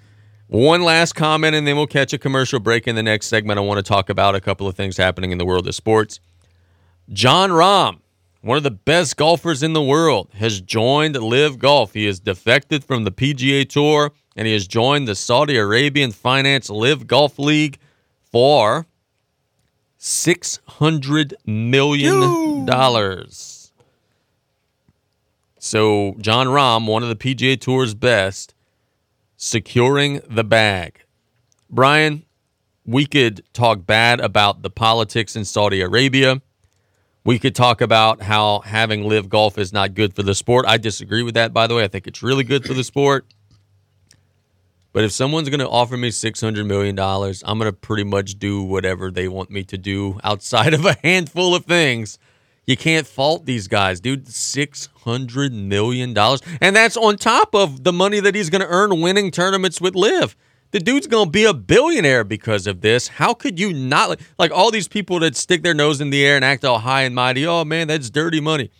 One 0.48 0.82
last 0.82 1.14
comment, 1.14 1.56
and 1.56 1.66
then 1.66 1.74
we'll 1.76 1.88
catch 1.88 2.12
a 2.12 2.18
commercial 2.18 2.60
break 2.60 2.86
in 2.86 2.94
the 2.94 3.02
next 3.02 3.26
segment. 3.26 3.58
I 3.58 3.62
want 3.62 3.78
to 3.78 3.82
talk 3.82 4.08
about 4.08 4.36
a 4.36 4.40
couple 4.40 4.68
of 4.68 4.76
things 4.76 4.96
happening 4.96 5.32
in 5.32 5.38
the 5.38 5.44
world 5.44 5.66
of 5.66 5.74
sports. 5.74 6.20
Jon 7.12 7.50
Rahm, 7.50 7.98
one 8.42 8.56
of 8.56 8.62
the 8.62 8.70
best 8.70 9.16
golfers 9.16 9.64
in 9.64 9.72
the 9.72 9.82
world, 9.82 10.28
has 10.34 10.60
joined 10.60 11.16
LIV 11.16 11.58
Golf. 11.58 11.94
He 11.94 12.04
has 12.06 12.20
defected 12.20 12.84
from 12.84 13.02
the 13.04 13.10
PGA 13.10 13.68
Tour 13.68 14.12
and 14.38 14.46
he 14.46 14.52
has 14.52 14.66
joined 14.68 15.08
the 15.08 15.14
Saudi 15.14 15.56
Arabian 15.56 16.12
Finance 16.12 16.68
LIV 16.68 17.06
Golf 17.06 17.38
League 17.38 17.78
for 18.30 18.86
$600 19.98 21.32
million. 21.46 22.66
So, 25.58 26.14
Jon 26.20 26.46
Rahm, 26.48 26.86
one 26.86 27.02
of 27.02 27.08
the 27.08 27.16
PGA 27.16 27.58
Tour's 27.58 27.94
best, 27.94 28.52
securing 29.36 30.20
the 30.28 30.44
bag. 30.44 31.04
Brian, 31.70 32.24
we 32.84 33.06
could 33.06 33.42
talk 33.52 33.86
bad 33.86 34.20
about 34.20 34.62
the 34.62 34.70
politics 34.70 35.36
in 35.36 35.44
Saudi 35.44 35.80
Arabia. 35.80 36.40
We 37.24 37.38
could 37.38 37.54
talk 37.54 37.80
about 37.80 38.22
how 38.22 38.60
having 38.60 39.06
LIV 39.08 39.28
Golf 39.28 39.58
is 39.58 39.72
not 39.72 39.94
good 39.94 40.14
for 40.14 40.22
the 40.22 40.34
sport. 40.34 40.64
I 40.66 40.78
disagree 40.78 41.22
with 41.22 41.34
that, 41.34 41.52
by 41.52 41.66
the 41.66 41.74
way. 41.74 41.82
I 41.84 41.88
think 41.88 42.06
it's 42.06 42.22
really 42.22 42.44
good 42.44 42.64
for 42.64 42.72
the 42.72 42.84
sport. 42.84 43.26
But 44.92 45.04
if 45.04 45.10
someone's 45.12 45.48
going 45.50 45.58
to 45.60 45.68
offer 45.68 45.96
me 45.96 46.10
$600 46.10 46.64
million, 46.66 46.96
I'm 46.98 47.58
going 47.58 47.70
to 47.70 47.76
pretty 47.76 48.04
much 48.04 48.38
do 48.38 48.62
whatever 48.62 49.10
they 49.10 49.28
want 49.28 49.50
me 49.50 49.64
to 49.64 49.76
do 49.76 50.18
outside 50.24 50.72
of 50.72 50.86
a 50.86 50.96
handful 51.02 51.54
of 51.54 51.66
things 51.66 52.18
you 52.66 52.76
can't 52.76 53.06
fault 53.06 53.46
these 53.46 53.68
guys, 53.68 54.00
dude. 54.00 54.26
Six 54.28 54.88
hundred 55.04 55.52
million 55.52 56.12
dollars, 56.12 56.40
and 56.60 56.74
that's 56.74 56.96
on 56.96 57.16
top 57.16 57.54
of 57.54 57.84
the 57.84 57.92
money 57.92 58.18
that 58.20 58.34
he's 58.34 58.50
going 58.50 58.60
to 58.60 58.66
earn 58.66 59.00
winning 59.00 59.30
tournaments 59.30 59.80
with 59.80 59.94
LIV. 59.94 60.36
The 60.72 60.80
dude's 60.80 61.06
going 61.06 61.26
to 61.26 61.30
be 61.30 61.44
a 61.44 61.54
billionaire 61.54 62.24
because 62.24 62.66
of 62.66 62.80
this. 62.80 63.06
How 63.06 63.34
could 63.34 63.60
you 63.60 63.72
not 63.72 64.08
like, 64.08 64.20
like 64.36 64.50
all 64.50 64.72
these 64.72 64.88
people 64.88 65.20
that 65.20 65.36
stick 65.36 65.62
their 65.62 65.74
nose 65.74 66.00
in 66.00 66.10
the 66.10 66.26
air 66.26 66.34
and 66.34 66.44
act 66.44 66.64
all 66.64 66.80
high 66.80 67.02
and 67.02 67.14
mighty? 67.14 67.46
Oh 67.46 67.64
man, 67.64 67.86
that's 67.86 68.10
dirty 68.10 68.40
money. 68.40 68.70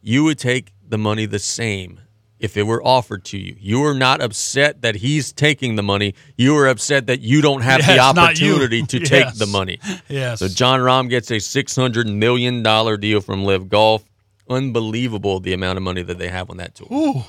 You 0.00 0.24
would 0.24 0.38
take 0.38 0.72
the 0.86 0.98
money 0.98 1.26
the 1.26 1.38
same 1.38 2.00
if 2.38 2.56
it 2.56 2.64
were 2.64 2.82
offered 2.84 3.24
to 3.26 3.38
you. 3.38 3.56
You 3.58 3.84
are 3.84 3.94
not 3.94 4.20
upset 4.20 4.82
that 4.82 4.96
he's 4.96 5.32
taking 5.32 5.76
the 5.76 5.82
money. 5.82 6.14
You 6.36 6.56
are 6.56 6.66
upset 6.68 7.06
that 7.06 7.20
you 7.20 7.40
don't 7.40 7.62
have 7.62 7.80
yes, 7.80 7.88
the 7.88 7.98
opportunity 7.98 8.82
to 8.82 8.98
yes. 8.98 9.08
take 9.08 9.34
the 9.34 9.46
money. 9.46 9.78
Yes. 10.08 10.40
So 10.40 10.48
Jon 10.48 10.80
Rahm 10.80 11.08
gets 11.08 11.30
a 11.30 11.34
$600 11.36 12.12
million 12.12 12.62
deal 13.00 13.20
from 13.20 13.44
LIV 13.44 13.68
Golf. 13.68 14.04
Unbelievable 14.48 15.40
the 15.40 15.52
amount 15.52 15.76
of 15.76 15.82
money 15.82 16.02
that 16.02 16.18
they 16.18 16.28
have 16.28 16.50
on 16.50 16.58
that 16.58 16.74
tour. 16.74 16.88
Ooh, 16.92 17.22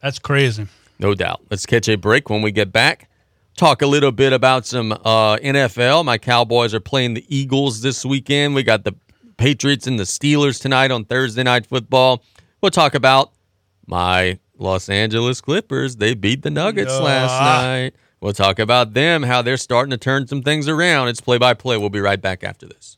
that's 0.00 0.18
crazy. 0.18 0.66
No 0.98 1.14
doubt. 1.14 1.42
Let's 1.50 1.66
catch 1.66 1.88
a 1.88 1.96
break 1.96 2.30
when 2.30 2.40
we 2.40 2.50
get 2.50 2.72
back. 2.72 3.10
Talk 3.56 3.82
a 3.82 3.86
little 3.86 4.12
bit 4.12 4.32
about 4.32 4.66
some 4.66 4.92
uh, 4.92 5.36
NFL. 5.38 6.04
My 6.04 6.18
Cowboys 6.18 6.74
are 6.74 6.80
playing 6.80 7.14
the 7.14 7.24
Eagles 7.34 7.80
this 7.80 8.04
weekend. 8.04 8.54
We 8.54 8.62
got 8.62 8.84
the 8.84 8.94
Patriots 9.38 9.86
and 9.86 9.98
the 9.98 10.02
Steelers 10.04 10.60
tonight 10.60 10.90
on 10.90 11.04
Thursday 11.04 11.42
Night 11.42 11.66
Football. 11.66 12.22
We'll 12.62 12.70
talk 12.70 12.94
about 12.94 13.32
my 13.86 14.38
Los 14.58 14.88
Angeles 14.88 15.40
Clippers. 15.40 15.96
They 15.96 16.14
beat 16.14 16.42
the 16.42 16.50
Nuggets 16.50 16.98
last 16.98 17.40
night. 17.40 17.94
We'll 18.20 18.32
talk 18.32 18.58
about 18.58 18.94
them, 18.94 19.22
how 19.22 19.42
they're 19.42 19.56
starting 19.58 19.90
to 19.90 19.98
turn 19.98 20.26
some 20.26 20.42
things 20.42 20.68
around. 20.68 21.08
It's 21.08 21.20
play 21.20 21.38
by 21.38 21.54
play. 21.54 21.76
We'll 21.78 21.90
be 21.90 22.00
right 22.00 22.20
back 22.20 22.42
after 22.42 22.66
this. 22.66 22.96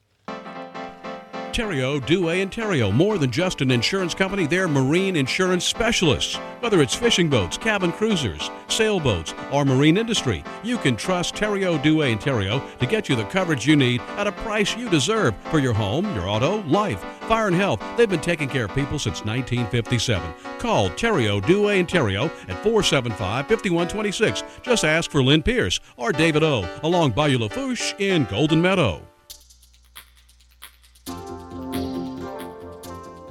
Ontario, 1.59 1.99
Douay, 1.99 2.41
Ontario. 2.41 2.93
More 2.93 3.19
than 3.19 3.33
just 3.33 3.63
an 3.63 3.73
insurance 3.73 4.15
company, 4.15 4.47
they're 4.47 4.69
marine 4.69 5.17
insurance 5.17 5.65
specialists. 5.65 6.37
Whether 6.61 6.81
it's 6.81 6.95
fishing 6.95 7.29
boats, 7.29 7.59
cabin 7.59 7.91
cruisers, 7.91 8.49
sailboats, 8.69 9.35
or 9.51 9.65
marine 9.65 9.97
industry, 9.97 10.45
you 10.63 10.79
can 10.79 10.95
trust 10.95 11.35
Terrio 11.35 11.77
Douay, 11.83 12.13
Ontario 12.13 12.63
to 12.79 12.87
get 12.87 13.09
you 13.09 13.17
the 13.17 13.25
coverage 13.25 13.67
you 13.67 13.75
need 13.75 14.01
at 14.17 14.29
a 14.29 14.33
price 14.33 14.77
you 14.77 14.89
deserve 14.89 15.35
for 15.51 15.59
your 15.59 15.73
home, 15.73 16.05
your 16.15 16.29
auto, 16.29 16.63
life, 16.63 17.01
fire, 17.23 17.49
and 17.49 17.57
health. 17.57 17.83
They've 17.97 18.09
been 18.09 18.21
taking 18.21 18.49
care 18.49 18.67
of 18.67 18.75
people 18.77 19.01
since 19.01 19.25
1957. 19.25 20.33
Call 20.61 20.91
Terrio 20.91 21.45
Douay, 21.45 21.81
Ontario 21.81 22.27
at 22.27 22.63
475 22.63 23.19
5126. 23.49 24.45
Just 24.63 24.85
ask 24.85 25.11
for 25.11 25.25
Lynn 25.25 25.43
Pierce 25.43 25.81
or 25.97 26.13
David 26.13 26.45
O. 26.45 26.69
along 26.85 27.11
Bayou 27.11 27.39
Lafourche 27.39 27.97
in 27.99 28.27
Golden 28.27 28.63
Meadow. 28.63 29.03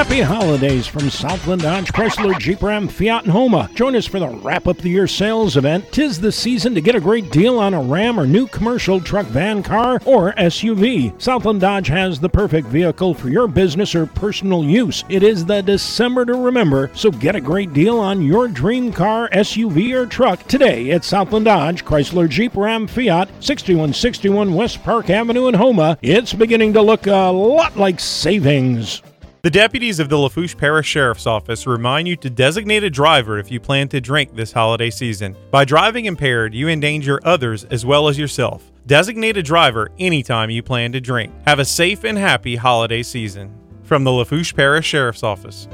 Happy 0.00 0.22
holidays 0.22 0.86
from 0.86 1.10
Southland 1.10 1.60
Dodge 1.60 1.92
Chrysler 1.92 2.36
Jeep 2.38 2.62
Ram 2.62 2.88
Fiat 2.88 3.24
and 3.24 3.32
Houma. 3.32 3.68
Join 3.74 3.94
us 3.94 4.06
for 4.06 4.18
the 4.18 4.28
wrap 4.28 4.66
up 4.66 4.78
the 4.78 4.88
year 4.88 5.06
sales 5.06 5.58
event. 5.58 5.84
Tis 5.92 6.18
the 6.18 6.32
season 6.32 6.74
to 6.74 6.80
get 6.80 6.94
a 6.94 7.00
great 7.00 7.30
deal 7.30 7.58
on 7.58 7.74
a 7.74 7.82
Ram 7.82 8.18
or 8.18 8.26
new 8.26 8.46
commercial 8.46 8.98
truck, 8.98 9.26
van, 9.26 9.62
car, 9.62 10.00
or 10.06 10.32
SUV. 10.32 11.20
Southland 11.20 11.60
Dodge 11.60 11.88
has 11.88 12.18
the 12.18 12.30
perfect 12.30 12.68
vehicle 12.68 13.12
for 13.12 13.28
your 13.28 13.46
business 13.46 13.94
or 13.94 14.06
personal 14.06 14.64
use. 14.64 15.04
It 15.10 15.22
is 15.22 15.44
the 15.44 15.60
December 15.60 16.24
to 16.24 16.32
remember, 16.32 16.90
so 16.94 17.10
get 17.10 17.36
a 17.36 17.40
great 17.40 17.74
deal 17.74 18.00
on 18.00 18.22
your 18.22 18.48
dream 18.48 18.94
car, 18.94 19.28
SUV, 19.34 19.92
or 19.92 20.06
truck 20.06 20.42
today 20.44 20.92
at 20.92 21.04
Southland 21.04 21.44
Dodge 21.44 21.84
Chrysler 21.84 22.26
Jeep 22.26 22.56
Ram 22.56 22.86
Fiat, 22.86 23.28
6161 23.40 24.54
West 24.54 24.82
Park 24.82 25.10
Avenue 25.10 25.48
in 25.48 25.54
Houma. 25.54 25.98
It's 26.00 26.32
beginning 26.32 26.72
to 26.72 26.80
look 26.80 27.06
a 27.06 27.28
lot 27.30 27.76
like 27.76 28.00
savings. 28.00 29.02
The 29.42 29.50
deputies 29.50 30.00
of 30.00 30.10
the 30.10 30.18
Lafourche 30.18 30.54
Parish 30.58 30.86
Sheriff's 30.86 31.26
Office 31.26 31.66
remind 31.66 32.06
you 32.06 32.14
to 32.16 32.28
designate 32.28 32.84
a 32.84 32.90
driver 32.90 33.38
if 33.38 33.50
you 33.50 33.58
plan 33.58 33.88
to 33.88 33.98
drink 33.98 34.36
this 34.36 34.52
holiday 34.52 34.90
season. 34.90 35.34
By 35.50 35.64
driving 35.64 36.04
impaired, 36.04 36.52
you 36.54 36.68
endanger 36.68 37.18
others 37.24 37.64
as 37.64 37.86
well 37.86 38.06
as 38.08 38.18
yourself. 38.18 38.70
Designate 38.86 39.38
a 39.38 39.42
driver 39.42 39.88
anytime 39.98 40.50
you 40.50 40.62
plan 40.62 40.92
to 40.92 41.00
drink. 41.00 41.32
Have 41.46 41.58
a 41.58 41.64
safe 41.64 42.04
and 42.04 42.18
happy 42.18 42.56
holiday 42.56 43.02
season. 43.02 43.50
From 43.82 44.04
the 44.04 44.12
Lafourche 44.12 44.54
Parish 44.54 44.84
Sheriff's 44.86 45.22
Office. 45.22 45.68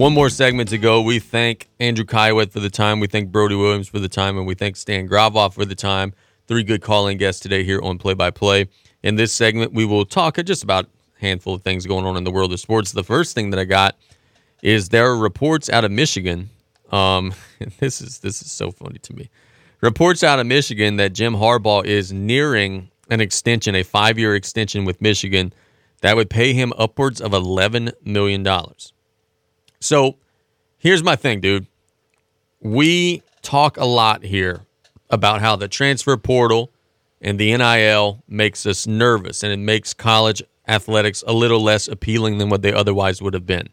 One 0.00 0.14
more 0.14 0.30
segment 0.30 0.70
to 0.70 0.78
go. 0.78 1.02
We 1.02 1.18
thank 1.18 1.68
Andrew 1.78 2.06
Caillouet 2.06 2.50
for 2.52 2.58
the 2.60 2.70
time. 2.70 3.00
We 3.00 3.06
thank 3.06 3.30
Brody 3.30 3.54
Williams 3.54 3.86
for 3.86 3.98
the 3.98 4.08
time. 4.08 4.38
And 4.38 4.46
we 4.46 4.54
thank 4.54 4.76
Stan 4.76 5.04
Gravois 5.06 5.50
for 5.50 5.66
the 5.66 5.74
time. 5.74 6.14
Three 6.48 6.62
good 6.64 6.80
calling 6.80 7.18
guests 7.18 7.42
today 7.42 7.64
here 7.64 7.78
on 7.82 7.98
Play 7.98 8.14
by 8.14 8.30
Play. 8.30 8.68
In 9.02 9.16
this 9.16 9.30
segment, 9.30 9.74
we 9.74 9.84
will 9.84 10.06
talk 10.06 10.38
just 10.42 10.62
about 10.62 10.86
a 10.86 11.20
handful 11.20 11.52
of 11.52 11.60
things 11.60 11.84
going 11.84 12.06
on 12.06 12.16
in 12.16 12.24
the 12.24 12.30
world 12.30 12.50
of 12.50 12.58
sports. 12.58 12.92
The 12.92 13.04
first 13.04 13.34
thing 13.34 13.50
that 13.50 13.60
I 13.60 13.64
got 13.64 13.94
is 14.62 14.88
there 14.88 15.06
are 15.08 15.18
reports 15.18 15.68
out 15.68 15.84
of 15.84 15.90
Michigan. 15.90 16.48
Um, 16.90 17.34
this 17.78 18.00
is 18.00 18.20
this 18.20 18.40
is 18.40 18.50
so 18.50 18.70
funny 18.70 19.00
to 19.00 19.12
me. 19.12 19.28
Reports 19.82 20.24
out 20.24 20.38
of 20.38 20.46
Michigan 20.46 20.96
that 20.96 21.12
Jim 21.12 21.34
Harbaugh 21.34 21.84
is 21.84 22.10
nearing 22.10 22.90
an 23.10 23.20
extension, 23.20 23.74
a 23.74 23.82
five-year 23.82 24.34
extension 24.34 24.86
with 24.86 25.02
Michigan 25.02 25.52
that 26.00 26.16
would 26.16 26.30
pay 26.30 26.54
him 26.54 26.72
upwards 26.78 27.20
of 27.20 27.34
eleven 27.34 27.92
million 28.02 28.42
dollars. 28.42 28.94
So 29.80 30.16
here's 30.78 31.02
my 31.02 31.16
thing, 31.16 31.40
dude. 31.40 31.66
We 32.60 33.22
talk 33.42 33.76
a 33.78 33.86
lot 33.86 34.24
here 34.24 34.60
about 35.08 35.40
how 35.40 35.56
the 35.56 35.68
transfer 35.68 36.16
portal 36.16 36.70
and 37.20 37.38
the 37.38 37.56
NIL 37.56 38.22
makes 38.28 38.66
us 38.66 38.86
nervous 38.86 39.42
and 39.42 39.52
it 39.52 39.58
makes 39.58 39.94
college 39.94 40.42
athletics 40.68 41.24
a 41.26 41.32
little 41.32 41.60
less 41.62 41.88
appealing 41.88 42.38
than 42.38 42.48
what 42.50 42.62
they 42.62 42.72
otherwise 42.72 43.20
would 43.22 43.34
have 43.34 43.46
been. 43.46 43.70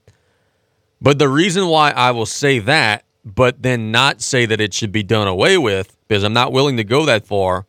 But 1.01 1.19
the 1.19 1.29
reason 1.29 1.67
why 1.67 1.91
I 1.91 2.11
will 2.11 2.25
say 2.25 2.59
that, 2.59 3.03
but 3.25 3.61
then 3.61 3.91
not 3.91 4.21
say 4.21 4.45
that 4.45 4.61
it 4.61 4.73
should 4.73 4.91
be 4.91 5.03
done 5.03 5.27
away 5.27 5.57
with, 5.57 5.95
because 6.07 6.23
I'm 6.23 6.33
not 6.33 6.51
willing 6.53 6.77
to 6.77 6.83
go 6.85 7.05
that 7.05 7.27
far, 7.27 7.67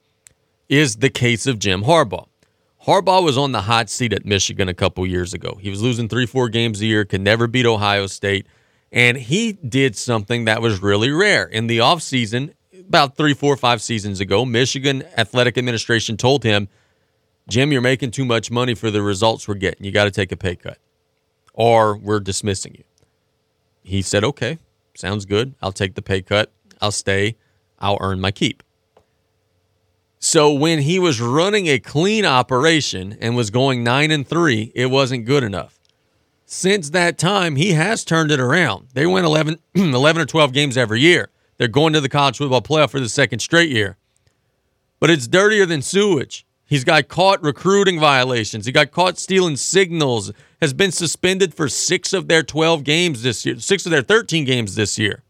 is 0.68 0.96
the 0.96 1.10
case 1.10 1.46
of 1.46 1.58
Jim 1.58 1.82
Harbaugh. 1.82 2.27
Harbaugh 2.88 3.22
was 3.22 3.36
on 3.36 3.52
the 3.52 3.60
hot 3.60 3.90
seat 3.90 4.14
at 4.14 4.24
Michigan 4.24 4.66
a 4.66 4.72
couple 4.72 5.06
years 5.06 5.34
ago. 5.34 5.58
He 5.60 5.68
was 5.68 5.82
losing 5.82 6.08
three, 6.08 6.24
four 6.24 6.48
games 6.48 6.80
a 6.80 6.86
year, 6.86 7.04
could 7.04 7.20
never 7.20 7.46
beat 7.46 7.66
Ohio 7.66 8.06
State. 8.06 8.46
And 8.90 9.18
he 9.18 9.52
did 9.52 9.94
something 9.94 10.46
that 10.46 10.62
was 10.62 10.80
really 10.80 11.10
rare. 11.10 11.44
In 11.44 11.66
the 11.66 11.78
offseason, 11.78 12.54
about 12.80 13.14
three, 13.14 13.34
four, 13.34 13.58
five 13.58 13.82
seasons 13.82 14.20
ago, 14.20 14.46
Michigan 14.46 15.02
Athletic 15.18 15.58
Administration 15.58 16.16
told 16.16 16.44
him, 16.44 16.68
Jim, 17.46 17.72
you're 17.72 17.82
making 17.82 18.10
too 18.10 18.24
much 18.24 18.50
money 18.50 18.72
for 18.74 18.90
the 18.90 19.02
results 19.02 19.46
we're 19.46 19.54
getting. 19.56 19.84
You 19.84 19.92
got 19.92 20.04
to 20.04 20.10
take 20.10 20.32
a 20.32 20.36
pay 20.36 20.56
cut, 20.56 20.78
or 21.52 21.94
we're 21.94 22.20
dismissing 22.20 22.74
you. 22.74 22.84
He 23.82 24.00
said, 24.00 24.24
Okay, 24.24 24.56
sounds 24.94 25.26
good. 25.26 25.54
I'll 25.60 25.72
take 25.72 25.94
the 25.94 26.00
pay 26.00 26.22
cut. 26.22 26.50
I'll 26.80 26.90
stay. 26.92 27.36
I'll 27.80 27.98
earn 28.00 28.18
my 28.18 28.30
keep. 28.30 28.62
So 30.20 30.52
when 30.52 30.80
he 30.80 30.98
was 30.98 31.20
running 31.20 31.68
a 31.68 31.78
clean 31.78 32.24
operation 32.26 33.16
and 33.20 33.36
was 33.36 33.50
going 33.50 33.84
nine 33.84 34.10
and 34.10 34.26
three, 34.26 34.72
it 34.74 34.86
wasn't 34.86 35.26
good 35.26 35.44
enough. 35.44 35.78
Since 36.44 36.90
that 36.90 37.18
time, 37.18 37.56
he 37.56 37.72
has 37.72 38.04
turned 38.04 38.30
it 38.30 38.40
around. 38.40 38.88
They 38.94 39.06
win 39.06 39.24
11, 39.24 39.58
11 39.74 40.22
or 40.22 40.26
12 40.26 40.52
games 40.52 40.76
every 40.76 41.00
year. 41.00 41.30
They're 41.56 41.68
going 41.68 41.92
to 41.92 42.00
the 42.00 42.08
college 42.08 42.38
football 42.38 42.62
playoff 42.62 42.90
for 42.90 43.00
the 43.00 43.08
second 43.08 43.40
straight 43.40 43.70
year. 43.70 43.96
But 44.98 45.10
it's 45.10 45.28
dirtier 45.28 45.66
than 45.66 45.82
sewage. 45.82 46.44
He's 46.66 46.84
got 46.84 47.08
caught 47.08 47.42
recruiting 47.42 48.00
violations. 48.00 48.66
He 48.66 48.72
got 48.72 48.90
caught 48.90 49.18
stealing 49.18 49.56
signals. 49.56 50.32
Has 50.60 50.72
been 50.72 50.90
suspended 50.92 51.54
for 51.54 51.68
six 51.68 52.12
of 52.12 52.26
their 52.28 52.42
12 52.42 52.82
games 52.82 53.22
this 53.22 53.46
year, 53.46 53.58
six 53.60 53.86
of 53.86 53.90
their 53.90 54.02
13 54.02 54.44
games 54.44 54.74
this 54.74 54.98
year 54.98 55.22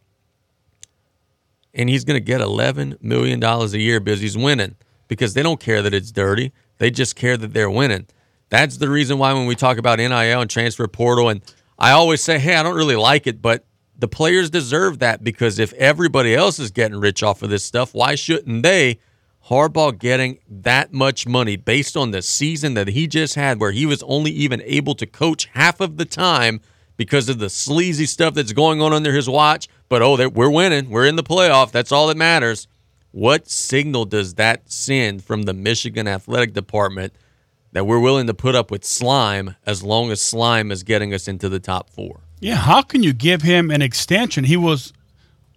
and 1.74 1.88
he's 1.88 2.04
going 2.04 2.16
to 2.18 2.24
get 2.24 2.40
$11 2.40 3.02
million 3.02 3.42
a 3.42 3.66
year 3.76 4.00
because 4.00 4.20
he's 4.20 4.36
winning 4.36 4.76
because 5.06 5.34
they 5.34 5.42
don't 5.42 5.60
care 5.60 5.82
that 5.82 5.94
it's 5.94 6.12
dirty. 6.12 6.52
They 6.78 6.90
just 6.90 7.16
care 7.16 7.36
that 7.36 7.52
they're 7.52 7.70
winning. 7.70 8.06
That's 8.50 8.76
the 8.78 8.88
reason 8.88 9.18
why 9.18 9.32
when 9.32 9.46
we 9.46 9.54
talk 9.54 9.78
about 9.78 9.98
NIL 9.98 10.12
and 10.40 10.48
transfer 10.50 10.86
portal, 10.88 11.28
and 11.28 11.42
I 11.78 11.90
always 11.90 12.22
say, 12.22 12.38
hey, 12.38 12.54
I 12.56 12.62
don't 12.62 12.76
really 12.76 12.96
like 12.96 13.26
it, 13.26 13.42
but 13.42 13.64
the 13.98 14.08
players 14.08 14.48
deserve 14.48 15.00
that 15.00 15.22
because 15.24 15.58
if 15.58 15.72
everybody 15.74 16.34
else 16.34 16.58
is 16.58 16.70
getting 16.70 16.98
rich 16.98 17.22
off 17.22 17.42
of 17.42 17.50
this 17.50 17.64
stuff, 17.64 17.94
why 17.94 18.14
shouldn't 18.14 18.62
they? 18.62 19.00
Harbaugh 19.48 19.98
getting 19.98 20.38
that 20.48 20.92
much 20.92 21.26
money 21.26 21.56
based 21.56 21.96
on 21.96 22.10
the 22.10 22.20
season 22.22 22.74
that 22.74 22.88
he 22.88 23.06
just 23.06 23.34
had, 23.34 23.58
where 23.60 23.72
he 23.72 23.86
was 23.86 24.02
only 24.02 24.30
even 24.30 24.60
able 24.62 24.94
to 24.94 25.06
coach 25.06 25.46
half 25.54 25.80
of 25.80 25.96
the 25.96 26.04
time 26.04 26.60
because 26.98 27.30
of 27.30 27.38
the 27.38 27.48
sleazy 27.48 28.04
stuff 28.04 28.34
that's 28.34 28.52
going 28.52 28.82
on 28.82 28.92
under 28.92 29.10
his 29.12 29.28
watch. 29.28 29.66
But 29.88 30.02
oh, 30.02 30.28
we're 30.28 30.50
winning. 30.50 30.90
We're 30.90 31.06
in 31.06 31.16
the 31.16 31.22
playoff. 31.22 31.70
That's 31.70 31.92
all 31.92 32.08
that 32.08 32.16
matters. 32.16 32.68
What 33.10 33.48
signal 33.48 34.04
does 34.04 34.34
that 34.34 34.70
send 34.70 35.24
from 35.24 35.44
the 35.44 35.54
Michigan 35.54 36.06
athletic 36.06 36.52
department 36.52 37.14
that 37.72 37.86
we're 37.86 37.98
willing 37.98 38.26
to 38.26 38.34
put 38.34 38.54
up 38.54 38.70
with 38.70 38.84
slime 38.84 39.56
as 39.64 39.82
long 39.82 40.10
as 40.10 40.20
slime 40.20 40.70
is 40.70 40.82
getting 40.82 41.14
us 41.14 41.26
into 41.26 41.48
the 41.48 41.58
top 41.60 41.88
four? 41.88 42.20
Yeah, 42.40 42.56
how 42.56 42.82
can 42.82 43.02
you 43.02 43.12
give 43.12 43.42
him 43.42 43.70
an 43.70 43.82
extension? 43.82 44.44
He 44.44 44.56
was 44.56 44.92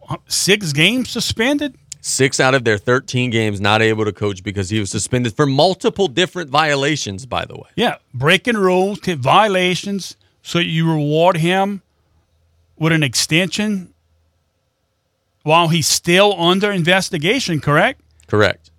uh, 0.10 0.18
six 0.28 0.72
games 0.72 1.10
suspended. 1.10 1.76
Six 2.04 2.40
out 2.40 2.56
of 2.56 2.64
their 2.64 2.80
13 2.80 3.30
games 3.30 3.62
not 3.62 3.80
able 3.84 4.06
to 4.06 4.14
coach 4.14 4.42
because 4.42 4.72
he 4.72 4.80
was 4.80 4.90
suspended 4.90 5.36
for 5.36 5.46
multiple 5.46 6.08
different 6.08 6.50
violations, 6.50 7.28
by 7.28 7.46
the 7.46 7.54
way. 7.54 7.70
Yeah, 7.76 7.98
breaking 8.14 8.56
rules, 8.58 9.00
violations. 9.02 10.16
So 10.42 10.58
you 10.58 10.92
reward 10.92 11.38
him 11.38 11.84
with 12.80 12.92
an 12.94 13.04
extension 13.04 13.94
while 15.44 15.68
he's 15.70 15.88
still 15.88 16.40
under 16.40 16.72
investigation, 16.72 17.60
correct? 17.60 18.02
Correct. 18.28 18.72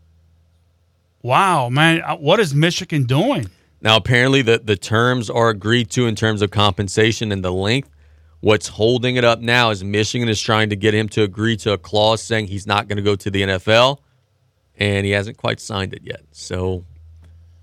Wow, 1.22 1.68
man, 1.68 2.02
uh, 2.02 2.16
what 2.16 2.40
is 2.40 2.55
Michigan 2.55 3.05
doing? 3.05 3.51
Now, 3.80 3.97
apparently, 3.97 4.43
the, 4.43 4.59
the 4.64 4.76
terms 4.76 5.28
are 5.28 5.48
agreed 5.48 5.90
to 5.90 6.06
in 6.06 6.14
terms 6.14 6.43
of 6.43 6.51
compensation 6.51 7.32
and 7.32 7.44
the 7.44 7.52
length. 7.52 7.90
What's 8.40 8.68
holding 8.68 9.16
it 9.16 9.24
up 9.24 9.40
now 9.40 9.70
is 9.70 9.84
Michigan 9.84 10.28
is 10.28 10.40
trying 10.40 10.70
to 10.70 10.76
get 10.76 10.94
him 10.94 11.09
to 11.10 11.22
agree 11.22 11.56
to 11.59 11.72
a 11.72 11.78
clause 11.78 12.22
saying 12.22 12.48
he's 12.48 12.66
not 12.66 12.89
going 12.89 12.97
to 12.97 13.02
go 13.02 13.14
to 13.16 13.30
the 13.30 13.43
NFL, 13.43 13.98
and 14.76 15.06
he 15.06 15.12
hasn't 15.12 15.36
quite 15.36 15.60
signed 15.60 15.93
it 15.94 16.02
yet. 16.02 16.22
So 16.32 16.84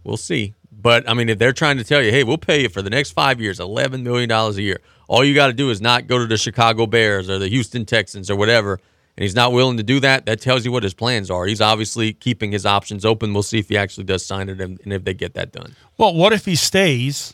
we'll 0.06 0.16
see. 0.18 0.54
But 0.72 1.10
I 1.10 1.14
mean, 1.14 1.28
if 1.28 1.38
they're 1.38 1.52
trying 1.52 1.78
to 1.78 1.84
tell 1.84 2.02
you, 2.02 2.12
hey, 2.12 2.24
we'll 2.24 2.38
pay 2.38 2.62
you 2.62 2.70
for 2.70 2.82
the 2.82 2.90
next 2.90 3.12
five 3.12 3.42
years, 3.42 3.60
$11 3.60 4.04
million 4.04 4.32
a 4.32 4.52
year, 4.54 4.80
all 5.10 5.26
you 5.26 5.34
got 5.34 5.48
to 5.48 5.54
do 5.54 5.72
is 5.72 5.82
not 5.82 6.06
go 6.06 6.20
to 6.20 6.28
the 6.28 6.38
Chicago 6.38 6.86
Bears 6.86 7.32
or 7.32 7.40
the 7.40 7.48
Houston 7.48 7.84
Texans 7.84 8.30
or 8.30 8.36
whatever. 8.36 8.74
And 9.18 9.24
he's 9.24 9.34
not 9.36 9.52
willing 9.52 9.76
to 9.78 9.84
do 9.84 10.00
that. 10.02 10.28
That 10.28 10.40
tells 10.40 10.64
you 10.64 10.72
what 10.72 10.84
his 10.84 10.94
plans 10.94 11.32
are. 11.32 11.46
He's 11.48 11.62
obviously 11.62 12.14
keeping 12.14 12.52
his 12.52 12.64
options 12.64 13.04
open. 13.04 13.34
We'll 13.34 13.42
see 13.44 13.58
if 13.58 13.68
he 13.70 13.76
actually 13.76 14.04
does 14.04 14.24
sign 14.24 14.48
it 14.50 14.62
and, 14.62 14.78
if 14.86 15.04
they 15.04 15.16
get 15.16 15.34
that 15.34 15.52
done. 15.52 15.76
Well, 15.98 16.14
what 16.14 16.32
if 16.32 16.46
he 16.46 16.56
stays? 16.56 17.34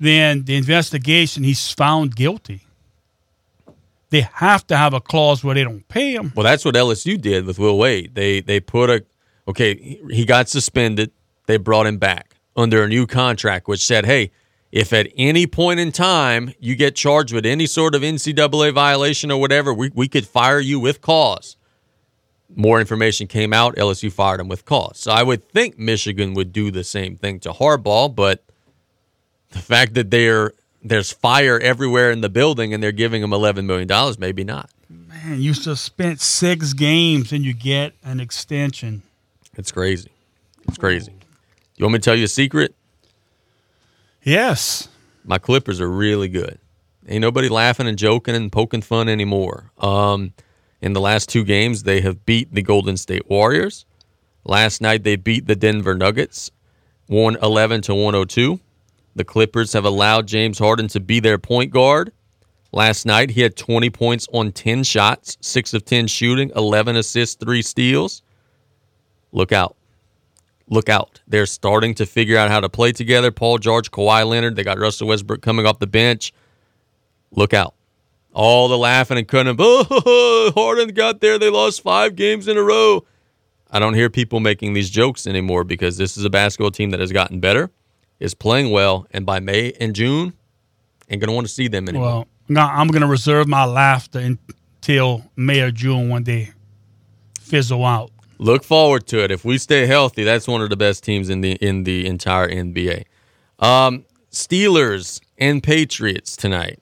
Then 0.00 0.44
the 0.44 0.56
investigation, 0.56 1.44
he's 1.44 1.70
found 1.70 2.16
guilty 2.16 2.62
they 4.10 4.22
have 4.32 4.66
to 4.66 4.74
have 4.74 4.94
a 4.94 5.02
clause 5.02 5.44
where 5.44 5.54
they 5.54 5.62
don't 5.62 5.86
pay 5.88 6.14
him. 6.14 6.32
Well, 6.34 6.42
that's 6.42 6.64
what 6.64 6.74
LSU 6.74 7.20
did 7.20 7.44
with 7.44 7.58
Will 7.58 7.76
Wade. 7.76 8.14
They 8.14 8.40
they 8.40 8.58
put 8.58 8.88
a 8.88 9.04
okay, 9.46 10.00
he 10.08 10.24
got 10.24 10.48
suspended. 10.48 11.10
They 11.46 11.58
brought 11.58 11.84
him 11.86 11.98
back 11.98 12.34
under 12.56 12.82
a 12.82 12.88
new 12.88 13.06
contract, 13.06 13.68
which 13.68 13.84
said, 13.84 14.06
"Hey, 14.06 14.30
if 14.70 14.92
at 14.92 15.08
any 15.16 15.46
point 15.46 15.80
in 15.80 15.92
time 15.92 16.52
you 16.58 16.76
get 16.76 16.94
charged 16.94 17.32
with 17.32 17.46
any 17.46 17.66
sort 17.66 17.94
of 17.94 18.02
NCAA 18.02 18.74
violation 18.74 19.30
or 19.30 19.40
whatever, 19.40 19.72
we, 19.72 19.90
we 19.94 20.08
could 20.08 20.26
fire 20.26 20.60
you 20.60 20.78
with 20.78 21.00
cause. 21.00 21.56
More 22.54 22.80
information 22.80 23.26
came 23.26 23.52
out. 23.52 23.76
LSU 23.76 24.12
fired 24.12 24.40
him 24.40 24.48
with 24.48 24.64
cause. 24.64 24.98
So 24.98 25.10
I 25.12 25.22
would 25.22 25.46
think 25.50 25.78
Michigan 25.78 26.34
would 26.34 26.52
do 26.52 26.70
the 26.70 26.84
same 26.84 27.16
thing 27.16 27.40
to 27.40 27.50
Harbaugh, 27.50 28.14
but 28.14 28.42
the 29.50 29.58
fact 29.58 29.94
that 29.94 30.10
they're, 30.10 30.52
there's 30.82 31.10
fire 31.12 31.58
everywhere 31.58 32.10
in 32.10 32.20
the 32.20 32.28
building 32.28 32.74
and 32.74 32.82
they're 32.82 32.92
giving 32.92 33.22
him 33.22 33.30
$11 33.30 33.64
million, 33.64 33.88
maybe 34.18 34.44
not. 34.44 34.70
Man, 34.90 35.40
you 35.40 35.54
suspend 35.54 36.20
six 36.20 36.74
games 36.74 37.32
and 37.32 37.44
you 37.44 37.54
get 37.54 37.94
an 38.04 38.20
extension. 38.20 39.02
It's 39.56 39.72
crazy. 39.72 40.10
It's 40.66 40.78
crazy. 40.78 41.12
You 41.76 41.86
want 41.86 41.94
me 41.94 41.98
to 41.98 42.02
tell 42.02 42.14
you 42.16 42.24
a 42.24 42.28
secret? 42.28 42.74
Yes. 44.28 44.90
My 45.24 45.38
Clippers 45.38 45.80
are 45.80 45.88
really 45.90 46.28
good. 46.28 46.58
Ain't 47.08 47.22
nobody 47.22 47.48
laughing 47.48 47.86
and 47.88 47.96
joking 47.96 48.34
and 48.36 48.52
poking 48.52 48.82
fun 48.82 49.08
anymore. 49.08 49.72
Um, 49.78 50.34
in 50.82 50.92
the 50.92 51.00
last 51.00 51.30
two 51.30 51.44
games, 51.44 51.84
they 51.84 52.02
have 52.02 52.26
beat 52.26 52.52
the 52.52 52.60
Golden 52.60 52.98
State 52.98 53.30
Warriors. 53.30 53.86
Last 54.44 54.82
night, 54.82 55.02
they 55.02 55.16
beat 55.16 55.46
the 55.46 55.56
Denver 55.56 55.94
Nuggets, 55.94 56.50
111 57.06 57.80
to 57.82 57.94
102. 57.94 58.60
The 59.16 59.24
Clippers 59.24 59.72
have 59.72 59.86
allowed 59.86 60.28
James 60.28 60.58
Harden 60.58 60.88
to 60.88 61.00
be 61.00 61.20
their 61.20 61.38
point 61.38 61.70
guard. 61.70 62.12
Last 62.70 63.06
night, 63.06 63.30
he 63.30 63.40
had 63.40 63.56
20 63.56 63.88
points 63.88 64.28
on 64.30 64.52
10 64.52 64.84
shots, 64.84 65.38
6 65.40 65.72
of 65.72 65.86
10 65.86 66.06
shooting, 66.06 66.52
11 66.54 66.96
assists, 66.96 67.36
3 67.36 67.62
steals. 67.62 68.20
Look 69.32 69.52
out 69.52 69.77
look 70.70 70.88
out. 70.88 71.20
They're 71.26 71.46
starting 71.46 71.94
to 71.96 72.06
figure 72.06 72.36
out 72.38 72.50
how 72.50 72.60
to 72.60 72.68
play 72.68 72.92
together. 72.92 73.30
Paul 73.30 73.58
George, 73.58 73.90
Kawhi 73.90 74.26
Leonard, 74.26 74.56
they 74.56 74.62
got 74.64 74.78
Russell 74.78 75.08
Westbrook 75.08 75.42
coming 75.42 75.66
off 75.66 75.78
the 75.78 75.86
bench. 75.86 76.32
Look 77.30 77.52
out. 77.54 77.74
All 78.32 78.68
the 78.68 78.78
laughing 78.78 79.18
and 79.18 79.26
cutting. 79.26 79.56
Oh, 79.58 80.52
Harden 80.54 80.88
got 80.90 81.20
there. 81.20 81.38
They 81.38 81.50
lost 81.50 81.82
five 81.82 82.14
games 82.14 82.46
in 82.48 82.56
a 82.56 82.62
row. 82.62 83.04
I 83.70 83.78
don't 83.78 83.94
hear 83.94 84.08
people 84.08 84.40
making 84.40 84.74
these 84.74 84.90
jokes 84.90 85.26
anymore 85.26 85.64
because 85.64 85.96
this 85.96 86.16
is 86.16 86.24
a 86.24 86.30
basketball 86.30 86.70
team 86.70 86.90
that 86.90 87.00
has 87.00 87.12
gotten 87.12 87.40
better, 87.40 87.70
is 88.20 88.34
playing 88.34 88.70
well, 88.70 89.06
and 89.10 89.26
by 89.26 89.40
May 89.40 89.72
and 89.80 89.94
June, 89.94 90.32
ain't 91.10 91.20
going 91.20 91.28
to 91.28 91.34
want 91.34 91.46
to 91.46 91.52
see 91.52 91.68
them 91.68 91.88
anymore. 91.88 92.26
Well, 92.48 92.64
I'm 92.68 92.88
going 92.88 93.02
to 93.02 93.06
reserve 93.08 93.46
my 93.46 93.66
laughter 93.66 94.20
until 94.20 95.22
May 95.36 95.60
or 95.60 95.70
June 95.70 96.08
when 96.08 96.24
they 96.24 96.52
fizzle 97.40 97.84
out. 97.84 98.10
Look 98.38 98.62
forward 98.62 99.06
to 99.08 99.22
it. 99.24 99.32
If 99.32 99.44
we 99.44 99.58
stay 99.58 99.86
healthy, 99.86 100.22
that's 100.22 100.46
one 100.46 100.62
of 100.62 100.70
the 100.70 100.76
best 100.76 101.02
teams 101.02 101.28
in 101.28 101.40
the 101.40 101.52
in 101.54 101.82
the 101.82 102.06
entire 102.06 102.48
NBA. 102.48 103.04
Um, 103.58 104.04
Steelers 104.30 105.20
and 105.38 105.60
Patriots 105.62 106.36
tonight 106.36 106.78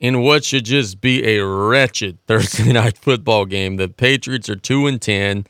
in 0.00 0.22
what 0.22 0.42
should 0.42 0.64
just 0.64 1.02
be 1.02 1.36
a 1.36 1.44
wretched 1.46 2.16
Thursday 2.26 2.72
night 2.72 2.96
football 2.96 3.44
game. 3.44 3.76
The 3.76 3.88
Patriots 3.88 4.48
are 4.48 4.56
2 4.56 4.86
and 4.86 5.00
10. 5.00 5.46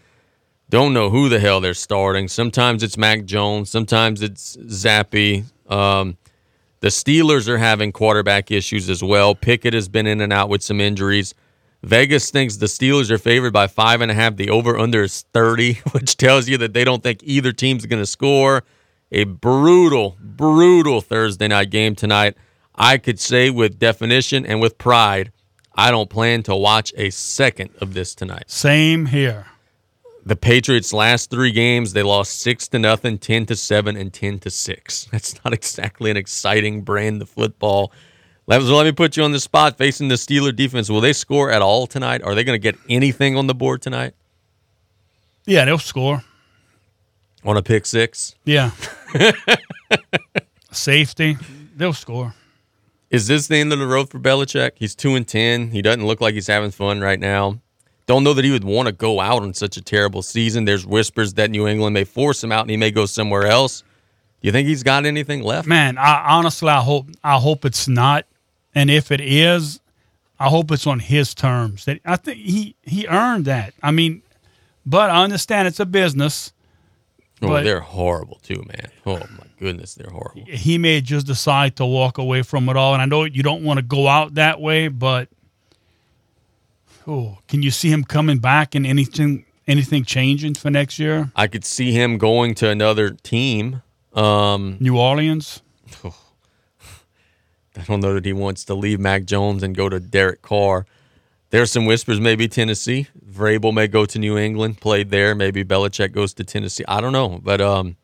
Don't 0.69 0.93
know 0.93 1.11
who 1.11 1.29
the 1.29 1.39
hell 1.39 1.61
they're 1.61 1.75
starting. 1.75 2.27
Sometimes 2.27 2.83
it's 2.83 2.99
Mac 2.99 3.25
Jones, 3.25 3.71
sometimes 3.71 4.21
it's 4.21 4.57
Zappe. 4.57 5.45
Um, 5.71 6.17
the 6.81 6.89
Steelers 6.89 7.47
are 7.49 7.59
having 7.59 7.93
quarterback 7.93 8.51
issues 8.51 8.91
as 8.91 9.03
well. 9.03 9.37
Pickett 9.37 9.75
has 9.75 9.89
been 9.89 10.09
in 10.09 10.21
and 10.21 10.33
out 10.33 10.49
with 10.49 10.63
some 10.63 10.81
injuries. 10.81 11.35
Vegas 11.85 12.31
thinks 12.31 12.57
the 12.57 12.67
Steelers 12.67 13.11
are 13.11 13.19
favored 13.19 13.53
by 13.53 13.67
five 13.67 14.01
and 14.01 14.11
a 14.11 14.15
half. 14.15 14.37
The 14.37 14.49
over 14.51 14.79
under 14.79 15.03
is 15.03 15.23
30, 15.35 15.75
which 15.93 16.17
tells 16.17 16.49
you 16.49 16.57
that 16.59 16.73
they 16.73 16.83
don't 16.83 17.03
think 17.03 17.21
either 17.23 17.53
team's 17.53 17.85
going 17.87 18.03
to 18.03 18.07
score. 18.07 18.65
A 19.13 19.25
brutal, 19.25 20.17
brutal 20.21 21.01
Thursday 21.03 21.47
night 21.49 21.71
game 21.71 21.95
tonight. 21.95 22.37
I 22.75 22.99
could 22.99 23.21
say 23.21 23.51
with 23.51 23.79
definition 23.79 24.45
and 24.47 24.61
with 24.61 24.79
pride, 24.79 25.31
I 25.75 25.91
don't 25.91 26.09
plan 26.11 26.43
to 26.45 26.57
watch 26.57 26.93
a 26.97 27.11
second 27.11 27.71
of 27.81 27.95
this 27.95 28.15
tonight. 28.15 28.45
Same 28.51 29.07
here. 29.07 29.47
The 30.27 30.37
Patriots 30.37 30.95
last 30.95 31.29
3 31.31 31.53
games, 31.53 31.93
they 31.93 32.03
lost 32.03 32.41
6 32.41 32.69
to 32.69 32.79
nothing, 32.79 33.19
10 33.19 33.45
to 33.47 33.57
7 33.57 33.95
and 33.95 34.11
10 34.11 34.39
to 34.41 34.51
6. 34.51 35.05
That's 35.13 35.45
not 35.45 35.53
exactly 35.53 36.11
an 36.11 36.17
exciting 36.17 36.81
brand 36.83 37.21
of 37.21 37.29
football 37.29 37.93
let, 38.47 38.63
let 38.63 38.85
me 38.85 38.93
put 38.93 39.17
you 39.17 39.23
on 39.23 39.33
the 39.33 39.41
spot 39.41 39.79
facing 39.79 40.09
the 40.09 40.17
Steeler 40.17 40.55
defense. 40.55 40.91
Will 40.91 41.01
they 41.01 41.15
score 41.15 41.51
at 41.51 41.63
all 41.63 41.87
tonight? 41.87 42.23
Are 42.23 42.35
they 42.35 42.45
going 42.45 42.55
to 42.55 42.63
get 42.63 42.77
anything 42.91 43.37
on 43.37 43.47
the 43.47 43.55
board 43.55 43.81
tonight? 43.81 44.15
Yeah, 45.47 45.65
they'll 45.65 45.79
score. 45.79 46.23
On 47.45 47.57
a 47.57 47.63
pick 47.63 47.87
six? 47.87 48.35
Yeah. 48.45 48.73
Safety, 50.71 51.37
they'll 51.77 51.93
score. 51.95 52.35
Is 53.11 53.29
this 53.29 53.49
the 53.49 53.57
end 53.57 53.73
of 53.73 53.79
the 53.79 53.87
road 53.87 54.11
for 54.11 54.19
Belichick? 54.19 54.73
He's 54.75 54.95
2 54.95 55.15
and 55.15 55.27
10. 55.27 55.71
He 55.71 55.81
doesn't 55.83 56.07
look 56.07 56.21
like 56.21 56.35
he's 56.35 56.47
having 56.49 56.71
fun 56.71 57.01
right 57.01 57.21
now. 57.21 57.61
Don't 58.07 58.25
know 58.25 58.35
that 58.35 58.45
he 58.45 58.51
would 58.51 58.65
want 58.65 58.87
to 58.87 58.93
go 58.93 59.21
out 59.21 59.43
on 59.43 59.55
such 59.55 59.79
a 59.79 59.83
terrible 59.83 60.21
season. 60.21 60.67
There's 60.67 60.87
whispers 60.87 61.35
that 61.35 61.51
New 61.51 61.67
England 61.67 61.95
may 61.95 62.05
force 62.05 62.45
him 62.45 62.53
out 62.53 62.63
and 62.63 62.71
he 62.71 62.77
may 62.77 62.91
go 62.91 63.07
somewhere 63.07 63.45
else. 63.47 63.83
You 64.43 64.53
think 64.53 64.69
he's 64.69 64.83
got 64.83 65.07
anything 65.07 65.43
left? 65.43 65.67
Man, 65.67 65.97
I 65.97 66.25
honestly 66.37 66.69
I 66.69 66.81
hope 66.83 67.07
I 67.23 67.37
hope 67.39 67.65
it's 67.65 67.89
not. 67.89 68.27
And 68.75 68.91
if 68.91 69.11
it 69.13 69.21
is, 69.21 69.81
I 70.41 70.49
hope 70.49 70.73
it's 70.73 70.87
on 70.87 70.99
his 70.99 71.35
terms. 71.35 71.85
That 71.85 72.01
I 72.05 72.17
think 72.17 72.39
he 72.39 72.75
he 72.83 73.07
earned 73.07 73.45
that. 73.45 73.73
I 73.83 73.91
mean, 73.93 74.23
but 74.85 75.11
I 75.11 75.23
understand 75.23 75.69
it's 75.69 75.81
a 75.81 75.87
business. 75.87 76.53
Oh, 77.43 77.63
they're 77.63 77.81
horrible 77.81 78.39
too, 78.43 78.65
man. 78.67 78.89
Oh 79.07 79.19
my 79.19 79.47
goodness, 79.59 79.95
they're 79.95 80.11
horrible. 80.11 80.45
He 80.47 80.79
may 80.79 81.01
just 81.03 81.27
decide 81.27 81.77
to 81.77 81.87
walk 81.87 82.17
away 82.19 82.43
from 82.43 82.69
it 82.69 82.77
all, 82.77 82.95
and 82.95 83.03
I 83.03 83.05
know 83.05 83.25
you 83.25 83.43
don't 83.43 83.63
want 83.63 83.79
to 83.79 83.83
go 83.83 84.07
out 84.09 84.35
that 84.35 84.61
way, 84.61 84.89
but 84.89 85.29
oh, 87.07 87.39
can 87.47 87.63
you 87.63 87.71
see 87.71 87.91
him 87.91 88.03
coming 88.03 88.39
back 88.39 88.75
and 88.75 88.87
anything 88.87 89.45
anything 89.69 90.05
changing 90.05 90.55
for 90.55 90.71
next 90.71 90.99
year? 90.99 91.31
I 91.37 91.49
could 91.49 91.65
see 91.67 91.93
him 91.93 92.19
going 92.19 92.55
to 92.57 92.69
another 92.71 93.11
team. 93.11 93.83
Um, 94.15 94.79
New 94.81 94.99
Orleans. 94.99 95.61
Oh, 96.03 96.17
I 97.77 97.83
don't 97.83 98.01
know 98.01 98.15
that 98.15 98.25
he 98.25 98.33
wants 98.33 98.65
to 98.67 98.75
leave 98.75 99.01
Mac 99.01 99.25
Jones 99.25 99.63
and 99.63 99.75
go 99.77 99.89
to 99.89 99.99
Derek 99.99 100.43
Carr. 100.43 100.87
There's 101.51 101.73
some 101.73 101.87
whispers 101.87 102.21
maybe 102.21 102.49
Tennessee. 102.49 103.09
Vrabel 103.33 103.73
may 103.75 103.89
go 103.89 104.05
to 104.07 104.19
New 104.19 104.39
England, 104.39 104.81
played 104.81 105.11
there. 105.11 105.35
Maybe 105.35 105.65
Belichick 105.65 106.13
goes 106.13 106.33
to 106.35 106.45
Tennessee. 106.45 106.85
I 106.89 107.01
don't 107.01 107.13
know, 107.13 107.41
but 107.43 107.61
um, 107.61 107.97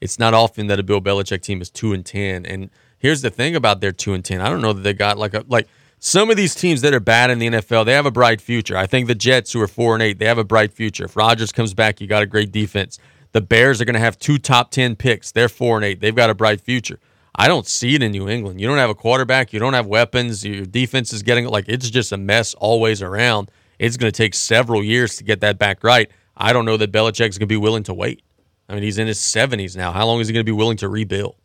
it's 0.00 0.18
not 0.18 0.34
often 0.34 0.66
that 0.66 0.78
a 0.78 0.82
Bill 0.82 1.00
Belichick 1.00 1.42
team 1.42 1.60
is 1.60 1.70
two 1.70 1.92
and 1.92 2.04
ten. 2.04 2.44
And 2.46 2.70
here's 2.98 3.22
the 3.22 3.30
thing 3.30 3.56
about 3.56 3.80
their 3.80 3.92
two 3.92 4.12
and 4.12 4.24
ten. 4.24 4.40
I 4.40 4.48
don't 4.48 4.62
know 4.62 4.72
that 4.72 4.82
they 4.82 4.92
got 4.94 5.18
like 5.18 5.34
a 5.34 5.44
like 5.48 5.66
some 5.98 6.30
of 6.30 6.36
these 6.36 6.54
teams 6.54 6.82
that 6.82 6.94
are 6.94 7.00
bad 7.00 7.30
in 7.30 7.38
the 7.38 7.48
NFL. 7.48 7.86
They 7.86 7.92
have 7.94 8.06
a 8.06 8.10
bright 8.10 8.40
future. 8.40 8.76
I 8.76 8.86
think 8.86 9.08
the 9.08 9.14
Jets, 9.14 9.52
who 9.52 9.60
are 9.62 9.68
four 9.68 9.94
and 9.94 10.02
eight, 10.02 10.18
they 10.18 10.26
have 10.26 10.38
a 10.38 10.44
bright 10.44 10.72
future. 10.72 11.04
If 11.04 11.16
Rodgers 11.16 11.52
comes 11.52 11.74
back, 11.74 12.00
you 12.00 12.06
got 12.06 12.22
a 12.22 12.26
great 12.26 12.52
defense. 12.52 12.98
The 13.32 13.40
Bears 13.40 13.80
are 13.80 13.84
going 13.84 13.94
to 13.94 14.00
have 14.00 14.18
two 14.18 14.38
top 14.38 14.70
ten 14.70 14.94
picks. 14.96 15.32
They're 15.32 15.48
four 15.48 15.76
and 15.76 15.84
eight. 15.84 16.00
They've 16.00 16.16
got 16.16 16.30
a 16.30 16.34
bright 16.34 16.60
future. 16.60 16.98
I 17.36 17.48
don't 17.48 17.66
see 17.66 17.94
it 17.94 18.02
in 18.02 18.12
New 18.12 18.28
England. 18.30 18.60
You 18.60 18.66
don't 18.66 18.78
have 18.78 18.88
a 18.90 18.94
quarterback, 18.94 19.52
you 19.52 19.60
don't 19.60 19.74
have 19.74 19.86
weapons, 19.86 20.44
your 20.44 20.64
defense 20.64 21.12
is 21.12 21.22
getting 21.22 21.46
like 21.46 21.66
it's 21.68 21.88
just 21.90 22.12
a 22.12 22.16
mess 22.16 22.54
always 22.54 23.02
around. 23.02 23.50
It's 23.78 23.98
going 23.98 24.10
to 24.10 24.16
take 24.16 24.32
several 24.34 24.82
years 24.82 25.16
to 25.18 25.24
get 25.24 25.40
that 25.42 25.58
back 25.58 25.84
right. 25.84 26.10
I 26.34 26.54
don't 26.54 26.64
know 26.64 26.78
that 26.78 26.90
Belichick's 26.92 27.36
going 27.36 27.46
to 27.46 27.46
be 27.46 27.58
willing 27.58 27.82
to 27.84 27.94
wait. 27.94 28.22
I 28.70 28.74
mean, 28.74 28.82
he's 28.82 28.96
in 28.98 29.06
his 29.06 29.18
70s 29.18 29.76
now. 29.76 29.92
How 29.92 30.06
long 30.06 30.20
is 30.20 30.28
he 30.28 30.32
going 30.34 30.44
to 30.44 30.50
be 30.50 30.56
willing 30.56 30.78
to 30.78 30.88
rebuild? 30.88 31.36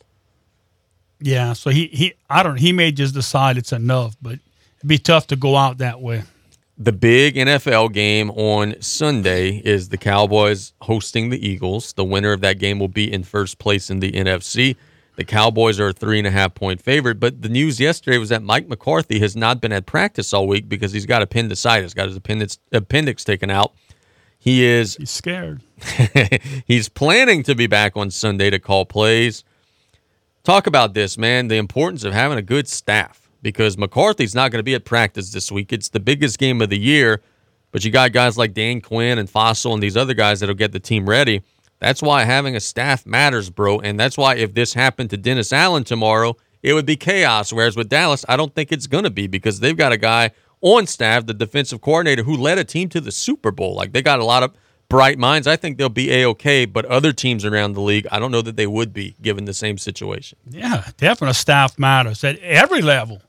Yeah, 1.20 1.54
so 1.54 1.70
he 1.70 1.88
he 1.88 2.14
I 2.30 2.42
don't 2.42 2.58
he 2.58 2.72
may 2.72 2.92
just 2.94 3.14
decide 3.14 3.58
it's 3.58 3.74
enough, 3.74 4.16
but 4.22 4.40
it'd 4.78 4.88
be 4.88 4.98
tough 4.98 5.28
to 5.28 5.36
go 5.36 5.56
out 5.56 5.78
that 5.80 6.02
way. 6.02 6.24
The 6.78 6.94
big 6.94 7.36
NFL 7.36 7.92
game 7.94 8.32
on 8.32 8.82
Sunday 8.82 9.58
is 9.58 9.90
the 9.90 9.98
Cowboys 10.00 10.74
hosting 10.82 11.30
the 11.30 11.46
Eagles. 11.48 11.94
The 11.94 12.04
winner 12.04 12.32
of 12.32 12.42
that 12.42 12.58
game 12.58 12.80
will 12.80 12.88
be 12.88 13.12
in 13.12 13.24
first 13.24 13.60
place 13.60 13.92
in 13.92 14.00
the 14.00 14.12
NFC. 14.12 14.76
The 15.22 15.26
Cowboys 15.26 15.80
are 15.80 15.90
a 15.90 15.94
three 15.94 16.18
and 16.18 16.26
a 16.26 16.32
half 16.32 16.56
point 16.56 16.82
favorite, 16.82 17.20
but 17.20 17.44
the 17.44 17.48
news 17.48 17.80
yesterday 17.80 18.18
was 18.18 18.30
that 18.30 18.42
Mike 18.42 18.68
McCarthy 18.68 19.20
has 19.20 19.36
not 19.36 19.62
been 19.62 19.72
at 19.72 19.86
practice 19.86 20.34
all 20.34 20.48
week 20.48 20.68
because 20.68 20.92
he's 20.94 21.06
got 21.06 21.22
appendicitis, 21.22 21.94
got 21.94 22.08
his 22.08 22.16
appendix, 22.16 22.58
appendix 22.72 23.24
taken 23.24 23.52
out. 23.52 23.74
He 24.40 24.66
is 24.66 24.96
he's 24.96 25.12
scared. 25.12 25.62
he's 26.66 26.90
planning 26.90 27.44
to 27.44 27.54
be 27.54 27.68
back 27.68 27.96
on 27.96 28.10
Sunday 28.10 28.50
to 28.50 28.58
call 28.58 28.84
plays. 28.88 29.44
Talk 30.44 30.66
about 30.66 30.96
this, 30.96 31.20
man, 31.20 31.50
the 31.50 31.58
importance 31.58 32.04
of 32.04 32.14
having 32.14 32.40
a 32.40 32.42
good 32.42 32.68
staff 32.68 33.30
because 33.44 33.78
McCarthy's 33.78 34.34
not 34.34 34.50
going 34.50 34.60
to 34.60 34.64
be 34.64 34.74
at 34.74 34.86
practice 34.86 35.32
this 35.34 35.52
week. 35.52 35.72
It's 35.72 35.90
the 35.90 36.00
biggest 36.00 36.40
game 36.40 36.64
of 36.64 36.70
the 36.72 36.80
year, 36.80 37.22
but 37.72 37.86
you 37.86 37.92
got 37.92 38.12
guys 38.12 38.40
like 38.40 38.56
Dan 38.56 38.82
Quinn 38.82 39.20
and 39.20 39.30
Fassel 39.30 39.72
and 39.72 39.84
these 39.84 39.96
other 39.96 40.16
guys 40.16 40.40
that'll 40.40 40.56
get 40.56 40.72
the 40.72 40.80
team 40.80 41.08
ready. 41.08 41.44
That's 41.82 42.00
why 42.02 42.24
having 42.26 42.56
a 42.56 42.60
staff 42.60 43.08
matters, 43.08 43.50
bro. 43.50 43.80
And 43.80 44.00
that's 44.00 44.16
why 44.16 44.36
if 44.36 44.54
this 44.54 44.76
happened 44.76 45.10
to 45.10 45.18
Dennis 45.18 45.52
Allen 45.52 45.84
tomorrow, 45.84 46.38
it 46.62 46.74
would 46.76 46.86
be 46.86 46.96
chaos. 46.96 47.52
Whereas 47.52 47.76
with 47.76 47.90
Dallas, 47.90 48.24
I 48.30 48.38
don't 48.38 48.54
think 48.54 48.72
it's 48.72 48.86
going 48.86 49.04
to 49.04 49.10
be 49.10 49.26
because 49.26 49.60
they've 49.60 49.76
got 49.76 49.92
a 49.92 49.98
guy 49.98 50.30
on 50.62 50.86
staff, 50.86 51.26
the 51.26 51.34
defensive 51.34 51.82
coordinator, 51.82 52.22
who 52.24 52.38
led 52.38 52.60
a 52.60 52.64
team 52.64 52.88
to 52.90 53.02
the 53.02 53.12
Super 53.12 53.50
Bowl. 53.50 53.76
Like 53.76 53.94
they 53.94 54.04
got 54.04 54.20
a 54.20 54.24
lot 54.24 54.44
of 54.44 54.54
bright 54.90 55.18
minds. 55.18 55.48
I 55.48 55.56
think 55.56 55.80
they'll 55.80 55.90
be 55.90 56.12
a 56.14 56.26
okay, 56.30 56.66
but 56.66 56.86
other 56.86 57.12
teams 57.12 57.46
around 57.46 57.74
the 57.74 57.82
league, 57.82 58.06
I 58.12 58.20
don't 58.20 58.32
know 58.32 58.44
that 58.44 58.58
they 58.58 58.68
would 58.68 58.94
be 58.94 59.16
given 59.20 59.46
the 59.46 59.54
same 59.54 59.80
situation. 59.80 60.38
Yeah, 60.48 60.88
definitely 60.98 61.34
staff 61.34 61.80
matters 61.80 62.24
at 62.24 62.38
every 62.40 62.84
level. 62.84 63.24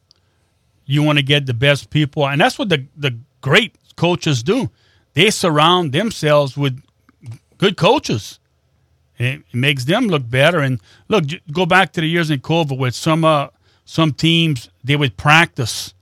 You 0.85 1.03
want 1.03 1.19
to 1.19 1.23
get 1.25 1.47
the 1.47 1.55
best 1.55 1.89
people, 1.89 2.29
and 2.29 2.39
that's 2.39 2.59
what 2.59 2.69
the 2.69 2.87
the 2.99 3.19
great 3.41 3.77
coaches 3.97 4.43
do. 4.43 4.69
They 5.15 5.31
surround 5.31 5.93
themselves 5.93 6.55
with 6.55 6.83
good 7.57 7.79
coaches. 7.79 8.39
It 9.23 9.43
makes 9.53 9.85
them 9.85 10.09
look 10.09 10.29
better. 10.29 10.59
And 10.61 10.81
look, 11.09 11.25
go 11.53 11.65
back 11.65 11.93
to 11.95 12.01
the 12.01 12.09
years 12.09 12.31
in 12.31 12.41
COVID 12.41 12.77
where 12.77 12.91
some 12.91 13.25
uh, 13.25 13.49
some 13.85 14.13
teams 14.13 14.69
they 14.83 14.97
would 14.97 15.17
practice 15.17 15.95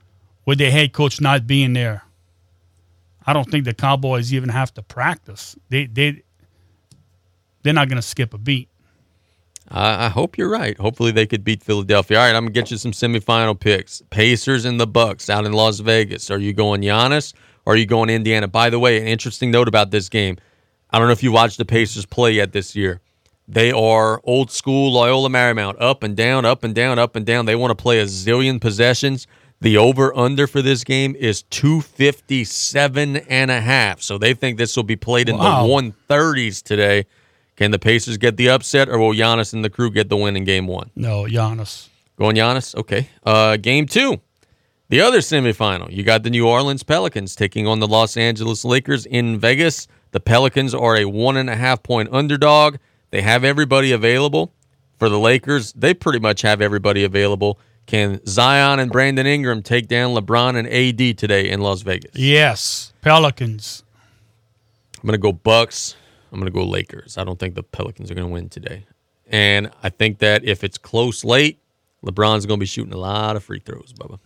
with 0.46 0.58
their 0.58 0.70
head 0.70 0.92
coach 0.92 1.20
not 1.20 1.46
being 1.46 1.72
there. 1.74 2.04
I 3.26 3.32
don't 3.32 3.48
think 3.50 3.64
the 3.64 3.74
Cowboys 3.74 4.32
even 4.32 4.48
have 4.48 4.72
to 4.74 4.82
practice. 4.82 5.56
They 5.68 5.86
they 5.86 6.22
they're 7.62 7.74
not 7.74 7.88
going 7.88 8.00
to 8.00 8.06
skip 8.06 8.32
a 8.34 8.38
beat. 8.38 8.68
I 9.72 10.08
hope 10.08 10.36
you're 10.36 10.48
right. 10.50 10.76
Hopefully 10.78 11.12
they 11.12 11.26
could 11.28 11.44
beat 11.44 11.62
Philadelphia. 11.62 12.18
All 12.18 12.26
right, 12.26 12.34
I'm 12.34 12.42
gonna 12.46 12.50
get 12.52 12.72
you 12.72 12.76
some 12.76 12.90
semifinal 12.90 13.56
picks. 13.56 14.02
Pacers 14.10 14.64
and 14.64 14.80
the 14.80 14.86
Bucks 14.86 15.30
out 15.30 15.44
in 15.44 15.52
Las 15.52 15.78
Vegas. 15.78 16.28
Are 16.28 16.40
you 16.40 16.52
going 16.52 16.80
Giannis? 16.82 17.34
Or 17.64 17.74
are 17.74 17.76
you 17.76 17.86
going 17.86 18.10
Indiana? 18.10 18.48
By 18.48 18.68
the 18.68 18.80
way, 18.80 19.00
an 19.00 19.06
interesting 19.06 19.52
note 19.52 19.68
about 19.68 19.92
this 19.92 20.08
game. 20.08 20.38
I 20.90 20.98
don't 20.98 21.06
know 21.06 21.12
if 21.12 21.22
you 21.22 21.30
watched 21.30 21.56
the 21.58 21.64
Pacers 21.64 22.04
play 22.04 22.32
yet 22.32 22.50
this 22.50 22.74
year. 22.74 23.00
They 23.50 23.72
are 23.72 24.20
old 24.22 24.52
school 24.52 24.92
Loyola 24.92 25.28
Marymount, 25.28 25.74
up 25.80 26.04
and 26.04 26.16
down, 26.16 26.44
up 26.44 26.62
and 26.62 26.72
down, 26.72 27.00
up 27.00 27.16
and 27.16 27.26
down. 27.26 27.46
They 27.46 27.56
want 27.56 27.76
to 27.76 27.82
play 27.82 27.98
a 27.98 28.04
zillion 28.04 28.60
possessions. 28.60 29.26
The 29.60 29.76
over 29.76 30.16
under 30.16 30.46
for 30.46 30.62
this 30.62 30.84
game 30.84 31.16
is 31.18 31.42
257 31.42 33.16
and 33.16 33.50
a 33.50 33.60
half. 33.60 34.02
So 34.02 34.18
they 34.18 34.34
think 34.34 34.56
this 34.56 34.76
will 34.76 34.84
be 34.84 34.94
played 34.94 35.28
in 35.28 35.36
wow. 35.36 35.66
the 35.66 35.72
130s 35.72 36.62
today. 36.62 37.06
Can 37.56 37.72
the 37.72 37.78
Pacers 37.80 38.18
get 38.18 38.36
the 38.36 38.50
upset 38.50 38.88
or 38.88 38.98
will 39.00 39.12
Giannis 39.14 39.52
and 39.52 39.64
the 39.64 39.68
crew 39.68 39.90
get 39.90 40.08
the 40.08 40.16
win 40.16 40.36
in 40.36 40.44
game 40.44 40.68
one? 40.68 40.90
No, 40.94 41.24
Giannis. 41.24 41.88
Going 42.16 42.36
Giannis? 42.36 42.76
Okay. 42.76 43.08
Uh, 43.26 43.56
game 43.56 43.86
two, 43.86 44.20
the 44.90 45.00
other 45.00 45.18
semifinal. 45.18 45.90
You 45.92 46.04
got 46.04 46.22
the 46.22 46.30
New 46.30 46.46
Orleans 46.46 46.84
Pelicans 46.84 47.34
taking 47.34 47.66
on 47.66 47.80
the 47.80 47.88
Los 47.88 48.16
Angeles 48.16 48.64
Lakers 48.64 49.06
in 49.06 49.40
Vegas. 49.40 49.88
The 50.12 50.20
Pelicans 50.20 50.72
are 50.72 50.96
a 50.98 51.04
one 51.04 51.36
and 51.36 51.50
a 51.50 51.56
half 51.56 51.82
point 51.82 52.10
underdog. 52.12 52.76
They 53.10 53.22
have 53.22 53.42
everybody 53.44 53.92
available 53.92 54.52
for 54.98 55.08
the 55.08 55.18
Lakers. 55.18 55.72
They 55.72 55.94
pretty 55.94 56.20
much 56.20 56.42
have 56.42 56.60
everybody 56.60 57.04
available. 57.04 57.58
Can 57.86 58.20
Zion 58.26 58.78
and 58.78 58.90
Brandon 58.90 59.26
Ingram 59.26 59.62
take 59.62 59.88
down 59.88 60.14
LeBron 60.14 60.56
and 60.56 60.68
AD 60.68 61.18
today 61.18 61.50
in 61.50 61.60
Las 61.60 61.82
Vegas? 61.82 62.12
Yes, 62.14 62.92
Pelicans. 63.00 63.82
I'm 65.02 65.06
going 65.06 65.12
to 65.18 65.18
go 65.18 65.32
Bucks. 65.32 65.96
I'm 66.30 66.38
going 66.38 66.52
to 66.52 66.56
go 66.56 66.64
Lakers. 66.64 67.18
I 67.18 67.24
don't 67.24 67.38
think 67.38 67.56
the 67.56 67.64
Pelicans 67.64 68.10
are 68.10 68.14
going 68.14 68.28
to 68.28 68.32
win 68.32 68.48
today. 68.48 68.84
And 69.26 69.70
I 69.82 69.88
think 69.88 70.18
that 70.18 70.44
if 70.44 70.62
it's 70.62 70.78
close 70.78 71.24
late, 71.24 71.58
LeBron's 72.04 72.46
going 72.46 72.58
to 72.58 72.62
be 72.62 72.66
shooting 72.66 72.94
a 72.94 72.98
lot 72.98 73.34
of 73.34 73.42
free 73.42 73.58
throws, 73.60 73.92
Bubba. 73.92 74.20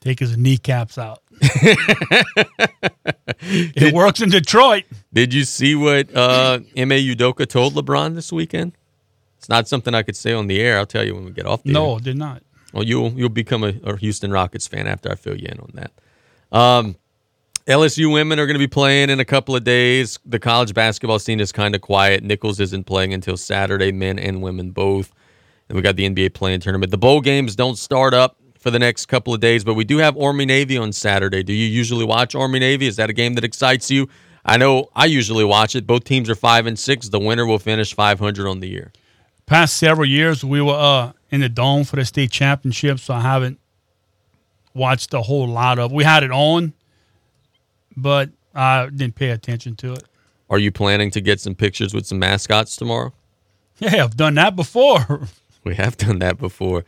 Take 0.00 0.18
his 0.20 0.36
kneecaps 0.36 0.96
out. 0.96 1.22
it 1.40 2.46
did, 3.74 3.92
works 3.94 4.22
in 4.22 4.30
Detroit. 4.30 4.84
Did 5.12 5.34
you 5.34 5.42
see 5.44 5.74
what 5.74 6.14
uh, 6.14 6.60
Ime 6.76 6.88
Udoka 6.92 7.44
told 7.46 7.74
LeBron 7.74 8.14
this 8.14 8.30
weekend? 8.32 8.72
It's 9.38 9.48
not 9.50 9.68
something 9.68 9.94
I 9.94 10.02
could 10.02 10.16
say 10.16 10.32
on 10.32 10.46
the 10.46 10.58
air. 10.58 10.78
I'll 10.78 10.86
tell 10.86 11.04
you 11.04 11.14
when 11.14 11.26
we 11.26 11.32
get 11.32 11.44
off 11.44 11.62
the 11.62 11.72
no, 11.72 11.82
air. 11.82 11.86
No, 11.92 11.98
did 11.98 12.16
not. 12.16 12.42
Well, 12.72 12.84
you'll 12.84 13.10
you'll 13.12 13.28
become 13.28 13.62
a, 13.62 13.74
a, 13.84 13.96
Houston 13.98 14.30
Rockets 14.30 14.66
fan 14.66 14.86
after 14.86 15.10
I 15.12 15.16
fill 15.16 15.36
you 15.36 15.48
in 15.50 15.58
on 15.60 15.70
that. 15.74 15.90
Um, 16.56 16.96
LSU 17.66 18.10
women 18.12 18.38
are 18.40 18.46
going 18.46 18.54
to 18.54 18.58
be 18.60 18.66
play-in 18.66 19.10
in 19.10 19.20
a 19.20 19.24
couple 19.24 19.54
of 19.56 19.64
days. 19.64 20.18
The 20.24 20.38
college 20.38 20.72
basketball 20.72 21.18
scene 21.18 21.40
is 21.40 21.52
kind 21.52 21.74
of 21.74 21.82
quiet. 21.82 22.22
Nicholls 22.22 22.58
isn't 22.60 22.84
playing 22.84 23.12
until 23.12 23.36
Saturday, 23.36 23.92
men 23.92 24.18
and 24.18 24.40
women 24.40 24.70
both. 24.70 25.12
And 25.68 25.76
we 25.76 25.82
got 25.82 25.96
the 25.96 26.08
NBA 26.08 26.32
playing 26.32 26.60
tournament. 26.60 26.90
The 26.90 26.98
bowl 26.98 27.20
games 27.20 27.54
don't 27.54 27.76
start 27.76 28.12
up 28.14 28.39
for 28.60 28.70
the 28.70 28.78
next 28.78 29.06
couple 29.06 29.32
of 29.34 29.40
days, 29.40 29.64
but 29.64 29.74
we 29.74 29.84
do 29.84 29.96
have 29.98 30.16
Army 30.18 30.44
Navy 30.44 30.76
on 30.76 30.92
Saturday. 30.92 31.42
Do 31.42 31.52
you 31.52 31.66
usually 31.66 32.04
watch 32.04 32.34
Army 32.34 32.58
Navy? 32.58 32.86
Is 32.86 32.96
that 32.96 33.08
a 33.10 33.14
game 33.14 33.34
that 33.34 33.42
excites 33.44 33.90
you? 33.90 34.08
I 34.44 34.58
know 34.58 34.90
I 34.94 35.06
usually 35.06 35.44
watch 35.44 35.74
it. 35.74 35.86
Both 35.86 36.04
teams 36.04 36.28
are 36.28 36.34
five 36.34 36.66
and 36.66 36.78
six. 36.78 37.08
The 37.08 37.18
winner 37.18 37.46
will 37.46 37.58
finish 37.58 37.92
500 37.94 38.46
on 38.46 38.60
the 38.60 38.68
year. 38.68 38.92
Past 39.46 39.76
several 39.76 40.06
years, 40.06 40.44
we 40.44 40.60
were 40.60 40.74
uh, 40.76 41.12
in 41.30 41.40
the 41.40 41.48
dome 41.48 41.84
for 41.84 41.96
the 41.96 42.04
state 42.04 42.30
championship, 42.30 42.98
so 43.00 43.14
I 43.14 43.20
haven't 43.20 43.58
watched 44.74 45.12
a 45.14 45.22
whole 45.22 45.48
lot 45.48 45.78
of. 45.78 45.90
We 45.90 46.04
had 46.04 46.22
it 46.22 46.30
on, 46.30 46.74
but 47.96 48.30
I 48.54 48.86
didn't 48.94 49.14
pay 49.14 49.30
attention 49.30 49.74
to 49.76 49.94
it. 49.94 50.04
Are 50.50 50.58
you 50.58 50.70
planning 50.70 51.10
to 51.12 51.20
get 51.20 51.40
some 51.40 51.54
pictures 51.54 51.94
with 51.94 52.06
some 52.06 52.18
mascots 52.18 52.76
tomorrow? 52.76 53.12
Yeah, 53.78 54.04
I've 54.04 54.16
done 54.16 54.34
that 54.34 54.54
before. 54.54 55.28
we 55.64 55.76
have 55.76 55.96
done 55.96 56.18
that 56.18 56.38
before. 56.38 56.84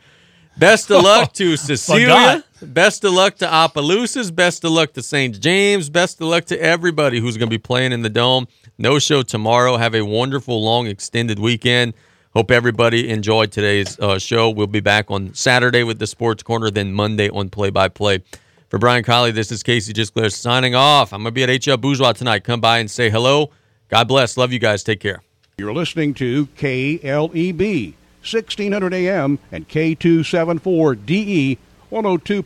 Best 0.57 0.89
of 0.91 1.01
luck 1.03 1.33
to 1.33 1.57
Cecilia. 1.57 2.43
Best 2.61 3.03
of 3.03 3.11
luck 3.13 3.35
to 3.37 3.45
Opelousas. 3.47 4.31
Best 4.33 4.63
of 4.63 4.71
luck 4.71 4.93
to 4.93 5.01
St. 5.01 5.39
James. 5.39 5.89
Best 5.89 6.21
of 6.21 6.27
luck 6.27 6.45
to 6.45 6.61
everybody 6.61 7.19
who's 7.19 7.37
going 7.37 7.49
to 7.49 7.53
be 7.53 7.57
playing 7.61 7.91
in 7.91 8.01
the 8.01 8.09
Dome. 8.09 8.47
No 8.77 8.99
show 8.99 9.23
tomorrow. 9.23 9.77
Have 9.77 9.95
a 9.95 10.03
wonderful, 10.03 10.63
long, 10.63 10.87
extended 10.87 11.39
weekend. 11.39 11.93
Hope 12.35 12.49
everybody 12.51 13.09
enjoyed 13.09 13.51
today's 13.51 13.99
uh, 13.99 14.17
show. 14.17 14.49
We'll 14.49 14.67
be 14.67 14.79
back 14.79 15.11
on 15.11 15.33
Saturday 15.33 15.83
with 15.83 15.99
the 15.99 16.07
Sports 16.07 16.41
Corner, 16.41 16.71
then 16.71 16.91
Monday 16.93 17.29
on 17.29 17.49
Play 17.49 17.69
by 17.69 17.89
Play. 17.89 18.23
For 18.69 18.79
Brian 18.79 19.03
Colley, 19.03 19.29
this 19.31 19.51
is 19.51 19.61
Casey 19.61 19.93
Gisclair 19.93 20.31
signing 20.33 20.73
off. 20.73 21.13
I'm 21.13 21.19
going 21.23 21.27
to 21.33 21.33
be 21.33 21.43
at 21.43 21.49
HL 21.49 21.79
Bourgeois 21.79 22.11
tonight. 22.13 22.43
Come 22.43 22.59
by 22.59 22.79
and 22.79 22.89
say 22.89 23.09
hello. 23.11 23.51
God 23.89 24.07
bless. 24.07 24.35
Love 24.35 24.51
you 24.51 24.57
guys. 24.57 24.83
Take 24.83 24.99
care. 24.99 25.21
You're 25.59 25.73
listening 25.73 26.15
to 26.15 26.47
KLEB. 26.57 27.93
1600 28.23 28.93
AM 28.93 29.37
and 29.51 29.67
K274DE 29.67 31.57
102.7 31.91 32.37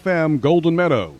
FM 0.00 0.40
Golden 0.40 0.76
Meadow. 0.76 1.18